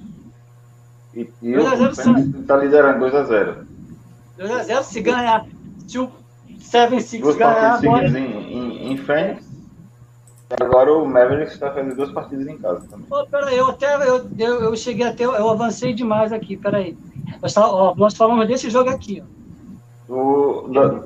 E, 1.13 1.30
e 1.41 1.57
o 1.57 1.93
Phoenix 1.93 2.45
tá 2.47 2.55
liderando 2.55 3.05
2x0. 3.07 3.66
2x0 4.39 4.84
se 4.84 5.01
ganhar. 5.01 5.45
Se 5.86 5.99
o 5.99 6.09
7-6 6.59 7.36
ganhar 7.36 7.74
agora... 7.74 8.07
Em, 8.07 8.53
em, 8.53 8.93
em 8.93 8.97
Phoenix. 8.97 9.45
Agora 10.50 10.93
o 10.93 11.08
Mavericks 11.08 11.54
está 11.54 11.72
fazendo 11.72 11.96
duas 11.96 12.12
partidas 12.12 12.48
em 12.48 12.58
casa 12.58 12.88
também. 12.88 13.08
Pô, 13.08 13.26
peraí, 13.26 13.58
eu 13.58 13.68
até 13.68 13.96
eu, 14.08 14.30
eu, 14.38 14.62
eu 14.62 14.76
cheguei 14.76 15.08
até. 15.08 15.26
Eu 15.26 15.50
avancei 15.50 15.91
demais 15.93 16.32
aqui, 16.32 16.56
peraí. 16.56 16.96
Nós, 17.41 17.54
tá, 17.54 17.68
ó, 17.68 17.96
nós 17.96 18.16
falamos 18.16 18.48
desse 18.48 18.70
jogo 18.70 18.89
aqui, 18.89 19.24
ó. 19.24 20.14
O, 20.14 20.68
da, 20.68 21.02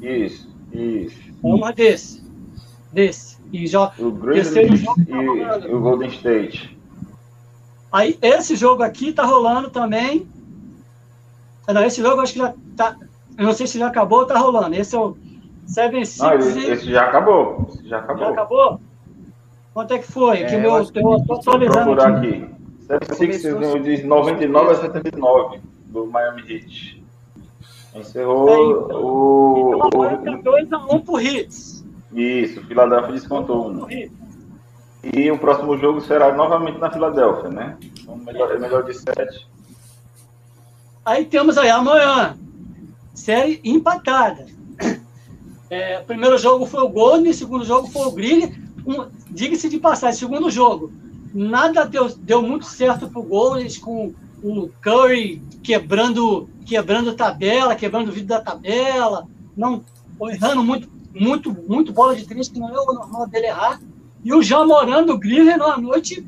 isso, 0.00 0.48
isso. 0.72 1.18
Uma 1.42 1.72
desse. 1.72 2.22
Desse. 2.92 3.36
E 3.52 3.66
já, 3.66 3.92
o 3.98 4.12
Grizzlies 4.12 4.82
e, 4.82 4.84
tá 4.84 5.58
e 5.66 5.74
o 5.74 5.80
Golden 5.80 6.08
State. 6.08 6.78
Aí, 7.90 8.18
esse 8.22 8.54
jogo 8.54 8.82
aqui 8.82 9.12
tá 9.12 9.24
rolando 9.24 9.70
também. 9.70 10.28
Ah, 11.66 11.72
não, 11.72 11.84
esse 11.84 12.00
jogo 12.00 12.20
acho 12.20 12.32
que 12.32 12.38
já 12.38 12.54
tá. 12.76 12.96
Eu 13.36 13.46
não 13.46 13.52
sei 13.52 13.66
se 13.66 13.78
já 13.78 13.88
acabou 13.88 14.20
ou 14.20 14.26
tá 14.26 14.38
rolando. 14.38 14.76
Esse 14.76 14.94
é 14.94 14.98
o 14.98 15.16
Seven 15.66 16.04
Six. 16.04 16.18
Não, 16.18 16.34
esse, 16.34 16.58
esse 16.66 16.90
já 16.90 17.02
acabou. 17.02 17.68
Esse 17.70 17.88
já 17.88 17.98
acabou. 17.98 18.24
Já 18.24 18.30
acabou? 18.30 18.80
Quanto 19.74 19.92
é 19.92 19.98
que 19.98 20.10
foi? 20.10 20.42
É, 20.42 20.44
que 20.44 20.56
meu, 20.56 20.76
eu 20.76 20.86
tô 21.26 21.32
atualizando 21.34 22.00
aqui. 22.00 22.28
aqui. 22.28 22.54
Seven 22.86 23.38
Six 23.38 23.82
de 23.82 24.02
99 24.04 24.70
a 24.70 24.74
79 24.76 25.60
do 25.86 26.06
Miami 26.06 26.42
Heat. 26.42 27.02
Encerrou 27.94 28.48
é, 28.48 28.52
então, 28.54 29.04
o. 29.04 29.74
Então 29.74 29.86
agora 29.86 30.16
tá 30.18 30.32
2x1 30.38 31.04
pro 31.04 31.20
Hits. 31.20 31.84
Isso, 32.12 32.60
o 32.60 32.64
Philadelphia 32.64 33.12
descontou 33.12 33.68
um. 33.68 33.88
E 33.90 35.30
o 35.30 35.38
próximo 35.38 35.76
jogo 35.76 36.00
será 36.00 36.32
novamente 36.32 36.78
na 36.78 36.90
Filadélfia, 36.90 37.50
né? 37.50 37.76
Então, 37.82 38.16
melhor, 38.16 38.52
é 38.52 38.58
melhor 38.58 38.84
de 38.84 38.94
7. 38.94 39.48
Aí 41.04 41.24
temos 41.24 41.58
aí 41.58 41.68
amanhã, 41.68 42.36
série 43.12 43.60
empatada. 43.64 44.46
É, 45.68 45.98
o 45.98 46.04
primeiro 46.04 46.38
jogo 46.38 46.66
foi 46.66 46.82
o 46.82 46.88
Golden, 46.88 47.30
o 47.30 47.34
segundo 47.34 47.64
jogo 47.64 47.88
foi 47.88 48.06
o 48.06 48.12
Green. 48.12 48.63
Um, 48.86 49.06
Diga-se 49.30 49.68
de 49.68 49.78
passagem, 49.78 50.18
segundo 50.18 50.50
jogo, 50.50 50.92
nada 51.32 51.84
deu, 51.84 52.08
deu 52.16 52.42
muito 52.42 52.66
certo 52.66 53.08
pro 53.08 53.22
Golden 53.22 53.68
com 53.80 54.14
o 54.42 54.68
Curry 54.80 55.42
quebrando, 55.62 56.48
quebrando 56.66 57.16
tabela, 57.16 57.74
quebrando 57.74 58.08
o 58.08 58.12
vidro 58.12 58.28
da 58.28 58.40
tabela, 58.40 59.26
não 59.56 59.82
errando 60.30 60.62
muito, 60.62 60.88
muito, 61.14 61.56
muito 61.66 61.92
bola 61.92 62.14
de 62.14 62.26
três, 62.26 62.48
que 62.48 62.60
não 62.60 62.68
é 62.68 62.78
o 62.78 62.92
normal 62.92 63.26
dele 63.26 63.46
errar. 63.46 63.80
E 64.22 64.32
o 64.32 64.42
Jean 64.42 64.66
Morando, 64.66 65.14
o 65.14 65.18
Griller, 65.18 65.58
numa 65.58 65.78
noite, 65.78 66.26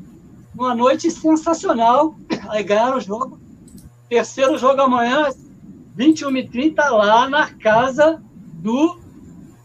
numa 0.53 0.75
noite 0.75 1.09
sensacional. 1.09 2.15
Aí 2.49 2.63
ganharam 2.63 2.97
o 2.97 3.01
jogo. 3.01 3.39
Terceiro 4.09 4.57
jogo 4.57 4.81
amanhã, 4.81 5.29
21 5.95 6.29
h 6.29 6.49
30 6.51 6.89
lá 6.89 7.29
na 7.29 7.49
casa 7.49 8.21
do, 8.53 8.97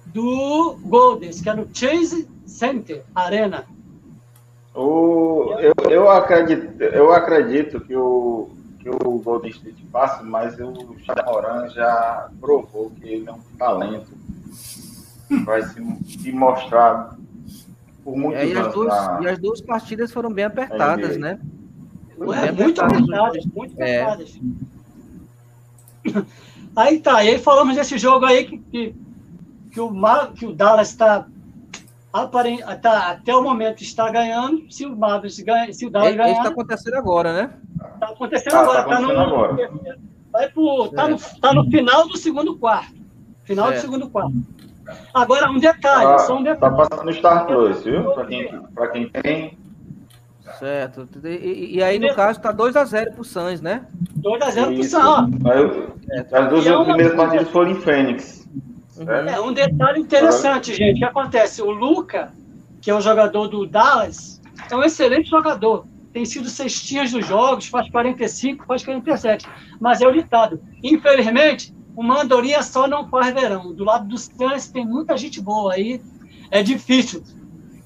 do 0.06 0.77
Goldens, 0.82 1.40
que 1.40 1.48
é 1.48 1.55
no 1.55 1.69
Chase 1.73 2.28
Center 2.63 3.03
Arena. 3.13 3.65
O, 4.73 5.57
eu, 5.59 5.75
eu, 5.91 6.09
acredito, 6.09 6.81
eu 6.81 7.13
acredito 7.13 7.81
que 7.81 7.97
o, 7.97 8.51
que 8.79 8.89
o 8.89 9.19
Golden 9.19 9.51
State 9.51 9.85
passa, 9.91 10.23
mas 10.23 10.55
o 10.61 10.97
Chamoran 11.01 11.69
já 11.71 12.31
provou 12.41 12.91
que 12.91 13.09
ele 13.09 13.29
é 13.29 13.33
um 13.33 13.41
talento. 13.59 14.13
Vai 15.45 15.63
se, 15.63 15.83
se 16.05 16.31
mostrar 16.31 17.17
por 18.05 18.17
muitos 18.17 18.41
é, 18.41 18.47
e. 18.47 18.57
As 18.57 18.73
duas, 18.73 18.89
na... 18.89 19.21
E 19.23 19.29
as 19.29 19.39
duas 19.41 19.61
partidas 19.61 20.13
foram 20.13 20.33
bem 20.33 20.45
apertadas, 20.45 21.17
né? 21.17 21.41
É, 22.47 22.53
muito 22.53 22.81
apertadas, 22.81 23.45
muito 23.47 23.83
é. 23.83 24.03
apertadas. 24.03 24.41
Aí 26.77 27.01
tá, 27.01 27.25
e 27.25 27.31
aí 27.31 27.39
falamos 27.39 27.75
desse 27.75 27.99
jogo 27.99 28.25
aí 28.25 28.45
que, 28.45 28.59
que, 28.59 28.95
que, 29.73 29.81
o, 29.81 29.93
que 30.35 30.47
o 30.47 30.55
Dallas 30.55 30.89
está 30.89 31.27
tá, 32.83 33.11
até 33.11 33.35
o 33.35 33.43
momento 33.43 33.83
está 33.83 34.11
ganhando. 34.11 34.71
Se 34.71 34.85
o 34.85 34.95
Mavericks 34.95 35.41
ganha, 35.41 35.73
se 35.73 35.87
o 35.87 35.91
Dallas 35.91 36.13
é, 36.13 36.17
ganhar. 36.17 36.37
Está 36.37 36.49
acontecendo 36.51 36.95
agora, 36.95 37.33
né? 37.33 37.55
Está 37.95 38.07
acontecendo 38.09 38.55
ah, 38.55 38.61
agora. 38.61 38.85
Tá, 38.85 38.95
acontecendo 38.95 39.09
tá 39.09 39.15
no, 39.15 39.21
agora. 39.21 39.71
Vai 40.31 40.49
pro, 40.51 40.89
tá, 40.89 41.05
é. 41.05 41.09
no, 41.09 41.19
tá 41.41 41.53
no 41.55 41.71
final 41.71 42.09
do 42.09 42.17
segundo 42.17 42.59
quarto. 42.59 42.95
Final 43.45 43.71
é. 43.71 43.75
do 43.75 43.81
segundo 43.81 44.11
quarto. 44.11 44.35
Agora, 45.15 45.51
um 45.51 45.59
detalhe, 45.59 46.05
tá, 46.05 46.19
só 46.21 46.37
um 46.37 46.43
detalhe. 46.43 46.61
Tá 46.61 46.71
passando 46.71 47.05
no 47.05 47.13
Star 47.13 47.47
Plus, 47.47 47.83
viu? 47.85 48.13
Para 48.13 48.27
quem, 48.27 49.09
quem 49.09 49.09
tem. 49.09 49.59
Certo. 50.59 51.09
E, 51.25 51.77
e 51.77 51.83
aí, 51.83 51.99
no 51.99 52.15
caso, 52.15 52.41
tá 52.41 52.53
2x0 52.53 53.15
pro 53.15 53.25
Suns, 53.25 53.61
né? 53.61 53.87
2x0 54.19 54.75
pro 54.75 54.85
Suns. 54.85 56.33
As 56.33 56.49
duas 56.49 56.67
é 56.67 56.85
primeiras 56.85 57.15
partidas 57.15 57.49
foram 57.49 57.71
em 57.71 57.81
Fênix. 57.81 58.41
Uhum. 59.03 59.29
É 59.29 59.41
um 59.41 59.53
detalhe 59.53 60.01
interessante, 60.01 60.74
gente. 60.74 60.97
O 60.97 60.99
que 60.99 61.05
acontece? 61.05 61.62
O 61.62 61.70
Luca, 61.70 62.33
que 62.81 62.91
é 62.91 62.95
o 62.95 63.01
jogador 63.01 63.49
do 63.49 63.66
Dallas, 63.66 64.41
é 64.70 64.77
um 64.77 64.83
excelente 64.83 65.29
jogador. 65.29 65.87
Tem 66.12 66.24
sido 66.24 66.49
cestinhas 66.49 67.11
dos 67.11 67.27
jogos, 67.27 67.66
faz 67.69 67.91
45, 67.91 68.66
faz 68.66 68.85
47. 68.85 69.49
Mas 69.81 70.01
é 70.01 70.07
o 70.07 70.12
ditado. 70.12 70.61
Infelizmente, 70.83 71.74
o 71.97 72.03
Mandorinha 72.03 72.62
só 72.62 72.87
não 72.87 73.09
faz 73.09 73.33
verão. 73.33 73.73
Do 73.73 73.85
lado 73.85 74.07
do 74.07 74.19
Suns 74.19 74.69
tem 74.69 74.87
muita 74.87 75.16
gente 75.16 75.41
boa 75.41 75.74
aí. 75.74 76.01
É 76.51 76.62
difícil. 76.62 77.23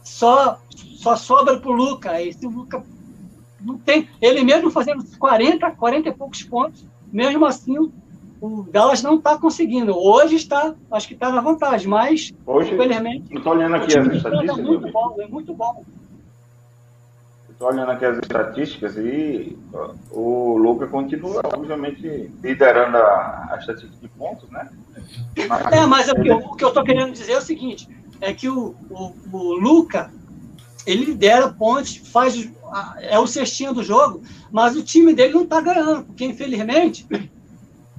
Só 0.03 0.59
só 0.97 1.15
sobra 1.15 1.59
pro 1.61 1.71
Luca. 1.71 2.21
Esse 2.21 2.47
Luca 2.47 2.83
não 3.61 3.79
tem. 3.79 4.09
Ele 4.21 4.43
mesmo 4.43 4.71
fazendo 4.71 5.05
40, 5.19 5.71
40 5.71 6.09
e 6.09 6.13
poucos 6.13 6.43
pontos, 6.43 6.85
mesmo 7.13 7.47
assim 7.47 7.93
o 8.41 8.63
Dallas 8.71 9.03
não 9.03 9.17
está 9.17 9.39
conseguindo. 9.39 9.97
Hoje 9.97 10.37
está, 10.37 10.75
acho 10.91 11.09
que 11.09 11.15
está 11.15 11.31
na 11.31 11.41
vantagem, 11.41 11.89
mas 11.89 12.35
Hoje, 12.47 12.75
infelizmente. 12.75 13.35
Estou 13.35 13.53
olhando 13.53 13.77
aqui 13.77 13.99
as 13.99 14.07
estatísticas. 14.07 14.59
É 14.59 14.63
muito 14.63 14.93
bom, 14.93 15.17
é 15.19 15.27
muito 15.27 15.55
bom. 15.55 15.85
Estou 17.51 17.69
olhando 17.69 17.91
aqui 17.91 18.05
as 18.05 18.19
estatísticas 18.19 18.97
e 18.99 19.57
o 20.11 20.59
Luca 20.59 20.87
continua, 20.87 21.41
obviamente, 21.45 22.31
liderando 22.43 22.99
a, 22.99 23.49
a 23.53 23.57
estatística 23.59 23.97
de 24.01 24.09
pontos, 24.09 24.49
né? 24.51 24.69
Mas 25.49 25.73
é, 25.73 25.87
mas 25.87 26.09
ele... 26.09 26.33
o 26.33 26.55
que 26.55 26.65
eu 26.65 26.69
estou 26.69 26.85
querendo 26.85 27.13
dizer 27.13 27.33
é 27.33 27.39
o 27.39 27.43
seguinte: 27.43 27.89
é 28.21 28.35
que 28.35 28.49
o, 28.51 28.75
o, 28.91 29.15
o 29.33 29.55
Luca 29.55 30.11
ele 30.87 31.07
lidera 31.07 31.49
pontos, 31.49 31.97
faz 31.97 32.51
é 33.01 33.19
o 33.19 33.27
cestinho 33.27 33.73
do 33.73 33.83
jogo, 33.83 34.23
mas 34.51 34.77
o 34.77 34.83
time 34.83 35.15
dele 35.15 35.35
não 35.35 35.43
está 35.43 35.61
ganhando, 35.61 36.05
porque 36.05 36.25
infelizmente. 36.25 37.07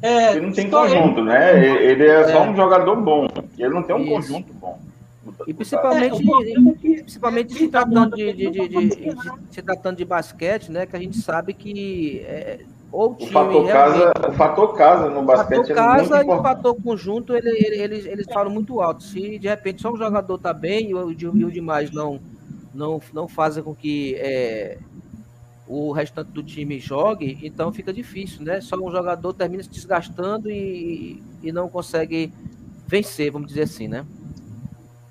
É, 0.02 0.34
ele 0.34 0.46
não 0.46 0.54
tem 0.54 0.70
conjunto, 0.70 1.20
ele... 1.20 1.30
né? 1.30 1.84
Ele 1.84 2.06
é, 2.06 2.28
só 2.28 2.46
é. 2.46 2.50
um 2.50 2.56
jogador 2.56 2.96
bom. 2.98 3.28
Ele 3.58 3.70
não 3.70 3.84
tem 3.84 3.96
um 3.96 4.00
Isso. 4.00 4.12
conjunto 4.12 4.54
bom. 4.54 4.80
E 5.46 5.54
principalmente, 5.54 6.24
é, 6.24 7.02
principalmente 7.02 7.54
se 7.54 7.68
tratando 7.68 8.16
de, 8.16 8.34
de, 8.34 8.50
de, 8.50 8.68
de, 8.68 9.18
se 9.52 9.62
tratando 9.62 9.98
de 9.98 10.06
basquete, 10.06 10.72
né? 10.72 10.86
Que 10.86 10.96
a 10.96 11.00
gente 11.00 11.18
sabe 11.18 11.54
que 11.54 12.24
é, 12.26 12.60
ou 12.92 13.12
o, 13.12 13.16
time 13.16 13.30
o 13.30 13.34
fator 13.34 13.68
casa, 13.68 14.14
o 14.28 14.32
fator 14.34 14.74
casa 14.76 15.10
no 15.10 15.24
basquete 15.24 15.60
o 15.60 15.68
fator 15.68 15.72
é 15.72 15.76
casa 15.76 16.16
muito 16.18 16.32
e 16.32 16.34
o 16.34 16.42
fator 16.42 16.76
conjunto 16.82 17.36
ele, 17.36 17.50
ele, 17.50 17.82
eles, 17.82 18.06
eles 18.06 18.26
falam 18.32 18.52
muito 18.52 18.82
alto. 18.82 19.04
Se 19.04 19.38
de 19.38 19.48
repente 19.48 19.82
só 19.82 19.92
um 19.92 19.98
jogador 19.98 20.38
tá 20.38 20.54
bem 20.54 20.90
e 20.90 20.96
o, 20.96 21.12
e 21.12 21.46
o 21.46 21.52
demais 21.52 21.92
não 21.92 22.20
não, 22.74 23.02
não 23.12 23.28
fazem 23.28 23.64
com 23.64 23.74
que 23.74 24.16
é, 24.16 24.78
o 25.68 25.92
restante 25.92 26.32
do 26.32 26.42
time 26.42 26.80
jogue, 26.80 27.38
então 27.44 27.72
fica 27.74 27.92
difícil, 27.92 28.44
né? 28.44 28.62
Só 28.62 28.78
um 28.78 28.92
jogador 28.92 29.34
termina 29.34 29.62
se 29.64 29.70
desgastando 29.70 30.50
e, 30.50 31.22
e 31.44 31.52
não 31.52 31.68
consegue 31.68 32.32
vencer, 32.88 33.32
vamos 33.32 33.50
dizer 33.50 33.64
assim, 33.64 33.88
né? 33.88 34.06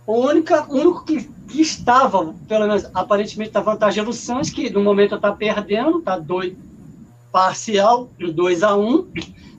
O 0.06 0.20
único, 0.20 0.54
o 0.54 0.74
único 0.74 1.04
que, 1.04 1.28
que 1.48 1.60
estava, 1.60 2.32
pelo 2.48 2.66
menos 2.66 2.88
aparentemente, 2.94 3.52
na 3.52 3.60
vantagem 3.60 4.04
do 4.04 4.12
Santos, 4.12 4.50
que 4.50 4.70
no 4.70 4.82
momento 4.82 5.16
está 5.16 5.32
perdendo, 5.32 5.98
está 5.98 6.18
dois 6.18 6.56
parcial, 7.30 8.08
2 8.18 8.62
a 8.62 8.74
1 8.76 8.88
um, 8.88 9.06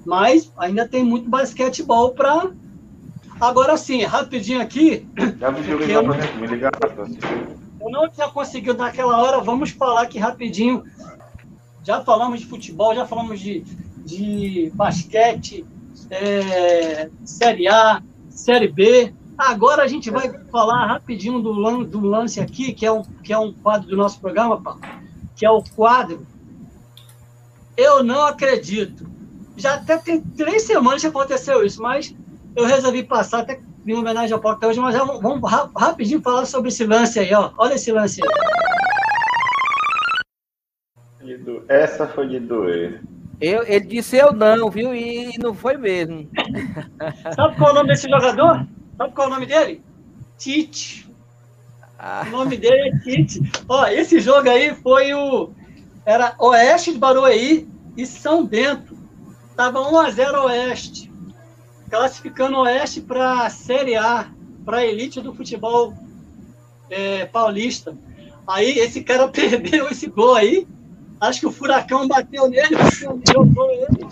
mas 0.03 0.51
ainda 0.57 0.87
tem 0.87 1.03
muito 1.03 1.29
basquetebol 1.29 2.11
para. 2.11 2.49
Agora 3.39 3.77
sim, 3.77 4.03
rapidinho 4.03 4.61
aqui. 4.61 5.05
Já 5.39 5.51
me 5.51 5.61
ligar 5.61 6.03
me 6.39 6.47
ligar 6.47 6.71
eu 6.81 7.56
não 7.89 8.09
tinha 8.09 8.27
conseguido 8.29 8.77
naquela 8.77 9.21
hora, 9.21 9.41
vamos 9.41 9.71
falar 9.71 10.01
aqui 10.01 10.17
rapidinho. 10.17 10.83
Já 11.83 12.01
falamos 12.03 12.39
de 12.39 12.45
futebol, 12.45 12.93
já 12.93 13.05
falamos 13.05 13.39
de, 13.39 13.61
de 14.05 14.71
basquete, 14.73 15.65
é, 16.09 17.09
Série 17.23 17.67
A, 17.67 18.01
Série 18.29 18.67
B. 18.67 19.13
Agora 19.37 19.83
a 19.83 19.87
gente 19.87 20.09
vai 20.09 20.33
falar 20.51 20.87
rapidinho 20.87 21.39
do, 21.39 21.83
do 21.85 22.01
lance 22.01 22.39
aqui, 22.39 22.73
que 22.73 22.85
é, 22.85 22.91
um, 22.91 23.03
que 23.03 23.31
é 23.31 23.37
um 23.37 23.53
quadro 23.53 23.87
do 23.87 23.95
nosso 23.95 24.19
programa, 24.19 24.59
Paulo, 24.61 24.81
que 25.35 25.45
é 25.45 25.49
o 25.49 25.63
quadro 25.75 26.25
Eu 27.75 28.03
Não 28.03 28.25
Acredito. 28.25 29.07
Já 29.55 29.75
até 29.75 29.97
tem 29.97 30.21
três 30.21 30.63
semanas 30.63 31.01
que 31.01 31.07
aconteceu 31.07 31.65
isso, 31.65 31.81
mas 31.81 32.15
eu 32.55 32.65
resolvi 32.65 33.03
passar 33.03 33.39
até 33.39 33.61
em 33.91 33.95
homenagem 33.95 34.33
ao 34.33 34.39
Paulo 34.39 34.59
hoje, 34.63 34.79
mas 34.79 34.95
vamos, 34.95 35.21
vamos 35.21 35.51
rapidinho 35.75 36.21
falar 36.21 36.45
sobre 36.45 36.69
esse 36.69 36.85
lance 36.85 37.19
aí, 37.19 37.33
ó. 37.33 37.51
Olha 37.57 37.75
esse 37.75 37.91
lance 37.91 38.21
aí. 38.21 38.29
Essa 41.67 42.07
foi 42.07 42.27
de 42.27 42.39
doer. 42.39 43.01
Eu, 43.39 43.63
ele 43.63 43.85
disse 43.85 44.17
eu 44.17 44.33
não, 44.33 44.69
viu? 44.69 44.95
E 44.95 45.37
não 45.39 45.53
foi 45.53 45.77
mesmo. 45.77 46.29
Sabe 47.35 47.55
qual 47.55 47.69
é 47.69 47.71
o 47.71 47.75
nome 47.75 47.89
desse 47.89 48.09
jogador? 48.09 48.67
Sabe 48.97 49.13
qual 49.13 49.27
é 49.27 49.29
o 49.29 49.33
nome 49.33 49.45
dele? 49.45 49.83
Tite. 50.37 51.07
Ah. 51.99 52.23
O 52.27 52.31
nome 52.31 52.57
dele 52.57 52.89
é 52.89 52.97
Tite. 52.99 53.41
Ó, 53.67 53.85
esse 53.87 54.19
jogo 54.19 54.49
aí 54.49 54.73
foi 54.75 55.13
o. 55.13 55.51
Era 56.05 56.35
Oeste 56.39 56.93
de 56.93 56.99
Barueri 56.99 57.67
e 57.95 58.05
São 58.05 58.45
Bento. 58.45 58.97
Tava 59.55 59.79
1x0 59.79 60.45
Oeste 60.45 61.06
classificando 61.89 62.57
o 62.57 62.61
Oeste 62.61 63.01
para 63.01 63.45
a 63.45 63.49
Série 63.49 63.95
A, 63.95 64.29
para 64.65 64.77
a 64.77 64.85
elite 64.85 65.21
do 65.21 65.33
futebol 65.33 65.93
é, 66.89 67.25
paulista. 67.25 67.97
Aí 68.47 68.79
esse 68.79 69.01
cara 69.03 69.27
perdeu 69.29 69.89
esse 69.89 70.07
gol 70.07 70.35
aí. 70.35 70.67
Acho 71.19 71.39
que 71.39 71.47
o 71.47 71.51
Furacão 71.51 72.07
bateu 72.07 72.47
nele, 72.49 72.75
jogou 73.27 73.71
ele. 73.71 74.07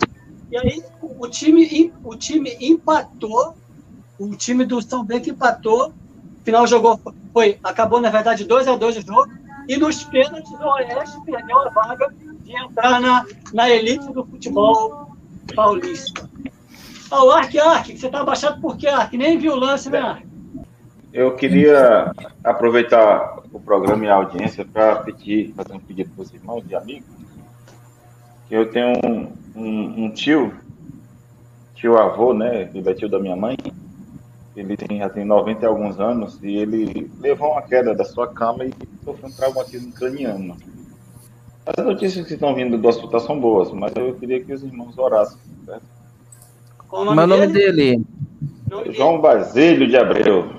E 0.52 0.58
aí 0.58 0.84
o 1.02 1.28
time, 1.28 1.94
o 2.04 2.16
time 2.16 2.58
empatou. 2.60 3.56
O 4.18 4.34
time 4.36 4.66
do 4.66 4.82
São 4.82 5.04
Bento 5.04 5.30
empatou. 5.30 5.94
Final 6.44 6.66
jogou, 6.68 7.00
foi, 7.34 7.60
acabou 7.64 8.00
na 8.00 8.10
verdade 8.10 8.46
2 8.46 8.68
a 8.68 8.76
2 8.76 8.98
o 8.98 9.02
jogo. 9.02 9.32
E 9.68 9.78
nos 9.78 10.04
pênaltis 10.04 10.52
o 10.52 10.64
Oeste 10.64 11.20
perdeu 11.26 11.60
a 11.60 11.70
vaga 11.70 12.14
de 12.44 12.56
entrar 12.56 13.02
na, 13.02 13.26
na 13.54 13.70
elite 13.70 14.12
do 14.14 14.26
futebol 14.26 15.12
paulista. 15.56 16.30
Ó, 17.16 17.28
o 17.28 17.32
Ark, 17.32 17.58
Ark, 17.58 17.98
você 17.98 18.10
tá 18.10 18.20
abaixado 18.20 18.60
por 18.60 18.76
quê, 18.76 18.88
Ark? 18.88 19.16
Nem 19.18 19.38
viu 19.38 19.54
o 19.54 19.56
lance, 19.56 19.90
né, 19.90 20.00
Ark? 20.00 20.28
Eu 21.14 21.34
queria 21.38 22.12
aproveitar 22.44 23.40
o 23.54 23.60
programa 23.60 24.04
e 24.04 24.10
a 24.10 24.16
audiência 24.16 24.66
para 24.66 24.98
pedir, 24.98 25.54
fazer 25.54 25.74
um 25.74 25.80
pedido 25.80 26.10
para 26.10 26.24
os 26.24 26.34
irmãos 26.34 26.66
e 26.70 26.76
amigos. 26.76 27.08
Eu 28.52 28.70
tenho 28.70 29.00
um, 29.06 29.32
um, 29.56 30.06
um, 30.06 30.12
tio, 30.12 30.54
tio 31.74 31.98
avô, 31.98 32.34
né? 32.34 32.70
Ele 32.74 32.90
é 32.90 32.94
tio 32.94 33.08
da 33.08 33.18
minha 33.18 33.36
mãe. 33.36 33.56
Ele 34.54 34.76
tem, 34.76 34.98
já 34.98 35.08
tem 35.08 35.24
90 35.24 35.64
e 35.64 35.66
alguns 35.66 36.00
anos 36.02 36.38
e 36.44 36.54
ele 36.54 37.10
levou 37.22 37.54
uma 37.54 37.62
queda 37.62 37.96
da 37.96 38.04
sua 38.04 38.28
cama 38.28 38.66
e 38.66 38.74
sofreu 39.06 39.30
um 39.30 39.32
traumatismo 39.32 39.94
craniano. 39.94 40.58
As 41.66 41.84
notícias 41.84 42.28
que 42.28 42.34
estão 42.34 42.54
vindo 42.54 42.78
do 42.78 42.88
hospital 42.90 43.22
são 43.22 43.40
boas, 43.40 43.72
mas 43.72 43.94
eu 43.96 44.16
queria 44.16 44.44
que 44.44 44.52
os 44.52 44.64
irmãos 44.64 44.98
orassem, 44.98 45.40
certo? 45.66 45.95
Qual 46.88 47.02
o 47.02 47.06
nome, 47.06 47.18
Mas 47.18 47.28
nome 47.30 47.48
dele? 47.48 48.02
Nome 48.70 48.92
João 48.92 49.22
Basílio 49.22 49.88
de 49.88 49.98
Abreu. 49.98 50.56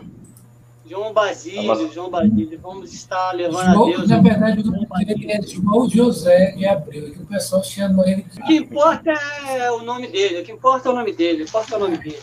João 0.89 1.13
Basílio, 1.13 1.65
Nossa. 1.65 1.89
João 1.89 2.11
Basílio. 2.11 2.59
Vamos 2.63 2.93
estar 2.95 3.33
levando 3.33 3.73
João, 3.73 3.85
a 3.85 3.91
Deus. 3.91 4.09
Na 4.09 4.21
verdade, 4.21 4.61
o 4.61 4.65
nome 4.65 4.87
dele 5.05 5.33
é 5.33 5.43
João 5.43 5.89
José 5.89 6.53
de 6.53 6.65
Abreu, 6.67 7.11
que 7.11 7.23
o 7.23 7.27
pessoal 7.27 7.63
chama 7.65 8.09
ele 8.09 8.23
de. 8.23 8.41
O 8.41 8.45
que 8.45 8.57
importa 8.57 9.13
é 9.49 9.71
o 9.73 9.83
nome 9.83 10.07
dele, 10.07 10.41
o 10.41 10.45
que 10.45 10.53
importa 10.53 10.89
é 10.89 10.93
o 10.93 10.95
nome 10.95 11.13
dele, 11.13 11.43
o 11.43 11.45
que 11.45 11.51
importa 11.51 11.75
é 11.75 11.77
o 11.77 11.81
nome 11.81 11.99
dele. 11.99 12.23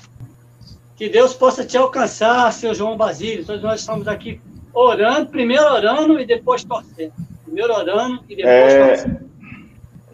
Que 0.95 1.09
Deus 1.09 1.33
possa 1.33 1.65
te 1.65 1.77
alcançar, 1.77 2.51
seu 2.53 2.73
João 2.73 2.95
Basílio. 2.95 3.45
Todos 3.45 3.61
nós 3.61 3.81
estamos 3.81 4.07
aqui 4.07 4.39
orando, 4.73 5.29
primeiro 5.29 5.65
orando 5.65 6.19
e 6.19 6.25
depois 6.25 6.63
torcendo. 6.63 7.13
Primeiro 7.43 7.73
orando 7.73 8.23
e 8.29 8.35
depois 8.35 8.73
é... 8.73 8.87
torcendo. 8.87 9.29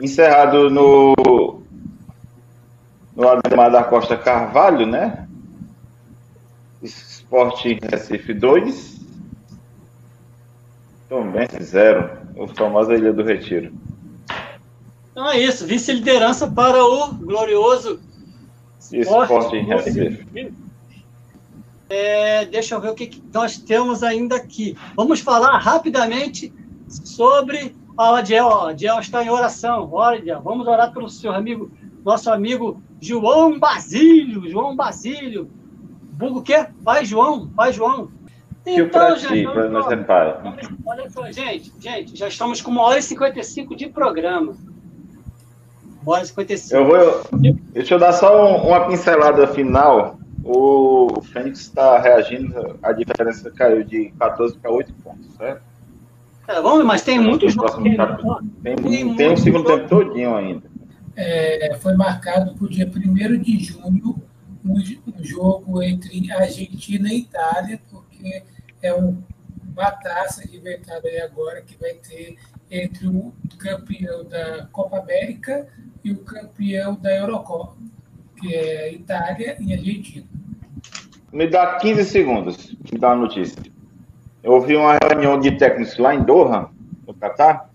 Encerrado 0.02 0.70
no 0.70 1.61
no 3.20 3.28
Ademar 3.28 3.70
da 3.70 3.84
Costa 3.84 4.16
Carvalho, 4.16 4.86
né? 4.86 5.28
Esporte 6.82 7.78
Recife 7.84 8.34
2. 8.34 9.02
Tombense 11.10 11.62
0. 11.62 12.18
O 12.38 12.48
famoso 12.48 12.94
Ilha 12.94 13.12
do 13.12 13.22
Retiro. 13.22 13.74
Então 15.12 15.30
é 15.30 15.38
isso. 15.38 15.68
Vice-liderança 15.68 16.50
para 16.50 16.82
o 16.82 17.14
glorioso 17.14 18.00
Esporte, 18.94 19.58
em 19.58 19.66
Recife. 19.66 20.54
É, 21.90 22.46
deixa 22.46 22.76
eu 22.76 22.80
ver 22.80 22.91
o 22.91 22.96
que 22.96 23.22
nós 23.34 23.58
temos 23.58 24.02
ainda 24.02 24.38
aqui. 24.38 24.78
Vamos 24.96 25.20
falar 25.20 25.58
rapidamente 25.58 26.54
sobre. 26.88 27.76
Ó, 27.98 28.16
Adiel, 28.16 28.50
Adiel 28.68 28.98
está 29.02 29.22
em 29.22 29.30
oração. 29.30 29.90
Olha, 29.91 30.40
vamos 30.40 30.66
orar 30.66 30.94
pelo 30.94 31.10
seu 31.10 31.34
amigo, 31.34 31.70
nosso 32.06 32.32
amigo 32.32 32.82
João 33.00 33.60
Basílio, 33.60 34.50
João 34.50 34.76
Basílio. 34.76 35.50
Bugo 36.14 36.40
o 36.40 36.44
quê? 36.44 36.68
Pai 36.84 37.06
João, 37.06 37.48
pai 37.48 37.72
João. 37.72 38.10
Então, 38.66 39.18
gente, 39.18 39.48
olha 40.86 41.10
só, 41.10 41.32
gente, 41.32 41.72
gente, 41.80 42.16
já 42.16 42.28
estamos 42.28 42.62
com 42.62 42.70
uma 42.70 42.84
hora 42.84 43.00
e 43.00 43.02
55 43.02 43.76
de 43.76 43.88
programa. 43.88 44.56
Uma 46.04 46.14
hora 46.14 46.24
e 46.24 46.28
55. 46.28 46.76
Eu 46.76 46.86
vou, 46.86 47.24
deixa 47.72 47.96
eu 47.96 48.00
dar 48.00 48.14
só 48.14 48.58
uma 48.58 48.88
pincelada 48.88 49.48
final. 49.48 50.20
O 50.44 51.22
Fênix 51.34 51.62
está 51.62 52.00
reagindo, 52.00 52.78
a 52.82 52.92
diferença 52.92 53.52
caiu 53.52 53.84
de 53.84 54.12
14 54.20 54.58
para 54.58 54.72
8 54.72 54.94
pontos, 55.04 55.36
certo? 55.38 55.62
É, 56.48 56.62
vamos, 56.62 56.86
mas 56.86 57.04
tem 57.04 57.20
muitos 57.20 57.54
jogos. 57.54 57.76
Tem, 58.64 58.76
tem, 58.76 59.16
tem 59.16 59.32
um 59.32 59.38
segundo 59.38 59.66
tempo 59.66 59.88
todinho 59.88 60.36
ainda. 60.36 60.69
É, 61.22 61.76
foi 61.76 61.96
marcado 61.96 62.56
para 62.56 62.64
o 62.64 62.70
dia 62.70 62.88
1 62.88 63.41
de 63.41 63.60
junho 63.60 64.24
um, 64.64 64.74
um, 64.74 65.22
jogo 65.22 65.84
entre 65.84 66.32
Argentina 66.32 67.12
e 67.12 67.20
Itália, 67.20 67.78
porque 67.91 68.41
é 68.82 68.94
um, 68.94 69.22
uma 69.76 69.91
taça 69.91 70.46
inventada 70.48 71.10
aí 71.10 71.20
agora 71.20 71.62
que 71.62 71.78
vai 71.78 71.96
ter 71.96 72.38
entre 72.72 73.06
o 73.08 73.34
campeão 73.58 74.24
da 74.24 74.68
Copa 74.72 75.00
América 75.00 75.68
e 76.06 76.12
o 76.14 76.20
campeão 76.20 76.96
da 76.96 77.14
Eurocopa, 77.14 77.76
que 78.40 78.56
é 78.56 78.94
Itália 78.94 79.58
e 79.60 79.74
Argentina. 79.74 80.26
Me 81.34 81.48
dá 81.48 81.76
15 81.76 82.06
segundos, 82.06 82.78
me 82.90 82.98
dá 82.98 83.10
uma 83.10 83.24
notícia. 83.24 83.62
Eu 84.41 84.54
ouvi 84.54 84.74
uma 84.78 84.98
reunião 85.04 85.38
de 85.38 85.52
técnicos 85.58 85.98
lá 85.98 86.16
em 86.16 86.24
Doha, 86.24 86.70
no 87.06 87.14
Catar, 87.14 87.69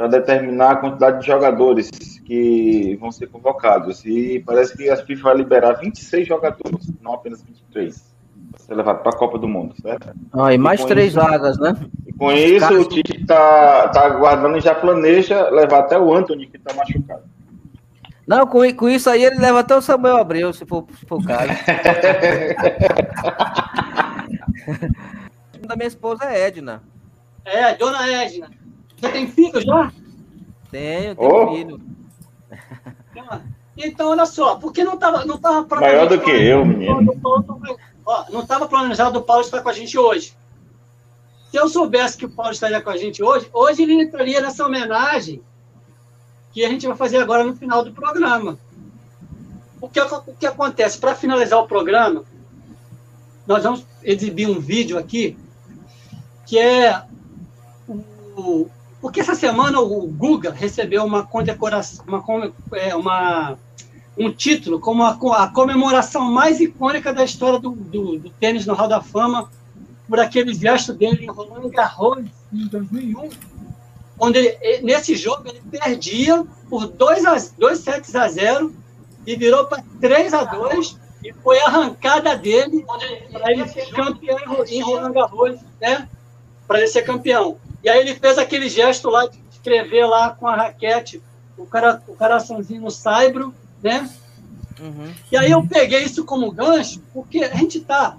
para 0.00 0.08
determinar 0.08 0.70
a 0.70 0.76
quantidade 0.76 1.20
de 1.20 1.26
jogadores 1.26 1.90
que 2.24 2.96
vão 2.98 3.12
ser 3.12 3.26
convocados. 3.26 4.02
E 4.06 4.42
parece 4.46 4.74
que 4.74 4.88
a 4.88 4.96
FIFA 4.96 5.22
vai 5.24 5.36
liberar 5.36 5.74
26 5.74 6.26
jogadores, 6.26 6.90
não 7.02 7.12
apenas 7.12 7.42
23. 7.42 8.02
Vai 8.50 8.60
ser 8.60 8.74
levado 8.76 9.02
para 9.02 9.10
a 9.10 9.18
Copa 9.18 9.38
do 9.38 9.46
Mundo, 9.46 9.74
certo? 9.82 10.08
Ah, 10.32 10.54
e 10.54 10.58
mais 10.58 10.80
e 10.80 10.86
três 10.86 11.08
isso, 11.08 11.20
vagas, 11.20 11.58
né? 11.58 11.76
E 12.06 12.14
com 12.14 12.32
isso, 12.32 12.80
o 12.80 12.84
Tite 12.86 13.20
está 13.20 13.88
tá 13.88 14.06
aguardando 14.06 14.56
e 14.56 14.62
já 14.62 14.74
planeja 14.74 15.50
levar 15.50 15.80
até 15.80 15.98
o 15.98 16.14
Anthony, 16.14 16.46
que 16.46 16.56
está 16.56 16.72
machucado. 16.72 17.24
Não, 18.26 18.46
com, 18.46 18.74
com 18.74 18.88
isso 18.88 19.10
aí 19.10 19.22
ele 19.22 19.36
leva 19.36 19.60
até 19.60 19.76
o 19.76 19.82
Samuel 19.82 20.16
Abreu, 20.16 20.50
se 20.54 20.64
for, 20.64 20.86
se 20.98 21.04
for 21.04 21.20
o 21.20 21.24
caso. 21.26 21.52
da 25.68 25.76
minha 25.76 25.88
esposa 25.88 26.24
é 26.24 26.46
Edna. 26.46 26.82
É, 27.44 27.74
dona 27.74 28.10
Edna. 28.10 28.48
Você 29.00 29.08
tem 29.08 29.26
filho 29.26 29.60
já? 29.62 29.90
Tenho, 30.70 31.16
tenho 31.16 31.16
oh. 31.18 31.54
filho. 31.54 31.80
Então, 33.76 34.10
olha 34.10 34.26
só, 34.26 34.56
porque 34.56 34.84
não 34.84 34.94
estava 34.94 35.24
não 35.24 35.38
tava 35.38 35.66
Maior 35.76 36.06
do 36.06 36.20
que 36.20 36.30
eu, 36.30 36.66
menino. 36.66 37.18
Ó, 38.04 38.24
não 38.30 38.40
estava 38.40 38.68
planejado 38.68 39.18
o 39.18 39.22
Paulo 39.22 39.42
estar 39.42 39.62
com 39.62 39.68
a 39.70 39.72
gente 39.72 39.96
hoje. 39.96 40.36
Se 41.50 41.56
eu 41.56 41.68
soubesse 41.68 42.18
que 42.18 42.26
o 42.26 42.30
Paulo 42.30 42.52
estaria 42.52 42.80
com 42.80 42.90
a 42.90 42.96
gente 42.96 43.22
hoje, 43.22 43.48
hoje 43.52 43.82
ele 43.82 43.94
entraria 43.94 44.40
nessa 44.40 44.66
homenagem 44.66 45.42
que 46.52 46.64
a 46.64 46.68
gente 46.68 46.86
vai 46.86 46.96
fazer 46.96 47.18
agora 47.18 47.42
no 47.42 47.56
final 47.56 47.82
do 47.82 47.92
programa. 47.92 48.58
O 49.80 49.88
que, 49.88 50.00
o 50.00 50.34
que 50.38 50.46
acontece? 50.46 50.98
Para 50.98 51.14
finalizar 51.14 51.58
o 51.58 51.66
programa, 51.66 52.24
nós 53.46 53.64
vamos 53.64 53.86
exibir 54.02 54.46
um 54.48 54.60
vídeo 54.60 54.98
aqui 54.98 55.38
que 56.46 56.58
é 56.58 57.02
o, 57.88 58.68
porque 59.00 59.20
essa 59.20 59.34
semana 59.34 59.80
o 59.80 60.06
Guga 60.06 60.52
recebeu 60.52 61.04
uma 61.04 61.26
condecoração, 61.26 62.04
uma, 62.06 62.52
é, 62.72 62.94
uma, 62.94 63.58
um 64.16 64.30
título 64.30 64.78
como 64.78 65.02
a, 65.02 65.16
a, 65.38 65.48
comemoração 65.48 66.30
mais 66.30 66.60
icônica 66.60 67.12
da 67.12 67.24
história 67.24 67.58
do, 67.58 67.70
do, 67.70 68.18
do, 68.18 68.30
tênis 68.30 68.66
no 68.66 68.74
Hall 68.74 68.88
da 68.88 69.00
Fama, 69.00 69.50
por 70.06 70.20
aquele 70.20 70.52
gesto 70.52 70.92
dele 70.92 71.24
em 71.24 71.30
Roland 71.30 71.70
Garros 71.70 72.26
em 72.52 72.66
2001, 72.66 73.30
onde 74.18 74.38
ele, 74.38 74.82
nesse 74.82 75.16
jogo 75.16 75.48
ele 75.48 75.62
perdia 75.70 76.44
por 76.68 76.86
2 76.86 77.24
a, 77.24 77.36
2 77.58 77.78
sets 77.78 78.14
a 78.14 78.28
0 78.28 78.74
e 79.26 79.34
virou 79.36 79.64
para 79.66 79.82
3 80.00 80.34
a 80.34 80.44
2 80.44 80.98
e 81.24 81.32
foi 81.32 81.58
arrancada 81.60 82.36
dele 82.36 82.84
para 83.32 83.52
ele 83.52 83.66
ser 83.68 83.88
campeão 83.90 84.64
em 84.66 84.82
Roland 84.82 85.12
Garros, 85.12 85.58
né? 85.80 86.08
Para 86.66 86.78
ele 86.78 86.88
ser 86.88 87.02
campeão. 87.02 87.58
E 87.82 87.88
aí 87.88 88.00
ele 88.00 88.14
fez 88.14 88.38
aquele 88.38 88.68
gesto 88.68 89.08
lá 89.08 89.26
de 89.26 89.38
escrever 89.50 90.06
lá 90.06 90.30
com 90.30 90.46
a 90.46 90.56
raquete 90.56 91.22
o, 91.60 91.66
cara, 91.66 92.02
o 92.08 92.14
coraçãozinho 92.14 92.82
no 92.82 92.90
saibro, 92.90 93.54
né? 93.82 94.08
Uhum. 94.80 95.12
E 95.30 95.36
aí 95.36 95.50
eu 95.50 95.66
peguei 95.66 96.02
isso 96.02 96.24
como 96.24 96.50
gancho, 96.50 97.02
porque 97.12 97.44
a 97.44 97.54
gente 97.54 97.78
está, 97.78 98.16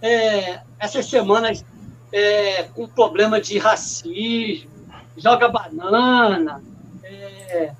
é, 0.00 0.60
essas 0.78 1.06
semanas, 1.06 1.64
é, 2.12 2.64
com 2.64 2.86
problema 2.86 3.40
de 3.40 3.58
racismo, 3.58 4.70
joga 5.16 5.48
banana, 5.48 6.62
é, 7.02 7.72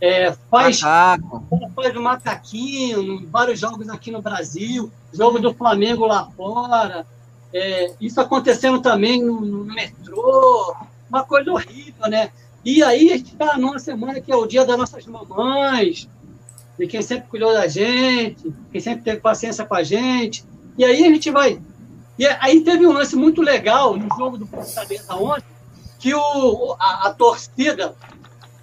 é, 0.00 0.32
faz, 0.48 0.80
faz 0.80 1.96
um 1.96 2.02
macaquinho, 2.02 3.28
vários 3.28 3.58
jogos 3.58 3.88
aqui 3.88 4.12
no 4.12 4.22
Brasil, 4.22 4.92
jogo 5.12 5.40
do 5.40 5.52
Flamengo 5.52 6.06
lá 6.06 6.28
fora, 6.36 7.04
é, 7.52 7.92
isso 8.00 8.20
acontecendo 8.20 8.80
também 8.80 9.22
no, 9.22 9.40
no, 9.40 9.64
metrô, 9.64 10.74
uma 11.08 11.24
coisa 11.24 11.52
horrível, 11.52 12.08
né? 12.08 12.30
E 12.64 12.82
aí 12.82 13.12
a 13.12 13.16
gente 13.16 13.32
está 13.32 13.58
numa 13.58 13.78
semana 13.78 14.20
que 14.20 14.32
é 14.32 14.36
o 14.36 14.46
dia 14.46 14.64
das 14.64 14.78
nossas 14.78 15.04
mamães, 15.06 16.08
de 16.78 16.86
quem 16.86 17.02
sempre 17.02 17.28
cuidou 17.28 17.52
da 17.52 17.66
gente, 17.66 18.54
quem 18.70 18.80
sempre 18.80 19.02
teve 19.02 19.20
paciência 19.20 19.64
com 19.66 19.74
a 19.74 19.82
gente. 19.82 20.44
E 20.78 20.84
aí 20.84 21.04
a 21.04 21.08
gente 21.08 21.30
vai. 21.30 21.60
E 22.18 22.26
aí 22.26 22.60
teve 22.60 22.86
um 22.86 22.92
lance 22.92 23.16
muito 23.16 23.42
legal 23.42 23.96
no 23.96 24.08
jogo 24.16 24.38
do 24.38 24.46
Fortaleza 24.46 25.14
ontem, 25.14 25.44
que 25.98 26.14
o, 26.14 26.76
a, 26.78 27.08
a 27.08 27.14
torcida 27.14 27.94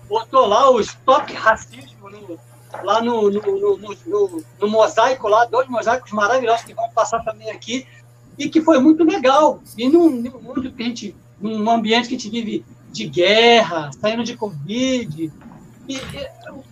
botou 0.07 0.47
lá 0.47 0.71
os 0.71 0.93
toques 1.05 1.35
racismo 1.35 2.09
no, 2.09 2.39
lá 2.83 3.01
no 3.01 3.29
no, 3.29 3.41
no, 3.41 3.77
no, 3.77 4.43
no, 4.59 4.67
mosaico 4.67 5.27
lá, 5.27 5.45
dois 5.45 5.67
mosaicos 5.67 6.11
maravilhosos 6.11 6.65
que 6.65 6.73
vão 6.73 6.89
passar 6.89 7.23
também 7.23 7.51
aqui 7.51 7.85
e 8.39 8.49
que 8.49 8.61
foi 8.61 8.79
muito 8.79 9.03
legal. 9.03 9.61
E 9.77 9.89
num, 9.89 10.09
num 10.09 10.41
mundo 10.41 10.71
que 10.71 10.81
a 10.81 10.85
gente, 10.85 11.15
num 11.41 11.69
ambiente 11.69 12.07
que 12.07 12.15
a 12.15 12.17
gente 12.17 12.29
vive 12.29 12.65
de 12.89 13.05
guerra, 13.05 13.91
saindo 13.99 14.23
de 14.23 14.37
Covid, 14.37 15.31
e, 15.87 15.93
e 15.93 16.01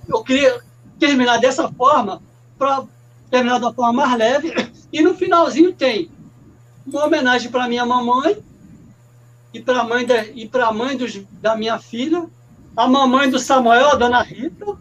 eu 0.07 0.23
queria 0.23 0.61
terminar 0.97 1.37
dessa 1.37 1.69
forma, 1.69 2.21
para 2.57 2.85
terminar 3.29 3.59
de 3.59 3.65
uma 3.65 3.73
forma 3.73 3.91
mais 3.91 4.17
leve, 4.17 4.53
e 4.91 5.01
no 5.01 5.13
finalzinho 5.13 5.73
tem 5.73 6.09
uma 6.85 7.05
homenagem 7.05 7.51
para 7.51 7.67
minha 7.67 7.85
mamãe 7.85 8.37
e 9.53 9.59
para 9.59 9.81
a 9.81 9.83
mãe, 9.83 10.05
da, 10.05 10.25
e 10.25 10.49
mãe 10.73 10.95
dos, 10.95 11.21
da 11.41 11.57
minha 11.57 11.77
filha, 11.79 12.27
a 12.77 12.87
mamãe 12.87 13.29
do 13.29 13.39
Samuel, 13.39 13.89
a 13.89 13.95
dona 13.95 14.21
Rita, 14.21 14.77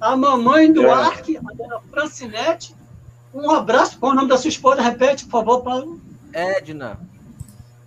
a 0.00 0.16
mamãe 0.16 0.72
do 0.72 0.86
é. 0.86 0.90
Ark, 0.92 1.36
a 1.36 1.54
dona 1.54 1.80
Francinete. 1.90 2.76
Um 3.34 3.50
abraço. 3.50 3.98
Qual 3.98 4.12
o 4.12 4.14
nome 4.14 4.28
da 4.28 4.38
sua 4.38 4.48
esposa? 4.48 4.80
Repete, 4.80 5.24
por 5.24 5.32
favor, 5.32 5.62
Paulo. 5.62 6.00
Edna. 6.32 6.98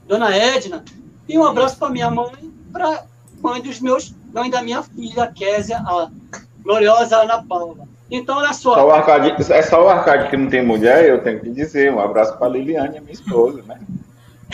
Dona 0.08 0.36
Edna. 0.36 0.84
E 1.28 1.38
um 1.38 1.46
abraço 1.46 1.78
para 1.78 1.90
minha 1.90 2.10
mãe, 2.10 2.52
para 2.72 3.06
mãe 3.42 3.62
dos 3.62 3.80
meus, 3.80 4.14
mãe 4.34 4.50
da 4.50 4.62
minha 4.62 4.84
filha, 4.84 5.32
Késia, 5.34 5.78
a 5.78 6.10
gloriosa 6.64 7.18
Ana 7.18 7.44
Paula. 7.44 7.88
Então, 8.10 8.38
olha 8.38 8.54
só. 8.54 8.76
só 8.76 8.88
o 8.88 8.92
Arcade, 8.92 9.36
é 9.54 9.62
só 9.62 9.86
o 9.86 9.88
Arcade 9.88 10.30
que 10.30 10.36
não 10.36 10.50
tem 10.50 10.66
mulher, 10.66 11.08
eu 11.08 11.24
tenho 11.24 11.40
que 11.40 11.50
dizer. 11.50 11.94
Um 11.94 12.00
abraço 12.00 12.38
para 12.38 12.50
Liliane, 12.50 13.00
minha 13.00 13.14
esposa, 13.14 13.64
né? 13.64 13.80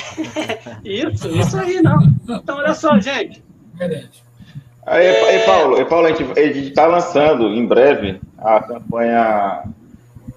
isso, 0.86 1.28
isso 1.30 1.58
aí, 1.58 1.82
não. 1.82 2.04
Então, 2.30 2.58
olha 2.58 2.76
só, 2.76 3.00
gente. 3.00 3.44
Verdade. 3.74 4.24
Aí, 4.86 5.06
é... 5.06 5.46
Paulo, 5.46 5.84
Paulo, 5.88 6.06
a 6.06 6.10
gente 6.10 6.68
está 6.70 6.86
lançando 6.86 7.48
em 7.48 7.66
breve 7.66 8.22
a 8.38 8.62
campanha 8.62 9.64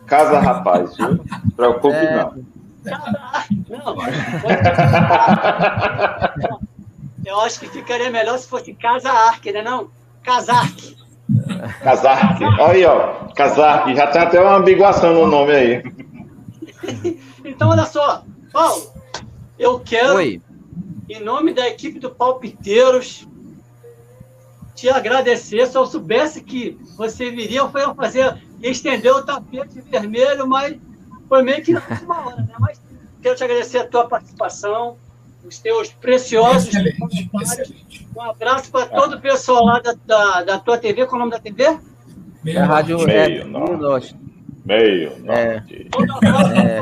Casa 0.06 0.40
Rapaz, 0.40 0.97
viu? 0.97 1.16
Não 1.16 1.24
se 1.24 1.51
preocupe, 1.55 1.94
é... 1.94 2.16
não. 2.16 2.59
Não, 2.85 3.97
eu 7.24 7.40
acho 7.40 7.61
que 7.61 7.69
ficaria 7.69 8.11
melhor 8.11 8.39
se 8.39 8.48
fosse 8.48 8.73
Casa 8.74 9.11
Arque, 9.11 9.52
né? 9.52 9.62
Não? 9.62 9.90
Casarque. 10.23 10.97
Casarque. 11.82 12.44
Olha 12.44 12.73
aí, 12.73 12.85
ó. 12.85 13.28
Casarque. 13.35 13.94
Já 13.94 14.07
tem 14.07 14.23
até 14.23 14.40
uma 14.40 14.57
ambiguação 14.57 15.15
no 15.15 15.27
nome 15.27 15.52
aí. 15.52 15.82
então, 17.44 17.69
olha 17.69 17.85
só. 17.85 18.24
Paulo, 18.52 18.93
eu 19.59 19.78
quero, 19.78 20.15
Oi. 20.15 20.40
em 21.09 21.20
nome 21.20 21.52
da 21.52 21.69
equipe 21.69 21.98
do 22.01 22.11
Palpiteiros, 22.11 23.28
te 24.74 24.89
agradecer. 24.89 25.66
Se 25.66 25.77
eu 25.77 25.86
soubesse 25.86 26.43
que 26.43 26.78
você 26.97 27.31
viria, 27.31 27.61
eu 27.61 27.70
ia 27.74 27.94
fazer, 27.94 28.43
estender 28.62 29.12
o 29.12 29.23
tapete 29.23 29.81
vermelho, 29.82 30.47
mas 30.48 30.77
foi 31.31 31.43
meio 31.44 31.62
que 31.62 31.73
na 31.73 31.81
última 31.89 32.27
hora, 32.27 32.36
né? 32.39 32.55
Mas 32.59 32.82
quero 33.23 33.36
te 33.36 33.44
agradecer 33.44 33.78
a 33.78 33.86
tua 33.86 34.09
participação, 34.09 34.97
os 35.44 35.59
teus 35.61 35.93
preciosos 35.93 36.74
excelente, 36.74 37.31
excelente. 37.40 38.09
Um 38.16 38.23
abraço 38.23 38.69
para 38.73 38.86
todo 38.86 39.15
o 39.15 39.20
pessoal 39.20 39.65
lá 39.65 39.78
da, 39.78 39.94
da, 40.05 40.43
da, 40.43 40.59
tua 40.59 40.77
TV. 40.77 41.07
Qual 41.07 41.12
é 41.12 41.16
o 41.16 41.19
nome 41.20 41.31
da 41.31 41.39
TV? 41.39 41.78
Meio 42.43 42.59
é 42.59 42.62
Rádio 42.62 42.98
Meio, 42.98 43.47
Meio 43.47 43.78
Norte. 43.78 44.16
Meio 44.65 45.11
Norte. 45.20 45.89
É. 46.57 46.81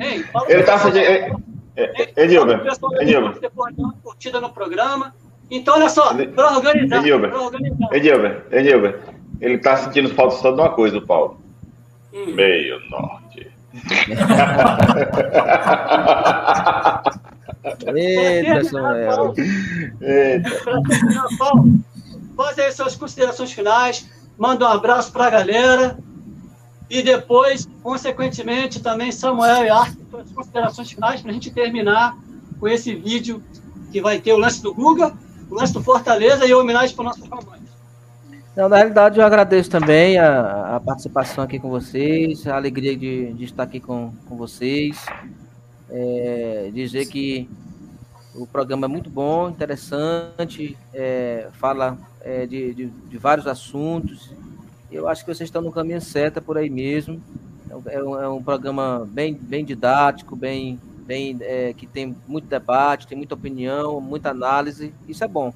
é. 0.00 0.54
Ele 0.54 0.62
tá 0.62 0.72
pessoal- 0.74 0.92
sentindo. 0.92 1.52
Edilber, 2.16 2.60
Edilber, 3.00 3.40
depois 3.40 3.74
dar 3.74 3.82
uma 3.82 3.94
curtida 3.94 4.40
no 4.40 4.50
programa. 4.50 5.14
Então, 5.50 5.74
olha 5.74 5.88
só, 5.88 6.14
para 6.14 6.56
organizar, 6.56 6.98
Edilber. 6.98 7.30
pra 7.30 7.40
organizar. 7.40 7.88
Edilber, 7.92 8.46
Edilber. 8.52 9.00
Ele 9.42 9.58
tá 9.58 9.76
sentindo 9.76 10.14
falta 10.14 10.36
só 10.36 10.52
de 10.52 10.60
uma 10.60 10.70
coisa, 10.70 10.98
o 10.98 11.06
Paulo. 11.06 11.40
Hum. 12.14 12.32
Meio 12.32 12.78
norte. 12.88 13.50
Eita, 17.94 18.64
Samuel. 18.64 19.34
Paulo, 21.38 21.80
faz 22.36 22.58
aí 22.60 22.70
suas 22.70 22.94
considerações 22.94 23.52
finais, 23.52 24.08
manda 24.38 24.64
um 24.64 24.68
abraço 24.68 25.12
para 25.12 25.26
a 25.26 25.30
galera 25.30 25.98
e 26.88 27.02
depois, 27.02 27.68
consequentemente, 27.82 28.80
também 28.80 29.10
Samuel 29.10 29.64
e 29.64 29.70
Arthur, 29.70 30.04
suas 30.08 30.30
considerações 30.30 30.92
finais 30.92 31.20
para 31.20 31.30
a 31.30 31.34
gente 31.34 31.50
terminar 31.50 32.16
com 32.60 32.68
esse 32.68 32.94
vídeo 32.94 33.42
que 33.90 34.00
vai 34.00 34.20
ter 34.20 34.34
o 34.34 34.38
lance 34.38 34.62
do 34.62 34.72
Guga, 34.72 35.12
o 35.50 35.56
lance 35.56 35.72
do 35.72 35.82
Fortaleza 35.82 36.46
e 36.46 36.52
a 36.52 36.58
homenagem 36.58 36.94
para 36.94 37.06
nossos 37.06 37.26
mamães. 37.26 37.71
Não, 38.54 38.68
na 38.68 38.76
realidade, 38.76 39.18
eu 39.18 39.24
agradeço 39.24 39.70
também 39.70 40.18
a, 40.18 40.76
a 40.76 40.80
participação 40.80 41.42
aqui 41.42 41.58
com 41.58 41.70
vocês, 41.70 42.46
a 42.46 42.54
alegria 42.54 42.94
de, 42.94 43.32
de 43.32 43.44
estar 43.44 43.62
aqui 43.62 43.80
com, 43.80 44.12
com 44.28 44.36
vocês. 44.36 45.06
É, 45.88 46.70
dizer 46.72 47.06
que 47.06 47.48
o 48.34 48.46
programa 48.46 48.86
é 48.86 48.88
muito 48.88 49.08
bom, 49.08 49.48
interessante, 49.48 50.76
é, 50.92 51.48
fala 51.52 51.96
é, 52.20 52.44
de, 52.46 52.74
de, 52.74 52.86
de 52.86 53.18
vários 53.18 53.46
assuntos. 53.46 54.34
Eu 54.90 55.08
acho 55.08 55.24
que 55.24 55.34
vocês 55.34 55.48
estão 55.48 55.62
no 55.62 55.72
caminho 55.72 56.02
certo, 56.02 56.36
é 56.36 56.40
por 56.40 56.58
aí 56.58 56.68
mesmo. 56.68 57.22
É 57.86 58.02
um, 58.02 58.20
é 58.20 58.28
um 58.28 58.42
programa 58.42 59.08
bem, 59.10 59.32
bem 59.32 59.64
didático, 59.64 60.36
bem, 60.36 60.78
bem 61.06 61.38
é, 61.40 61.72
que 61.72 61.86
tem 61.86 62.14
muito 62.28 62.46
debate, 62.48 63.06
tem 63.06 63.16
muita 63.16 63.34
opinião, 63.34 63.98
muita 63.98 64.28
análise. 64.28 64.92
Isso 65.08 65.24
é 65.24 65.28
bom. 65.28 65.54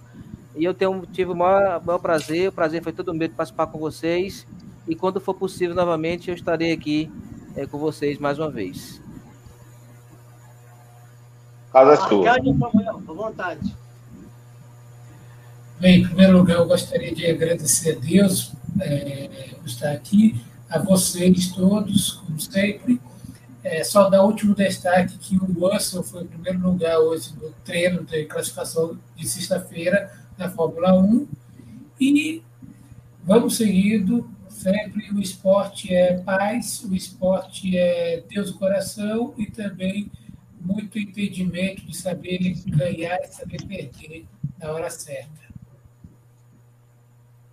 E 0.57 0.65
eu 0.65 0.73
tenho, 0.73 1.07
tive 1.12 1.33
o 1.33 1.37
maior, 1.37 1.85
maior 1.85 1.99
prazer, 1.99 2.49
o 2.49 2.53
prazer 2.53 2.83
foi 2.83 2.93
todo 2.93 3.12
meu 3.12 3.28
de 3.28 3.35
participar 3.35 3.66
com 3.66 3.78
vocês. 3.78 4.47
E 4.89 4.97
quando 4.97 5.20
for 5.20 5.35
possível 5.35 5.74
novamente, 5.74 6.31
eu 6.31 6.35
estarei 6.35 6.73
aqui 6.73 7.12
é, 7.55 7.66
com 7.66 7.78
vocês 7.78 8.19
mais 8.19 8.39
uma 8.39 8.51
vez. 8.51 9.03
Casa 11.70 11.93
é 11.93 12.09
sua. 12.09 12.31
À 12.31 13.12
vontade. 13.12 13.77
Bem, 15.78 16.01
em 16.01 16.07
primeiro 16.07 16.39
lugar, 16.39 16.57
eu 16.57 16.66
gostaria 16.66 17.15
de 17.15 17.27
agradecer 17.27 17.99
a 17.99 18.01
Deus 18.01 18.55
é, 18.81 19.28
por 19.59 19.66
estar 19.66 19.93
aqui, 19.93 20.43
a 20.70 20.78
vocês 20.78 21.53
todos, 21.53 22.12
como 22.12 22.41
sempre. 22.41 22.99
É, 23.62 23.85
só 23.85 24.09
dar 24.09 24.23
o 24.23 24.27
último 24.27 24.55
destaque 24.55 25.19
que 25.19 25.37
o 25.37 25.69
Russell 25.69 26.03
foi 26.03 26.23
em 26.23 26.27
primeiro 26.27 26.61
lugar 26.61 26.99
hoje 26.99 27.35
no 27.35 27.51
treino 27.65 28.05
de 28.05 28.24
classificação 28.24 28.97
de 29.16 29.28
sexta-feira 29.28 30.24
da 30.36 30.50
Fórmula 30.50 30.94
1. 30.94 31.26
E 32.00 32.42
vamos 33.24 33.56
seguindo, 33.56 34.28
sempre 34.48 35.10
o 35.10 35.20
esporte 35.20 35.92
é 35.92 36.18
paz, 36.18 36.84
o 36.84 36.94
esporte 36.94 37.76
é 37.76 38.22
Deus 38.28 38.52
no 38.52 38.58
coração 38.58 39.34
e 39.36 39.46
também 39.46 40.10
muito 40.60 40.98
entendimento 40.98 41.86
de 41.86 41.96
saber 41.96 42.38
ganhar 42.66 43.18
e 43.22 43.28
saber 43.28 43.64
perder 43.66 44.26
na 44.58 44.72
hora 44.72 44.90
certa. 44.90 45.46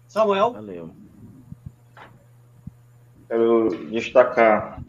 Samuel, 0.08 0.54
Valeu. 0.54 0.90
Quero 3.28 3.90
destacar 3.90 4.84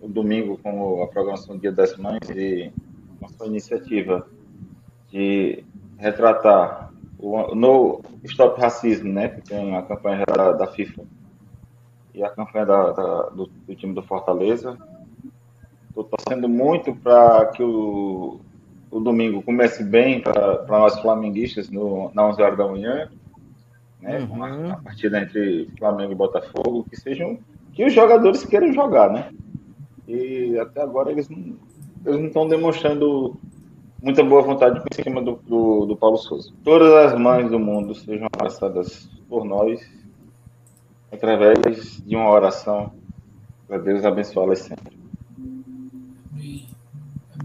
o, 0.00 0.08
domingo 0.08 0.58
como 0.58 1.02
a 1.02 1.08
programação 1.08 1.58
Dia 1.58 1.72
das 1.72 1.96
Mães 1.96 2.28
e 2.30 2.72
nossa 3.20 3.46
iniciativa 3.46 4.28
de 5.10 5.64
retratar 5.98 6.93
o 7.18 7.54
no 7.54 8.00
Stop 8.24 8.60
Racismo, 8.60 9.12
né, 9.12 9.28
que 9.28 9.40
tem 9.42 9.76
a 9.76 9.82
campanha 9.82 10.24
da, 10.26 10.52
da 10.52 10.66
FIFA 10.66 11.02
e 12.14 12.22
a 12.22 12.30
campanha 12.30 12.66
da, 12.66 12.92
da- 12.92 13.22
do, 13.30 13.46
do 13.66 13.74
time 13.74 13.94
do 13.94 14.02
Fortaleza. 14.02 14.76
Estou 15.88 16.04
torcendo 16.04 16.48
muito 16.48 16.94
para 16.96 17.46
que 17.46 17.62
o, 17.62 18.40
o 18.90 19.00
domingo 19.00 19.42
comece 19.42 19.82
bem 19.84 20.20
para 20.20 20.64
nós 20.68 20.98
flamenguistas 21.00 21.70
no, 21.70 22.10
na 22.14 22.26
11 22.26 22.42
horas 22.42 22.58
da 22.58 22.66
manhã, 22.68 23.08
né, 24.00 24.18
Uhum. 24.20 24.42
a, 24.44 24.72
a 24.72 24.76
partida 24.76 25.20
entre 25.20 25.70
Flamengo 25.78 26.12
e 26.12 26.16
Botafogo, 26.16 26.84
que 26.90 26.96
sejam 26.96 27.38
que 27.72 27.84
os 27.84 27.92
jogadores 27.92 28.44
queiram 28.44 28.72
jogar, 28.72 29.10
né? 29.10 29.30
E 30.06 30.56
até 30.58 30.82
agora 30.82 31.10
eles 31.10 31.28
não 31.28 31.38
eles 32.04 32.20
não 32.20 32.26
estão 32.26 32.46
demonstrando 32.48 33.34
muita 34.04 34.22
boa 34.22 34.42
vontade 34.42 34.78
em 34.78 35.02
cima 35.02 35.22
do, 35.22 35.40
do, 35.46 35.86
do 35.86 35.96
Paulo 35.96 36.18
Souza. 36.18 36.52
Todas 36.62 36.92
as 36.92 37.18
mães 37.18 37.50
do 37.50 37.58
mundo 37.58 37.94
sejam 37.94 38.28
abraçadas 38.30 39.08
por 39.30 39.46
nós 39.46 39.80
através 41.10 42.04
de 42.04 42.14
uma 42.14 42.30
oração 42.30 42.92
para 43.66 43.78
Deus 43.78 44.04
abençoá-las 44.04 44.58
sempre. 44.58 44.92
Amém. 46.34 46.68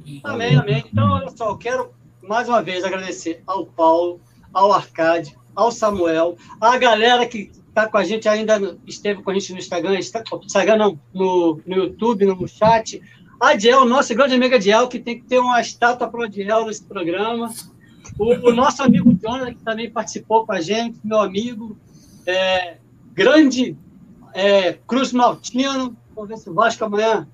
Amém. 0.04 0.22
Amém, 0.24 0.56
amém. 0.58 0.84
Então, 0.92 1.14
olha 1.14 1.30
só, 1.30 1.50
eu 1.50 1.58
quero 1.58 1.92
mais 2.22 2.50
uma 2.50 2.62
vez 2.62 2.84
agradecer 2.84 3.42
ao 3.48 3.66
Paulo, 3.66 4.20
ao 4.54 4.74
Arcade, 4.74 5.38
ao 5.56 5.72
Samuel, 5.72 6.36
a 6.60 6.78
galera 6.78 7.26
que 7.26 7.52
está 7.70 7.88
com 7.88 7.98
a 7.98 8.04
gente 8.04 8.28
ainda, 8.28 8.78
esteve 8.86 9.24
com 9.24 9.32
a 9.32 9.34
gente 9.34 9.54
no 9.54 9.60
Instagram, 9.60 9.98
está, 9.98 10.22
Instagram 10.44 10.76
não, 10.76 11.00
no, 11.14 11.62
no 11.66 11.76
YouTube, 11.76 12.26
no 12.26 12.48
chat. 12.48 13.02
A 13.40 13.56
Diel, 13.56 13.86
nossa 13.86 14.14
grande 14.14 14.36
amiga 14.36 14.60
Diel, 14.60 14.90
que 14.90 15.00
tem 15.00 15.18
que 15.18 15.26
ter 15.26 15.40
uma 15.40 15.62
estátua 15.62 16.10
para 16.10 16.26
a 16.26 16.28
Diel 16.28 16.66
nesse 16.66 16.84
programa. 16.84 17.50
O, 18.18 18.50
o 18.50 18.54
nosso 18.54 18.84
amigo 18.84 19.14
Jonathan, 19.14 19.54
que 19.54 19.64
também 19.64 19.90
participou 19.90 20.46
com 20.46 20.52
a 20.52 20.60
gente, 20.60 21.00
meu 21.06 21.22
amigo, 21.22 21.78
é, 22.26 22.78
grande 23.14 23.78
é, 24.34 24.74
Cruz 24.86 25.14
Maltino, 25.14 25.96
vamos 26.14 26.30
ver 26.30 26.38
se 26.38 26.50
o 26.50 26.54
Vasco 26.54 26.84
amanhã 26.84 27.26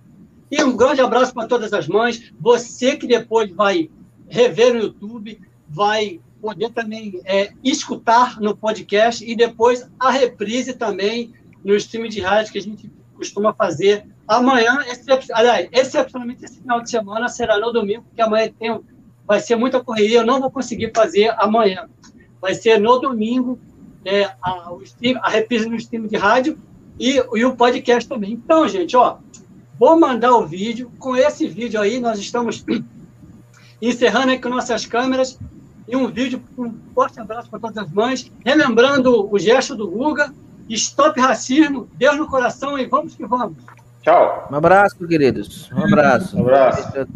e 0.51 0.63
um 0.63 0.77
grande 0.77 1.01
abraço 1.01 1.33
para 1.33 1.47
todas 1.47 1.73
as 1.73 1.87
mães. 1.87 2.31
Você 2.39 2.95
que 2.95 3.07
depois 3.07 3.51
vai 3.51 3.89
rever 4.29 4.75
no 4.75 4.81
YouTube, 4.81 5.41
vai 5.67 6.19
poder 6.39 6.69
também 6.69 7.19
é, 7.25 7.51
escutar 7.63 8.39
no 8.39 8.55
podcast 8.55 9.25
e 9.27 9.35
depois 9.35 9.89
a 9.99 10.11
reprise 10.11 10.73
também 10.73 11.33
no 11.63 11.75
stream 11.75 12.07
de 12.07 12.21
rádio 12.21 12.51
que 12.51 12.59
a 12.59 12.61
gente 12.61 12.91
costuma 13.15 13.53
fazer 13.53 14.05
amanhã. 14.27 14.79
Aliás, 15.33 15.69
excepcionalmente 15.71 16.45
esse 16.45 16.59
final 16.59 16.81
de 16.81 16.89
semana 16.89 17.27
será 17.27 17.59
no 17.59 17.71
domingo, 17.71 18.03
porque 18.03 18.21
amanhã 18.21 18.51
tem, 18.57 18.79
vai 19.25 19.39
ser 19.39 19.55
muita 19.55 19.83
correria. 19.83 20.19
Eu 20.19 20.25
não 20.25 20.39
vou 20.39 20.51
conseguir 20.51 20.91
fazer 20.95 21.33
amanhã. 21.37 21.89
Vai 22.41 22.53
ser 22.53 22.79
no 22.79 22.99
domingo 22.99 23.59
é, 24.03 24.25
a, 24.41 24.71
stream, 24.83 25.19
a 25.23 25.29
reprise 25.29 25.67
no 25.67 25.75
stream 25.75 26.07
de 26.07 26.15
rádio 26.17 26.59
e, 26.99 27.15
e 27.33 27.45
o 27.45 27.55
podcast 27.55 28.07
também. 28.07 28.33
Então, 28.33 28.67
gente, 28.67 28.95
ó, 28.95 29.17
Vou 29.77 29.99
mandar 29.99 30.35
o 30.35 30.45
vídeo. 30.45 30.91
Com 30.97 31.15
esse 31.15 31.47
vídeo 31.47 31.79
aí, 31.79 31.99
nós 31.99 32.17
estamos 32.19 32.63
encerrando 33.81 34.31
aí 34.31 34.39
com 34.39 34.49
nossas 34.49 34.85
câmeras. 34.85 35.37
E 35.87 35.95
um 35.95 36.07
vídeo, 36.07 36.41
um 36.57 36.73
forte 36.93 37.19
abraço 37.19 37.49
para 37.49 37.59
todas 37.59 37.77
as 37.77 37.91
mães. 37.91 38.31
Relembrando 38.43 39.29
o 39.31 39.37
gesto 39.37 39.75
do 39.75 39.87
Guga. 39.87 40.33
Stop 40.69 41.19
racismo, 41.19 41.87
Deus 41.93 42.17
no 42.17 42.27
coração 42.27 42.77
e 42.77 42.85
vamos 42.85 43.15
que 43.15 43.25
vamos. 43.25 43.57
Tchau. 44.01 44.47
Um 44.51 44.55
abraço, 44.55 44.95
queridos. 45.07 45.71
Um 45.71 45.83
abraço. 45.83 46.37
Um 46.37 46.41
abraço. 46.41 47.07